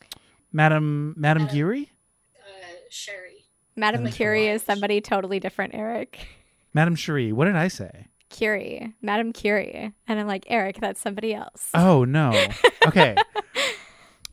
Madam 0.52 1.14
Madam 1.18 1.46
Giry? 1.48 1.90
Uh, 2.38 2.66
Sherry. 2.88 3.44
Madam 3.76 4.08
Curie 4.10 4.48
is 4.48 4.62
somebody 4.62 5.00
totally 5.00 5.40
different, 5.40 5.74
Eric. 5.74 6.26
Madam 6.74 6.96
Cherie. 6.96 7.32
What 7.32 7.46
did 7.46 7.56
I 7.56 7.68
say? 7.68 8.08
Curie, 8.30 8.92
Madam 9.00 9.32
Curie, 9.32 9.92
and 10.08 10.20
I'm 10.20 10.26
like 10.26 10.44
Eric. 10.48 10.80
That's 10.80 11.00
somebody 11.00 11.32
else. 11.32 11.70
Oh 11.72 12.04
no. 12.04 12.32
Okay. 12.86 13.16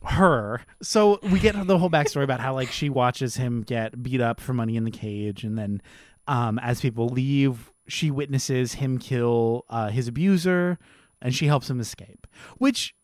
Her. 0.04 0.60
So 0.82 1.18
we 1.22 1.40
get 1.40 1.54
the 1.66 1.78
whole 1.78 1.88
backstory 1.88 2.22
about 2.24 2.40
how 2.40 2.52
like 2.52 2.70
she 2.70 2.90
watches 2.90 3.36
him 3.36 3.62
get 3.62 4.02
beat 4.02 4.20
up 4.20 4.40
for 4.40 4.52
money 4.52 4.76
in 4.76 4.84
the 4.84 4.90
cage, 4.90 5.42
and 5.42 5.56
then 5.56 5.80
um, 6.26 6.58
as 6.58 6.82
people 6.82 7.08
leave, 7.08 7.72
she 7.88 8.10
witnesses 8.10 8.74
him 8.74 8.98
kill 8.98 9.64
uh, 9.70 9.88
his 9.88 10.08
abuser, 10.08 10.78
and 11.22 11.34
she 11.34 11.46
helps 11.46 11.70
him 11.70 11.80
escape. 11.80 12.26
Which 12.58 12.94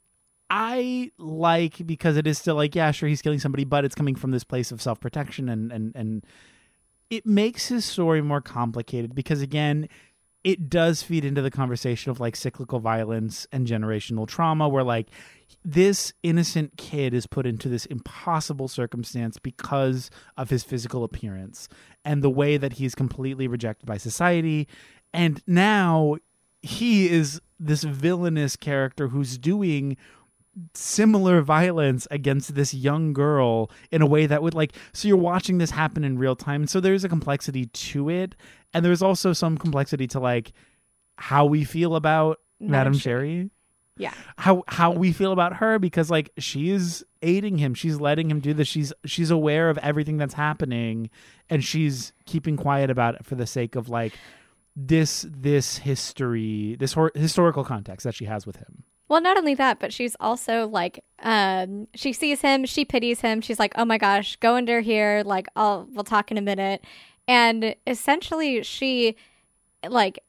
I 0.51 1.11
like 1.19 1.87
because 1.87 2.17
it 2.19 2.27
is 2.27 2.39
still 2.39 2.57
like, 2.57 2.75
yeah, 2.75 2.91
sure, 2.91 3.09
he's 3.09 3.23
killing 3.23 3.39
somebody, 3.39 3.65
but 3.65 3.85
it's 3.87 3.95
coming 3.95 4.15
from 4.15 4.31
this 4.33 4.45
place 4.45 4.71
of 4.71 4.83
self 4.83 5.01
protection, 5.01 5.49
and 5.49 5.73
and 5.73 5.97
and 5.97 6.27
it 7.11 7.27
makes 7.27 7.69
his 7.69 7.85
story 7.85 8.23
more 8.23 8.41
complicated 8.41 9.15
because 9.15 9.43
again 9.43 9.89
it 10.45 10.71
does 10.71 11.03
feed 11.03 11.25
into 11.25 11.43
the 11.43 11.51
conversation 11.51 12.11
of 12.11 12.21
like 12.21 12.37
cyclical 12.37 12.79
violence 12.79 13.47
and 13.53 13.67
generational 13.67 14.27
trauma 14.27 14.69
where 14.69 14.85
like 14.85 15.09
this 15.65 16.13
innocent 16.23 16.77
kid 16.77 17.13
is 17.13 17.27
put 17.27 17.45
into 17.45 17.69
this 17.69 17.87
impossible 17.87 18.69
circumstance 18.69 19.39
because 19.39 20.11
of 20.37 20.51
his 20.51 20.63
physical 20.63 21.05
appearance 21.05 21.69
and 22.05 22.23
the 22.23 22.31
way 22.31 22.57
that 22.57 22.75
he's 22.75 22.95
completely 22.95 23.49
rejected 23.49 23.85
by 23.85 23.97
society. 23.97 24.69
And 25.13 25.43
now 25.47 26.17
he 26.63 27.11
is 27.11 27.41
this 27.59 27.83
villainous 27.83 28.57
character 28.57 29.09
who's 29.09 29.37
doing 29.37 29.97
similar 30.75 31.41
violence 31.43 32.07
against 32.11 32.55
this 32.55 32.73
young 32.75 33.13
girl 33.13 33.71
in 33.91 34.03
a 34.03 34.07
way 34.07 34.27
that 34.27 34.43
would 34.43 34.55
like 34.55 34.73
so 34.93 35.07
you're 35.09 35.17
watching 35.17 35.59
this 35.59 35.71
happen 35.71 36.05
in 36.05 36.19
real 36.19 36.37
time 36.37 36.63
and 36.63 36.71
so 36.71 36.81
there's 36.81 37.05
a 37.05 37.09
complexity 37.09 37.67
to 37.67 38.09
it 38.09 38.35
and 38.75 38.85
there's 38.85 39.03
also 39.03 39.33
some 39.33 39.57
complexity 39.59 40.07
to 40.07 40.19
like 40.21 40.53
how 41.17 41.45
we 41.45 41.65
feel 41.65 41.97
about 41.97 42.39
Madam 42.61 42.71
Madam 42.73 42.93
Sherry. 42.95 43.29
Sherry 43.37 43.51
Yeah. 43.99 44.13
how 44.37 44.63
how 44.69 44.91
we 44.93 45.13
feel 45.13 45.33
about 45.33 45.55
her 45.57 45.79
because 45.79 46.11
like 46.11 46.31
she's 46.39 47.03
aiding 47.23 47.59
him 47.59 47.75
she's 47.75 48.01
letting 48.01 48.31
him 48.31 48.41
do 48.41 48.55
this 48.55 48.69
she's 48.69 48.93
she's 49.05 49.31
aware 49.31 49.71
of 49.71 49.79
everything 49.79 50.17
that's 50.17 50.35
happening 50.35 51.11
and 51.51 51.65
she's 51.65 52.13
keeping 52.27 52.57
quiet 52.57 52.91
about 52.91 53.15
it 53.17 53.25
for 53.27 53.35
the 53.35 53.47
sake 53.47 53.75
of 53.77 53.89
like 53.89 54.13
this 54.77 55.27
this 55.29 55.79
history 55.79 56.77
this 56.79 56.93
hor- 56.93 57.11
historical 57.15 57.65
context 57.65 58.05
that 58.05 58.15
she 58.15 58.25
has 58.27 58.47
with 58.47 58.57
him 58.57 58.85
Well, 59.09 59.21
not 59.23 59.39
only 59.39 59.55
that, 59.55 59.79
but 59.81 59.93
she's 59.93 60.17
also 60.21 60.69
like, 60.69 61.03
um, 61.23 61.89
she 61.95 62.13
sees 62.13 62.43
him, 62.43 62.67
she 62.67 62.85
pities 62.85 63.21
him. 63.21 63.41
She's 63.41 63.59
like, 63.59 63.73
"Oh 63.77 63.85
my 63.85 63.99
gosh, 63.99 64.37
go 64.37 64.57
under 64.57 64.81
here. 64.81 65.23
Like, 65.25 65.49
I'll 65.57 65.89
we'll 65.93 66.05
talk 66.05 66.31
in 66.31 66.39
a 66.39 66.43
minute." 66.43 66.85
And 67.27 67.75
essentially, 67.87 68.63
she, 68.63 69.17
like, 69.89 70.21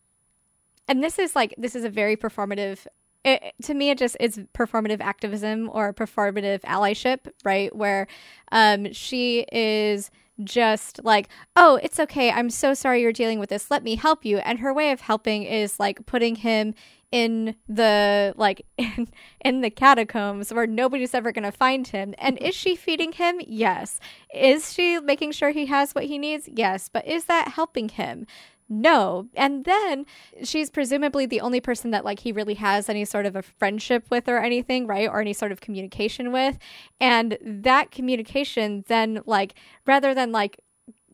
and 0.87 1.03
this 1.03 1.19
is 1.19 1.35
like 1.35 1.53
this 1.57 1.75
is 1.75 1.83
a 1.83 1.89
very 1.89 2.15
performative. 2.17 2.87
It, 3.25 3.53
to 3.63 3.73
me, 3.73 3.89
it 3.89 3.97
just 3.97 4.15
is 4.19 4.39
performative 4.53 5.01
activism 5.01 5.69
or 5.73 5.93
performative 5.93 6.61
allyship, 6.61 7.31
right? 7.43 7.75
Where, 7.75 8.07
um, 8.53 8.93
she 8.93 9.41
is 9.51 10.09
just 10.43 11.03
like, 11.03 11.27
oh, 11.55 11.79
it's 11.83 11.99
okay. 11.99 12.31
I'm 12.31 12.49
so 12.49 12.73
sorry 12.73 13.01
you're 13.01 13.11
dealing 13.11 13.39
with 13.39 13.49
this. 13.49 13.69
Let 13.69 13.83
me 13.83 13.95
help 13.95 14.25
you. 14.25 14.37
And 14.39 14.59
her 14.59 14.73
way 14.73 14.91
of 14.91 15.01
helping 15.01 15.43
is 15.43 15.79
like 15.79 16.05
putting 16.05 16.35
him 16.35 16.73
in 17.11 17.55
the 17.67 18.33
like 18.37 18.65
in, 18.77 19.07
in 19.41 19.61
the 19.61 19.69
catacombs 19.69 20.53
where 20.53 20.67
nobody's 20.67 21.13
ever 21.13 21.31
going 21.31 21.43
to 21.43 21.51
find 21.51 21.87
him. 21.87 22.13
And 22.17 22.37
is 22.39 22.55
she 22.55 22.75
feeding 22.75 23.13
him? 23.13 23.41
Yes. 23.45 23.99
Is 24.33 24.73
she 24.73 24.99
making 24.99 25.31
sure 25.31 25.51
he 25.51 25.65
has 25.67 25.93
what 25.93 26.05
he 26.05 26.17
needs? 26.17 26.47
Yes. 26.51 26.89
But 26.89 27.07
is 27.07 27.25
that 27.25 27.49
helping 27.49 27.89
him? 27.89 28.25
No. 28.71 29.27
And 29.35 29.65
then 29.65 30.05
she's 30.43 30.69
presumably 30.69 31.25
the 31.25 31.41
only 31.41 31.59
person 31.59 31.89
that 31.89 32.05
like 32.05 32.19
he 32.19 32.31
really 32.31 32.53
has 32.53 32.87
any 32.87 33.03
sort 33.03 33.25
of 33.25 33.35
a 33.35 33.41
friendship 33.41 34.05
with 34.11 34.29
or 34.29 34.37
anything 34.37 34.85
right? 34.85 35.09
Or 35.09 35.19
any 35.19 35.33
sort 35.33 35.51
of 35.51 35.59
communication 35.59 36.31
with. 36.31 36.59
And 37.01 37.37
that 37.41 37.89
communication 37.89 38.83
then 38.87 39.21
like 39.25 39.55
rather 39.87 40.13
than 40.13 40.31
like 40.31 40.59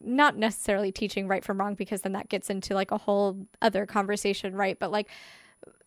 not 0.03 0.37
necessarily 0.37 0.91
teaching 0.91 1.27
right 1.27 1.43
from 1.43 1.59
wrong 1.59 1.73
because 1.73 2.01
then 2.01 2.11
that 2.11 2.29
gets 2.29 2.49
into 2.49 2.75
like 2.75 2.91
a 2.91 2.97
whole 2.97 3.47
other 3.61 3.85
conversation 3.85 4.53
right? 4.53 4.77
But 4.77 4.91
like 4.91 5.09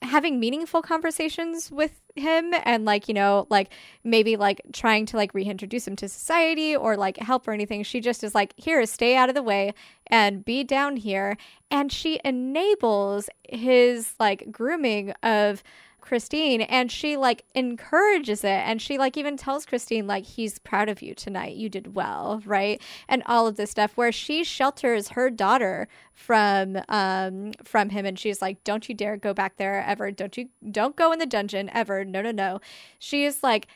having 0.03 0.39
meaningful 0.39 0.81
conversations 0.81 1.71
with 1.71 2.01
him 2.15 2.53
and 2.65 2.85
like 2.85 3.09
you 3.09 3.15
know 3.15 3.47
like 3.51 3.73
maybe 4.05 4.37
like 4.37 4.61
trying 4.73 5.05
to 5.07 5.17
like 5.17 5.35
reintroduce 5.35 5.87
him 5.87 5.97
to 5.97 6.09
society 6.09 6.75
or 6.75 6.97
like 6.97 7.17
help 7.19 7.47
or 7.47 7.53
anything 7.53 7.83
she 7.83 8.01
just 8.01 8.25
is 8.25 8.35
like 8.35 8.55
here 8.57 8.85
stay 8.87 9.17
out 9.17 9.29
of 9.29 9.35
the 9.35 9.43
way 9.43 9.73
and 10.09 10.45
be 10.45 10.65
down 10.65 10.97
here. 10.97 11.37
And 11.71 11.93
she 11.93 12.21
enables 12.25 13.29
his 13.49 14.15
like 14.19 14.51
grooming 14.51 15.13
of 15.23 15.63
Christine 16.09 16.63
and 16.63 16.91
she 16.91 17.19
like 17.19 17.45
encourages 17.55 18.43
it. 18.43 18.49
And 18.49 18.81
she 18.81 18.97
like 18.97 19.19
even 19.19 19.37
tells 19.37 19.67
Christine 19.67 20.07
like 20.07 20.25
he's 20.25 20.59
proud 20.59 20.89
of 20.89 21.03
you 21.03 21.15
tonight. 21.15 21.57
You 21.57 21.69
did 21.69 21.95
well 21.95 22.41
right? 22.47 22.81
And 23.09 23.23
all 23.27 23.47
of 23.47 23.57
this 23.57 23.71
stuff 23.71 23.95
where 23.95 24.11
she 24.11 24.43
shelters 24.43 25.11
her 25.11 25.29
daughter 25.29 25.87
from 26.15 26.79
um 26.89 27.53
from 27.63 27.91
him. 27.91 28.07
And 28.07 28.19
she's 28.19 28.41
like 28.41 28.65
don't 28.65 28.89
you 28.89 28.95
dare 28.95 29.19
go 29.19 29.35
back 29.35 29.59
there 29.59 29.85
ever. 29.87 30.11
Don't 30.11 30.35
you 30.39 30.49
don't 30.71 30.97
go 30.97 31.13
in 31.13 31.19
the 31.19 31.27
dungeon 31.27 31.69
ever. 31.75 32.07
No 32.07 32.23
no 32.23 32.31
no. 32.31 32.61
She 32.99 33.27
is 33.27 33.43
like 33.43 33.67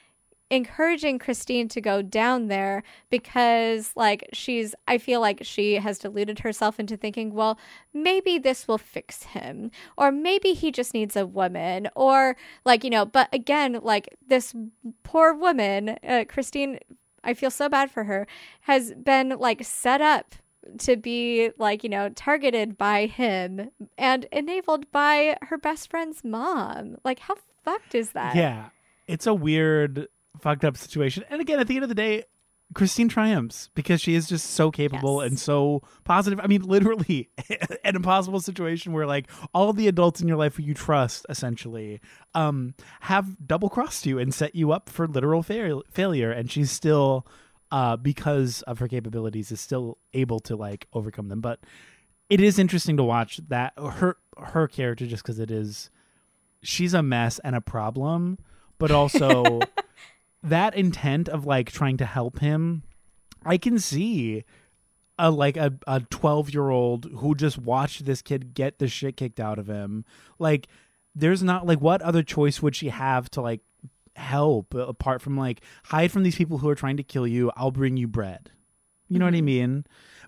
encouraging 0.52 1.18
Christine 1.18 1.66
to 1.68 1.80
go 1.80 2.02
down 2.02 2.48
there 2.48 2.82
because 3.08 3.92
like 3.96 4.28
she's 4.34 4.74
I 4.86 4.98
feel 4.98 5.18
like 5.18 5.40
she 5.42 5.76
has 5.76 5.98
deluded 5.98 6.40
herself 6.40 6.78
into 6.78 6.94
thinking, 6.94 7.32
well, 7.32 7.58
maybe 7.94 8.38
this 8.38 8.68
will 8.68 8.78
fix 8.78 9.22
him 9.22 9.70
or 9.96 10.12
maybe 10.12 10.52
he 10.52 10.70
just 10.70 10.92
needs 10.92 11.16
a 11.16 11.26
woman 11.26 11.88
or 11.96 12.36
like, 12.66 12.84
you 12.84 12.90
know, 12.90 13.06
but 13.06 13.30
again, 13.32 13.80
like 13.82 14.14
this 14.28 14.54
poor 15.02 15.32
woman, 15.32 15.96
uh, 16.06 16.26
Christine 16.28 16.78
I 17.24 17.32
feel 17.32 17.50
so 17.50 17.70
bad 17.70 17.90
for 17.90 18.04
her 18.04 18.26
has 18.62 18.92
been 18.92 19.30
like 19.30 19.64
set 19.64 20.02
up 20.02 20.34
to 20.78 20.96
be 20.96 21.50
like 21.56 21.82
you 21.82 21.88
know 21.88 22.10
targeted 22.10 22.76
by 22.76 23.06
him 23.06 23.70
and 23.96 24.26
enabled 24.30 24.90
by 24.92 25.36
her 25.42 25.58
best 25.58 25.90
friend's 25.90 26.22
mom 26.22 26.98
like 27.04 27.18
how 27.18 27.34
fucked 27.64 27.94
is 27.94 28.10
that 28.10 28.36
Yeah. 28.36 28.68
It's 29.08 29.26
a 29.26 29.34
weird, 29.34 30.08
fucked 30.40 30.64
up 30.64 30.76
situation. 30.76 31.24
And 31.30 31.40
again, 31.40 31.60
at 31.60 31.66
the 31.68 31.74
end 31.76 31.82
of 31.84 31.88
the 31.88 31.94
day, 31.94 32.24
Christine 32.74 33.08
triumphs 33.08 33.68
because 33.74 34.00
she 34.00 34.14
is 34.14 34.26
just 34.26 34.50
so 34.50 34.70
capable 34.70 35.20
Yes. 35.22 35.28
and 35.30 35.38
so 35.38 35.82
positive. 36.04 36.40
I 36.42 36.46
mean, 36.46 36.62
literally, 36.66 37.28
an 37.84 37.96
impossible 37.96 38.40
situation 38.40 38.92
where 38.94 39.06
like 39.06 39.30
all 39.52 39.74
the 39.74 39.88
adults 39.88 40.22
in 40.22 40.28
your 40.28 40.38
life 40.38 40.56
who 40.56 40.62
you 40.62 40.72
trust 40.72 41.26
essentially 41.28 42.00
um 42.34 42.74
have 43.00 43.36
double 43.46 43.68
crossed 43.68 44.06
you 44.06 44.18
and 44.18 44.32
set 44.32 44.54
you 44.54 44.72
up 44.72 44.88
for 44.88 45.06
literal 45.06 45.42
fail- 45.42 45.82
failure, 45.90 46.30
and 46.32 46.50
she's 46.50 46.70
still, 46.70 47.26
uh, 47.70 47.96
because 47.98 48.62
of 48.62 48.78
her 48.78 48.88
capabilities, 48.88 49.52
is 49.52 49.60
still 49.60 49.98
able 50.14 50.40
to 50.40 50.56
like 50.56 50.86
overcome 50.94 51.28
them. 51.28 51.42
But 51.42 51.60
it 52.30 52.40
is 52.40 52.58
interesting 52.58 52.96
to 52.96 53.04
watch 53.04 53.38
that 53.48 53.74
her 53.78 54.16
her 54.38 54.66
character 54.66 55.06
just 55.06 55.22
because 55.22 55.38
it 55.38 55.50
is 55.50 55.90
she's 56.62 56.94
a 56.94 57.02
mess 57.02 57.38
and 57.44 57.54
a 57.54 57.60
problem, 57.60 58.38
but 58.78 58.90
also 58.90 59.60
that 60.42 60.74
intent 60.74 61.28
of 61.28 61.46
like 61.46 61.70
trying 61.70 61.96
to 61.98 62.06
help 62.06 62.40
him. 62.40 62.82
I 63.44 63.58
can 63.58 63.78
see 63.78 64.44
a 65.18 65.30
like 65.30 65.56
a 65.56 65.74
a 65.86 66.00
12 66.00 66.52
year 66.52 66.70
old 66.70 67.06
who 67.16 67.34
just 67.34 67.58
watched 67.58 68.04
this 68.04 68.22
kid 68.22 68.54
get 68.54 68.78
the 68.78 68.88
shit 68.88 69.16
kicked 69.16 69.40
out 69.40 69.58
of 69.58 69.66
him. 69.66 70.04
Like, 70.38 70.68
there's 71.14 71.42
not 71.42 71.66
like 71.66 71.80
what 71.80 72.02
other 72.02 72.22
choice 72.22 72.62
would 72.62 72.74
she 72.74 72.88
have 72.88 73.30
to 73.30 73.40
like 73.40 73.60
help 74.16 74.74
apart 74.74 75.22
from 75.22 75.36
like 75.36 75.62
hide 75.84 76.12
from 76.12 76.22
these 76.22 76.36
people 76.36 76.58
who 76.58 76.68
are 76.68 76.74
trying 76.74 76.96
to 76.96 77.02
kill 77.02 77.26
you? 77.26 77.50
I'll 77.56 77.70
bring 77.70 77.96
you 77.96 78.08
bread. 78.08 78.50
You 79.08 79.18
know 79.18 79.26
what 79.26 79.34
I 79.34 79.38
mm-hmm. 79.38 79.44
mean? 79.46 79.84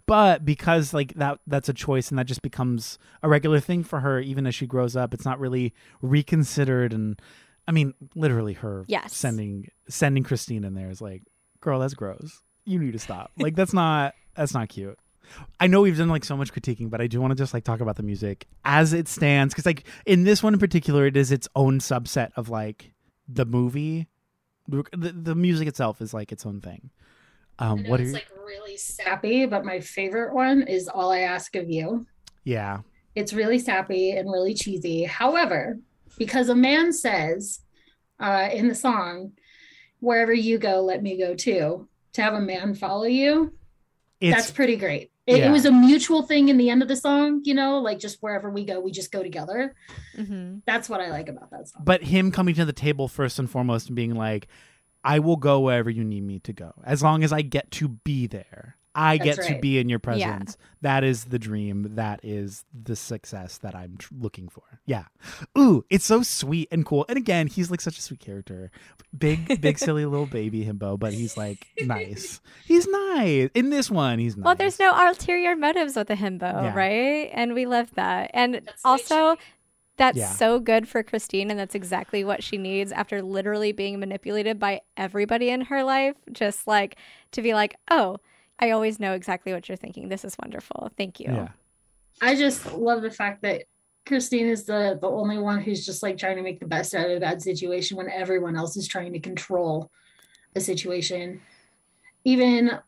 But 0.07 0.45
because 0.45 0.93
like 0.93 1.15
that 1.15 1.41
that's 1.47 1.69
a 1.69 1.75
choice 1.75 2.11
and 2.11 2.19
that 2.19 2.27
just 2.27 2.43
becomes 2.43 2.99
a 3.23 3.29
regular 3.29 3.61
thing 3.61 3.83
for 3.83 4.01
her 4.01 4.21
even 4.21 4.47
as 4.47 4.55
she 4.55 4.67
grows 4.67 4.95
up, 4.95 5.15
it's 5.15 5.25
not 5.25 5.41
really 5.41 5.73
reconsidered 6.03 6.93
and 6.93 7.21
I 7.67 7.73
mean, 7.73 7.95
literally 8.15 8.55
her 8.55 8.85
Yes. 8.89 9.17
sending 9.17 9.69
sending 9.89 10.23
Christine 10.23 10.65
in 10.65 10.75
there 10.75 10.91
is 10.91 11.01
like, 11.01 11.23
girl, 11.61 11.81
that's 11.81 11.95
gross. 11.95 12.43
You 12.65 12.79
need 12.79 12.93
to 12.93 12.99
stop. 12.99 13.31
Like 13.39 13.55
that's 13.55 13.73
not 13.73 14.15
that's 14.37 14.55
not 14.55 14.69
cute. 14.69 14.99
I 15.59 15.67
know 15.69 15.81
we've 15.81 15.97
done 15.97 16.11
like 16.11 16.25
so 16.25 16.37
much 16.37 16.53
critiquing, 16.53 16.91
but 16.91 17.01
I 17.01 17.07
do 17.07 17.21
want 17.21 17.31
to 17.31 17.35
just 17.35 17.55
like 17.55 17.65
talk 17.65 17.81
about 17.81 17.97
the 17.97 18.03
music 18.03 18.47
as 18.65 18.93
it 18.93 19.09
stands 19.09 19.55
because 19.55 19.65
like 19.65 19.85
in 20.05 20.25
this 20.25 20.43
one 20.43 20.53
in 20.53 20.61
particular, 20.61 21.07
it 21.07 21.17
is 21.17 21.33
its 21.33 21.49
own 21.57 21.79
subset 21.79 22.31
of 22.37 22.51
like 22.51 22.93
the 23.27 23.47
movie. 23.47 24.09
The, 24.69 24.85
the 24.93 25.35
music 25.35 25.69
itself 25.69 26.01
is 26.03 26.13
like 26.15 26.33
its 26.33 26.45
own 26.47 26.61
thing. 26.61 26.91
I 27.59 27.69
Um, 27.69 27.83
know 27.83 27.91
what 27.91 28.01
it's 28.01 28.09
you? 28.09 28.15
like 28.15 28.29
really 28.47 28.77
sappy, 28.77 29.47
but 29.47 29.65
my 29.65 29.81
favorite 29.81 30.35
one 30.35 30.63
is 30.63 30.89
All 30.89 31.11
I 31.13 31.21
Ask 31.21 31.55
of 31.57 31.71
You. 31.71 32.07
yeah, 32.45 32.81
It's 33.15 33.33
really 33.33 33.59
sappy 33.59 34.11
and 34.13 34.31
really 34.31 34.55
cheesy. 34.55 35.05
However, 35.05 35.79
because 36.19 36.49
a 36.49 36.55
man 36.55 36.93
says 36.93 37.61
uh, 38.21 38.49
in 38.53 38.69
the 38.69 38.75
song, 38.75 39.33
wherever 40.01 40.33
you 40.33 40.59
go, 40.59 40.81
let 40.83 41.03
me 41.03 41.19
go 41.19 41.35
too, 41.35 41.89
to 42.13 42.23
have 42.23 42.35
a 42.35 42.41
man 42.41 42.75
follow 42.75 43.05
you, 43.05 43.53
it's 44.21 44.35
that's 44.35 44.51
pretty 44.51 44.77
great. 44.77 45.11
It, 45.27 45.39
Yeah. 45.39 45.49
it 45.49 45.53
was 45.53 45.65
a 45.65 45.73
mutual 45.73 46.23
thing 46.23 46.51
in 46.51 46.59
the 46.59 46.69
end 46.69 46.83
of 46.83 46.89
the 46.89 46.97
song, 46.97 47.41
you 47.45 47.55
know, 47.55 47.79
like 47.79 47.99
just 47.99 48.19
wherever 48.21 48.51
we 48.51 48.65
go, 48.65 48.79
we 48.81 48.91
just 48.93 49.11
go 49.11 49.23
together. 49.23 49.75
mm-hmm. 50.17 50.59
That's 50.67 50.89
what 50.89 51.01
I 51.01 51.11
like 51.11 51.29
about 51.29 51.51
that 51.51 51.69
song. 51.69 51.83
but 51.85 52.03
him 52.03 52.31
coming 52.31 52.55
to 52.57 52.65
the 52.65 52.73
table 52.75 53.09
first 53.09 53.39
and 53.39 53.49
foremost 53.51 53.89
and 53.89 53.97
being 53.97 54.15
like, 54.15 54.49
I 55.03 55.19
will 55.19 55.37
go 55.37 55.61
wherever 55.61 55.91
you 55.91 56.05
need 56.05 56.23
me 56.25 56.39
to 56.41 56.53
go 56.53 56.73
as 56.85 57.03
long 57.03 57.25
as 57.25 57.33
I 57.33 57.43
get 57.43 57.71
to 57.73 57.89
be 57.89 58.27
there. 58.27 58.77
I 58.95 59.19
That's 59.19 59.39
get 59.39 59.47
to 59.55 59.59
be 59.61 59.79
in 59.79 59.89
your 59.89 59.99
Yeah. 60.05 60.37
presence. 60.37 60.57
That 60.83 61.03
is 61.05 61.25
the 61.25 61.39
dream. 61.39 61.95
That 61.97 62.21
is 62.23 62.65
the 62.73 62.95
success 62.95 63.59
that 63.59 63.75
I'm 63.75 63.97
tr- 63.97 64.15
looking 64.19 64.49
for. 64.49 64.63
Yeah. 64.87 65.05
Ooh, 65.59 65.85
it's 65.91 66.05
so 66.05 66.23
sweet 66.23 66.69
and 66.71 66.85
cool. 66.85 67.05
And 67.09 67.17
again, 67.19 67.47
he's 67.47 67.71
like 67.71 67.81
such 67.81 67.99
a 67.99 68.03
sweet 68.03 68.21
character. 68.21 68.71
Big, 69.17 69.61
big, 69.61 69.79
silly 69.79 70.05
little 70.07 70.27
baby 70.27 70.65
himbo, 70.65 70.99
but 70.99 71.13
he's 71.13 71.37
like 71.37 71.67
nice. 71.83 72.41
He's 72.67 72.87
nice. 72.87 73.49
In 73.55 73.71
this 73.71 73.91
one, 73.91 74.19
he's 74.19 74.37
nice. 74.37 74.45
Well, 74.45 74.55
there's 74.55 74.79
no 74.79 74.93
ulterior 74.95 75.57
motives 75.57 75.97
with 75.97 76.09
the 76.09 76.15
himbo, 76.15 76.43
Yeah. 76.53 76.75
right? 76.75 77.31
And 77.33 77.55
we 77.55 77.67
love 77.67 77.91
that. 77.95 78.31
And 78.35 78.55
That's 78.55 78.83
the 78.83 78.89
way 78.89 78.95
it 78.97 79.01
should 79.09 79.13
also, 79.15 79.41
that's 79.97 80.19
Yeah. 80.19 80.31
so 80.33 80.59
good 80.61 80.89
for 80.89 81.03
Christine, 81.03 81.51
and 81.51 81.59
that's 81.59 81.75
exactly 81.75 82.25
what 82.25 82.43
she 82.43 82.59
needs 82.59 82.91
after 82.93 83.23
literally 83.23 83.71
being 83.73 83.99
manipulated 84.01 84.59
by 84.59 84.81
everybody 84.97 85.49
in 85.51 85.63
her 85.63 85.83
life. 85.85 86.17
Just 86.33 86.67
like 86.67 86.97
to 87.33 87.43
be 87.43 87.55
like, 87.55 87.77
oh, 87.91 88.19
I 88.59 88.71
always 88.71 89.01
know 89.01 89.13
exactly 89.13 89.53
what 89.53 89.69
you're 89.69 89.77
thinking. 89.77 90.09
This 90.09 90.25
is 90.25 90.37
wonderful. 90.41 90.91
Thank 90.97 91.21
you. 91.21 91.33
Yeah. 91.33 91.49
I 92.23 92.37
just 92.37 92.73
love 92.73 93.03
the 93.03 93.11
fact 93.11 93.43
that 93.43 93.65
Christine 94.07 94.47
is 94.47 94.65
the 94.65 94.99
the 95.01 95.09
only 95.09 95.39
one 95.39 95.61
who's 95.61 95.85
just 95.85 96.03
like 96.03 96.19
trying 96.19 96.37
to 96.37 96.43
make 96.43 96.61
the 96.61 96.67
best 96.67 96.95
out 96.95 97.11
of 97.11 97.17
a 97.17 97.21
bad 97.21 97.43
situation 97.43 97.97
when 97.97 98.11
everyone 98.11 98.57
else 98.57 98.77
is 98.77 98.87
trying 98.87 99.13
to 99.15 99.19
control 99.19 99.91
a 100.55 100.61
situation. 100.61 101.41
Even 102.25 102.79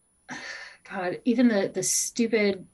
God, 0.88 1.20
even 1.24 1.48
the 1.48 1.70
the 1.72 1.82
stupid 1.82 2.66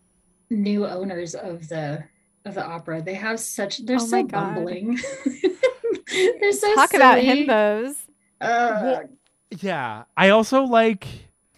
new 0.51 0.87
owners 0.87 1.35
of 1.35 1.69
the 1.69 2.05
of 2.45 2.55
the 2.55 2.65
opera, 2.65 3.01
they 3.01 3.15
have 3.15 3.41
such 3.41 3.79
they're 3.87 3.97
Oh 3.97 4.07
so 4.07 4.23
God. 4.25 4.55
bumbling. 4.55 4.99
they're 6.41 6.53
so 6.53 6.75
Talk 6.75 6.95
about 6.95 7.19
himbos. 7.19 7.95
Uh, 8.41 8.81
Well, 8.83 9.03
Yeah. 9.61 10.05
I 10.17 10.31
also 10.31 10.65
like. 10.65 11.07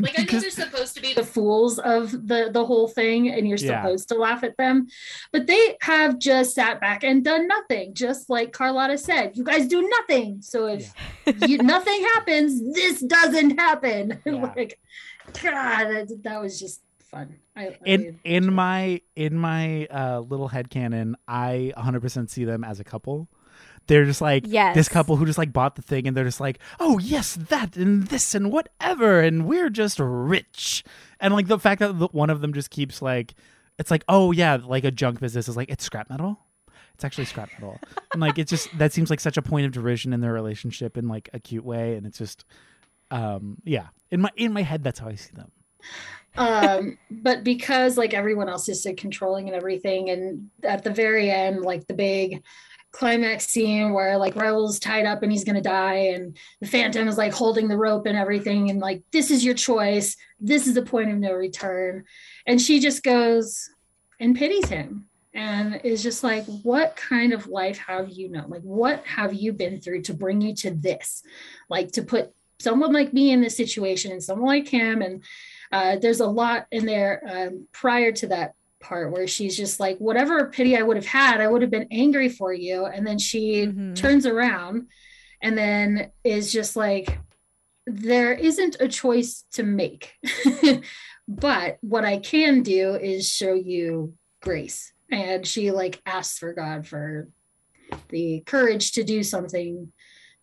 Like 0.01 0.19
I 0.19 0.23
know 0.25 0.41
they're 0.41 0.51
supposed 0.51 0.97
to 0.97 1.03
be 1.03 1.15
the 1.15 1.25
fools 1.25 1.79
of 1.79 2.11
the 2.11 2.51
the 2.53 2.65
whole 2.65 2.89
thing 2.89 3.29
and 3.31 3.47
you're 3.49 3.59
Yeah. 3.59 3.83
supposed 3.83 4.09
to 4.09 4.17
laugh 4.17 4.43
at 4.43 4.57
them. 4.57 4.89
But 5.33 5.47
they 5.47 5.77
have 5.83 6.19
just 6.19 6.55
sat 6.55 6.81
back 6.81 7.05
and 7.05 7.25
done 7.25 7.47
nothing 7.47 7.95
just 7.95 8.29
like 8.29 8.53
carlotta 8.53 8.99
said 8.99 9.37
you 9.37 9.45
guys 9.45 9.67
do 9.69 9.89
nothing. 10.01 10.43
So 10.43 10.67
if 10.67 10.93
you, 11.49 11.59
nothing 11.75 12.01
happens 12.15 12.61
this 12.75 13.01
doesn't 13.01 13.59
happen. 13.59 14.21
Yeah. 14.27 14.53
like 14.57 14.79
god 15.43 15.85
that, 15.87 16.21
that 16.25 16.41
was 16.43 16.59
just 16.61 16.83
fun. 16.99 17.37
I, 17.57 17.69
I 17.69 17.77
in 17.87 18.21
in 18.25 18.53
my 18.53 19.01
in 19.17 19.37
my 19.39 19.87
uh 19.87 20.21
little 20.21 20.49
head 20.49 20.69
canon 20.71 21.17
i 21.29 21.73
100% 21.77 22.29
see 22.31 22.45
them 22.45 22.65
as 22.65 22.81
a 22.81 22.85
couple 22.85 23.29
they're 23.87 24.05
just 24.05 24.21
like 24.21 24.45
Yes. 24.47 24.75
this 24.75 24.89
couple 24.89 25.17
who 25.17 25.27
just 25.27 25.39
like 25.39 25.53
bought 25.53 25.77
the 25.77 25.83
thing 25.83 26.07
and 26.07 26.17
they're 26.17 26.25
just 26.25 26.41
like 26.41 26.59
oh 26.81 26.99
yes 26.99 27.35
that 27.35 27.77
and 27.77 28.05
this 28.09 28.35
and 28.35 28.51
whatever 28.53 29.21
and 29.21 29.47
we're 29.47 29.71
just 29.71 29.99
rich 30.01 30.85
and 31.21 31.35
like 31.35 31.47
the 31.47 31.59
fact 31.59 31.81
that 31.81 31.99
the, 31.99 32.07
one 32.09 32.31
of 32.31 32.41
them 32.41 32.53
just 32.53 32.71
keeps 32.71 33.01
like 33.03 33.35
it's 33.79 33.91
like 33.91 34.05
oh 34.09 34.33
yeah 34.33 34.57
like 34.63 34.85
a 34.85 34.91
junk 34.91 35.21
business 35.21 35.49
is 35.49 35.57
like 35.57 35.69
it's 35.69 35.85
scrap 35.85 36.09
metal 36.11 36.39
it's 36.95 37.05
actually 37.05 37.25
scrap 37.25 37.51
metal. 37.55 37.79
and 38.13 38.21
like 38.21 38.39
it's 38.39 38.51
just 38.51 38.69
that 38.79 38.93
seems 38.93 39.11
like 39.11 39.19
such 39.21 39.37
a 39.37 39.43
point 39.43 39.67
of 39.67 39.73
derision 39.73 40.13
in 40.13 40.21
their 40.21 40.33
relationship 40.33 40.97
in 40.97 41.09
like 41.09 41.29
a 41.33 41.41
cute 41.41 41.65
way, 41.65 41.97
and 41.97 42.07
it's 42.07 42.19
just 42.19 42.45
um 43.11 43.59
yeah 43.65 43.89
in 44.13 44.21
my 44.21 44.31
in 44.37 44.53
my 44.53 44.63
head 44.63 44.85
that's 44.85 45.01
how 45.01 45.09
I 45.09 45.17
see 45.17 45.33
them. 45.35 45.51
um 46.37 46.97
but 47.11 47.43
because 47.45 47.97
like 47.99 48.15
everyone 48.15 48.49
else 48.49 48.69
is 48.69 48.83
so 48.83 48.95
controlling 48.95 49.49
and 49.49 49.57
everything 49.57 50.09
and 50.09 50.51
at 50.63 50.85
the 50.85 50.91
very 50.91 51.31
end 51.31 51.63
like 51.63 51.87
the 51.89 51.95
big 51.95 52.43
climax 52.95 53.49
scene 53.49 53.93
where 53.93 54.17
like 54.17 54.37
Raoul's 54.37 54.79
tied 54.79 55.05
up 55.05 55.23
and 55.23 55.33
he's 55.33 55.45
gonna 55.45 55.61
die, 55.61 56.13
and 56.15 56.37
the 56.61 56.67
Phantom 56.67 57.09
is 57.09 57.19
like 57.19 57.33
holding 57.33 57.69
the 57.69 57.77
rope 57.77 58.07
and 58.07 58.17
everything, 58.17 58.71
and 58.71 58.81
like 58.81 59.03
this 59.13 59.31
is 59.31 59.45
your 59.45 59.55
choice. 59.55 60.17
This 60.41 60.67
is 60.67 60.75
the 60.75 60.83
point 60.83 61.11
of 61.11 61.19
no 61.19 61.33
return. 61.33 62.05
And 62.47 62.61
she 62.61 62.81
just 62.81 63.03
goes 63.03 63.69
and 64.21 64.37
pities 64.37 64.69
him 64.69 65.07
and 65.35 65.81
is 65.83 66.03
just 66.03 66.23
like, 66.23 66.45
what 66.63 66.95
kind 66.97 67.33
of 67.33 67.49
life 67.49 67.79
have 67.79 68.09
you 68.09 68.31
known? 68.31 68.49
Like, 68.49 68.63
what 68.63 69.05
have 69.05 69.35
you 69.35 69.53
been 69.53 69.81
through 69.81 70.03
to 70.03 70.15
bring 70.15 70.41
you 70.41 70.55
to 70.57 70.71
this? 70.71 71.23
Like 71.69 71.93
to 71.93 72.03
put 72.03 72.33
someone 72.61 72.93
like 72.93 73.13
me 73.13 73.33
in 73.33 73.41
this 73.41 73.57
situation 73.57 74.13
and 74.13 74.23
someone 74.23 74.47
like 74.47 74.69
him. 74.69 75.03
And 75.03 75.25
uh, 75.73 75.97
there's 75.97 76.21
a 76.21 76.27
lot 76.27 76.67
in 76.71 76.87
there 76.87 77.23
um, 77.29 77.67
prior 77.73 78.13
to 78.13 78.29
that 78.29 78.55
part 78.85 79.11
where 79.11 79.27
she's 79.27 79.57
just 79.57 79.81
like, 79.81 79.99
whatever 79.99 80.51
pity 80.51 80.77
I 80.77 80.83
would 80.83 80.97
have 80.97 81.07
had, 81.07 81.41
I 81.41 81.49
would 81.49 81.63
have 81.63 81.71
been 81.71 81.89
angry 81.91 82.29
for 82.29 82.53
you. 82.53 82.85
And 82.85 83.07
then 83.07 83.19
she 83.19 83.67
mm-hmm. 83.67 83.95
turns 83.95 84.27
around 84.27 84.89
and 85.43 85.59
then 85.59 86.11
is 86.23 86.53
just 86.53 86.77
like, 86.77 87.19
there 87.87 88.33
isn't 88.33 88.77
a 88.81 88.89
choice 88.89 89.45
to 89.53 89.63
make. 89.63 90.13
but 91.29 91.79
what 91.81 92.05
I 92.05 92.19
can 92.19 92.63
do 92.63 92.95
is 92.95 93.29
show 93.29 93.55
you 93.55 94.15
grace. 94.41 94.93
And 95.11 95.47
she 95.47 95.71
like 95.71 96.01
asks 96.07 96.39
for 96.39 96.53
God 96.53 96.87
for 96.87 97.29
the 98.09 98.43
courage 98.47 98.93
to 98.93 99.05
do 99.05 99.23
something 99.23 99.93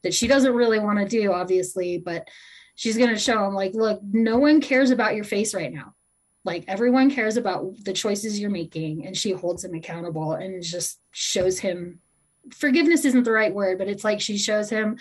that 0.04 0.14
she 0.14 0.28
doesn't 0.28 0.54
really 0.54 0.80
want 0.80 1.00
to 1.00 1.06
do, 1.06 1.32
obviously, 1.32 1.98
but 1.98 2.28
she's 2.76 2.98
going 2.98 3.10
to 3.10 3.20
show 3.20 3.46
him 3.46 3.54
like, 3.54 3.74
look, 3.74 4.02
no 4.04 4.40
one 4.40 4.62
cares 4.62 4.92
about 4.92 5.16
your 5.16 5.24
face 5.24 5.54
right 5.54 5.72
now 5.72 5.94
like 6.44 6.66
everyone 6.68 7.12
cares 7.12 7.38
about 7.38 7.74
the 7.84 7.94
choices 7.94 8.40
you're 8.40 8.50
making 8.50 9.06
and 9.06 9.16
she 9.16 9.32
holds 9.32 9.64
him 9.64 9.74
accountable 9.74 10.34
and 10.34 10.64
just 10.64 11.00
shows 11.12 11.60
him 11.60 12.00
forgiveness 12.54 13.06
isn't 13.06 13.24
the 13.24 13.32
right 13.32 13.54
word 13.54 13.78
but 13.78 13.88
it's 13.88 14.04
like 14.04 14.20
she 14.20 14.38
shows 14.38 14.70
him 14.70 14.98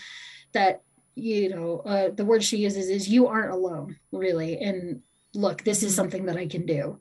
that 0.52 0.82
you 1.14 1.48
know 1.48 1.80
uh, 1.80 2.10
the 2.14 2.24
word 2.24 2.42
she 2.42 2.58
uses 2.58 2.88
is 2.88 3.08
you 3.08 3.26
aren't 3.26 3.52
alone 3.52 3.96
really 4.12 4.58
and 4.58 5.02
look 5.34 5.62
this 5.64 5.82
is 5.82 5.92
mm-hmm. 5.92 5.96
something 5.96 6.26
that 6.26 6.36
i 6.36 6.46
can 6.46 6.66
do 6.66 6.98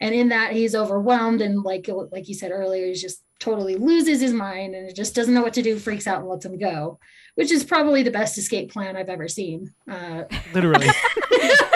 and 0.00 0.14
in 0.14 0.28
that 0.28 0.52
he's 0.52 0.74
overwhelmed 0.74 1.40
and 1.40 1.62
like 1.62 1.88
like 2.10 2.28
you 2.28 2.34
said 2.34 2.50
earlier 2.50 2.86
he's 2.86 3.02
just 3.02 3.22
totally 3.40 3.76
loses 3.76 4.20
his 4.20 4.32
mind 4.32 4.74
and 4.74 4.94
just 4.94 5.14
doesn't 5.16 5.34
know 5.34 5.42
what 5.42 5.54
to 5.54 5.62
do 5.62 5.78
freaks 5.78 6.06
out 6.06 6.20
and 6.20 6.28
lets 6.28 6.44
him 6.44 6.58
go 6.58 6.98
which 7.34 7.50
is 7.50 7.64
probably 7.64 8.02
the 8.02 8.10
best 8.10 8.38
escape 8.38 8.70
plan 8.70 8.96
i've 8.96 9.08
ever 9.08 9.26
seen 9.26 9.72
uh, 9.90 10.22
literally 10.54 10.86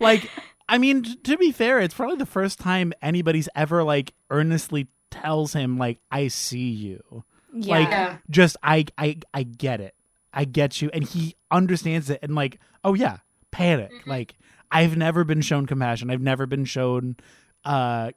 like 0.00 0.28
I 0.68 0.78
mean, 0.78 1.04
to 1.22 1.36
be 1.36 1.52
fair, 1.52 1.80
it's 1.80 1.94
probably 1.94 2.16
the 2.16 2.26
first 2.26 2.58
time 2.58 2.92
anybody's 3.00 3.48
ever 3.54 3.84
like 3.84 4.14
earnestly 4.30 4.88
tells 5.10 5.52
him 5.52 5.78
like 5.78 6.00
I 6.10 6.28
see 6.28 6.68
you. 6.70 7.24
Yeah. 7.52 7.78
Like 7.78 8.20
just 8.30 8.56
I 8.62 8.86
I 8.98 9.18
I 9.32 9.44
get 9.44 9.80
it. 9.80 9.94
I 10.32 10.44
get 10.44 10.82
you 10.82 10.90
and 10.92 11.04
he 11.04 11.36
understands 11.50 12.10
it 12.10 12.18
and 12.22 12.34
like, 12.34 12.58
oh 12.84 12.94
yeah, 12.94 13.18
panic. 13.50 13.92
Mm-hmm. 13.92 14.10
Like 14.10 14.34
I've 14.70 14.96
never 14.96 15.24
been 15.24 15.40
shown 15.40 15.66
compassion. 15.66 16.10
I've 16.10 16.20
never 16.20 16.46
been 16.46 16.64
shown 16.64 17.16
uh 17.64 18.10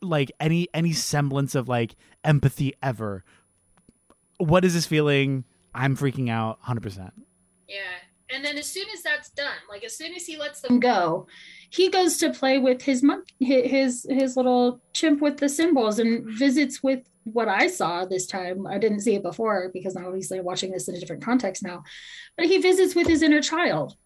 like 0.00 0.32
any 0.40 0.68
any 0.72 0.92
semblance 0.92 1.54
of 1.54 1.68
like 1.68 1.96
empathy 2.24 2.74
ever. 2.82 3.24
What 4.38 4.64
is 4.64 4.74
this 4.74 4.86
feeling? 4.86 5.44
I'm 5.74 5.96
freaking 5.96 6.30
out 6.30 6.62
100%. 6.62 7.10
Yeah. 7.68 7.80
And 8.32 8.44
then 8.44 8.58
as 8.58 8.66
soon 8.66 8.86
as 8.92 9.02
that's 9.02 9.30
done, 9.30 9.56
like 9.68 9.84
as 9.84 9.96
soon 9.96 10.14
as 10.14 10.26
he 10.26 10.36
lets 10.36 10.60
them 10.60 10.80
go, 10.80 11.28
he 11.70 11.88
goes 11.88 12.16
to 12.18 12.32
play 12.32 12.58
with 12.58 12.82
his 12.82 13.02
monk, 13.02 13.28
his 13.38 14.06
his 14.08 14.36
little 14.36 14.80
chimp 14.92 15.20
with 15.20 15.36
the 15.36 15.48
cymbals, 15.48 15.98
and 15.98 16.24
visits 16.26 16.82
with 16.82 17.08
what 17.24 17.48
I 17.48 17.68
saw 17.68 18.04
this 18.04 18.26
time. 18.26 18.66
I 18.66 18.78
didn't 18.78 19.00
see 19.00 19.14
it 19.14 19.22
before 19.22 19.70
because 19.72 19.96
obviously 19.96 20.38
I'm 20.38 20.44
watching 20.44 20.72
this 20.72 20.88
in 20.88 20.96
a 20.96 21.00
different 21.00 21.24
context 21.24 21.62
now. 21.62 21.84
But 22.36 22.46
he 22.46 22.58
visits 22.58 22.94
with 22.94 23.06
his 23.06 23.22
inner 23.22 23.42
child 23.42 23.96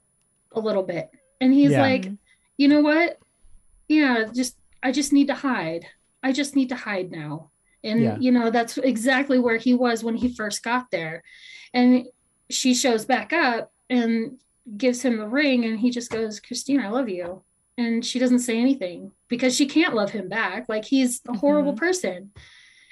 a 0.52 0.60
little 0.60 0.82
bit, 0.82 1.10
and 1.40 1.52
he's 1.52 1.72
yeah. 1.72 1.82
like, 1.82 2.10
you 2.59 2.68
know 2.68 2.80
what? 2.80 3.18
Yeah, 3.88 4.24
just 4.34 4.56
I 4.82 4.92
just 4.92 5.12
need 5.12 5.28
to 5.28 5.34
hide. 5.34 5.86
I 6.22 6.32
just 6.32 6.56
need 6.56 6.68
to 6.68 6.76
hide 6.76 7.10
now. 7.10 7.51
And 7.82 8.02
yeah. 8.02 8.18
you 8.20 8.32
know 8.32 8.51
that's 8.51 8.76
exactly 8.76 9.38
where 9.38 9.56
he 9.56 9.72
was 9.72 10.05
when 10.05 10.16
he 10.16 10.34
first 10.34 10.62
got 10.62 10.90
there. 10.90 11.22
And 11.72 12.06
she 12.51 12.74
shows 12.74 13.06
back 13.06 13.32
up 13.32 13.72
and 13.90 14.38
gives 14.76 15.02
him 15.02 15.18
the 15.18 15.28
ring 15.28 15.64
and 15.64 15.80
he 15.80 15.90
just 15.90 16.10
goes 16.10 16.40
christine 16.40 16.80
i 16.80 16.88
love 16.88 17.08
you 17.08 17.42
and 17.76 18.04
she 18.04 18.18
doesn't 18.18 18.40
say 18.40 18.58
anything 18.58 19.10
because 19.28 19.54
she 19.54 19.66
can't 19.66 19.94
love 19.94 20.10
him 20.10 20.28
back 20.28 20.66
like 20.68 20.84
he's 20.84 21.20
a 21.28 21.36
horrible 21.36 21.72
mm-hmm. 21.72 21.84
person 21.84 22.30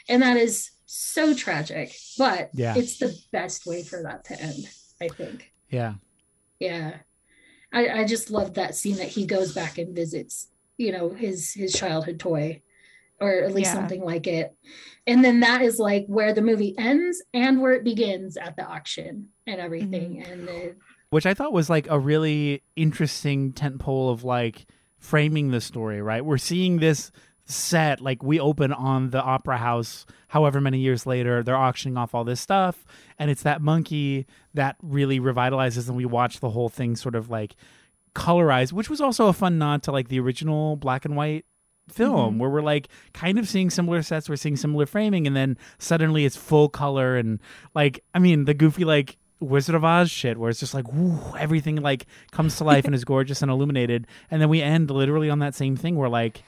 and 0.09 0.23
that 0.23 0.37
is 0.37 0.71
so 0.87 1.35
tragic 1.35 1.95
but 2.17 2.51
yeah. 2.55 2.75
it's 2.77 2.99
the 2.99 3.15
best 3.33 3.67
way 3.67 3.83
for 3.83 4.03
that 4.03 4.25
to 4.25 4.41
end 4.41 4.69
i 5.01 5.09
think 5.09 5.53
yeah 5.71 5.95
yeah 6.59 6.95
i 7.73 8.01
i 8.01 8.05
just 8.05 8.31
love 8.31 8.55
that 8.55 8.75
scene 8.75 8.97
that 8.97 9.09
he 9.09 9.27
goes 9.27 9.53
back 9.53 9.79
and 9.79 9.95
visits 9.95 10.49
you 10.79 10.91
know 10.91 11.11
his 11.11 11.53
his 11.53 11.73
childhood 11.73 12.19
toy 12.19 12.61
or 13.21 13.43
at 13.43 13.53
least 13.53 13.71
yeah. 13.71 13.75
something 13.75 14.03
like 14.03 14.27
it 14.27 14.57
and 15.07 15.25
then 15.25 15.41
that 15.41 15.61
is 15.61 15.79
like 15.79 16.07
where 16.07 16.33
the 16.33 16.41
movie 16.41 16.75
ends 16.79 17.23
and 17.35 17.61
where 17.61 17.73
it 17.73 17.85
begins 17.85 18.37
at 18.37 18.57
the 18.57 18.65
auction 18.65 19.29
and 19.47 19.61
everything 19.61 20.23
mm-hmm. 20.23 20.33
and 20.33 20.49
the 20.49 20.75
which 21.11 21.27
I 21.27 21.35
thought 21.35 21.53
was 21.53 21.71
like 21.71 21.87
a 21.89 21.99
really 21.99 22.63
interesting 22.77 23.53
tent 23.53 23.79
pole 23.79 24.11
of 24.11 24.25
like 24.25 24.67
framing 24.99 25.51
the 25.51 25.61
story, 25.61 26.03
right? 26.03 26.25
We're 26.25 26.39
seeing 26.39 26.79
this 26.79 27.11
set 27.51 28.01
like 28.03 28.23
we 28.23 28.39
open 28.39 28.75
on 28.75 29.09
the 29.09 29.23
opera 29.23 29.57
house 29.57 30.05
however 30.29 30.61
many 30.61 30.79
years 30.79 31.07
later 31.07 31.43
they're 31.43 31.57
auctioning 31.57 31.97
off 31.97 32.15
all 32.15 32.23
this 32.23 32.43
stuff 32.43 32.85
and 33.19 33.31
it's 33.31 33.43
that 33.43 33.63
monkey 33.63 34.27
that 34.53 34.77
really 34.83 35.19
revitalizes 35.19 35.89
and 35.89 35.97
we 35.97 36.05
watch 36.05 36.41
the 36.41 36.51
whole 36.51 36.69
thing 36.69 36.95
sort 36.95 37.15
of 37.15 37.31
like 37.31 37.57
colorized 38.15 38.73
which 38.73 38.91
was 38.91 39.01
also 39.01 39.29
a 39.29 39.33
fun 39.33 39.57
nod 39.57 39.83
to 39.83 39.91
like 39.91 40.09
the 40.09 40.21
original 40.21 40.77
black 40.77 41.07
and 41.07 41.17
white 41.17 41.47
film 41.89 42.33
mm-hmm. 42.33 42.39
where 42.39 42.51
we're 42.51 42.61
like 42.61 42.89
kind 43.15 43.39
of 43.39 43.49
seeing 43.49 43.71
similar 43.71 44.03
sets 44.03 44.29
we're 44.29 44.37
seeing 44.37 44.57
similar 44.57 44.85
framing 44.85 45.27
and 45.27 45.35
then 45.35 45.57
suddenly 45.79 46.27
it's 46.27 46.37
full 46.37 46.69
color 46.69 47.17
and 47.17 47.41
like 47.75 48.05
i 48.15 48.19
mean 48.19 48.45
the 48.45 48.53
goofy 48.53 48.85
like 48.85 49.17
Wizard 49.41 49.75
of 49.75 49.85
Oz 49.85 50.11
shit 50.11 50.39
where 50.39 50.51
it's 50.51 50.61
just 50.61 50.75
like 50.75 50.93
whoo, 50.93 51.21
everything 51.39 51.77
like 51.77 52.07
comes 52.31 52.57
to 52.57 52.65
life 52.65 52.85
and 52.85 52.95
is 52.95 53.05
gorgeous 53.07 53.43
and 53.43 53.51
illuminated, 53.51 54.07
and 54.31 54.41
then 54.41 54.49
we 54.49 54.63
end 54.63 54.91
literally 54.91 55.31
on 55.31 55.39
that 55.41 55.55
same 55.55 55.77
thing 55.77 55.97
where 55.97 56.09
like, 56.09 56.43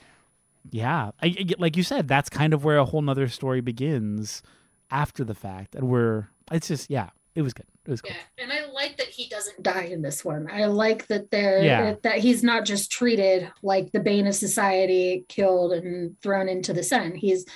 yeah, 0.71 1.11
I, 1.23 1.47
like 1.59 1.77
you 1.77 1.83
said, 1.83 2.09
that's 2.09 2.29
kind 2.29 2.53
of 2.53 2.65
where 2.65 2.79
a 2.79 2.85
whole 2.85 3.03
nother 3.03 3.29
story 3.29 3.61
begins 3.61 4.43
after 4.91 5.25
the 5.25 5.35
fact, 5.35 5.75
and 5.75 5.89
we're 5.89 6.29
it's 6.51 6.69
just 6.69 6.91
yeah, 6.91 7.11
it 7.35 7.43
was 7.43 7.55
good. 7.55 7.67
It 7.87 7.91
was 7.91 8.01
cool. 8.01 8.12
Yeah, 8.12 8.45
and 8.45 8.53
I 8.53 8.71
like 8.73 8.97
that 8.99 9.07
he 9.07 9.29
doesn't 9.29 9.62
die 9.62 9.85
in 9.85 10.03
this 10.03 10.25
one. 10.25 10.49
I 10.53 10.67
like 10.67 11.07
that 11.07 11.31
there 11.31 11.62
yeah. 11.62 11.95
that 12.03 12.19
he's 12.19 12.43
not 12.43 12.65
just 12.65 12.91
treated 12.91 13.51
like 13.62 13.93
the 13.93 14.01
bane 14.01 14.27
of 14.27 14.35
society, 14.35 15.25
killed 15.29 15.73
and 15.73 16.21
thrown 16.21 16.49
into 16.49 16.73
the 16.73 16.83
sun. 16.83 17.15
He's 17.15 17.47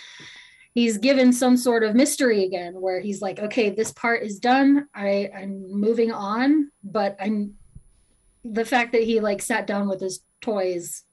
he's 0.74 0.98
given 0.98 1.32
some 1.32 1.56
sort 1.56 1.84
of 1.84 1.94
mystery 1.94 2.44
again 2.44 2.74
where 2.80 3.00
he's 3.00 3.22
like 3.22 3.38
okay 3.38 3.70
this 3.70 3.92
part 3.92 4.22
is 4.22 4.38
done. 4.38 4.86
I 4.94 5.30
i'm 5.34 5.72
moving 5.72 6.12
on 6.12 6.70
but 6.82 7.16
i'm 7.20 7.54
the 8.44 8.64
fact 8.64 8.92
that 8.92 9.02
he 9.02 9.20
like 9.20 9.40
sat 9.40 9.66
down 9.66 9.88
with 9.88 10.00
his 10.00 10.20
toys 10.42 11.04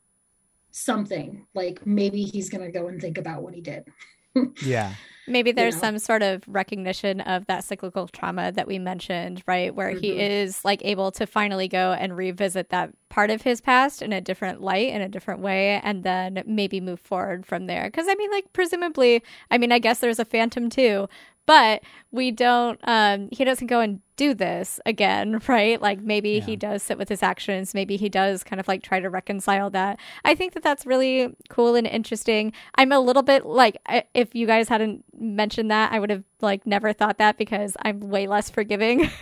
something 0.72 1.46
like 1.54 1.86
maybe 1.86 2.24
he's 2.24 2.50
gonna 2.50 2.72
go 2.72 2.88
and 2.88 3.00
think 3.00 3.18
about 3.18 3.44
what 3.44 3.54
he 3.54 3.62
did. 3.62 3.88
Yeah 4.64 4.94
Maybe 5.28 5.52
there's 5.52 5.76
you 5.76 5.82
know? 5.82 5.88
some 5.88 6.00
sort 6.00 6.24
of 6.24 6.44
recognition 6.48 7.22
of 7.22 7.46
that 7.48 7.64
cyclical 7.64 8.08
trauma 8.08 8.52
that 8.52 8.68
we 8.68 8.80
mentioned, 8.80 9.44
right? 9.48 9.74
Where 9.74 9.92
mm-hmm. 9.92 10.00
he 10.00 10.20
is 10.20 10.66
like 10.66 10.84
able 10.84 11.12
to 11.12 11.28
finally 11.28 11.68
go 11.68 11.94
and 11.94 12.16
revisit 12.18 12.70
that 12.70 12.92
part 13.10 13.30
of 13.30 13.42
his 13.42 13.62
past 13.62 14.02
in 14.02 14.14
a 14.14 14.22
different 14.22 14.62
light, 14.62 14.90
in 14.90 15.02
a 15.02 15.10
different 15.10 15.42
way, 15.42 15.80
and 15.84 16.04
then 16.04 16.42
maybe 16.48 16.80
move 16.80 17.00
forward 17.00 17.46
from 17.46 17.68
there. 17.68 17.84
Because 17.84 18.08
I 18.10 18.16
mean, 18.16 18.32
like, 18.32 18.52
presumably, 18.54 19.22
I 19.52 19.58
mean, 19.58 19.72
I 19.72 19.80
guess 19.80 20.00
there's 20.00 20.20
a 20.20 20.26
phantom 20.26 20.70
too, 20.70 21.08
but 21.46 21.82
we 22.12 22.32
don't 22.32 22.80
um 22.84 23.30
he 23.32 23.44
doesn't 23.44 23.68
go 23.68 23.80
and 23.80 24.02
do 24.18 24.34
this 24.34 24.80
again 24.86 25.42
right? 25.48 25.82
Like 25.82 26.02
maybe 26.02 26.32
yeah. 26.32 26.42
he 26.42 26.56
does 26.56 26.84
sit 26.84 26.98
with 26.98 27.10
his 27.10 27.24
actions. 27.24 27.74
Maybe 27.74 27.98
he 27.98 28.10
does 28.10 28.44
kind 28.44 28.60
of 28.60 28.68
like 28.68 28.84
try 28.84 29.00
to 29.00 29.10
reconcile 29.10 29.70
that. 29.72 30.00
I 30.24 30.36
think 30.36 30.54
that 30.54 30.62
that's 30.62 30.86
really 30.86 31.36
cool 31.50 31.76
and 31.76 31.88
interesting. 31.88 32.54
I'm 32.76 32.92
a 32.92 33.00
little 33.00 33.24
bit 33.24 33.46
like 33.46 33.78
if 34.14 34.36
you 34.36 34.46
guys 34.46 34.70
hadn't 34.70 35.04
mentioned 35.14 35.70
that 35.70 35.92
i 35.92 36.00
would 36.00 36.10
have 36.10 36.24
like 36.42 36.66
never 36.66 36.94
thought 36.94 37.20
that 37.20 37.38
because 37.38 37.78
i'm 37.84 38.00
way 38.00 38.28
less 38.28 38.50
forgiving. 38.50 39.10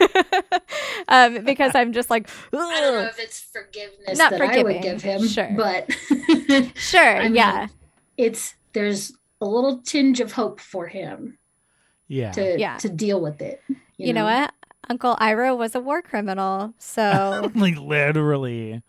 Um 1.08 1.44
because 1.46 1.74
i'm 1.76 1.94
just 1.94 2.10
like 2.10 2.30
Ugh. 2.54 2.60
i 2.62 2.82
don't 2.82 2.94
know 2.94 3.08
if 3.08 3.18
it's 3.20 3.40
forgiveness 3.40 4.18
not 4.18 4.32
that 4.32 4.40
forgiving. 4.40 4.60
i 4.60 4.74
would 4.74 4.82
give 4.82 5.02
him 5.02 5.28
sure. 5.28 5.50
but 5.56 5.90
sure 6.76 7.18
I 7.18 7.24
mean, 7.24 7.36
yeah. 7.36 7.68
it's 8.18 8.54
there's 8.74 9.14
a 9.42 9.46
little 9.46 9.82
tinge 9.82 10.20
of 10.20 10.34
hope 10.34 10.60
for 10.60 10.88
him 10.88 11.39
Yeah. 12.10 12.32
to 12.32 12.60
Yeah. 12.60 12.78
to 12.80 12.90
deal 12.90 13.22
with 13.22 13.42
it. 13.42 13.62
You, 13.98 14.14
know? 14.14 14.26
what? 14.26 14.52
Uncle 14.90 15.16
Iroh 15.18 15.58
was 15.58 15.76
a 15.76 15.80
war 15.80 16.02
criminal, 16.02 16.74
so 16.80 17.52
like 17.56 17.78
literally. 17.78 18.82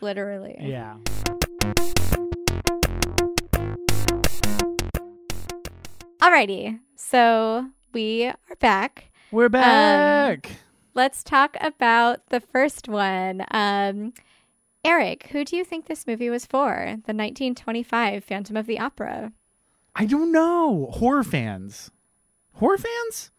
literally. 0.00 0.56
Yeah. 0.60 0.96
Alrighty, 6.20 6.80
so 6.96 7.66
we 7.92 8.26
are 8.26 8.56
back. 8.60 9.10
We're 9.30 9.48
back. 9.48 10.50
Let's 10.94 11.22
talk 11.22 11.56
about 11.60 12.28
the 12.30 12.40
first 12.40 12.88
one. 12.88 13.44
Um, 13.50 14.12
Eric, 14.84 15.28
who 15.30 15.44
do 15.44 15.56
you 15.56 15.64
think 15.64 15.86
this 15.86 16.06
movie 16.06 16.30
was 16.30 16.44
for? 16.46 16.74
The 16.86 17.14
1925 17.14 18.24
Phantom 18.24 18.56
of 18.56 18.66
the 18.66 18.78
Opera. 18.78 19.32
I 19.94 20.06
don't 20.06 20.32
know. 20.32 20.88
Horror 20.92 21.24
fans. 21.24 21.90
Horror 22.58 22.78
fans? 22.78 23.30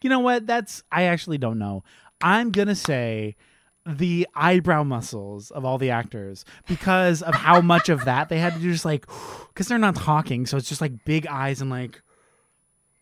You 0.00 0.10
know 0.10 0.20
what? 0.20 0.46
That's 0.46 0.82
I 0.90 1.04
actually 1.04 1.38
don't 1.38 1.58
know. 1.58 1.84
I'm 2.20 2.50
going 2.50 2.68
to 2.68 2.74
say 2.74 3.36
the 3.86 4.28
eyebrow 4.34 4.82
muscles 4.82 5.50
of 5.50 5.64
all 5.64 5.78
the 5.78 5.90
actors 5.90 6.44
because 6.66 7.22
of 7.22 7.34
how 7.34 7.60
much 7.60 7.88
of 7.88 8.04
that 8.04 8.28
they 8.28 8.38
had 8.38 8.52
to 8.54 8.60
do 8.60 8.70
just 8.70 8.84
like 8.84 9.06
cuz 9.54 9.68
they're 9.68 9.78
not 9.78 9.96
talking, 9.96 10.46
so 10.46 10.56
it's 10.56 10.68
just 10.68 10.80
like 10.80 11.04
big 11.04 11.26
eyes 11.26 11.60
and 11.60 11.70
like 11.70 12.02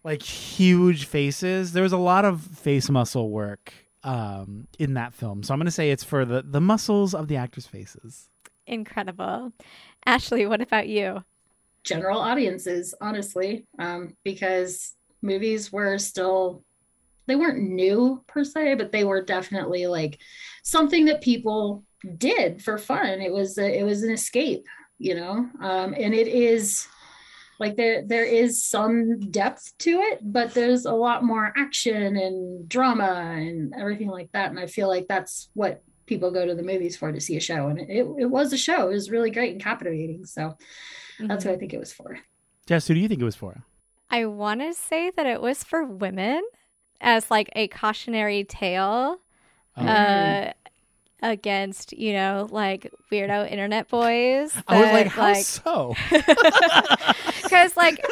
like 0.04 0.22
huge 0.22 1.06
faces. 1.06 1.72
There 1.72 1.82
was 1.82 1.92
a 1.92 1.98
lot 1.98 2.24
of 2.24 2.40
face 2.40 2.88
muscle 2.88 3.30
work 3.30 3.72
um 4.04 4.68
in 4.78 4.94
that 4.94 5.12
film. 5.12 5.42
So 5.42 5.52
I'm 5.52 5.58
going 5.58 5.66
to 5.66 5.70
say 5.72 5.90
it's 5.90 6.04
for 6.04 6.24
the 6.24 6.42
the 6.42 6.60
muscles 6.60 7.14
of 7.14 7.28
the 7.28 7.36
actors' 7.36 7.66
faces. 7.66 8.28
Incredible. 8.66 9.52
Ashley, 10.06 10.46
what 10.46 10.60
about 10.60 10.88
you? 10.88 11.24
general 11.86 12.18
audiences, 12.18 12.94
honestly, 13.00 13.64
um, 13.78 14.14
because 14.24 14.94
movies 15.22 15.72
were 15.72 15.98
still 15.98 16.62
they 17.26 17.34
weren't 17.36 17.58
new 17.58 18.22
per 18.28 18.44
se, 18.44 18.74
but 18.74 18.92
they 18.92 19.02
were 19.04 19.20
definitely 19.20 19.86
like 19.86 20.20
something 20.62 21.06
that 21.06 21.20
people 21.22 21.82
did 22.18 22.62
for 22.62 22.78
fun. 22.78 23.20
It 23.20 23.32
was 23.32 23.58
a, 23.58 23.80
it 23.80 23.82
was 23.82 24.04
an 24.04 24.12
escape, 24.12 24.64
you 24.98 25.16
know, 25.16 25.48
um, 25.60 25.92
and 25.98 26.14
it 26.14 26.28
is 26.28 26.86
like 27.58 27.76
there 27.76 28.02
there 28.06 28.24
is 28.24 28.62
some 28.64 29.18
depth 29.30 29.72
to 29.78 29.98
it, 30.02 30.20
but 30.22 30.54
there's 30.54 30.84
a 30.84 30.92
lot 30.92 31.24
more 31.24 31.52
action 31.56 32.16
and 32.16 32.68
drama 32.68 33.32
and 33.36 33.74
everything 33.76 34.08
like 34.08 34.30
that. 34.32 34.50
And 34.50 34.60
I 34.60 34.66
feel 34.66 34.88
like 34.88 35.06
that's 35.08 35.48
what 35.54 35.82
people 36.06 36.30
go 36.30 36.46
to 36.46 36.54
the 36.54 36.62
movies 36.62 36.96
for 36.96 37.10
to 37.10 37.20
see 37.20 37.36
a 37.36 37.40
show, 37.40 37.66
and 37.68 37.80
it 37.80 38.06
it 38.18 38.30
was 38.30 38.52
a 38.52 38.58
show. 38.58 38.88
It 38.88 38.92
was 38.92 39.10
really 39.10 39.32
great 39.32 39.52
and 39.52 39.60
captivating. 39.62 40.26
So 40.26 40.54
that's 41.18 41.44
Mhm. 41.44 41.48
what 41.48 41.54
I 41.56 41.58
think 41.58 41.74
it 41.74 41.80
was 41.80 41.92
for. 41.92 42.20
Jess, 42.66 42.86
who 42.86 42.94
do 42.94 43.00
you 43.00 43.08
think 43.08 43.20
it 43.20 43.24
was 43.24 43.34
for? 43.34 43.64
I 44.10 44.26
want 44.26 44.60
to 44.60 44.72
say 44.74 45.10
that 45.16 45.26
it 45.26 45.40
was 45.40 45.64
for 45.64 45.84
women 45.84 46.42
as 47.00 47.30
like 47.30 47.50
a 47.56 47.68
cautionary 47.68 48.44
tale 48.44 49.18
Oh. 49.78 49.86
uh, 49.86 50.52
against, 51.22 51.92
you 51.92 52.14
know, 52.14 52.48
like 52.50 52.90
weirdo 53.12 53.50
internet 53.50 53.88
boys. 53.88 54.52
I 54.66 54.80
was 54.80 54.90
like, 54.90 55.08
how 55.08 55.34
so? 55.42 55.94
Because, 57.42 57.76
like, 57.76 58.02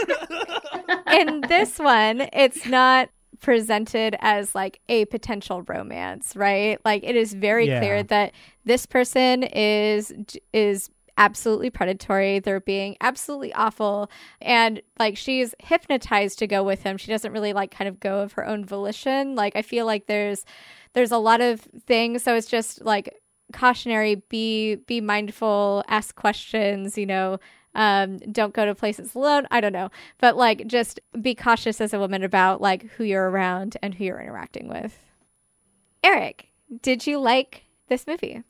in 1.12 1.46
this 1.46 1.78
one, 1.78 2.28
it's 2.32 2.66
not 2.66 3.08
presented 3.40 4.16
as 4.20 4.54
like 4.54 4.80
a 4.88 5.04
potential 5.06 5.62
romance, 5.62 6.36
right? 6.36 6.78
Like, 6.84 7.02
it 7.04 7.16
is 7.16 7.32
very 7.34 7.68
Yeah. 7.68 7.78
clear 7.80 8.02
that 8.04 8.32
this 8.64 8.86
person 8.86 9.42
is 9.42 10.12
is 10.52 10.90
absolutely 11.16 11.70
predatory. 11.70 12.38
They're 12.38 12.60
being 12.60 12.96
absolutely 13.00 13.52
awful, 13.54 14.10
and 14.40 14.82
like 14.98 15.16
she's 15.16 15.54
hypnotized 15.60 16.38
to 16.40 16.46
go 16.46 16.62
with 16.62 16.82
him. 16.82 16.96
She 16.96 17.10
doesn't 17.10 17.32
really 17.32 17.52
like 17.52 17.70
kind 17.70 17.88
of 17.88 18.00
go 18.00 18.20
of 18.20 18.32
her 18.32 18.46
own 18.46 18.64
volition. 18.64 19.34
Like, 19.34 19.56
I 19.56 19.62
feel 19.62 19.86
like 19.86 20.06
there's 20.06 20.44
there's 20.92 21.12
a 21.12 21.18
lot 21.18 21.40
of 21.40 21.60
things. 21.86 22.22
So 22.22 22.34
it's 22.34 22.48
just 22.48 22.84
like 22.84 23.14
cautionary 23.52 24.16
be 24.28 24.76
be 24.76 25.00
mindful 25.00 25.84
ask 25.88 26.14
questions 26.16 26.96
you 26.96 27.06
know 27.06 27.38
um 27.74 28.18
don't 28.32 28.54
go 28.54 28.64
to 28.64 28.74
places 28.74 29.14
alone 29.14 29.46
i 29.50 29.60
don't 29.60 29.72
know 29.72 29.90
but 30.18 30.36
like 30.36 30.66
just 30.66 30.98
be 31.20 31.34
cautious 31.34 31.80
as 31.80 31.92
a 31.92 31.98
woman 31.98 32.22
about 32.24 32.60
like 32.60 32.84
who 32.92 33.04
you're 33.04 33.30
around 33.30 33.76
and 33.82 33.94
who 33.94 34.04
you're 34.04 34.20
interacting 34.20 34.68
with 34.68 34.98
eric 36.02 36.48
did 36.82 37.06
you 37.06 37.18
like 37.18 37.64
this 37.88 38.06
movie 38.06 38.42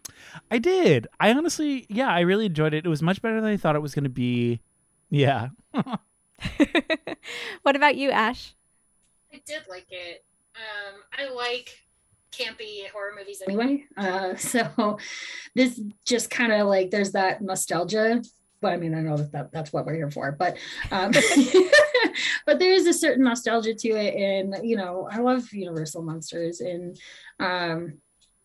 I 0.51 0.59
did. 0.59 1.07
I 1.21 1.33
honestly, 1.33 1.87
yeah, 1.89 2.09
I 2.09 2.21
really 2.21 2.47
enjoyed 2.47 2.75
it. 2.75 2.87
It 2.87 2.89
was 2.89 3.03
much 3.03 3.23
better 3.23 3.41
than 3.41 3.51
I 3.51 3.57
thought 3.57 3.77
it 3.77 3.83
was 3.83 3.95
going 3.95 4.05
to 4.05 4.11
be. 4.11 4.61
Yeah. 5.11 5.49
what 7.63 7.77
about 7.77 7.97
you 7.97 8.11
ash 8.11 8.55
I 9.35 9.41
did 9.45 9.63
like 9.69 9.87
it. 9.91 10.25
Um, 10.55 11.01
I 11.19 11.33
like 11.33 11.77
campy 12.31 12.89
horror 12.91 13.13
movies 13.17 13.43
anyway. 13.45 13.85
Uh, 13.97 14.35
so 14.37 14.99
this 15.55 15.81
just 16.05 16.31
kind 16.31 16.53
of 16.53 16.69
like 16.69 16.91
there's 16.91 17.13
that 17.13 17.43
nostalgia. 17.43 18.23
But 18.61 18.73
I 18.73 18.77
mean, 18.77 18.95
I 18.95 19.01
know 19.01 19.17
that, 19.17 19.33
that 19.33 19.53
that's 19.53 19.73
what 19.73 19.85
we're 19.85 19.95
here 19.95 20.11
for, 20.11 20.33
but 20.33 20.57
um, 20.91 21.13
but 22.47 22.59
there 22.59 22.73
is 22.73 22.87
a 22.87 22.95
certain 22.95 23.25
nostalgia 23.25 23.75
to 23.75 23.89
it, 23.91 24.15
and 24.15 24.67
you 24.67 24.77
know, 24.77 25.07
I 25.11 25.19
love 25.19 25.53
Universal 25.53 26.03
monsters, 26.03 26.61
and 26.61 26.99
um, 27.41 27.99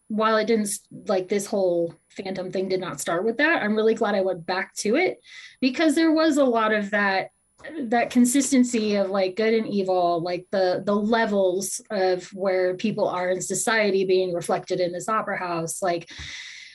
while 0.10 0.38
it 0.38 0.46
didn't 0.46 0.70
like 1.08 1.30
this 1.30 1.46
whole 1.46 1.94
Phantom 2.10 2.52
thing 2.52 2.68
did 2.68 2.82
not 2.82 3.00
start 3.00 3.24
with 3.24 3.38
that, 3.38 3.62
I'm 3.62 3.76
really 3.76 3.94
glad 3.94 4.16
I 4.16 4.22
went 4.22 4.46
back 4.46 4.76
to 4.78 4.96
it 4.96 5.22
because 5.62 5.96
there 5.96 6.12
was 6.12 6.38
a 6.38 6.44
lot 6.44 6.74
of 6.74 6.92
that 6.92 7.30
that 7.78 8.10
consistency 8.10 8.96
of 8.96 9.10
like 9.10 9.36
good 9.36 9.54
and 9.54 9.68
evil 9.68 10.22
like 10.22 10.46
the 10.50 10.82
the 10.86 10.96
levels 10.96 11.82
of 11.92 12.26
where 12.34 12.76
people 12.76 13.08
are 13.08 13.30
in 13.30 13.42
society 13.42 14.06
being 14.06 14.34
reflected 14.34 14.80
in 14.80 14.94
this 14.94 15.10
opera 15.10 15.38
house 15.38 15.82
like 15.82 16.10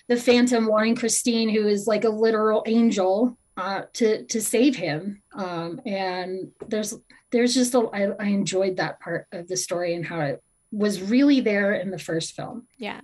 the 0.08 0.16
phantom 0.16 0.66
wanting 0.66 0.94
christine 0.94 1.48
who 1.48 1.66
is 1.66 1.86
like 1.86 2.04
a 2.04 2.10
literal 2.10 2.62
angel 2.66 3.38
uh 3.56 3.82
to 3.94 4.26
to 4.26 4.42
save 4.42 4.76
him 4.76 5.22
um 5.34 5.80
and 5.86 6.50
there's 6.68 6.94
there's 7.32 7.54
just 7.54 7.74
a 7.74 7.78
I, 7.92 8.10
I 8.20 8.26
enjoyed 8.26 8.76
that 8.76 9.00
part 9.00 9.26
of 9.32 9.48
the 9.48 9.56
story 9.56 9.94
and 9.94 10.04
how 10.04 10.20
it 10.20 10.42
was 10.74 11.00
really 11.00 11.40
there 11.40 11.72
in 11.72 11.90
the 11.90 11.98
first 11.98 12.34
film 12.34 12.66
Yeah. 12.78 13.00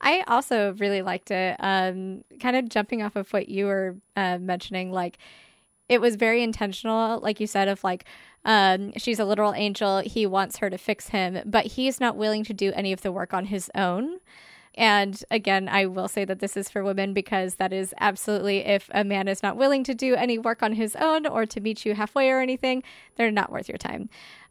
I 0.00 0.22
also 0.28 0.72
really 0.74 1.02
liked 1.02 1.32
it. 1.32 1.56
Um, 1.58 2.22
kind 2.40 2.54
of 2.54 2.68
jumping 2.68 3.02
off 3.02 3.16
of 3.16 3.32
what 3.32 3.48
you 3.48 3.66
were 3.66 3.96
uh, 4.16 4.38
mentioning, 4.38 4.92
like 4.92 5.18
it 5.88 6.00
was 6.00 6.14
very 6.14 6.42
intentional, 6.42 7.18
like 7.20 7.40
you 7.40 7.46
said, 7.46 7.66
of 7.66 7.82
like 7.82 8.04
um, 8.44 8.92
she's 8.96 9.18
a 9.18 9.24
literal 9.24 9.52
angel. 9.54 9.98
He 9.98 10.26
wants 10.26 10.58
her 10.58 10.70
to 10.70 10.78
fix 10.78 11.08
him, 11.08 11.40
but 11.44 11.66
he's 11.66 11.98
not 11.98 12.16
willing 12.16 12.44
to 12.44 12.54
do 12.54 12.72
any 12.74 12.92
of 12.92 13.02
the 13.02 13.10
work 13.10 13.34
on 13.34 13.46
his 13.46 13.68
own. 13.74 14.18
And 14.76 15.20
again, 15.32 15.68
I 15.68 15.86
will 15.86 16.06
say 16.06 16.24
that 16.24 16.38
this 16.38 16.56
is 16.56 16.70
for 16.70 16.84
women 16.84 17.12
because 17.12 17.56
that 17.56 17.72
is 17.72 17.92
absolutely 17.98 18.58
if 18.58 18.88
a 18.94 19.02
man 19.02 19.26
is 19.26 19.42
not 19.42 19.56
willing 19.56 19.82
to 19.84 19.94
do 19.94 20.14
any 20.14 20.38
work 20.38 20.62
on 20.62 20.74
his 20.74 20.94
own 20.94 21.26
or 21.26 21.46
to 21.46 21.60
meet 21.60 21.84
you 21.84 21.94
halfway 21.94 22.30
or 22.30 22.40
anything, 22.40 22.84
they're 23.16 23.32
not 23.32 23.50
worth 23.50 23.68
your 23.68 23.78
time 23.78 24.08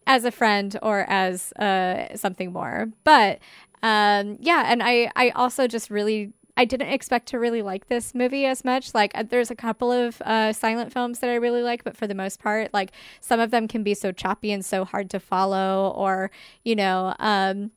as 0.07 0.25
a 0.25 0.31
friend 0.31 0.75
or 0.81 1.05
as 1.07 1.51
uh, 1.53 2.15
something 2.15 2.51
more. 2.51 2.89
But 3.03 3.39
um, 3.83 4.37
yeah, 4.39 4.63
and 4.67 4.81
I 4.81 5.11
I 5.15 5.29
also 5.29 5.67
just 5.67 5.91
really 5.91 6.33
I 6.57 6.65
didn't 6.65 6.89
expect 6.89 7.27
to 7.27 7.39
really 7.39 7.61
like 7.61 7.87
this 7.87 8.15
movie 8.15 8.45
as 8.45 8.65
much. 8.65 8.95
Like, 8.95 9.11
uh, 9.13 9.21
there's 9.21 9.51
a 9.51 9.55
couple 9.55 9.91
of 9.91 10.19
uh, 10.23 10.51
silent 10.53 10.91
films 10.91 11.19
that 11.19 11.29
I 11.29 11.35
really 11.35 11.61
like, 11.61 11.83
but 11.83 11.95
for 11.95 12.07
the 12.07 12.15
most 12.15 12.39
part, 12.39 12.73
like 12.73 12.91
some 13.21 13.39
of 13.39 13.51
them 13.51 13.67
can 13.67 13.83
be 13.83 13.93
so 13.93 14.11
choppy 14.11 14.51
and 14.51 14.65
so 14.65 14.83
hard 14.83 15.11
to 15.11 15.19
follow, 15.19 15.93
or 15.95 16.31
you 16.65 16.75
know, 16.75 17.13
um, 17.19 17.69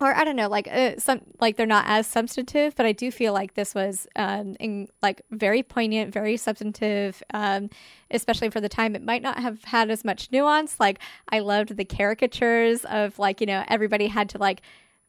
or 0.00 0.14
I 0.14 0.24
don't 0.24 0.36
know, 0.36 0.48
like 0.48 0.66
uh, 0.68 0.92
some 0.98 1.20
like 1.40 1.56
they're 1.56 1.66
not 1.66 1.84
as 1.86 2.06
substantive. 2.06 2.74
But 2.74 2.86
I 2.86 2.92
do 2.92 3.10
feel 3.10 3.32
like 3.32 3.54
this 3.54 3.74
was 3.74 4.06
um, 4.16 4.56
in, 4.58 4.88
like 5.02 5.22
very 5.30 5.62
poignant, 5.62 6.12
very 6.12 6.36
substantive, 6.36 7.22
um, 7.34 7.68
especially 8.10 8.50
for 8.50 8.60
the 8.60 8.68
time. 8.68 8.96
It 8.96 9.02
might 9.02 9.22
not 9.22 9.38
have 9.38 9.62
had 9.64 9.90
as 9.90 10.04
much 10.04 10.32
nuance. 10.32 10.80
Like 10.80 11.00
I 11.28 11.40
loved 11.40 11.76
the 11.76 11.84
caricatures 11.84 12.84
of 12.86 13.18
like 13.18 13.40
you 13.40 13.46
know 13.46 13.64
everybody 13.68 14.06
had 14.06 14.30
to 14.30 14.38
like 14.38 14.62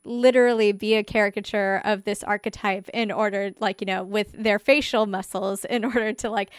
literally 0.03 0.72
be 0.72 0.95
a 0.95 1.03
caricature 1.03 1.82
of 1.84 2.03
this 2.03 2.23
archetype 2.23 2.90
in 2.90 3.11
order 3.11 3.52
like 3.60 3.82
you 3.82 3.86
know 3.86 4.03
with 4.03 4.32
their 4.34 4.57
facial 4.57 5.06
muscles 5.06 5.64
in 5.65 5.86
order 5.94 6.11
to 6.14 6.30
like 6.30 6.49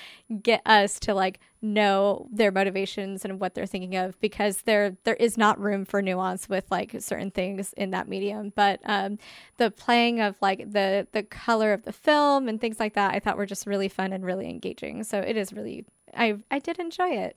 get 0.42 0.62
us 0.64 1.00
to 1.00 1.12
like 1.14 1.40
know 1.62 2.26
their 2.32 2.50
motivations 2.50 3.24
and 3.24 3.38
what 3.38 3.54
they're 3.54 3.66
thinking 3.66 3.94
of 3.96 4.18
because 4.20 4.62
there 4.62 4.96
there 5.04 5.14
is 5.14 5.38
not 5.38 5.58
room 5.60 5.84
for 5.84 6.02
nuance 6.02 6.48
with 6.48 6.68
like 6.70 6.96
certain 6.98 7.30
things 7.30 7.72
in 7.74 7.90
that 7.90 8.08
medium. 8.08 8.52
But 8.54 8.80
um 8.84 9.18
the 9.58 9.70
playing 9.70 10.20
of 10.20 10.34
like 10.42 10.72
the 10.72 11.06
the 11.12 11.22
color 11.22 11.72
of 11.72 11.84
the 11.84 11.92
film 11.92 12.48
and 12.48 12.60
things 12.60 12.80
like 12.80 12.94
that 12.94 13.14
I 13.14 13.20
thought 13.20 13.38
were 13.38 13.46
just 13.46 13.66
really 13.66 13.88
fun 13.88 14.12
and 14.12 14.24
really 14.24 14.50
engaging. 14.50 15.04
So 15.04 15.18
it 15.20 15.36
is 15.36 15.52
really 15.52 15.84
I 16.16 16.38
I 16.50 16.58
did 16.58 16.78
enjoy 16.80 17.10
it. 17.10 17.36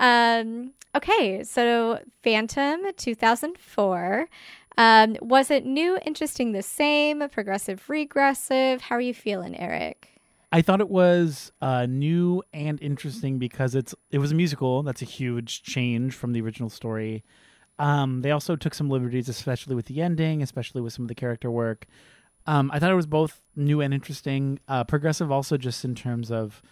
Um 0.00 0.72
okay 0.96 1.44
so 1.44 2.00
Phantom 2.24 2.80
2004 2.96 4.28
um, 4.76 5.16
was 5.20 5.50
it 5.50 5.64
new, 5.64 5.98
interesting, 6.04 6.52
the 6.52 6.62
same, 6.62 7.28
progressive, 7.28 7.88
regressive? 7.88 8.82
How 8.82 8.96
are 8.96 9.00
you 9.00 9.14
feeling, 9.14 9.56
Eric? 9.58 10.08
I 10.52 10.62
thought 10.62 10.80
it 10.80 10.88
was 10.88 11.50
uh, 11.60 11.86
new 11.86 12.42
and 12.52 12.80
interesting 12.80 13.38
because 13.38 13.74
it's 13.74 13.94
it 14.10 14.18
was 14.18 14.30
a 14.30 14.36
musical. 14.36 14.84
That's 14.84 15.02
a 15.02 15.04
huge 15.04 15.62
change 15.64 16.14
from 16.14 16.32
the 16.32 16.40
original 16.40 16.70
story. 16.70 17.24
Um, 17.78 18.22
they 18.22 18.30
also 18.30 18.54
took 18.54 18.72
some 18.72 18.88
liberties, 18.88 19.28
especially 19.28 19.74
with 19.74 19.86
the 19.86 20.00
ending, 20.00 20.42
especially 20.42 20.80
with 20.80 20.92
some 20.92 21.04
of 21.04 21.08
the 21.08 21.14
character 21.16 21.50
work. 21.50 21.86
Um, 22.46 22.70
I 22.72 22.78
thought 22.78 22.92
it 22.92 22.94
was 22.96 23.06
both 23.06 23.40
new 23.56 23.80
and 23.80 23.92
interesting. 23.92 24.60
Uh, 24.68 24.84
progressive, 24.84 25.32
also 25.32 25.56
just 25.56 25.84
in 25.84 25.94
terms 25.94 26.30
of 26.30 26.62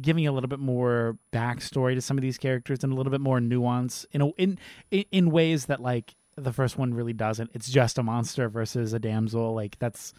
giving 0.00 0.26
a 0.26 0.32
little 0.32 0.48
bit 0.48 0.58
more 0.58 1.18
backstory 1.32 1.94
to 1.94 2.00
some 2.00 2.16
of 2.16 2.22
these 2.22 2.38
characters 2.38 2.82
and 2.82 2.92
a 2.92 2.96
little 2.96 3.10
bit 3.10 3.20
more 3.20 3.40
nuance 3.40 4.06
in 4.12 4.20
a, 4.20 4.28
in 4.38 4.58
in 4.90 5.30
ways 5.30 5.66
that 5.66 5.80
like 5.80 6.14
the 6.42 6.52
first 6.52 6.78
one 6.78 6.94
really 6.94 7.12
doesn't. 7.12 7.50
It's 7.54 7.70
just 7.70 7.98
a 7.98 8.02
monster 8.02 8.48
versus 8.48 8.92
a 8.92 8.98
damsel. 8.98 9.54
Like 9.54 9.78
that's 9.78 10.12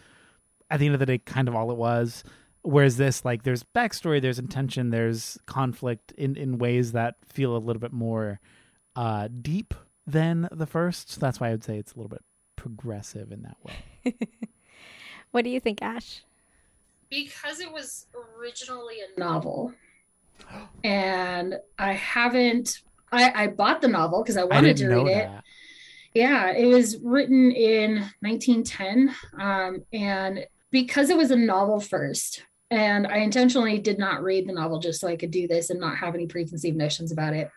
at 0.70 0.80
the 0.80 0.86
end 0.86 0.96
of 0.96 1.00
the 1.00 1.06
day 1.06 1.18
kind 1.18 1.48
of 1.48 1.56
all 1.56 1.72
it 1.72 1.78
was. 1.78 2.24
Whereas 2.62 2.98
this, 2.98 3.24
like, 3.24 3.44
there's 3.44 3.64
backstory, 3.64 4.22
there's 4.22 4.38
intention, 4.38 4.90
there's 4.90 5.38
conflict 5.46 6.12
in 6.18 6.36
in 6.36 6.58
ways 6.58 6.92
that 6.92 7.16
feel 7.26 7.56
a 7.56 7.58
little 7.58 7.80
bit 7.80 7.94
more 7.94 8.40
uh, 8.96 9.30
deep 9.42 9.74
than 10.06 10.50
the 10.52 10.66
first. 10.66 11.12
So 11.12 11.22
that's 11.22 11.40
why 11.40 11.48
I 11.48 11.52
would 11.52 11.64
say 11.64 11.78
it's 11.78 11.94
a 11.94 11.96
little 11.96 12.10
bit 12.10 12.24
progressive 12.58 13.32
in 13.32 13.44
that 13.44 13.58
way. 13.64 14.14
what 15.32 15.44
do 15.44 15.50
you 15.50 15.60
think, 15.60 15.82
Ash? 15.82 16.24
Because 17.10 17.60
it 17.60 17.72
was 17.72 18.08
originally 18.38 18.98
a 19.00 19.20
novel, 19.20 19.74
and 20.84 21.56
I 21.78 21.94
haven't. 21.94 22.82
I, 23.12 23.44
I 23.44 23.48
bought 23.48 23.82
the 23.82 23.88
novel 23.88 24.22
because 24.22 24.38
I 24.38 24.44
wanted 24.44 24.72
I 24.72 24.74
to 24.74 24.88
read 24.90 25.08
it. 25.08 25.30
That. 25.30 25.44
Yeah, 26.14 26.52
it 26.52 26.66
was 26.66 26.98
written 27.02 27.52
in 27.52 28.06
1910, 28.22 29.16
um, 29.40 29.84
and 29.94 30.46
because 30.72 31.10
it 31.10 31.18
was 31.18 31.32
a 31.32 31.36
novel 31.36 31.80
first, 31.80 32.44
and 32.72 33.08
I 33.08 33.18
intentionally 33.18 33.80
did 33.80 33.98
not 33.98 34.24
read 34.24 34.48
the 34.48 34.54
novel 34.54 34.80
just 34.80 35.00
so 35.00 35.08
I 35.08 35.16
could 35.16 35.32
do 35.32 35.48
this 35.48 35.70
and 35.70 35.80
not 35.80 35.98
have 35.98 36.16
any 36.16 36.28
preconceived 36.28 36.78
notions 36.78 37.12
about 37.12 37.34
it. 37.34 37.50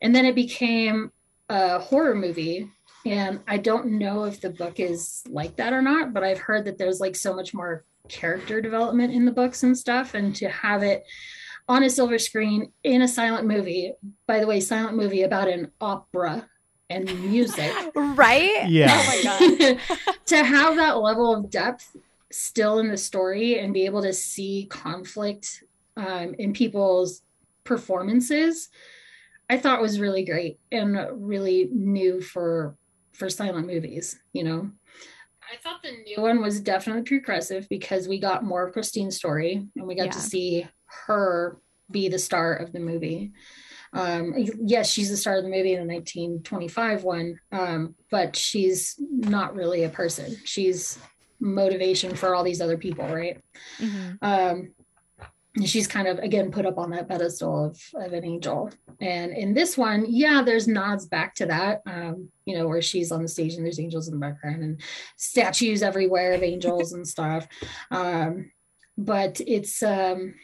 And 0.00 0.14
then 0.14 0.24
it 0.24 0.34
became 0.34 1.12
a 1.48 1.78
horror 1.78 2.14
movie. 2.14 2.70
And 3.06 3.40
I 3.46 3.58
don't 3.58 3.98
know 3.98 4.24
if 4.24 4.40
the 4.40 4.50
book 4.50 4.80
is 4.80 5.22
like 5.28 5.56
that 5.56 5.72
or 5.72 5.82
not, 5.82 6.12
but 6.12 6.24
I've 6.24 6.40
heard 6.40 6.64
that 6.64 6.78
there's 6.78 7.00
like 7.00 7.16
so 7.16 7.34
much 7.34 7.54
more 7.54 7.84
character 8.08 8.60
development 8.60 9.12
in 9.12 9.24
the 9.24 9.32
books 9.32 9.62
and 9.62 9.78
stuff. 9.78 10.14
And 10.14 10.34
to 10.36 10.48
have 10.48 10.82
it 10.82 11.04
on 11.68 11.84
a 11.84 11.90
silver 11.90 12.18
screen 12.18 12.72
in 12.82 13.02
a 13.02 13.08
silent 13.08 13.46
movie, 13.46 13.92
by 14.26 14.40
the 14.40 14.46
way, 14.46 14.58
silent 14.58 14.96
movie 14.96 15.22
about 15.22 15.48
an 15.48 15.70
opera 15.80 16.48
and 16.90 17.04
music. 17.30 17.72
right? 17.94 18.68
Yeah. 18.68 18.88
Oh 18.90 19.06
my 19.06 19.22
God. 19.22 20.16
to 20.26 20.44
have 20.44 20.76
that 20.76 20.98
level 20.98 21.34
of 21.34 21.50
depth 21.50 21.96
still 22.30 22.78
in 22.78 22.88
the 22.88 22.96
story 22.96 23.58
and 23.58 23.72
be 23.72 23.86
able 23.86 24.02
to 24.02 24.12
see 24.12 24.66
conflict 24.70 25.64
um, 25.96 26.34
in 26.38 26.52
people's 26.52 27.22
performances 27.64 28.68
i 29.50 29.56
thought 29.56 29.82
was 29.82 30.00
really 30.00 30.24
great 30.24 30.58
and 30.72 30.98
really 31.12 31.68
new 31.72 32.20
for 32.20 32.76
for 33.12 33.28
silent 33.28 33.66
movies 33.66 34.18
you 34.32 34.42
know 34.42 34.70
i 35.52 35.56
thought 35.56 35.82
the 35.82 35.92
new 36.06 36.22
one 36.22 36.40
was 36.40 36.60
definitely 36.60 37.02
progressive 37.02 37.68
because 37.68 38.08
we 38.08 38.18
got 38.18 38.44
more 38.44 38.66
of 38.66 38.72
christine's 38.72 39.16
story 39.16 39.66
and 39.76 39.86
we 39.86 39.94
got 39.94 40.06
yeah. 40.06 40.12
to 40.12 40.20
see 40.20 40.66
her 40.86 41.58
be 41.90 42.08
the 42.08 42.18
star 42.18 42.54
of 42.54 42.72
the 42.72 42.80
movie 42.80 43.32
um, 43.92 44.34
yes, 44.36 44.90
she's 44.90 45.10
the 45.10 45.16
star 45.16 45.36
of 45.36 45.44
the 45.44 45.50
movie 45.50 45.74
in 45.74 45.86
the 45.86 45.94
1925 45.94 47.04
one, 47.04 47.40
um, 47.52 47.94
but 48.10 48.36
she's 48.36 48.96
not 48.98 49.54
really 49.54 49.84
a 49.84 49.88
person. 49.88 50.36
She's 50.44 50.98
motivation 51.40 52.14
for 52.14 52.34
all 52.34 52.44
these 52.44 52.60
other 52.60 52.76
people, 52.76 53.06
right? 53.06 53.42
Mm-hmm. 53.78 54.16
Um, 54.22 54.70
she's 55.64 55.86
kind 55.86 56.06
of 56.06 56.18
again 56.18 56.50
put 56.50 56.66
up 56.66 56.78
on 56.78 56.90
that 56.90 57.08
pedestal 57.08 57.66
of, 57.66 57.80
of 57.94 58.12
an 58.12 58.24
angel 58.24 58.70
and 59.00 59.32
in 59.32 59.54
this 59.54 59.76
one 59.76 60.04
yeah 60.08 60.42
there's 60.42 60.68
nods 60.68 61.06
back 61.06 61.34
to 61.34 61.46
that 61.46 61.82
um, 61.86 62.28
you 62.44 62.56
know 62.56 62.68
where 62.68 62.82
she's 62.82 63.10
on 63.10 63.22
the 63.22 63.28
stage 63.28 63.54
and 63.54 63.64
there's 63.64 63.80
angels 63.80 64.08
in 64.08 64.14
the 64.14 64.20
background 64.20 64.62
and 64.62 64.80
statues 65.16 65.82
everywhere 65.82 66.32
of 66.32 66.42
angels 66.42 66.92
and 66.92 67.06
stuff 67.06 67.48
um, 67.90 68.50
but 68.96 69.40
it's 69.46 69.82
um, 69.82 70.34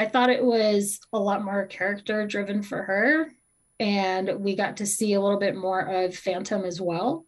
i 0.00 0.06
thought 0.06 0.30
it 0.30 0.44
was 0.44 1.00
a 1.12 1.18
lot 1.18 1.44
more 1.44 1.66
character 1.66 2.26
driven 2.26 2.62
for 2.62 2.82
her 2.82 3.30
and 3.78 4.40
we 4.40 4.54
got 4.54 4.78
to 4.78 4.86
see 4.86 5.14
a 5.14 5.20
little 5.20 5.38
bit 5.38 5.56
more 5.56 5.80
of 5.80 6.16
phantom 6.16 6.64
as 6.64 6.80
well 6.80 7.24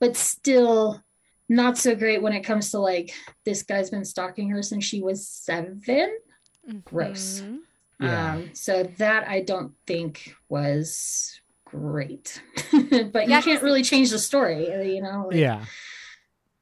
but 0.00 0.16
still 0.16 1.02
not 1.48 1.78
so 1.78 1.94
great 1.94 2.22
when 2.22 2.32
it 2.32 2.42
comes 2.42 2.70
to 2.70 2.78
like 2.78 3.12
this 3.44 3.62
guy's 3.62 3.90
been 3.90 4.04
stalking 4.04 4.50
her 4.50 4.62
since 4.62 4.84
she 4.84 5.00
was 5.00 5.26
7 5.28 5.80
mm-hmm. 5.86 6.78
Gross. 6.84 7.42
Yeah. 8.00 8.32
Um, 8.34 8.50
so 8.52 8.82
that 8.98 9.28
I 9.28 9.40
don't 9.40 9.72
think 9.86 10.34
was 10.48 11.40
great. 11.64 12.42
but 12.72 13.28
yeah, 13.28 13.38
you 13.38 13.42
can't 13.42 13.62
really 13.62 13.82
change 13.82 14.10
the 14.10 14.18
story, 14.18 14.72
uh, 14.72 14.80
you 14.80 15.00
know. 15.00 15.26
Like, 15.28 15.36
yeah. 15.36 15.64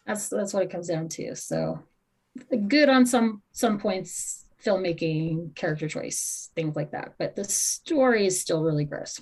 That's 0.06 0.28
that's 0.28 0.52
what 0.52 0.62
it 0.62 0.70
comes 0.70 0.88
down 0.88 1.08
to. 1.08 1.34
So 1.34 1.80
good 2.68 2.88
on 2.88 3.06
some 3.06 3.42
some 3.52 3.78
points 3.78 4.43
filmmaking 4.64 5.54
character 5.54 5.88
choice 5.88 6.50
things 6.54 6.76
like 6.76 6.92
that. 6.92 7.14
But 7.18 7.36
the 7.36 7.44
story 7.44 8.26
is 8.26 8.40
still 8.40 8.62
really 8.62 8.84
gross 8.84 9.20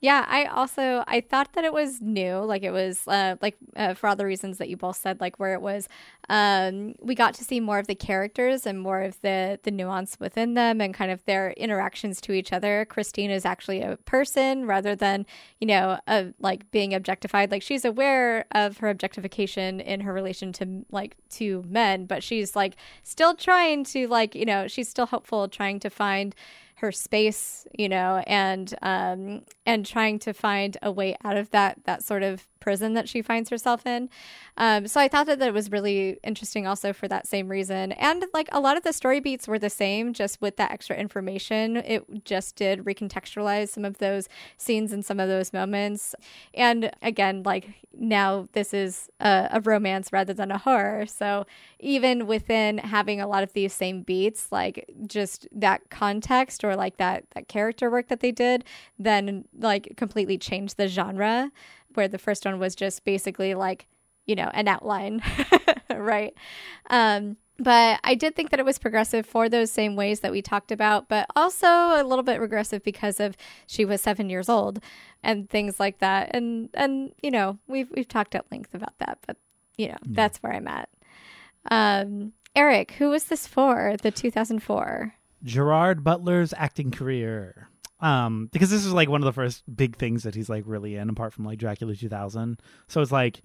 yeah, 0.00 0.24
I 0.28 0.44
also 0.44 1.02
I 1.08 1.20
thought 1.20 1.54
that 1.54 1.64
it 1.64 1.72
was 1.72 2.00
new, 2.00 2.38
like 2.38 2.62
it 2.62 2.70
was 2.70 3.06
uh, 3.08 3.34
like 3.42 3.56
uh, 3.74 3.94
for 3.94 4.08
all 4.08 4.14
the 4.14 4.26
reasons 4.26 4.58
that 4.58 4.68
you 4.68 4.76
both 4.76 4.96
said, 4.96 5.20
like 5.20 5.40
where 5.40 5.54
it 5.54 5.60
was, 5.60 5.88
um, 6.28 6.94
we 7.00 7.16
got 7.16 7.34
to 7.34 7.44
see 7.44 7.58
more 7.58 7.80
of 7.80 7.88
the 7.88 7.96
characters 7.96 8.64
and 8.64 8.80
more 8.80 9.02
of 9.02 9.20
the 9.22 9.58
the 9.64 9.72
nuance 9.72 10.16
within 10.20 10.54
them 10.54 10.80
and 10.80 10.94
kind 10.94 11.10
of 11.10 11.24
their 11.24 11.50
interactions 11.52 12.20
to 12.20 12.32
each 12.32 12.52
other. 12.52 12.86
Christine 12.88 13.32
is 13.32 13.44
actually 13.44 13.82
a 13.82 13.96
person 13.96 14.66
rather 14.66 14.94
than 14.94 15.26
you 15.60 15.66
know 15.66 15.98
a, 16.06 16.32
like 16.38 16.70
being 16.70 16.94
objectified. 16.94 17.50
Like 17.50 17.62
she's 17.62 17.84
aware 17.84 18.44
of 18.52 18.78
her 18.78 18.90
objectification 18.90 19.80
in 19.80 20.00
her 20.00 20.12
relation 20.12 20.52
to 20.54 20.84
like 20.92 21.16
to 21.30 21.64
men, 21.66 22.06
but 22.06 22.22
she's 22.22 22.54
like 22.54 22.76
still 23.02 23.34
trying 23.34 23.82
to 23.84 24.06
like 24.06 24.36
you 24.36 24.44
know 24.44 24.68
she's 24.68 24.88
still 24.88 25.06
hopeful, 25.06 25.48
trying 25.48 25.80
to 25.80 25.90
find 25.90 26.36
her 26.80 26.92
space, 26.92 27.66
you 27.76 27.88
know, 27.88 28.22
and 28.26 28.74
um, 28.82 29.42
and 29.66 29.84
trying 29.84 30.18
to 30.20 30.32
find 30.32 30.76
a 30.82 30.92
way 30.92 31.16
out 31.24 31.36
of 31.36 31.50
that 31.50 31.84
that 31.84 32.04
sort 32.04 32.22
of 32.22 32.46
prison 32.60 32.94
that 32.94 33.08
she 33.08 33.22
finds 33.22 33.50
herself 33.50 33.86
in. 33.86 34.10
Um, 34.56 34.86
so 34.86 35.00
I 35.00 35.08
thought 35.08 35.26
that 35.26 35.38
that 35.38 35.54
was 35.54 35.70
really 35.70 36.18
interesting 36.22 36.66
also 36.66 36.92
for 36.92 37.08
that 37.08 37.26
same 37.26 37.48
reason. 37.48 37.92
And 37.92 38.24
like 38.34 38.48
a 38.52 38.60
lot 38.60 38.76
of 38.76 38.82
the 38.82 38.92
story 38.92 39.20
beats 39.20 39.46
were 39.46 39.58
the 39.58 39.70
same, 39.70 40.12
just 40.12 40.40
with 40.40 40.56
that 40.56 40.70
extra 40.70 40.96
information. 40.96 41.76
It 41.78 42.24
just 42.24 42.56
did 42.56 42.84
recontextualize 42.84 43.68
some 43.68 43.84
of 43.84 43.98
those 43.98 44.28
scenes 44.56 44.92
and 44.92 45.04
some 45.04 45.20
of 45.20 45.28
those 45.28 45.52
moments. 45.52 46.14
And 46.52 46.90
again, 47.00 47.42
like 47.44 47.70
now 47.96 48.48
this 48.52 48.74
is 48.74 49.08
a, 49.20 49.48
a 49.52 49.60
romance 49.60 50.12
rather 50.12 50.34
than 50.34 50.50
a 50.50 50.58
horror. 50.58 51.06
So 51.06 51.46
even 51.80 52.26
within 52.26 52.78
having 52.78 53.20
a 53.20 53.26
lot 53.26 53.42
of 53.42 53.52
these 53.52 53.72
same 53.72 54.02
beats, 54.02 54.50
like 54.50 54.90
just 55.06 55.46
that 55.52 55.88
context 55.90 56.64
or 56.68 56.76
like 56.76 56.96
that 56.98 57.24
that 57.34 57.48
character 57.48 57.90
work 57.90 58.08
that 58.08 58.20
they 58.20 58.32
did, 58.32 58.64
then 58.98 59.44
like 59.58 59.94
completely 59.96 60.38
changed 60.38 60.76
the 60.76 60.88
genre 60.88 61.50
where 61.94 62.08
the 62.08 62.18
first 62.18 62.44
one 62.44 62.58
was 62.58 62.74
just 62.74 63.04
basically 63.04 63.54
like, 63.54 63.88
you 64.26 64.34
know, 64.34 64.50
an 64.54 64.68
outline, 64.68 65.22
right? 65.90 66.34
Um, 66.90 67.36
but 67.58 67.98
I 68.04 68.14
did 68.14 68.36
think 68.36 68.50
that 68.50 68.60
it 68.60 68.66
was 68.66 68.78
progressive 68.78 69.26
for 69.26 69.48
those 69.48 69.72
same 69.72 69.96
ways 69.96 70.20
that 70.20 70.30
we 70.30 70.40
talked 70.40 70.70
about, 70.70 71.08
but 71.08 71.26
also 71.34 71.66
a 71.66 72.04
little 72.04 72.22
bit 72.22 72.40
regressive 72.40 72.84
because 72.84 73.18
of 73.18 73.36
she 73.66 73.84
was 73.84 74.00
seven 74.00 74.30
years 74.30 74.48
old 74.48 74.80
and 75.24 75.50
things 75.50 75.80
like 75.80 75.98
that. 75.98 76.30
And 76.34 76.68
and 76.74 77.12
you 77.20 77.32
know 77.32 77.58
we've 77.66 77.90
we've 77.94 78.06
talked 78.06 78.36
at 78.36 78.50
length 78.52 78.74
about 78.74 78.96
that, 78.98 79.18
but 79.26 79.36
you 79.76 79.88
know 79.88 79.96
yeah. 80.04 80.14
that's 80.14 80.38
where 80.38 80.52
I'm 80.52 80.68
at. 80.68 80.88
Um, 81.70 82.32
Eric, 82.54 82.92
who 82.92 83.10
was 83.10 83.24
this 83.24 83.46
for? 83.46 83.96
The 84.00 84.12
2004 84.12 85.14
Gerard 85.42 86.04
Butler's 86.04 86.54
acting 86.56 86.90
career. 86.90 87.68
Um 88.00 88.48
because 88.52 88.70
this 88.70 88.84
is 88.84 88.92
like 88.92 89.08
one 89.08 89.20
of 89.20 89.26
the 89.26 89.32
first 89.32 89.64
big 89.74 89.96
things 89.96 90.22
that 90.22 90.34
he's 90.34 90.48
like 90.48 90.64
really 90.66 90.96
in 90.96 91.08
apart 91.10 91.32
from 91.32 91.44
like 91.44 91.58
dracula 91.58 91.96
2000 91.96 92.60
so 92.86 93.00
it's 93.00 93.10
like 93.10 93.42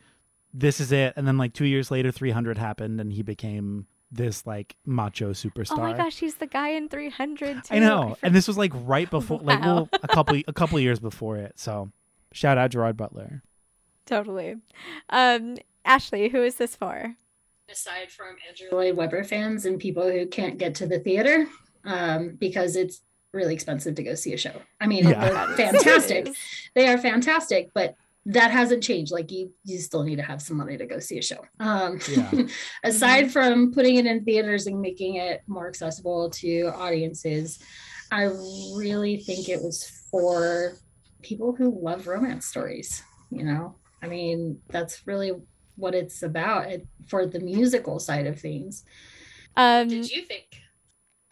this 0.54 0.80
is 0.80 0.92
it. 0.92 1.14
And 1.16 1.28
then 1.28 1.38
like 1.38 1.54
two 1.54 1.66
years 1.66 1.90
later 1.90 2.12
300 2.12 2.58
happened 2.58 3.02
and 3.02 3.12
he 3.12 3.24
became 3.24 3.88
this 4.12 4.46
like 4.46 4.76
macho 4.86 5.32
superstar. 5.32 5.80
Oh 5.80 5.82
my 5.82 5.94
gosh 5.94 6.20
he's 6.20 6.36
the 6.36 6.46
guy 6.46 6.70
in 6.70 6.88
300 6.88 7.64
too. 7.64 7.74
i 7.74 7.80
know. 7.80 8.16
I 8.22 8.28
and 8.28 8.36
this 8.36 8.48
was 8.48 8.58
like 8.58 8.72
right 8.76 9.10
before 9.10 9.40
wow. 9.40 9.46
like 9.46 9.62
well, 9.62 9.90
a 10.04 10.08
couple 10.08 10.40
a 10.48 10.54
couple 10.54 10.80
years 10.80 11.00
before 11.00 11.38
it. 11.38 11.54
So 11.56 11.92
shout 12.32 12.58
out 12.60 12.72
gerard 12.72 12.96
butler. 12.96 13.42
Totally. 14.06 14.58
Um 15.10 15.58
ashley 15.84 16.30
who 16.30 16.44
is 16.44 16.56
this 16.56 16.76
for? 16.76 17.16
Aside 17.72 18.12
from 18.12 18.36
andrew 18.48 18.68
lloyd 18.72 18.96
webber 18.96 19.24
fans 19.24 19.66
and 19.66 19.80
people 19.80 20.08
who 20.08 20.28
can't 20.28 20.60
get 20.60 20.76
to 20.76 20.86
the 20.86 21.00
theater 21.00 21.48
um 21.86 22.36
because 22.40 22.76
it's 22.76 23.02
really 23.34 23.54
expensive 23.54 23.96
to 23.96 24.04
go 24.04 24.16
see 24.16 24.34
a 24.34 24.38
show. 24.38 24.62
I 24.80 24.88
mean, 24.88 25.08
yeah. 25.08 25.54
they're 25.56 25.72
fantastic. 25.72 26.30
they 26.76 26.88
are 26.88 26.98
fantastic, 26.98 27.72
but 27.74 27.96
that 28.26 28.52
hasn't 28.52 28.84
changed. 28.84 29.12
Like 29.12 29.32
you, 29.32 29.52
you 29.66 29.80
still 29.80 30.04
need 30.04 30.18
to 30.18 30.24
have 30.24 30.42
some 30.42 30.58
money 30.58 30.78
to 30.78 30.86
go 30.86 31.00
see 31.00 31.18
a 31.18 31.22
show. 31.22 31.44
Um, 31.60 32.00
Yeah. 32.08 32.44
aside 32.84 33.32
from 33.32 33.74
putting 33.74 33.96
it 33.96 34.06
in 34.06 34.24
theaters 34.24 34.68
and 34.68 34.80
making 34.80 35.16
it 35.16 35.42
more 35.48 35.68
accessible 35.68 36.30
to 36.30 36.72
audiences, 36.76 37.60
I 38.12 38.26
really 38.76 39.18
think 39.18 39.50
it 39.50 39.62
was 39.62 39.90
for 40.12 40.74
people 41.22 41.54
who 41.54 41.78
love 41.82 42.08
romance 42.08 42.46
stories. 42.46 43.04
You 43.30 43.44
know, 43.44 43.76
I 44.02 44.08
mean, 44.08 44.62
that's 44.70 45.06
really 45.08 45.34
what 45.76 45.96
it's 45.96 46.22
about 46.22 46.70
it, 46.70 46.88
for 47.08 47.26
the 47.26 47.40
musical 47.40 48.00
side 48.00 48.28
of 48.28 48.40
things. 48.40 48.86
Um, 49.58 49.88
Did 49.88 50.10
you 50.12 50.22
think? 50.22 50.63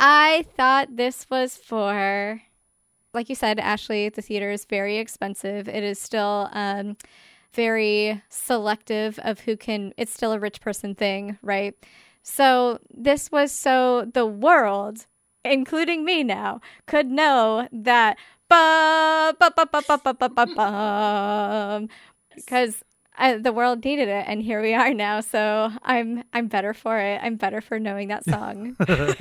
I 0.03 0.45
thought 0.57 0.97
this 0.97 1.27
was 1.29 1.55
for, 1.57 2.41
like 3.13 3.29
you 3.29 3.35
said, 3.35 3.59
Ashley, 3.59 4.09
the 4.09 4.23
theater 4.23 4.49
is 4.49 4.65
very 4.65 4.97
expensive. 4.97 5.69
It 5.69 5.83
is 5.83 5.99
still 5.99 6.49
um, 6.53 6.97
very 7.53 8.23
selective 8.27 9.19
of 9.19 9.41
who 9.41 9.55
can, 9.55 9.93
it's 9.97 10.11
still 10.11 10.31
a 10.31 10.39
rich 10.39 10.59
person 10.59 10.95
thing, 10.95 11.37
right? 11.43 11.75
So 12.23 12.79
this 12.91 13.31
was 13.31 13.51
so 13.51 14.09
the 14.11 14.25
world, 14.25 15.05
including 15.45 16.03
me 16.03 16.23
now, 16.23 16.61
could 16.87 17.05
know 17.05 17.67
that. 17.71 18.17
Because 22.35 22.83
I, 23.17 23.37
the 23.37 23.51
world 23.51 23.83
needed 23.83 24.07
it, 24.07 24.25
and 24.27 24.41
here 24.41 24.61
we 24.61 24.73
are 24.73 24.93
now. 24.93 25.21
So 25.21 25.71
I'm 25.83 26.23
I'm 26.33 26.47
better 26.47 26.73
for 26.73 26.97
it. 26.99 27.19
I'm 27.21 27.35
better 27.35 27.61
for 27.61 27.79
knowing 27.79 28.07
that 28.07 28.25
song. 28.25 28.75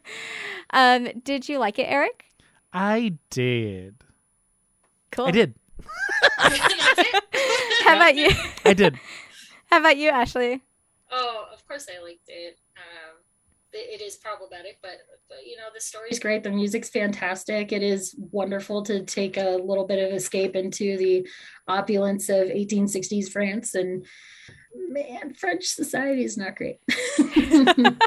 um, 0.70 1.08
did 1.22 1.48
you 1.48 1.58
like 1.58 1.78
it, 1.78 1.84
Eric? 1.84 2.24
I 2.72 3.14
did. 3.30 3.96
Cool. 5.12 5.26
I 5.26 5.30
did. 5.30 5.54
How 7.84 7.96
about 7.96 8.16
you? 8.16 8.30
I 8.64 8.74
did. 8.74 8.98
How 9.70 9.78
about 9.78 9.96
you, 9.96 10.10
Ashley? 10.10 10.62
Oh, 11.10 11.46
of 11.52 11.66
course 11.68 11.86
I 11.88 12.02
liked 12.02 12.28
it. 12.28 12.58
It 13.74 14.00
is 14.00 14.16
problematic, 14.16 14.78
but, 14.82 14.98
but 15.28 15.38
you 15.46 15.56
know 15.56 15.68
the 15.74 15.80
story's 15.80 16.18
great. 16.18 16.42
The 16.42 16.50
music's 16.50 16.88
fantastic. 16.88 17.72
It 17.72 17.82
is 17.82 18.14
wonderful 18.30 18.82
to 18.84 19.04
take 19.04 19.36
a 19.36 19.58
little 19.62 19.86
bit 19.86 19.98
of 19.98 20.14
escape 20.14 20.54
into 20.56 20.96
the 20.96 21.26
opulence 21.68 22.28
of 22.28 22.48
1860s 22.48 23.30
France. 23.30 23.74
And 23.74 24.06
man, 24.88 25.34
French 25.34 25.64
society 25.64 26.24
is 26.24 26.36
not 26.36 26.56
great. 26.56 26.78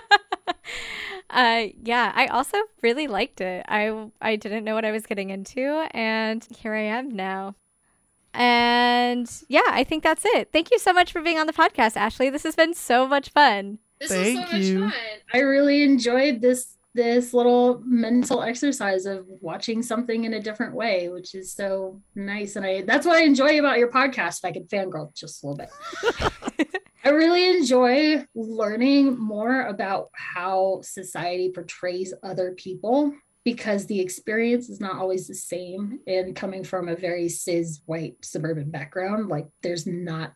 uh, 1.30 1.68
yeah, 1.84 2.12
I 2.16 2.28
also 2.28 2.58
really 2.82 3.08
liked 3.08 3.42
it. 3.42 3.66
I 3.68 4.10
I 4.22 4.36
didn't 4.36 4.64
know 4.64 4.76
what 4.76 4.86
I 4.86 4.92
was 4.92 5.06
getting 5.06 5.30
into, 5.30 5.88
and 5.92 6.46
here 6.58 6.74
I 6.74 6.84
am 6.84 7.10
now. 7.10 7.56
And 8.34 9.30
yeah, 9.48 9.62
I 9.68 9.84
think 9.84 10.04
that's 10.04 10.24
it. 10.24 10.52
Thank 10.54 10.72
you 10.72 10.80
so 10.80 10.94
much 10.94 11.12
for 11.12 11.22
being 11.22 11.40
on 11.40 11.48
the 11.48 11.54
podcast, 11.54 11.98
Ashley. 11.98 12.30
This 12.30 12.44
has 12.44 12.56
been 12.56 12.74
so 12.74 13.08
much 13.08 13.30
fun. 13.30 13.80
This 14.00 14.12
Thank 14.12 14.40
was 14.40 14.50
so 14.50 14.58
you. 14.58 14.80
much 14.80 14.94
fun. 14.94 15.20
I 15.34 15.40
really 15.40 15.84
enjoyed 15.84 16.42
this 16.42 16.74
this 16.94 17.32
little 17.32 17.80
mental 17.86 18.42
exercise 18.42 19.06
of 19.06 19.28
watching 19.40 19.84
something 19.84 20.24
in 20.24 20.34
a 20.34 20.42
different 20.42 20.74
way, 20.74 21.10
which 21.10 21.36
is 21.36 21.54
so 21.54 22.02
nice. 22.16 22.56
And 22.56 22.66
I 22.66 22.82
that's 22.82 23.06
what 23.06 23.18
I 23.18 23.24
enjoy 23.24 23.60
about 23.60 23.78
your 23.78 23.92
podcast. 23.92 24.40
If 24.40 24.46
I 24.46 24.52
could 24.52 24.70
fangirl 24.70 25.16
just 25.16 25.44
a 25.44 25.48
little 25.48 25.58
bit. 25.58 26.68
I 27.04 27.10
really 27.10 27.48
enjoy 27.48 28.26
learning 28.36 29.18
more 29.18 29.62
about 29.62 30.10
how 30.14 30.82
society 30.84 31.52
portrays 31.54 32.14
other 32.22 32.52
people 32.52 33.14
because 33.46 33.86
the 33.86 34.02
experience 34.02 34.68
is 34.68 34.82
not 34.82 34.98
always 34.98 35.26
the 35.26 35.34
same. 35.34 36.00
And 36.06 36.36
coming 36.36 36.66
from 36.66 36.90
a 36.90 36.98
very 36.98 37.30
cis 37.30 37.80
white 37.86 38.18
suburban 38.22 38.72
background, 38.72 39.30
like 39.30 39.48
there's 39.64 39.88
not 39.88 40.34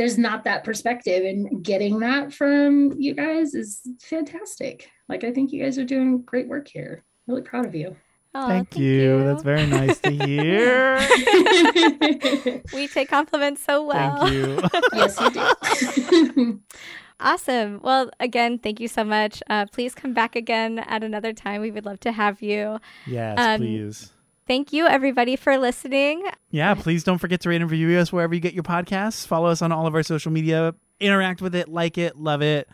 there's 0.00 0.16
not 0.16 0.44
that 0.44 0.64
perspective 0.64 1.26
and 1.26 1.62
getting 1.62 1.98
that 1.98 2.32
from 2.32 2.90
you 2.98 3.12
guys 3.12 3.54
is 3.54 3.82
fantastic 4.00 4.88
like 5.10 5.24
i 5.24 5.30
think 5.30 5.52
you 5.52 5.62
guys 5.62 5.76
are 5.78 5.84
doing 5.84 6.22
great 6.22 6.48
work 6.48 6.66
here 6.66 7.04
really 7.26 7.42
proud 7.42 7.66
of 7.66 7.74
you 7.74 7.94
Aw, 8.32 8.46
thank, 8.46 8.78
you. 8.78 9.24
That's 9.24 9.42
very 9.42 9.66
nice 9.66 9.98
to 9.98 10.10
hear. 10.12 11.00
we 12.72 12.86
take 12.86 13.08
compliments 13.08 13.60
so 13.60 13.84
well. 13.84 14.18
Thank 14.20 14.32
you. 14.32 14.62
yes 14.92 15.20
you 15.20 15.30
do 15.32 16.60
Awesome. 17.20 17.80
Well, 17.82 18.08
again, 18.20 18.60
thank 18.60 18.78
you 18.78 18.86
so 18.86 19.02
much. 19.02 19.42
Uh, 19.50 19.66
please 19.66 19.96
come 19.96 20.14
back 20.14 20.36
again 20.36 20.78
at 20.78 21.02
another 21.02 21.32
time. 21.32 21.60
We 21.60 21.72
would 21.72 21.84
love 21.84 21.98
to 22.00 22.12
have 22.12 22.40
you. 22.40 22.78
yes, 23.04 23.36
Um, 23.36 23.60
please. 23.60 24.12
Thank 24.50 24.72
you, 24.72 24.88
everybody, 24.88 25.36
for 25.36 25.56
listening. 25.58 26.24
Yeah, 26.50 26.74
please 26.74 27.04
don't 27.04 27.18
forget 27.18 27.40
to 27.42 27.48
rate 27.48 27.62
and 27.62 27.70
review 27.70 27.96
us 28.00 28.12
wherever 28.12 28.34
you 28.34 28.40
get 28.40 28.52
your 28.52 28.64
podcasts. 28.64 29.24
Follow 29.24 29.48
us 29.48 29.62
on 29.62 29.70
all 29.70 29.86
of 29.86 29.94
our 29.94 30.02
social 30.02 30.32
media. 30.32 30.74
Interact 30.98 31.40
with 31.40 31.54
it, 31.54 31.68
like 31.68 31.96
it, 31.96 32.16
love 32.16 32.42
it. 32.42 32.68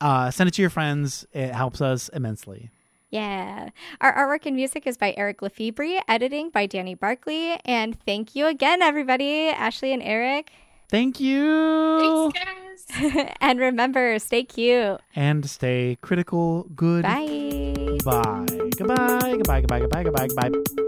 Uh, 0.00 0.32
send 0.32 0.48
it 0.48 0.54
to 0.54 0.62
your 0.62 0.68
friends. 0.68 1.24
It 1.32 1.54
helps 1.54 1.80
us 1.80 2.08
immensely. 2.08 2.70
Yeah. 3.10 3.68
Our 4.00 4.12
artwork 4.12 4.46
and 4.46 4.56
music 4.56 4.84
is 4.84 4.96
by 4.96 5.14
Eric 5.16 5.42
Lefebvre, 5.42 6.02
editing 6.08 6.50
by 6.50 6.66
Danny 6.66 6.96
Barkley. 6.96 7.56
And 7.64 7.96
thank 8.04 8.34
you 8.34 8.48
again, 8.48 8.82
everybody, 8.82 9.46
Ashley 9.46 9.92
and 9.92 10.02
Eric. 10.02 10.50
Thank 10.90 11.20
you. 11.20 12.32
thanks 12.34 12.84
guys 12.84 13.36
and 13.40 13.60
remember, 13.60 14.18
stay 14.18 14.42
cute. 14.42 15.00
And 15.14 15.48
stay 15.48 15.98
critical. 16.02 16.64
Good. 16.74 17.04
Bye. 17.04 17.98
Bye. 18.04 18.46
Goodbye. 18.76 19.36
Goodbye. 19.36 19.60
Goodbye. 19.60 19.80
Goodbye. 19.80 20.02
Goodbye. 20.02 20.48
Goodbye. 20.48 20.82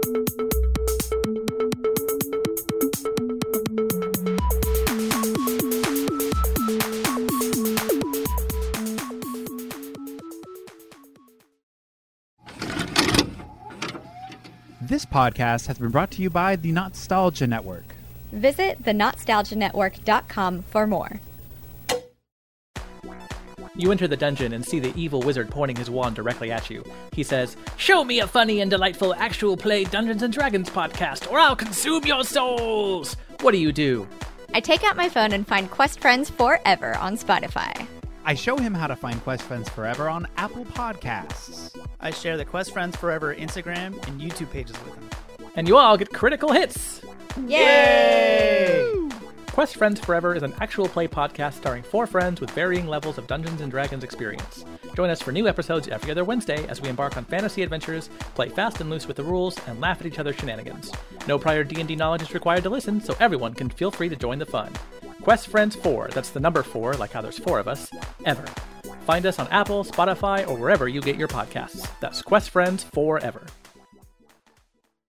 This 14.87 15.03
podcast 15.03 15.65
has 15.65 15.79
been 15.79 15.89
brought 15.89 16.11
to 16.11 16.21
you 16.21 16.29
by 16.29 16.55
the 16.55 16.71
Nostalgia 16.71 17.47
Network. 17.47 17.95
Visit 18.31 18.83
thenostalgianetwork.com 18.83 20.61
for 20.61 20.85
more. 20.85 21.19
You 23.75 23.91
enter 23.91 24.07
the 24.07 24.15
dungeon 24.15 24.53
and 24.53 24.63
see 24.63 24.79
the 24.79 24.93
evil 24.95 25.23
wizard 25.23 25.49
pointing 25.49 25.75
his 25.75 25.89
wand 25.89 26.15
directly 26.15 26.51
at 26.51 26.69
you. 26.69 26.83
He 27.13 27.23
says, 27.23 27.57
Show 27.77 28.03
me 28.03 28.19
a 28.19 28.27
funny 28.27 28.61
and 28.61 28.69
delightful 28.69 29.15
actual 29.15 29.57
play 29.57 29.85
Dungeons 29.85 30.21
and 30.21 30.31
Dragons 30.31 30.69
podcast, 30.69 31.31
or 31.31 31.39
I'll 31.39 31.55
consume 31.55 32.05
your 32.05 32.23
souls! 32.23 33.17
What 33.41 33.53
do 33.53 33.57
you 33.57 33.71
do? 33.71 34.07
I 34.53 34.59
take 34.59 34.83
out 34.83 34.95
my 34.95 35.09
phone 35.09 35.31
and 35.31 35.47
find 35.47 35.71
Quest 35.71 35.99
Friends 35.99 36.29
Forever 36.29 36.95
on 36.97 37.17
Spotify. 37.17 37.87
I 38.27 38.33
show 38.33 38.57
him 38.57 38.73
how 38.73 38.87
to 38.87 38.95
find 38.95 39.21
Quest 39.21 39.43
Friends 39.43 39.69
Forever 39.69 40.09
on 40.09 40.27
Apple 40.37 40.65
Podcasts. 40.65 41.77
I 41.99 42.09
share 42.09 42.37
the 42.37 42.45
Quest 42.45 42.71
Friends 42.73 42.95
Forever 42.95 43.35
Instagram 43.35 43.93
and 44.07 44.19
YouTube 44.19 44.49
pages 44.49 44.75
with 44.83 44.95
him. 44.95 45.09
And 45.55 45.67
you 45.67 45.77
all 45.77 45.95
get 45.95 46.11
critical 46.11 46.51
hits! 46.51 47.01
Yay! 47.47 48.91
Quest 49.55 49.77
Friends 49.77 50.01
Forever 50.01 50.35
is 50.35 50.43
an 50.43 50.53
actual 50.59 50.89
play 50.89 51.07
podcast 51.07 51.53
starring 51.53 51.81
four 51.81 52.05
friends 52.05 52.41
with 52.41 52.51
varying 52.51 52.87
levels 52.87 53.17
of 53.17 53.25
Dungeons 53.25 53.61
and 53.61 53.71
Dragons 53.71 54.03
experience. 54.03 54.65
Join 54.97 55.09
us 55.09 55.21
for 55.21 55.31
new 55.31 55.47
episodes 55.47 55.87
every 55.87 56.11
other 56.11 56.25
Wednesday 56.25 56.67
as 56.67 56.81
we 56.81 56.89
embark 56.89 57.15
on 57.15 57.23
fantasy 57.23 57.63
adventures, 57.63 58.09
play 58.33 58.49
fast 58.49 58.81
and 58.81 58.89
loose 58.89 59.07
with 59.07 59.15
the 59.15 59.23
rules, 59.23 59.57
and 59.65 59.79
laugh 59.79 60.01
at 60.01 60.07
each 60.07 60.19
other's 60.19 60.35
shenanigans. 60.35 60.91
No 61.25 61.39
prior 61.39 61.63
D&D 61.63 61.95
knowledge 61.95 62.23
is 62.23 62.33
required 62.33 62.63
to 62.63 62.69
listen, 62.69 62.99
so 62.99 63.15
everyone 63.21 63.53
can 63.53 63.69
feel 63.69 63.91
free 63.91 64.09
to 64.09 64.17
join 64.17 64.39
the 64.39 64.45
fun. 64.45 64.73
Quest 65.21 65.47
Friends 65.47 65.77
4, 65.77 66.09
that's 66.09 66.31
the 66.31 66.41
number 66.41 66.61
4, 66.61 66.95
like 66.95 67.13
how 67.13 67.21
there's 67.21 67.39
four 67.39 67.57
of 67.57 67.69
us, 67.69 67.89
ever. 68.25 68.43
Find 69.05 69.25
us 69.25 69.39
on 69.39 69.47
Apple, 69.51 69.85
Spotify, 69.85 70.45
or 70.49 70.57
wherever 70.57 70.89
you 70.89 70.99
get 70.99 71.15
your 71.15 71.29
podcasts. 71.29 71.87
That's 72.01 72.21
Quest 72.21 72.49
Friends 72.49 72.83
Forever. 72.83 73.47